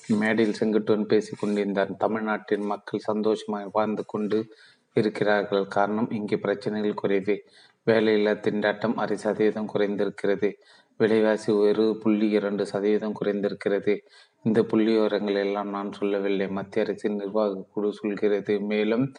மேடையில் 0.08 0.56
செங்குட்டுவன் 0.60 1.04
பேசி 1.04 1.36
கொண்டிருந்தான். 1.36 1.98
தமிழ்நாட்டின் 1.98 2.62
மக்கள் 2.62 3.00
சந்தோஷமாக 3.00 3.70
வாழ்ந்து 3.72 4.06
கொண்டு 4.06 4.54
இருக்கிறார்கள். 4.94 5.68
காரணம் 5.68 6.12
இங்கே 6.12 6.38
பிரச்சனைகள் 6.38 6.94
குறைவு. 6.94 7.44
வேலையில்லா 7.86 8.34
திண்டாட்டம் 8.38 8.94
அரை 8.94 9.18
சதவீதம் 9.18 9.70
குறைந்திருக்கிறது. 9.74 10.54
விலைவாசி 10.98 11.54
ஒரு 11.54 11.98
புள்ளி 12.02 12.30
இரண்டு 12.30 12.66
சதவீதம் 12.66 13.16
குறைந்திருக்கிறது. 13.22 13.98
இந்த 14.44 14.62
புள்ளிவிவரங்கள் 14.62 15.36
எல்லாம் 15.36 15.70
நான் 15.70 15.92
சொல்லவில்லை. 15.92 16.48
மத்திய 16.48 16.86
அரசின் 16.86 17.16
நிர்வாக 17.16 17.66
குழு 17.74 17.94
சொல்கிறது. 17.94 18.60
மேலும் 18.60 19.14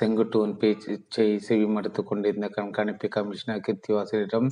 செங்குட்டுவன் 0.00 0.58
பேச்சை 0.58 1.40
செவிமடுத்து 1.48 2.02
கொண்டிருந்த 2.02 2.48
கண்காணிப்பு 2.48 3.08
கமிஷனர் 3.08 3.64
கிருத்திவாசனிடம் 3.66 4.48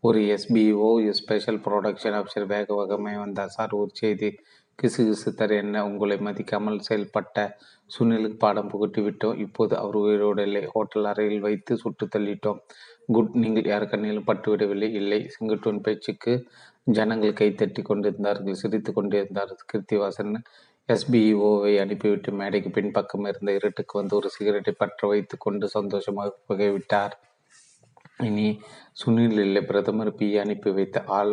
ஒரு 0.00 0.18
எஸ்பிஓ 0.34 1.10
ஸ்பெஷல் 1.12 1.58
ப்ரொடக்ஷன் 1.64 2.16
ஆஃபீஸர் 2.18 2.46
வேக 2.46 2.74
வேகமாக 2.74 3.18
வந்தார். 3.18 3.48
சார் 3.48 3.70
ஒரு 3.70 3.90
செய்தி 3.92 4.28
கிசு 4.78 5.04
கிசு 5.10 5.48
என்ன? 5.48 5.84
உங்களை 5.86 6.16
மதிக்காமல் 6.16 6.84
செயல்பட்ட 6.88 7.56
சுனிலுக்கு 7.98 8.38
பாடம் 8.38 8.68
புகட்டி 8.68 9.00
விட்டோம். 9.00 9.38
இப்போது 9.38 9.76
அவர் 9.76 9.94
உயிரோடு 9.94 10.42
இல்லை. 10.42 10.62
ஹோட்டல் 10.66 11.04
அறையில் 11.04 11.40
வைத்து 11.40 11.76
சுட்டு 11.76 12.06
தள்ளிட்டோம். 12.06 12.60
குட் 13.06 13.34
நீங்கள் 13.34 13.64
யார் 13.64 13.84
கண்ணிலும் 13.84 14.28
பட்டுவிடவில்லை 14.30 14.90
இல்லை 15.00 15.30
சிங்கட்டூன் 15.34 15.80
பேச்சுக்கு 15.80 16.46
ஜனங்கள் 16.84 17.38
கைத்தட்டி 17.40 17.82
கொண்டிருந்தார்கள் 17.82 18.54
சிரித்து 18.54 18.92
கொண்டிருந்தார்கள். 18.92 19.64
கிருத்திவாசன் 19.72 20.34
எஸ்பிஓவை 20.88 21.72
அனுப்பிவிட்டு 21.80 22.32
மேடைக்கு 22.32 22.70
பின்பக்கம் 22.70 23.24
இருந்த 23.24 23.52
இருட்டுக்கு 23.52 23.98
வந்து 23.98 24.16
ஒரு 24.16 24.28
சிகரெட்டை 24.30 24.74
பற்ற 24.78 25.08
வைத்து 25.08 25.38
கொண்டு 25.38 25.68
சந்தோஷமாக 25.68 26.36
புகைவிட்டார். 26.48 27.14
இனி 28.18 28.46
சுனில் 29.00 29.40
இல்லை 29.44 29.60
பிரதமர் 29.62 30.12
பி 30.14 30.28
அனுப்பி 30.38 30.70
வைத்த 30.70 30.98
ஆள் 31.18 31.32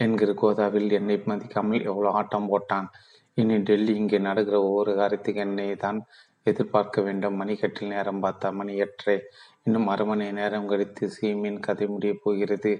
என்கிற 0.00 0.30
கோதாவில் 0.42 0.96
என்னை 0.98 1.16
மதிக்காமல் 1.30 1.86
எவ்வளோ 1.90 2.10
ஆட்டம் 2.10 2.48
போட்டான்? 2.50 2.88
இனி 3.34 3.56
டெல்லி 3.58 3.92
இங்கே 3.94 4.18
நடக்கிற 4.18 4.56
ஒவ்வொரு 4.68 4.92
காரியத்துக்கு 4.94 5.42
என்னை 5.46 5.66
தான் 5.76 5.98
எதிர்பார்க்க 6.46 7.02
வேண்டும். 7.02 7.38
மணிக்கட்டில் 7.40 7.92
நேரம் 7.94 8.22
பார்த்தா 8.24 8.48
மணி 8.52 8.74
எட்டரை. 8.84 9.16
இன்னும் 9.64 9.88
அரை 9.92 10.04
மணி 10.06 10.26
நேரம் 10.32 10.68
கழித்து 10.68 11.04
சீமின் 11.16 11.60
கதை 11.60 11.86
முடிய 11.86 12.12
போகிறது. 12.24 12.72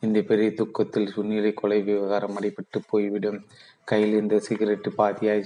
இந்த 0.00 0.18
பெரிய 0.30 0.48
துக்கத்தில் 0.60 1.12
சுனிலை 1.14 1.52
கொலை 1.54 1.78
விவகாரம் 1.82 2.36
அடிபட்டு 2.38 2.78
போய்விடும். 2.90 3.38
கையில் 3.84 4.14
இந்த 4.22 4.36
சிகரெட்டு 4.48 4.90
பாதியாய் 5.00 5.44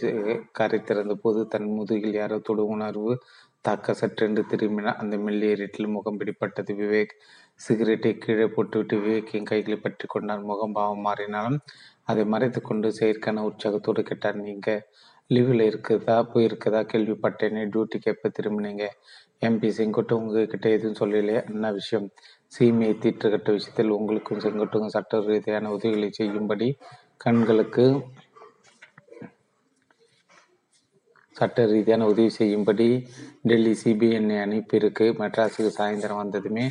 கரை 0.53 0.81
திறந்த 0.83 1.15
போது 1.25 1.43
தன் 1.49 1.69
முதுகில் 1.77 2.19
யாரோ 2.21 2.39
தொடு 2.49 2.65
உணர்வு 2.67 3.13
தாக்க 3.61 3.95
சற்றென்று 4.01 4.43
திரும்பினார் 4.51 5.01
அந்த 5.03 5.15
மெல்லிய 5.17 5.57
இருட்டில் 5.57 5.95
முகம் 5.95 6.19
பிடிப்பட்டது 6.21 6.73
விவேக். 6.81 7.15
சிகரெட்டை 7.61 8.11
கீழே 8.19 8.47
போட்டுவிட்டு 8.47 8.97
விவேக்கின் 8.97 9.49
கைகளை 9.51 9.77
பற்றி 9.77 10.07
கொண்டார் 10.09 10.43
முகம் 10.43 10.73
பாவம் 10.73 11.05
மாறினாலும் 11.07 11.59
அதை 12.03 12.25
மறைத்து 12.25 12.61
கொண்டு 12.61 12.89
செயற்கான 13.01 13.45
உற்சாகத்தோடு 13.49 14.03
கேட்டார் 14.03 14.37
நீங்க 14.37 14.71
லீவில் 15.31 15.63
இருக்குதா? 15.71 16.17
போயிருக்குதா? 16.33 16.81
கேள்விப்பட்டேனே. 16.93 17.63
டியூட்டிக்கு 17.73 18.13
எப்போ 18.15 18.29
திரும்பினீங்க? 18.29 18.85
எம்பி 19.41 19.69
செங்கோட்டு 19.69 20.15
உங்ககிட்ட 20.19 20.67
எதுவும் 20.69 20.99
சொல்லலையே? 21.01 21.41
என்ன 21.51 21.71
விஷயம்? 21.71 22.07
சீமையை 22.53 22.95
தீட்டுக்கட்ட 23.03 23.51
விஷயத்தில் 23.53 23.97
உங்களுக்கும் 23.97 24.43
செங்கோட்டுக்கும் 24.45 24.95
சட்ட 24.97 25.21
ரீதியான 25.21 25.73
உதவிகளை 25.73 26.11
செய்யும்படி 26.11 26.69
கண்களுக்கு 27.17 27.87
சட்ட 31.37 31.65
ரீதியான 31.67 32.07
உதவி 32.07 32.31
செய்யும்படி 32.31 32.87
டெல்லி 33.43 33.73
சிபிஎன்ஐ 33.85 34.37
அனுப்பியிருக்கு. 34.45 35.07
மெட்ராஸுக்கு 35.23 35.71
சாயந்தரம் 35.79 36.21
வந்ததுமே 36.23 36.65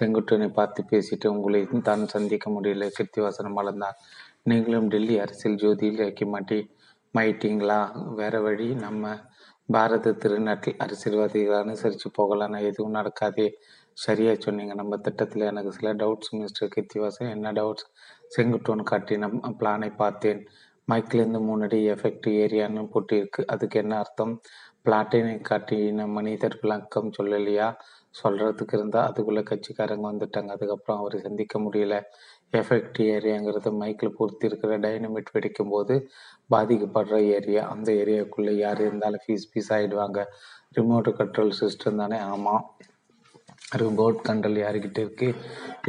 செங்குட்டனை 0.00 0.48
பார்த்து 0.52 0.84
பேசிட்டு 0.90 1.26
உங்களை 1.26 1.66
தான் 1.82 2.06
சந்திக்க 2.06 2.50
முடியல. 2.50 2.90
கிருத்திவாசனம் 2.98 3.58
வளர்ந்தான் 3.60 3.98
நீங்களும் 4.42 4.88
டெல்லி 4.88 5.18
அரசியல் 5.18 5.56
ஜோதியில் 5.56 5.96
வைக்க 5.96 6.26
மாட்டி 6.26 6.76
மாயிட்டீங்களா? 7.14 7.80
வேற 8.14 8.40
வழி 8.40 8.74
நம்ம 8.74 9.16
பாரத 9.66 10.12
திருநாட்டில் 10.12 10.78
அரசியல்வாதிகளை 10.78 11.58
அனுசரித்து 11.58 12.10
போகலாம் 12.10 12.52
எதுவும் 12.52 12.94
நடக்காதே. 12.94 13.48
சரியா 13.92 14.34
சொன்னீங்க. 14.38 14.74
நம்ம 14.74 14.96
திட்டத்தில் 14.96 15.42
எனக்கு 15.42 15.72
சில 15.72 15.94
டவுட்ஸ் 15.94 16.30
மிஸ்டர் 16.30 16.70
கிருத்திவாசன் 16.76 17.30
என்ன 17.30 17.52
டவுட்ஸ் 17.52 17.86
செங்குட்டோன் 18.28 18.82
காட்டின 18.90 19.30
பிளானை 19.60 19.96
பார்த்தேன். 19.96 20.48
மைக்கிலேருந்து 20.90 21.40
முன்னாடி 21.50 21.78
எஃபெக்ட் 21.94 22.28
ஏரியான்னு 22.42 22.88
போட்டிருக்கு. 22.92 23.44
அதுக்கு 23.46 23.80
என்ன 23.80 23.98
அர்த்தம்? 23.98 24.40
பிளாட்டினை 24.84 25.34
காட்டின 25.50 26.06
மனிதர் 26.08 26.58
விளக்கம் 26.60 27.12
சொல்லலையா? 27.18 27.74
சொல்கிறதுக்கு 28.22 28.74
இருந்தால் 28.78 29.08
அதுக்குள்ளே 29.10 29.42
கட்சிக்காரங்க 29.50 30.06
வந்துட்டாங்க. 30.12 30.50
அதுக்கப்புறம் 30.56 31.00
அவரை 31.00 31.20
சந்திக்க 31.20 31.58
முடியல. 31.58 31.96
எஃபெக்ட் 32.52 32.98
ஏரியாங்கிறது 33.14 33.70
மைக்கில் 33.80 34.16
பூர்த்தி 34.18 34.46
இருக்கிற 34.46 34.78
டைனமிட் 34.78 35.32
வெடிக்கும் 35.34 35.72
போது 35.74 35.94
பாதிக்கப்படுற 36.54 37.16
ஏரியா. 37.36 37.62
அந்த 37.74 37.92
ஏரியாவுக்குள்ளே 37.92 38.54
யார் 38.64 38.80
இருந்தாலும் 38.80 39.24
ஃபீஸ் 39.26 39.48
ஃபீஸ் 39.50 39.72
ஆகிடுவாங்க 39.76 40.20
ரிமோட் 40.78 41.10
கண்ட்ரோல் 41.20 41.52
சிஸ்டம் 41.60 42.00
தானே? 42.02 42.18
ஆமாம் 42.34 42.64
ரிமோட் 43.76 44.20
கண்ட்ரோல் 44.28 44.58
யாருக்கிட்ட 44.64 44.98
இருக்குது 45.06 45.34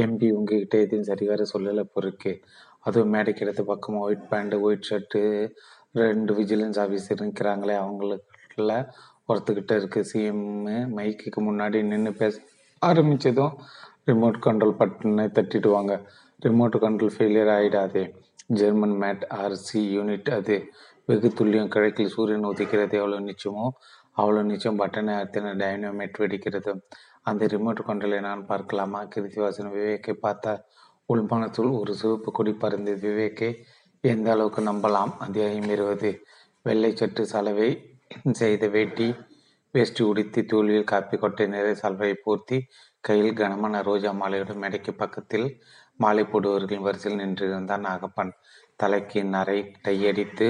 எம்பி 0.04 0.30
உங்ககிட்ட 0.38 0.78
எதுவும் 0.86 1.08
சரி 1.10 1.28
சொல்லலை 1.54 1.86
பொறுக்கு 1.94 2.34
அதுவும் 2.80 3.14
மேடைக்கு 3.14 3.64
பக்கமாக 3.64 4.06
ஒயிட் 4.06 4.28
பேண்ட்டு 4.32 4.62
ஒயிட் 4.66 4.88
ஷர்ட்டு 4.90 5.22
ரெண்டு 6.02 6.34
விஜிலன்ஸ் 6.34 6.80
ஆஃபீஸர் 6.84 7.24
நிற்கிறாங்களே 7.26 7.76
அவங்களுக்குள்ள. 7.84 8.74
ஒருத்துக்கிட்ட 9.30 9.74
இருக்குது 9.80 10.10
சிஎம் 10.12 10.46
மைக்குக்கு 10.98 11.40
முன்னாடி 11.50 11.80
நின்று 11.84 12.14
பேச 12.14 12.42
ஆரம்பித்ததும் 12.82 13.56
ரிமோட் 14.10 14.38
கண்ட்ரோல் 14.46 14.78
பட்டனை 14.80 15.26
தட்டிடுவாங்க. 15.38 15.94
ரிமோட் 16.46 16.76
கண்ட்ரோல் 16.84 17.14
ஃபெயிலியர் 17.16 17.52
ஆகிடாது 17.58 18.02
ஜெர்மன் 18.60 18.96
மேட் 19.02 19.24
ஆர்சி 19.42 19.82
யூனிட் 19.96 20.30
அது. 20.38 20.56
வெகு 21.06 21.30
துல்லியம் 21.38 21.72
கிழக்கில் 21.74 22.14
சூரியன் 22.16 22.48
உதிக்கிறது. 22.52 22.96
எவ்வளோ 23.02 23.20
நிச்சயமோ 23.20 23.68
அவ்வளோ 24.18 24.42
நிச்சயம். 24.44 24.80
பட்டனை 24.80 25.14
அத்தனை 25.24 25.52
டைனமேட் 25.62 26.20
வெடிக்கிறது. 26.24 26.72
அந்த 27.22 27.46
ரிமோட் 27.46 27.82
கண்ட்ரோலை 27.88 28.20
நான் 28.20 28.46
பார்க்கலாமா? 28.46 29.00
கிருத்திவாசன் 29.16 29.72
விவேக்கை 29.72 30.16
பார்த்தா 30.22 30.54
உள்மனத்துள் 31.14 31.72
ஒரு 31.80 31.94
சிவப்பு 31.96 32.32
கொடி 32.32 32.54
பறந்து 32.54 32.92
விவேக்கை 32.98 33.50
எந்த 34.04 34.28
அளவுக்கு 34.32 34.62
நம்பலாம்? 34.62 35.14
அத்தியாயம் 35.20 35.70
இருபது. 35.70 36.12
வெள்ளை 36.62 36.92
சட்டு 36.92 37.22
சலவை 37.22 37.70
செய்த 38.32 38.68
வேட்டி 38.68 39.08
வேஷ்டி 39.74 40.02
உடுத்தி 40.04 40.42
தூளியில் 40.42 40.90
காப்பி 40.92 41.16
கொட்டை 41.18 41.46
நிறை 41.48 41.74
சல்வையை 41.82 42.16
பூர்த்தி 42.24 42.58
கையில் 43.04 43.38
கனமான 43.40 43.82
ரோஜா 43.82 44.12
மாலையுடன் 44.12 44.62
மேடைக்கு 44.64 44.92
பக்கத்தில் 44.94 45.48
மாலை 46.00 46.24
போடுவர்களின் 46.24 46.86
வரிசையில் 46.88 47.22
நின்றிருந்தான் 47.22 47.86
நாகப்பன். 47.88 48.32
தலைக்கு 48.76 49.22
நரை 49.26 49.60
டையடித்து 49.84 50.48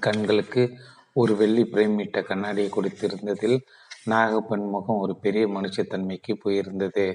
கண்களுக்கு 0.00 0.62
ஒரு 1.12 1.34
வெள்ளி 1.36 1.64
பிரேமிட்ட 1.72 2.22
கண்ணாடியை 2.22 2.70
கொடுத்திருந்ததில் 2.70 3.58
நாகப்பன் 4.10 4.66
முகம் 4.74 5.02
ஒரு 5.04 5.14
பெரிய 5.16 5.44
மனுஷத்தன்மைக்கு 5.48 6.32
போயிருந்தது. 6.44 7.06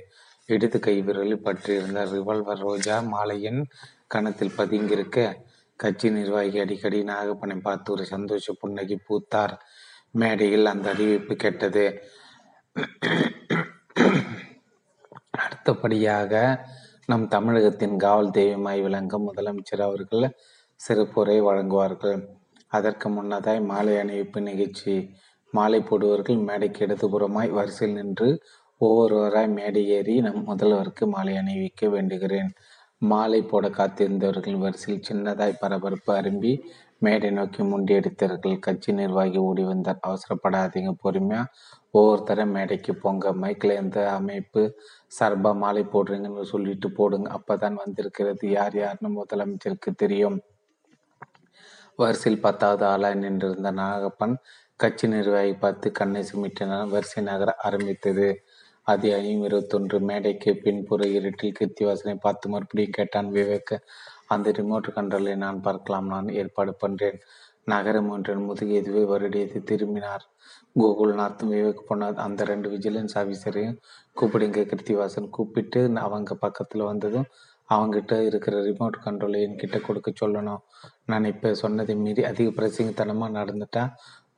இடது 0.49 0.77
கை 0.79 0.95
விரலில் 1.01 1.45
பற்றியிருந்த 1.47 1.99
ரிவால்வர் 2.13 2.63
ரோஜா 2.67 2.95
மாலையின் 3.13 3.61
கணத்தில் 4.07 4.57
பதுங்கியிருக்க 4.57 5.19
கட்சி 5.83 6.07
நிர்வாகி 6.09 6.57
அடிக்கடி 6.63 6.99
நாகப்பனை 7.03 7.57
பார்த்து 7.67 7.89
ஒரு 7.95 8.03
சந்தோஷ 8.05 8.53
புன்னகை 8.61 8.97
பூத்தார். 9.07 9.53
மேடையில் 10.21 10.71
அந்த 10.73 10.87
அறிவிப்பு 10.93 11.33
கேட்டது. 11.35 11.85
அடுத்தபடியாக 15.43 16.33
நம் 17.05 17.25
தமிழகத்தின் 17.27 17.95
காவல் 17.97 18.35
தெய்வமாய் 18.37 18.81
விளங்கும் 18.81 19.27
முதலமைச்சர் 19.27 19.83
அவர்கள் 19.87 20.25
சிறப்புரை 20.79 21.37
வழங்குவார்கள். 21.47 22.19
அதற்கு 22.71 23.07
முன்னதாய் 23.09 23.61
மாலை 23.71 23.93
அணிவிப்பு 23.95 24.39
நிகழ்ச்சி. 24.49 24.95
மாலை 25.53 25.79
போடுவர்கள் 25.81 26.39
மேடைக்கு 26.47 26.81
இடதுபுறமாய் 26.85 27.49
வரிசையில் 27.57 27.97
நின்று 27.97 28.29
ஒவ்வொருவராய் 28.81 29.49
மேடை 29.57 29.81
ஏறி 29.97 30.15
நம் 30.25 30.47
முதல்வருக்கு 30.47 31.03
மாலை 31.05 31.33
அணிவிக்க 31.37 31.89
வேண்டுகிறேன். 31.95 32.51
மாலை 33.01 33.41
போட 33.41 33.65
காத்திருந்தவர்கள் 33.69 34.57
வரிசையில் 34.63 35.05
சின்னதாய் 35.09 35.59
பரபரப்பு 35.59 36.11
அரும்பி 36.13 36.51
மேடை 36.97 37.29
நோக்கி 37.31 37.61
முண்டியடித்தார்கள் 37.63 38.57
கட்சி 38.59 38.91
நிர்வாகி 38.91 39.37
ஓடி 39.37 39.63
வந்தார். 39.63 40.01
அவசரப்படாதீங்க 40.07 40.91
பொறுமையா. 41.03 41.41
ஒவ்வொருத்தர 41.93 42.41
மேடைக்கு 42.45 42.93
போங்க 42.95 43.31
மைக்கில் 43.33 43.73
எந்த 43.75 43.97
அமைப்பு 44.11 44.61
சார்பா 45.19 45.51
மாலை 45.55 45.83
போடுறீங்கன்னு 45.93 46.45
சொல்லிட்டு 46.53 46.89
போடுங்க. 46.91 47.27
அப்பதான் 47.37 47.81
வந்திருக்கிறது 47.83 48.45
யார் 48.49 48.77
யாருன்னு 48.77 49.11
முதலமைச்சருக்கு 49.19 49.93
தெரியும். 49.95 50.37
வரிசையில் 51.99 52.43
பத்தாவது 52.43 52.85
ஆளாய் 52.85 53.21
நின்றிருந்த 53.23 53.71
நாகப்பன் 53.71 54.35
கட்சி 54.79 55.07
நிர்வாகி 55.07 55.53
பார்த்து 55.53 55.87
கண்ணை 55.91 56.21
சுமிட்டினால் 56.29 56.91
வரிசை 56.93 57.21
நகர 57.23 57.49
ஆரம்பித்தது. 57.63 58.27
அத்தியாயம் 58.87 59.43
இருபத்தொன்று 59.47 59.97
மேடைக்கு 60.07 60.51
பின்புற 60.63 61.07
இருட்டில் 61.17 61.53
கிருத்திவாசனை 61.57 62.13
பார்த்து 62.23 62.45
மறுபடியும் 62.49 62.95
கேட்டான் 62.97 63.29
விவேக். 63.35 63.73
அந்த 64.33 64.51
ரிமோட் 64.57 64.87
கண்ட்ரோலை 64.95 65.33
நான் 65.43 65.59
பார்க்கலாம் 65.67 66.07
நான் 66.13 66.29
ஏற்பாடு 66.41 66.71
பண்ணுறேன் 66.83 67.19
நகரம் 67.71 68.09
ஒன்றின் 68.13 68.45
முதுகு 68.47 68.73
எதுவே 68.79 69.03
வருடியது 69.11 69.59
திரும்பினார். 69.69 70.23
கோகுல்நாத் 70.81 71.45
விவேக் 71.51 71.85
போனார். 71.89 72.17
அந்த 72.25 72.47
ரெண்டு 72.51 72.69
விஜிலன்ஸ் 72.75 73.15
ஆஃபீஸரையும் 73.21 73.77
கூப்பிடுங்க 74.21 74.63
கிருத்திவாசன் 74.71 75.29
கூப்பிட்டு 75.37 75.83
அவங்க 76.05 76.37
பக்கத்தில் 76.45 76.89
வந்ததும் 76.91 77.29
அவங்ககிட்ட 77.69 78.13
இருக்கிற 78.29 78.55
ரிமோட் 78.69 78.97
கண்ட்ரோலை 79.05 79.41
என்கிட்ட 79.47 79.79
கொடுக்க 79.87 80.11
சொல்லணும். 80.23 80.63
நான் 81.11 81.29
இப்போ 81.33 81.51
சொன்னதை 81.63 81.95
மீறி 82.05 82.23
அதிக 82.31 82.49
பிரசிங்கத்தனமாக 82.59 83.37
நடந்துட்டா 83.39 83.85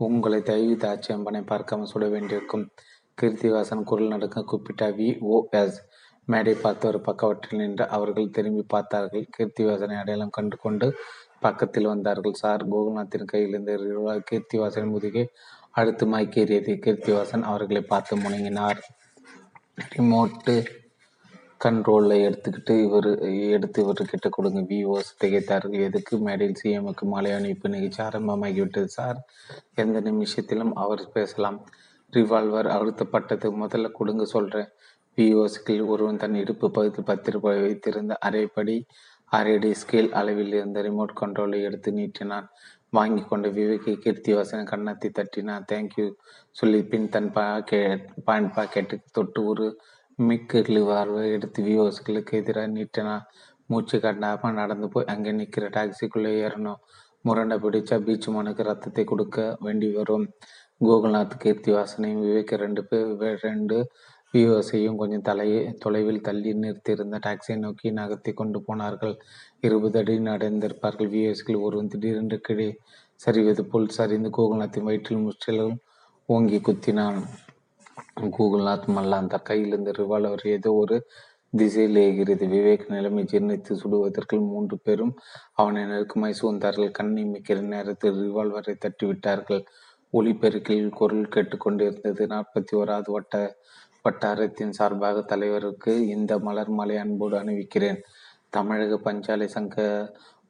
உங்களை 0.07 0.41
தயவு 0.49 0.75
தாட்சியம்பனை 0.83 1.41
பார்க்காம 1.51 1.87
சுட 1.93 2.05
வேண்டியிருக்கும். 2.15 2.65
கீர்த்திவாசன் 3.17 3.83
குரல் 3.89 4.11
நடுக்க 4.13 4.41
கூப்பிட்ட 4.41 4.83
வி 4.97 5.07
ஓ 5.33 5.37
எஸ் 5.59 5.77
மேடை 6.27 6.53
பார்த்து 6.63 6.85
ஒரு 6.87 6.99
பக்கவற்றில் 7.01 7.59
நின்று 7.61 7.85
அவர்கள் 7.95 8.33
திரும்பி 8.35 8.63
பார்த்தார்கள். 8.73 9.25
கீர்த்திவாசனை 9.35 9.95
அடையாளம் 10.01 10.35
கண்டு 10.37 10.55
கொண்டு 10.57 10.87
பக்கத்தில் 11.39 11.89
வந்தார்கள். 11.91 12.39
சார் 12.41 12.63
கோகுல்நாத்தின் 12.71 13.31
கையில் 13.31 13.53
இருந்த 13.53 13.73
கீர்த்திவாசன் 14.29 14.91
முதுகே 14.93 15.23
அடுத்து 15.79 16.05
மயக்கேறியது 16.13 16.73
கீர்த்திவாசன் 16.85 17.43
அவர்களை 17.51 17.83
பார்த்து 17.91 18.15
முணங்கினார் 18.23 18.79
ரிமோட்டு 19.93 20.55
கண்ட்ரோலை 21.61 22.17
எடுத்துக்கிட்டு 22.27 22.73
இவர் 22.85 23.09
எடுத்து 23.55 23.77
இவர்கிட்ட 23.83 24.27
கொடுங்க. 24.37 24.61
விஓஸ் 24.71 25.11
திகைத்தார்கள் 25.21 25.85
எதுக்கு? 25.87 26.13
மேடையில் 26.25 26.59
சிஎம்முக்கு 26.61 27.05
மாலை 27.13 27.31
அணிப்பு 27.37 27.73
நிகழ்ச்சி 27.75 28.01
ஆரம்பமாகிவிட்டது 28.07 28.89
சார். 28.97 29.19
எந்த 29.83 29.99
நிமிஷத்திலும் 30.09 30.73
அவர் 30.83 31.03
பேசலாம். 31.17 31.59
ரிவால்வர் 32.15 32.69
அழுத்தப்பட்டது. 32.77 33.47
முதல்ல 33.63 33.91
கொடுங்க 33.99 34.25
சொல்கிறேன் 34.35 34.69
விஓஸ்கில் 35.17 35.83
ஒருவன் 35.93 36.21
தன் 36.21 36.37
இடுப்பு 36.41 36.67
பகுதி 36.77 37.01
பத்திரப்பை 37.09 37.55
வைத்திருந்த 37.65 38.13
அரைப்படி 38.27 38.77
அரைடி 39.31 39.71
ஸ்கேல் 39.81 40.09
அளவில் 40.19 40.53
இருந்த 40.59 40.79
ரிமோட் 40.87 41.13
கண்ட்ரோலை 41.21 41.59
எடுத்து 41.67 41.89
நீட்டினான். 41.99 42.47
வாங்கி 42.97 43.23
கொண்ட 43.23 43.47
விவேகி 43.57 43.93
கீர்த்திவாசன் 44.03 44.69
கன்னத்தை 44.71 45.09
தட்டினான். 45.19 45.63
தேங்க்யூ 45.71 46.05
சொல்லி 46.59 46.79
பின் 46.91 47.07
தன் 47.09 47.31
பாக்கெட் 47.37 48.03
பாயிண்ட் 48.27 48.51
பாக்கெட்டுக்கு 48.57 49.07
தொட்டு 49.11 49.39
ஒரு 49.51 49.67
மிக்கு 50.19 50.59
ரிவால்வர் 50.69 51.33
எடுத்து 51.37 51.59
விஓஸ்களுக்கு 51.69 52.33
எதிராக 52.41 52.69
நீட்டினான். 52.77 53.23
மூச்சு 53.71 53.97
கட்டாமல் 54.03 54.59
நடந்து 54.61 54.87
போய் 54.93 55.09
அங்கே 55.13 55.31
நிற்கிற 55.39 55.67
டாக்ஸிக்குள்ளே 55.77 56.33
ஏறணும். 56.45 56.79
முரண்டை 57.27 57.57
பிடிச்சா 57.63 57.97
பீச் 58.05 58.27
மனுக்கு 58.37 58.63
ரத்தத்தை 58.69 59.03
கொடுக்க 59.11 59.37
வேண்டி 59.65 59.89
வரும். 59.97 60.25
கோகுல்நாத் 60.87 61.35
கீர்த்திவாசனையும் 61.43 62.23
விவேக் 62.25 62.51
ரெண்டு 62.63 62.81
பேர் 62.85 63.39
ரெண்டு 63.41 63.75
வியூவர்ஸையும் 64.33 64.95
கொஞ்சம் 64.95 65.21
தலை 65.21 65.47
தொலைவில் 65.73 66.21
தள்ளி 66.21 66.51
நிறுத்தியிருந்த 66.53 67.17
டாக்ஸியை 67.25 67.57
நோக்கி 67.57 67.91
நகர்த்தி 67.91 68.31
கொண்டு 68.33 68.59
போனார்கள். 68.61 69.13
இருபது 69.59 69.99
அடி 69.99 70.15
நடந்திருப்பார்கள். 70.19 71.09
வியூவர்ஸ்கள் 71.13 71.63
ஒருவன் 71.65 71.87
திடீரென்று 71.87 72.39
கீழே 72.39 72.67
சரிவது 73.15 73.63
போல் 73.65 73.95
சரிந்து 73.97 74.29
கோகுல்நாத்தின் 74.29 74.87
வயிற்றில் 74.87 75.17
முற்றிலும் 75.17 75.77
ஓங்கி 76.29 76.59
குத்தினான். 76.59 77.19
கோகுல்நாத் 78.37 78.89
மல்லாந்தார் 78.97 79.47
கையிலிருந்து 79.49 79.93
ரிவால்வர் 79.99 80.45
ஏதோ 80.47 80.73
ஒரு 80.73 80.97
திசையில் 81.57 82.01
ஏகிறது 82.07 82.45
விவேக் 82.55 82.85
நிலைமை 82.89 83.23
ஜீர்ணித்து 83.23 83.73
சுடுவதற்கு 83.81 84.35
மூன்று 84.51 84.75
பேரும் 84.83 85.15
அவனை 85.53 85.81
நெருக்கமாய் 85.83 86.39
சூழ்ந்தார்கள். 86.41 86.91
கண்ணை 86.91 87.23
மிக்கிற 87.25 87.59
நேரத்தில் 87.73 88.19
ரிவால்வரை 88.23 88.75
தட்டிவிட்டார்கள். 88.85 89.63
ஒளிபெருக்கில் 90.13 90.89
குரல் 90.89 91.31
கேட்டுக்கொண்டிருந்தது 91.35 92.23
நாற்பத்தி 92.33 92.73
ஓராவது 92.73 93.09
வட்ட 93.11 93.35
வட்டாரத்தின் 94.05 94.73
சார்பாக 94.77 95.21
தலைவருக்கு 95.21 95.91
இந்த 96.07 96.33
மலர் 96.39 96.71
மலை 96.79 96.95
அன்போடு 96.97 97.35
அணிவிக்கிறேன். 97.37 97.99
தமிழக 98.49 98.99
பஞ்சாலை 99.05 99.45
சங்க 99.45 99.75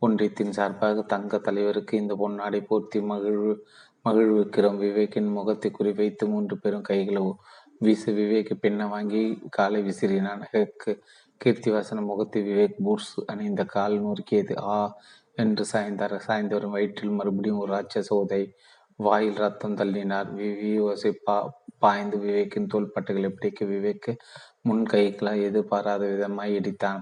ஒன்றியத்தின் 0.01 0.53
சார்பாக 0.57 1.01
தங்க 1.13 1.37
தலைவருக்கு 1.37 1.93
இந்த 1.97 2.13
பொன்னாடை 2.21 2.59
பூர்த்தி 2.67 2.99
மகிழ்வு 3.01 3.53
மகிழ்விக்கிறோம் 4.05 4.79
விவேக்கின் 4.83 5.29
முகத்தை 5.31 5.69
குறிவைத்து 5.79 6.25
மூன்று 6.27 6.55
பேரும் 6.57 6.87
கைகளை 6.89 7.21
வீச 7.79 8.11
விவேக் 8.11 8.51
பின்ன 8.63 8.87
வாங்கி 8.89 9.21
காலை 9.49 9.79
விசிறினான். 9.89 10.43
கீர்த்திவாசன 11.41 12.01
முகத்தை 12.09 12.41
விவேக் 12.49 12.75
பூர்ஸ் 12.83 13.13
அணிந்த 13.25 13.61
கால் 13.75 13.95
நொறுக்கியது. 14.03 14.53
ஆ 14.73 14.75
என்று 15.35 15.63
சாய்ந்தார். 15.71 16.15
சாய்ந்தவரும் 16.27 16.75
வயிற்றில் 16.75 17.17
மறுபடியும் 17.19 17.61
ஒரு 17.63 17.71
ராட்சச 17.75 18.09
உதை 18.23 18.43
வாயில் 18.95 19.35
ரத்தம் 19.35 19.75
தள்ளினார். 19.75 20.29
விவி 20.39 21.13
பா 21.23 21.61
பாய்ந்து 21.77 22.17
விவேக்கின் 22.17 22.67
தோள்பட்டைகளை 22.73 23.29
பிடிக்க 23.29 23.65
விவேக்கு 23.65 24.11
முன் 24.61 24.83
கைகளால் 24.85 25.41
எதிர்பாராத 25.41 26.05
விதமாய் 26.05 26.53
இடித்தான். 26.59 27.01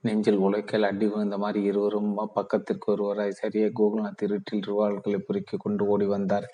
நெஞ்சில் 0.00 0.36
உழைக்கல் 0.36 0.82
அடி 0.82 1.06
விழுந்த 1.06 1.38
மாதிரி 1.38 1.62
இருவரும் 1.62 2.14
பக்கத்திற்கு 2.34 2.92
ஒருவராய் 2.92 3.30
சரியா 3.30 3.66
கோகுல்நாத் 3.66 4.22
இருட்டில் 4.22 4.64
ரிவால்களை 4.66 5.18
பொறுக்கி 5.18 5.56
கொண்டு 5.56 5.86
ஓடி 5.86 6.06
வந்தார். 6.06 6.46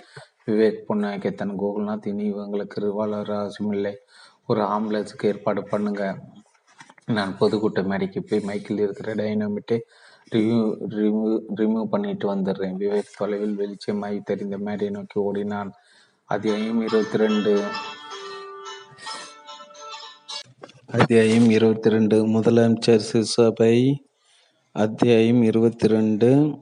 விவேக் 0.47 0.83
புன்னாய்க்கு 0.89 1.35
தன் 1.35 1.59
கோகுல்நாத் 1.61 2.07
இனி 2.07 2.33
இவங்களுக்கு 2.33 2.77
ரிவால்வர் 2.81 3.33
அவசியமில்லை. 3.39 3.95
ஒரு 4.47 4.61
ஆம்புலன்ஸுக்கு 4.61 5.27
ஏற்பாடு 5.27 5.63
பண்ணுங்க. 5.65 6.19
நான் 7.07 7.37
பொதுக்கூட்ட 7.41 7.85
மேடைக்கு 7.85 8.23
போய் 8.23 8.47
மைக்கில் 8.47 8.81
இருக்கிற 8.81 9.15
டைனமிட்டு 9.15 9.77
ரிவ்யூ 10.35 10.77
ரிமூவ் 10.91 11.41
ரிமூவ் 11.57 11.85
பண்ணிட்டு 11.85 12.35
வந்துடுறேன். 12.35 12.75
விவேக் 12.81 13.17
தொலைவில் 13.17 13.59
வெளிச்சமாய் 13.59 14.23
தெரிந்த 14.25 14.59
மேடையை 14.59 14.91
நோக்கி 14.91 15.21
ஓடினான். 15.21 15.73
அத்தியாயம் 16.25 16.81
இருபத்தி 16.81 17.19
ரெண்டு 17.19 17.63
அத்தியாயம் 20.87 21.51
இருபத்தி 21.51 21.89
ரெண்டு 21.91 22.27
முதலமைச்சர் 22.27 23.01
சிசபை 23.13 23.95
அத்தியாயம் 24.73 25.43
இருபத்தி 25.43 25.89
ரெண்டு 25.89 26.59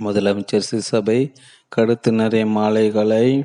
முதலமைச்சர் 0.00 0.68
சிசபை 0.70 1.34
கடுத்து 1.76 2.10
நிறைய 2.10 2.46
மாலைகளை 2.46 3.44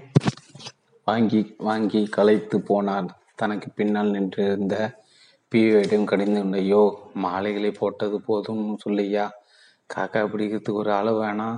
வாங்கி 1.04 1.56
வாங்கி 1.58 2.06
களைத்து 2.06 2.60
போனார். 2.70 3.08
தனக்கு 3.36 3.70
பின்னால் 3.70 4.12
நின்றிருந்த 4.12 5.03
பியோயிடம் 5.54 6.08
கடிந்து 6.10 6.40
ஐயோ 6.60 6.80
மாலைகளை 7.24 7.70
போட்டது 7.72 8.18
போதும் 8.20 8.62
சொல்லியா? 8.84 9.26
காக்கா 9.90 10.22
பிடிக்கிறதுக்கு 10.32 10.80
ஒரு 10.82 10.92
அளவு 10.94 11.20
வேணாம். 11.24 11.58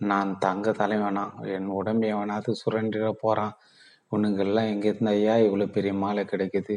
நான் 0.00 0.30
தங்க 0.38 0.72
தலை 0.72 0.96
வேணாம். 0.98 1.32
என் 1.54 1.66
உடம்பு 1.78 2.06
எவனாவது 2.12 2.52
சுரண்டிட 2.60 3.08
போகிறான் 3.22 3.54
உனங்கெல்லாம் 4.12 4.68
எங்கேருந்து 4.72 5.10
ஐயா 5.10 5.34
இவ்வளோ 5.46 5.66
பெரிய 5.76 5.92
மாலை 6.02 6.24
கிடைக்குது 6.24 6.74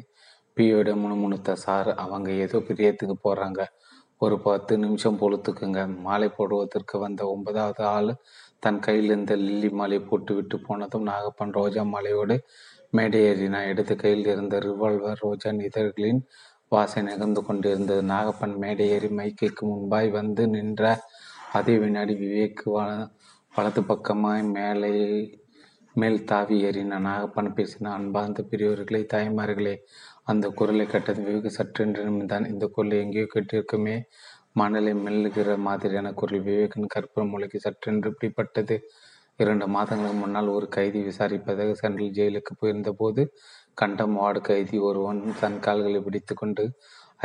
பியோட 0.58 0.96
முணுமுணுத்த 0.96 1.56
சார் 1.66 1.90
அவங்க 2.04 2.30
ஏதோ 2.46 2.60
பிரியத்துக்கு 2.70 3.18
போகிறாங்க 3.26 3.60
ஒரு 4.22 4.36
பத்து 4.46 4.74
நிமிஷம் 4.78 5.20
பொழுத்துக்குங்க. 5.22 5.80
மாலை 6.08 6.30
போடுவதற்கு 6.38 6.98
வந்த 7.06 7.22
ஒன்பதாவது 7.34 7.84
ஆள் 7.96 8.12
தன் 8.64 8.80
கையில் 8.80 9.10
இருந்த 9.12 9.34
லில்லி 9.44 9.70
மாலை 9.80 10.00
போட்டு 10.02 10.34
விட்டு 10.36 10.58
போனதும் 10.60 11.08
நாகப்பன் 11.10 11.56
ரோஜா 11.60 11.84
மாலையோடு 11.94 12.38
மேடை 12.94 13.20
ஏறினான் 13.30 13.70
இடது 13.72 13.94
கையில் 13.96 14.30
இருந்த 14.34 14.56
ரிவால்வர் 14.66 15.22
ரோஜா 15.24 15.50
இதழ்களின் 15.68 16.22
வாசை 16.72 17.02
நகர்ந்து 17.04 17.42
கொண்டிருந்தது. 17.44 18.02
நாகப்பன் 18.04 18.56
மேடை 18.58 18.86
ஏறி 18.90 19.10
முன்பாய் 19.72 20.10
வந்து 20.10 20.48
நின்ற 20.48 20.84
அதே 21.52 21.78
வினாடி 21.78 22.14
விவேக் 22.16 22.64
வலது 23.54 23.82
பக்கமாய் 23.82 24.44
மேலே 24.52 24.92
மேல் 25.96 26.20
தாவி 26.24 26.56
ஏறின 26.66 27.00
நாகப்பன் 27.06 27.50
பேசின 27.58 27.92
அன்பார்ந்த 27.92 28.42
பெரியவர்களே 28.52 29.02
தாய்மார்களே 29.14 29.76
அந்த 30.24 30.46
குரலை 30.50 30.86
கேட்டது 30.86 31.22
வெகு 31.24 31.50
சற்றென்று 31.58 32.02
நிமிர்ந்தான். 32.08 32.46
இந்த 32.48 32.66
குரலை 32.68 32.98
எங்கேயோ 33.00 33.28
கேட்டிருக்குமே 33.34 33.96
மணலை 34.54 34.94
மெல்லுகிற 34.94 35.58
மாதிரியான 35.58 36.12
குரல். 36.14 36.42
விவேகன் 36.48 36.94
கற்பூர 36.96 37.24
மூளைக்கு 37.30 37.60
சற்றென்று 37.66 38.12
பிடிப்பட்டது 38.20 38.78
இரண்டு 39.40 39.66
மாதங்களுக்கு 39.68 40.20
முன்னால் 40.20 40.48
ஒரு 40.48 40.68
கைதி 40.68 41.00
விசாரிப்பதாக 41.02 41.72
சென்ட்ரல் 41.82 42.16
ஜெயிலுக்கு 42.18 42.54
போயிருந்த 42.60 42.92
போது 42.92 43.24
கண்டம் 43.78 44.16
வார்டு 44.16 44.40
கைதி 44.42 44.78
ஒருவன் 44.80 45.20
தன் 45.40 45.60
கால்களை 45.60 46.00
பிடித்து 46.02 46.34
கொண்டு 46.36 46.64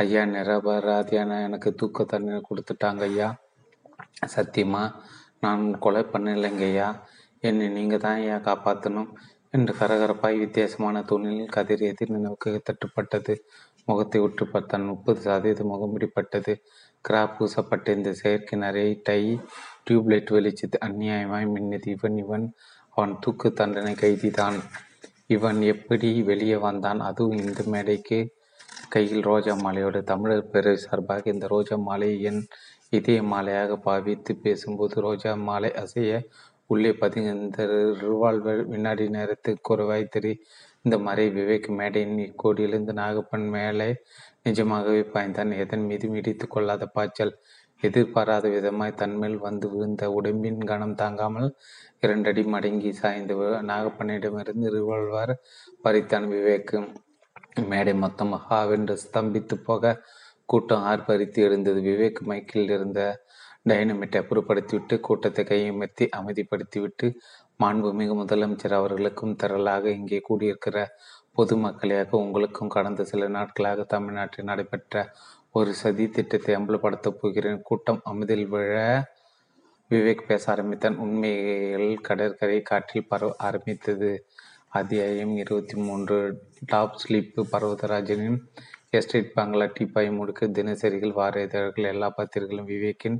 ஐயா 0.03 0.21
நிரபராதியான 0.25 1.39
எனக்கு 1.43 1.69
தூக்க 1.75 2.03
தண்ணீர் 2.03 2.47
கொடுத்துட்டாங்க 2.49 3.03
ஐயா. 3.03 3.27
சத்தியமா? 4.35 4.83
நான் 5.39 5.63
கொலை 5.79 6.01
பண்ணலைங்க 6.13 6.63
ஐயா. 6.63 6.87
என்னை 7.39 7.67
நீங்கள் 7.67 7.99
தான் 7.99 8.19
ஐயா 8.21 8.37
காப்பாற்றணும் 8.47 9.09
என்று 9.53 9.73
கரகரப்பாய் 9.79 10.37
வித்தியாசமான 10.37 11.03
துணியில் 11.03 11.53
எதிர் 11.91 12.15
நினைவுக்கு 12.15 12.61
தட்டுப்பட்டது. 12.69 13.35
முகத்தை 13.85 14.19
உற்று 14.21 14.45
பார்த்தான் 14.47 14.89
முப்பது 14.91 15.19
சதவீத 15.21 15.63
முகம் 15.71 15.93
பிடிப்பட்டது 15.95 16.53
கிராப் 17.05 17.35
பூசப்பட்ட 17.37 17.95
இந்த 17.95 18.09
செயற்கை 18.13 18.57
நிறைய 18.59 18.91
டை 19.03 19.21
டியூப்லைட் 19.85 20.29
வெளிச்சத்து 20.37 20.77
அந்நியாயமாய் 20.87 21.51
மின்னது 21.55 21.89
இவன் 21.95 22.17
இவன். 22.17 22.47
அவன் 22.95 23.13
தூக்கு 23.19 23.47
தண்டனை 23.53 23.93
கைதி 23.95 24.29
தான் 24.31 24.57
இவன் 25.29 25.59
எப்படி 25.73 26.09
வெளியே 26.21 26.57
வந்தான்? 26.67 27.01
அதுவும் 27.01 27.43
இந்த 27.43 27.61
மேடைக்கு. 27.73 28.19
கையில் 28.89 29.23
ரோஜா 29.23 29.53
மாலையோடு 29.55 29.99
தமிழர் 30.03 30.49
பேரவை 30.51 30.79
சார்பாக 30.83 31.29
இந்த 31.31 31.45
ரோஜா 31.47 31.75
மாலையை 31.87 32.17
என் 32.21 32.41
இதய 32.89 33.19
மாலையாக 33.23 33.75
பாவித்து 33.85 34.31
பேசும்போது 34.37 34.95
ரோஜா 35.01 35.31
மாலை 35.47 35.69
அசைய 35.73 36.11
உள்ளே 36.67 36.91
பதிந்த 36.93 37.63
ரிவால்வர் 38.03 38.61
வினாடி 38.65 39.05
நேரத்துக்கு 39.09 39.65
குறைவாய் 39.69 40.05
தெரி 40.09 40.33
இந்த 40.85 40.95
மறை 40.97 41.25
விவேக் 41.29 41.67
மேடையின் 41.71 42.17
இக்கோடியிலிருந்து 42.19 42.93
நாகப்பன் 43.01 43.47
மேலே 43.49 43.89
நிஜமாகவே 44.43 45.01
பாய்ந்தான். 45.13 45.51
எதன் 45.63 45.85
மீது 45.85 46.07
இடித்து 46.19 46.47
கொள்ளாத 46.47 46.85
பாய்ச்சல். 46.95 47.33
எதிர்பாராத 47.83 48.45
விதமாய் 48.49 48.93
தன்மேல் 48.93 49.37
வந்து 49.37 49.67
விழுந்த 49.71 50.03
உடம்பின் 50.11 50.61
கனம் 50.63 50.95
தாங்காமல் 50.95 51.49
இரண்டடி 52.01 52.43
மடங்கி 52.45 52.91
சாய்ந்து 52.91 53.35
நாகப்பண்ணிடமிருந்து 53.69 54.69
ரிவால்வர் 54.75 55.33
பறித்தான் 55.83 56.27
விவேக் 56.27 56.75
மேடை 57.69 57.93
மொத்தம் 57.95 58.33
ஹாவென்று 58.45 58.95
ஸ்தம்பித்து 59.03 59.55
போக 59.63 59.95
கூட்டம் 60.49 60.83
ஆர்ப்பரித்து 60.83 61.39
எழுந்தது. 61.39 61.79
விவேக் 61.81 62.21
மைக்கில் 62.29 62.71
இருந்த 62.71 63.01
டைனமிட்டை 63.69 64.17
அப்புறப்படுத்திவிட்டு 64.21 64.95
கூட்டத்தை 64.99 65.43
கையமர்த்தி 65.45 66.05
அமைதிப்படுத்திவிட்டு 66.17 67.07
மாண்புமிகு 67.59 68.15
முதலமைச்சர் 68.21 68.75
அவர்களுக்கும் 68.75 69.37
திரளாக 69.43 69.85
இங்கே 69.91 70.19
கூடியிருக்கிற 70.29 70.77
பொதுமக்களையாக 71.37 72.17
உங்களுக்கும் 72.17 72.73
கடந்த 72.75 73.03
சில 73.03 73.27
நாட்களாக 73.27 73.85
தமிழ்நாட்டில் 73.85 74.45
நடைபெற்ற 74.45 74.97
ஒரு 75.55 75.73
சதி 75.73 76.09
திட்டத்தை 76.09 76.55
அம்பலப்படுத்தப் 76.55 77.19
போகிறேன். 77.21 77.61
கூட்டம் 77.61 77.99
அமைதியில் 78.03 78.47
விழ 78.47 78.75
விவேக் 79.89 80.23
பேச 80.27 80.51
ஆரம்பித்தான். 80.51 80.95
உண்மைகள் 80.95 81.97
கடற்கரை 82.01 82.61
காற்றில் 82.61 83.07
பரவ 83.07 83.35
ஆரம்பித்தது. 83.37 84.09
அத்தியாயம் 84.69 85.35
இருபத்தி 85.35 85.75
மூன்று 85.77 86.17
டாப் 86.65 86.95
ஸ்லிப்பு 87.01 87.41
பர்வதராஜனின் 87.51 88.39
எஸ்டேட் 88.89 89.33
பங்களா 89.33 89.65
டீப்பாய் 89.65 90.09
முடுக்க 90.19 90.49
தினசரிகள் 90.59 91.13
வார 91.13 91.41
இதழ்கள் 91.41 91.91
எல்லா 91.91 92.09
பத்திரிகைகளும் 92.09 92.71
விவேக்கின் 92.73 93.19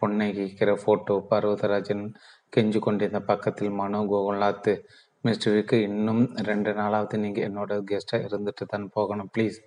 பொன்னகிக்கிற 0.00 0.74
போட்டோ. 0.84 1.26
பர்வதராஜன் 1.30 2.04
கெஞ்சு 2.48 2.78
கொண்டிருந்த 2.78 3.20
பக்கத்தில் 3.20 3.70
மனோ 3.70 4.02
கோகுல்நாத் 4.12 4.72
மிஸ்டர் 5.20 5.54
விக்கு 5.54 5.74
இன்னும் 5.74 6.22
ரெண்டு 6.50 6.70
நாளாவது 6.72 7.16
நீங்கள் 7.16 7.46
என்னோட 7.50 7.72
கெஸ்ட்டாக 7.90 8.28
இருந்துட்டு 8.28 8.66
தான் 8.66 8.90
போகணும். 8.92 9.30
ப்ளீஸ் 9.38 9.58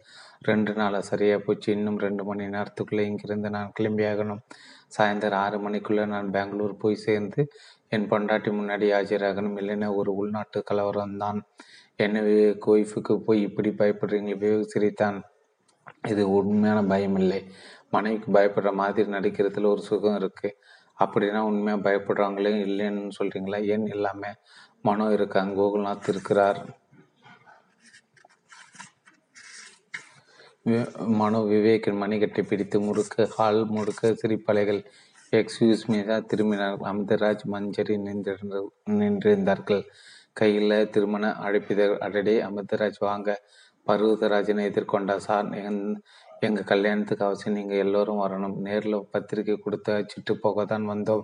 ரெண்டு 0.49 0.72
நாளாக 0.74 1.03
சரியாக 1.11 1.40
போச்சு. 1.45 1.68
இன்னும் 1.78 1.99
ரெண்டு 2.06 2.24
மணி 2.30 2.45
நேரத்துக்குள்ளே 2.56 3.03
இங்கிருந்து 3.10 3.49
நான் 3.56 3.74
கிளம்பியாகணும் 3.80 4.41
சாயந்தரம் 4.98 5.41
ஆறு 5.45 5.57
மணிக்குள்ளே 5.65 6.06
நான் 6.14 6.30
பெங்களூர் 6.32 6.82
போய் 6.84 7.03
சேர்ந்து 7.06 7.41
என் 7.95 8.10
பொண்டாட்டி 8.11 8.52
முன்னாடி 8.60 8.88
ஆஜராகணும். 8.99 9.57
இல்லைன்னா 9.61 9.90
ஒரு 9.99 10.11
உள்நாட்டு 10.22 10.60
கலவரம் 10.64 11.18
தான். 11.18 11.40
என்னை 11.95 12.22
கோய்ஃபுக்கு 12.68 13.15
போய் 13.28 13.41
இப்படி 13.48 13.70
பயப்படுறீங்களே? 13.82 14.38
விவேக் 14.44 14.74
சிரித்தான். 14.74 15.18
இது 16.11 16.24
உண்மையான 16.38 16.80
பயம் 16.91 17.18
இல்லை 17.22 17.40
மனைவிக்கு 17.95 18.30
பயப்படுற 18.38 18.72
மாதிரி 18.82 19.10
நடிக்கிறதுல 19.15 19.70
ஒரு 19.74 19.82
சுகம் 19.90 20.18
இருக்குது 20.20 20.57
அப்படின்னா 20.99 21.40
உண்மையாக 21.49 21.84
பயப்படுறாங்களே 21.88 22.53
இல்லைன்னு 22.68 23.11
சொல்கிறீங்களா 23.20 23.60
ஏன் 23.74 23.86
எல்லாமே 23.95 24.32
மனோ 24.88 25.06
இருக்காங்க 25.18 25.53
கோகுல்நாத் 25.61 26.10
இருக்கிறார். 26.14 26.60
மனோ 31.19 31.40
விவேக்கின் 31.49 32.02
மணிக்கட்டை 32.02 32.41
பிடித்து 32.49 32.77
முறுக்க 32.85 33.26
ஹால் 33.35 33.60
முடுக்க 33.76 34.11
சிரிப்பலைகள் 34.22 34.80
எக்ஸ்கியூஸ் 35.40 35.84
மீதா 35.91 36.18
திரும்பினார்கள் 36.31 36.88
அமிர்தராஜ் 36.91 37.44
மஞ்சரி 37.53 37.95
நின்றிருந்த 38.06 38.61
நின்றிருந்தார்கள். 38.99 39.81
கையில் 40.40 40.76
திருமண 40.94 41.26
அழைப்பிதழ் 41.45 41.95
அடடே 42.06 42.35
அமிர்தராஜ் 42.48 42.99
வாங்க. 43.07 43.30
பர்வதராஜனை 43.88 44.64
எதிர்கொண்டார். 44.72 45.26
சார் 45.27 45.49
எங்கள் 46.48 46.69
கல்யாணத்துக்கு 46.72 47.27
அவசியம் 47.27 47.57
நீங்கள் 47.60 47.84
எல்லோரும் 47.85 48.23
வரணும். 48.23 48.56
நேரில் 48.68 48.98
பத்திரிக்கை 49.14 49.57
கொடுத்து 49.65 49.91
அச்சிட்டு 49.99 50.34
போக 50.45 50.65
தான் 50.72 50.90
வந்தோம். 50.94 51.23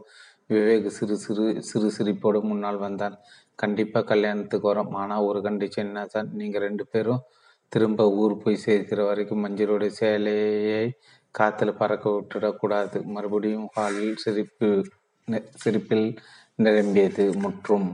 விவேக் 0.53 0.95
சிறு 0.99 1.15
சிறு 1.25 1.45
சிறு 1.69 1.87
சிரிப்போடு 1.97 2.39
முன்னால் 2.51 2.83
வந்தான். 2.85 3.15
கண்டிப்பாக 3.63 4.05
கல்யாணத்துக்கு 4.13 4.67
வரோம். 4.73 4.93
ஆனால் 5.01 5.27
ஒரு 5.29 5.41
கண்டிஷன் 5.47 5.87
என்ன 5.89 6.07
சார் 6.13 6.29
நீங்கள் 6.41 6.65
ரெண்டு 6.67 6.85
பேரும் 6.93 7.23
திரும்ப 7.69 8.09
ஊர் 8.11 8.33
போய் 8.37 8.63
சேர்க்கிற 8.65 9.03
வரைக்கும் 9.03 9.43
மஞ்சளுடைய 9.45 9.91
சேலையை 10.01 10.83
காற்றுல 11.39 11.71
பறக்க 11.77 12.05
விட்டுடக்கூடாது. 12.09 13.03
மறுபடியும் 13.03 13.67
ஹாலில் 13.73 14.15
சிரிப்பு 14.15 14.69
சிரிப்பில் 15.55 16.07
நிரம்பியது 16.55 17.25
முற்றும். 17.35 17.89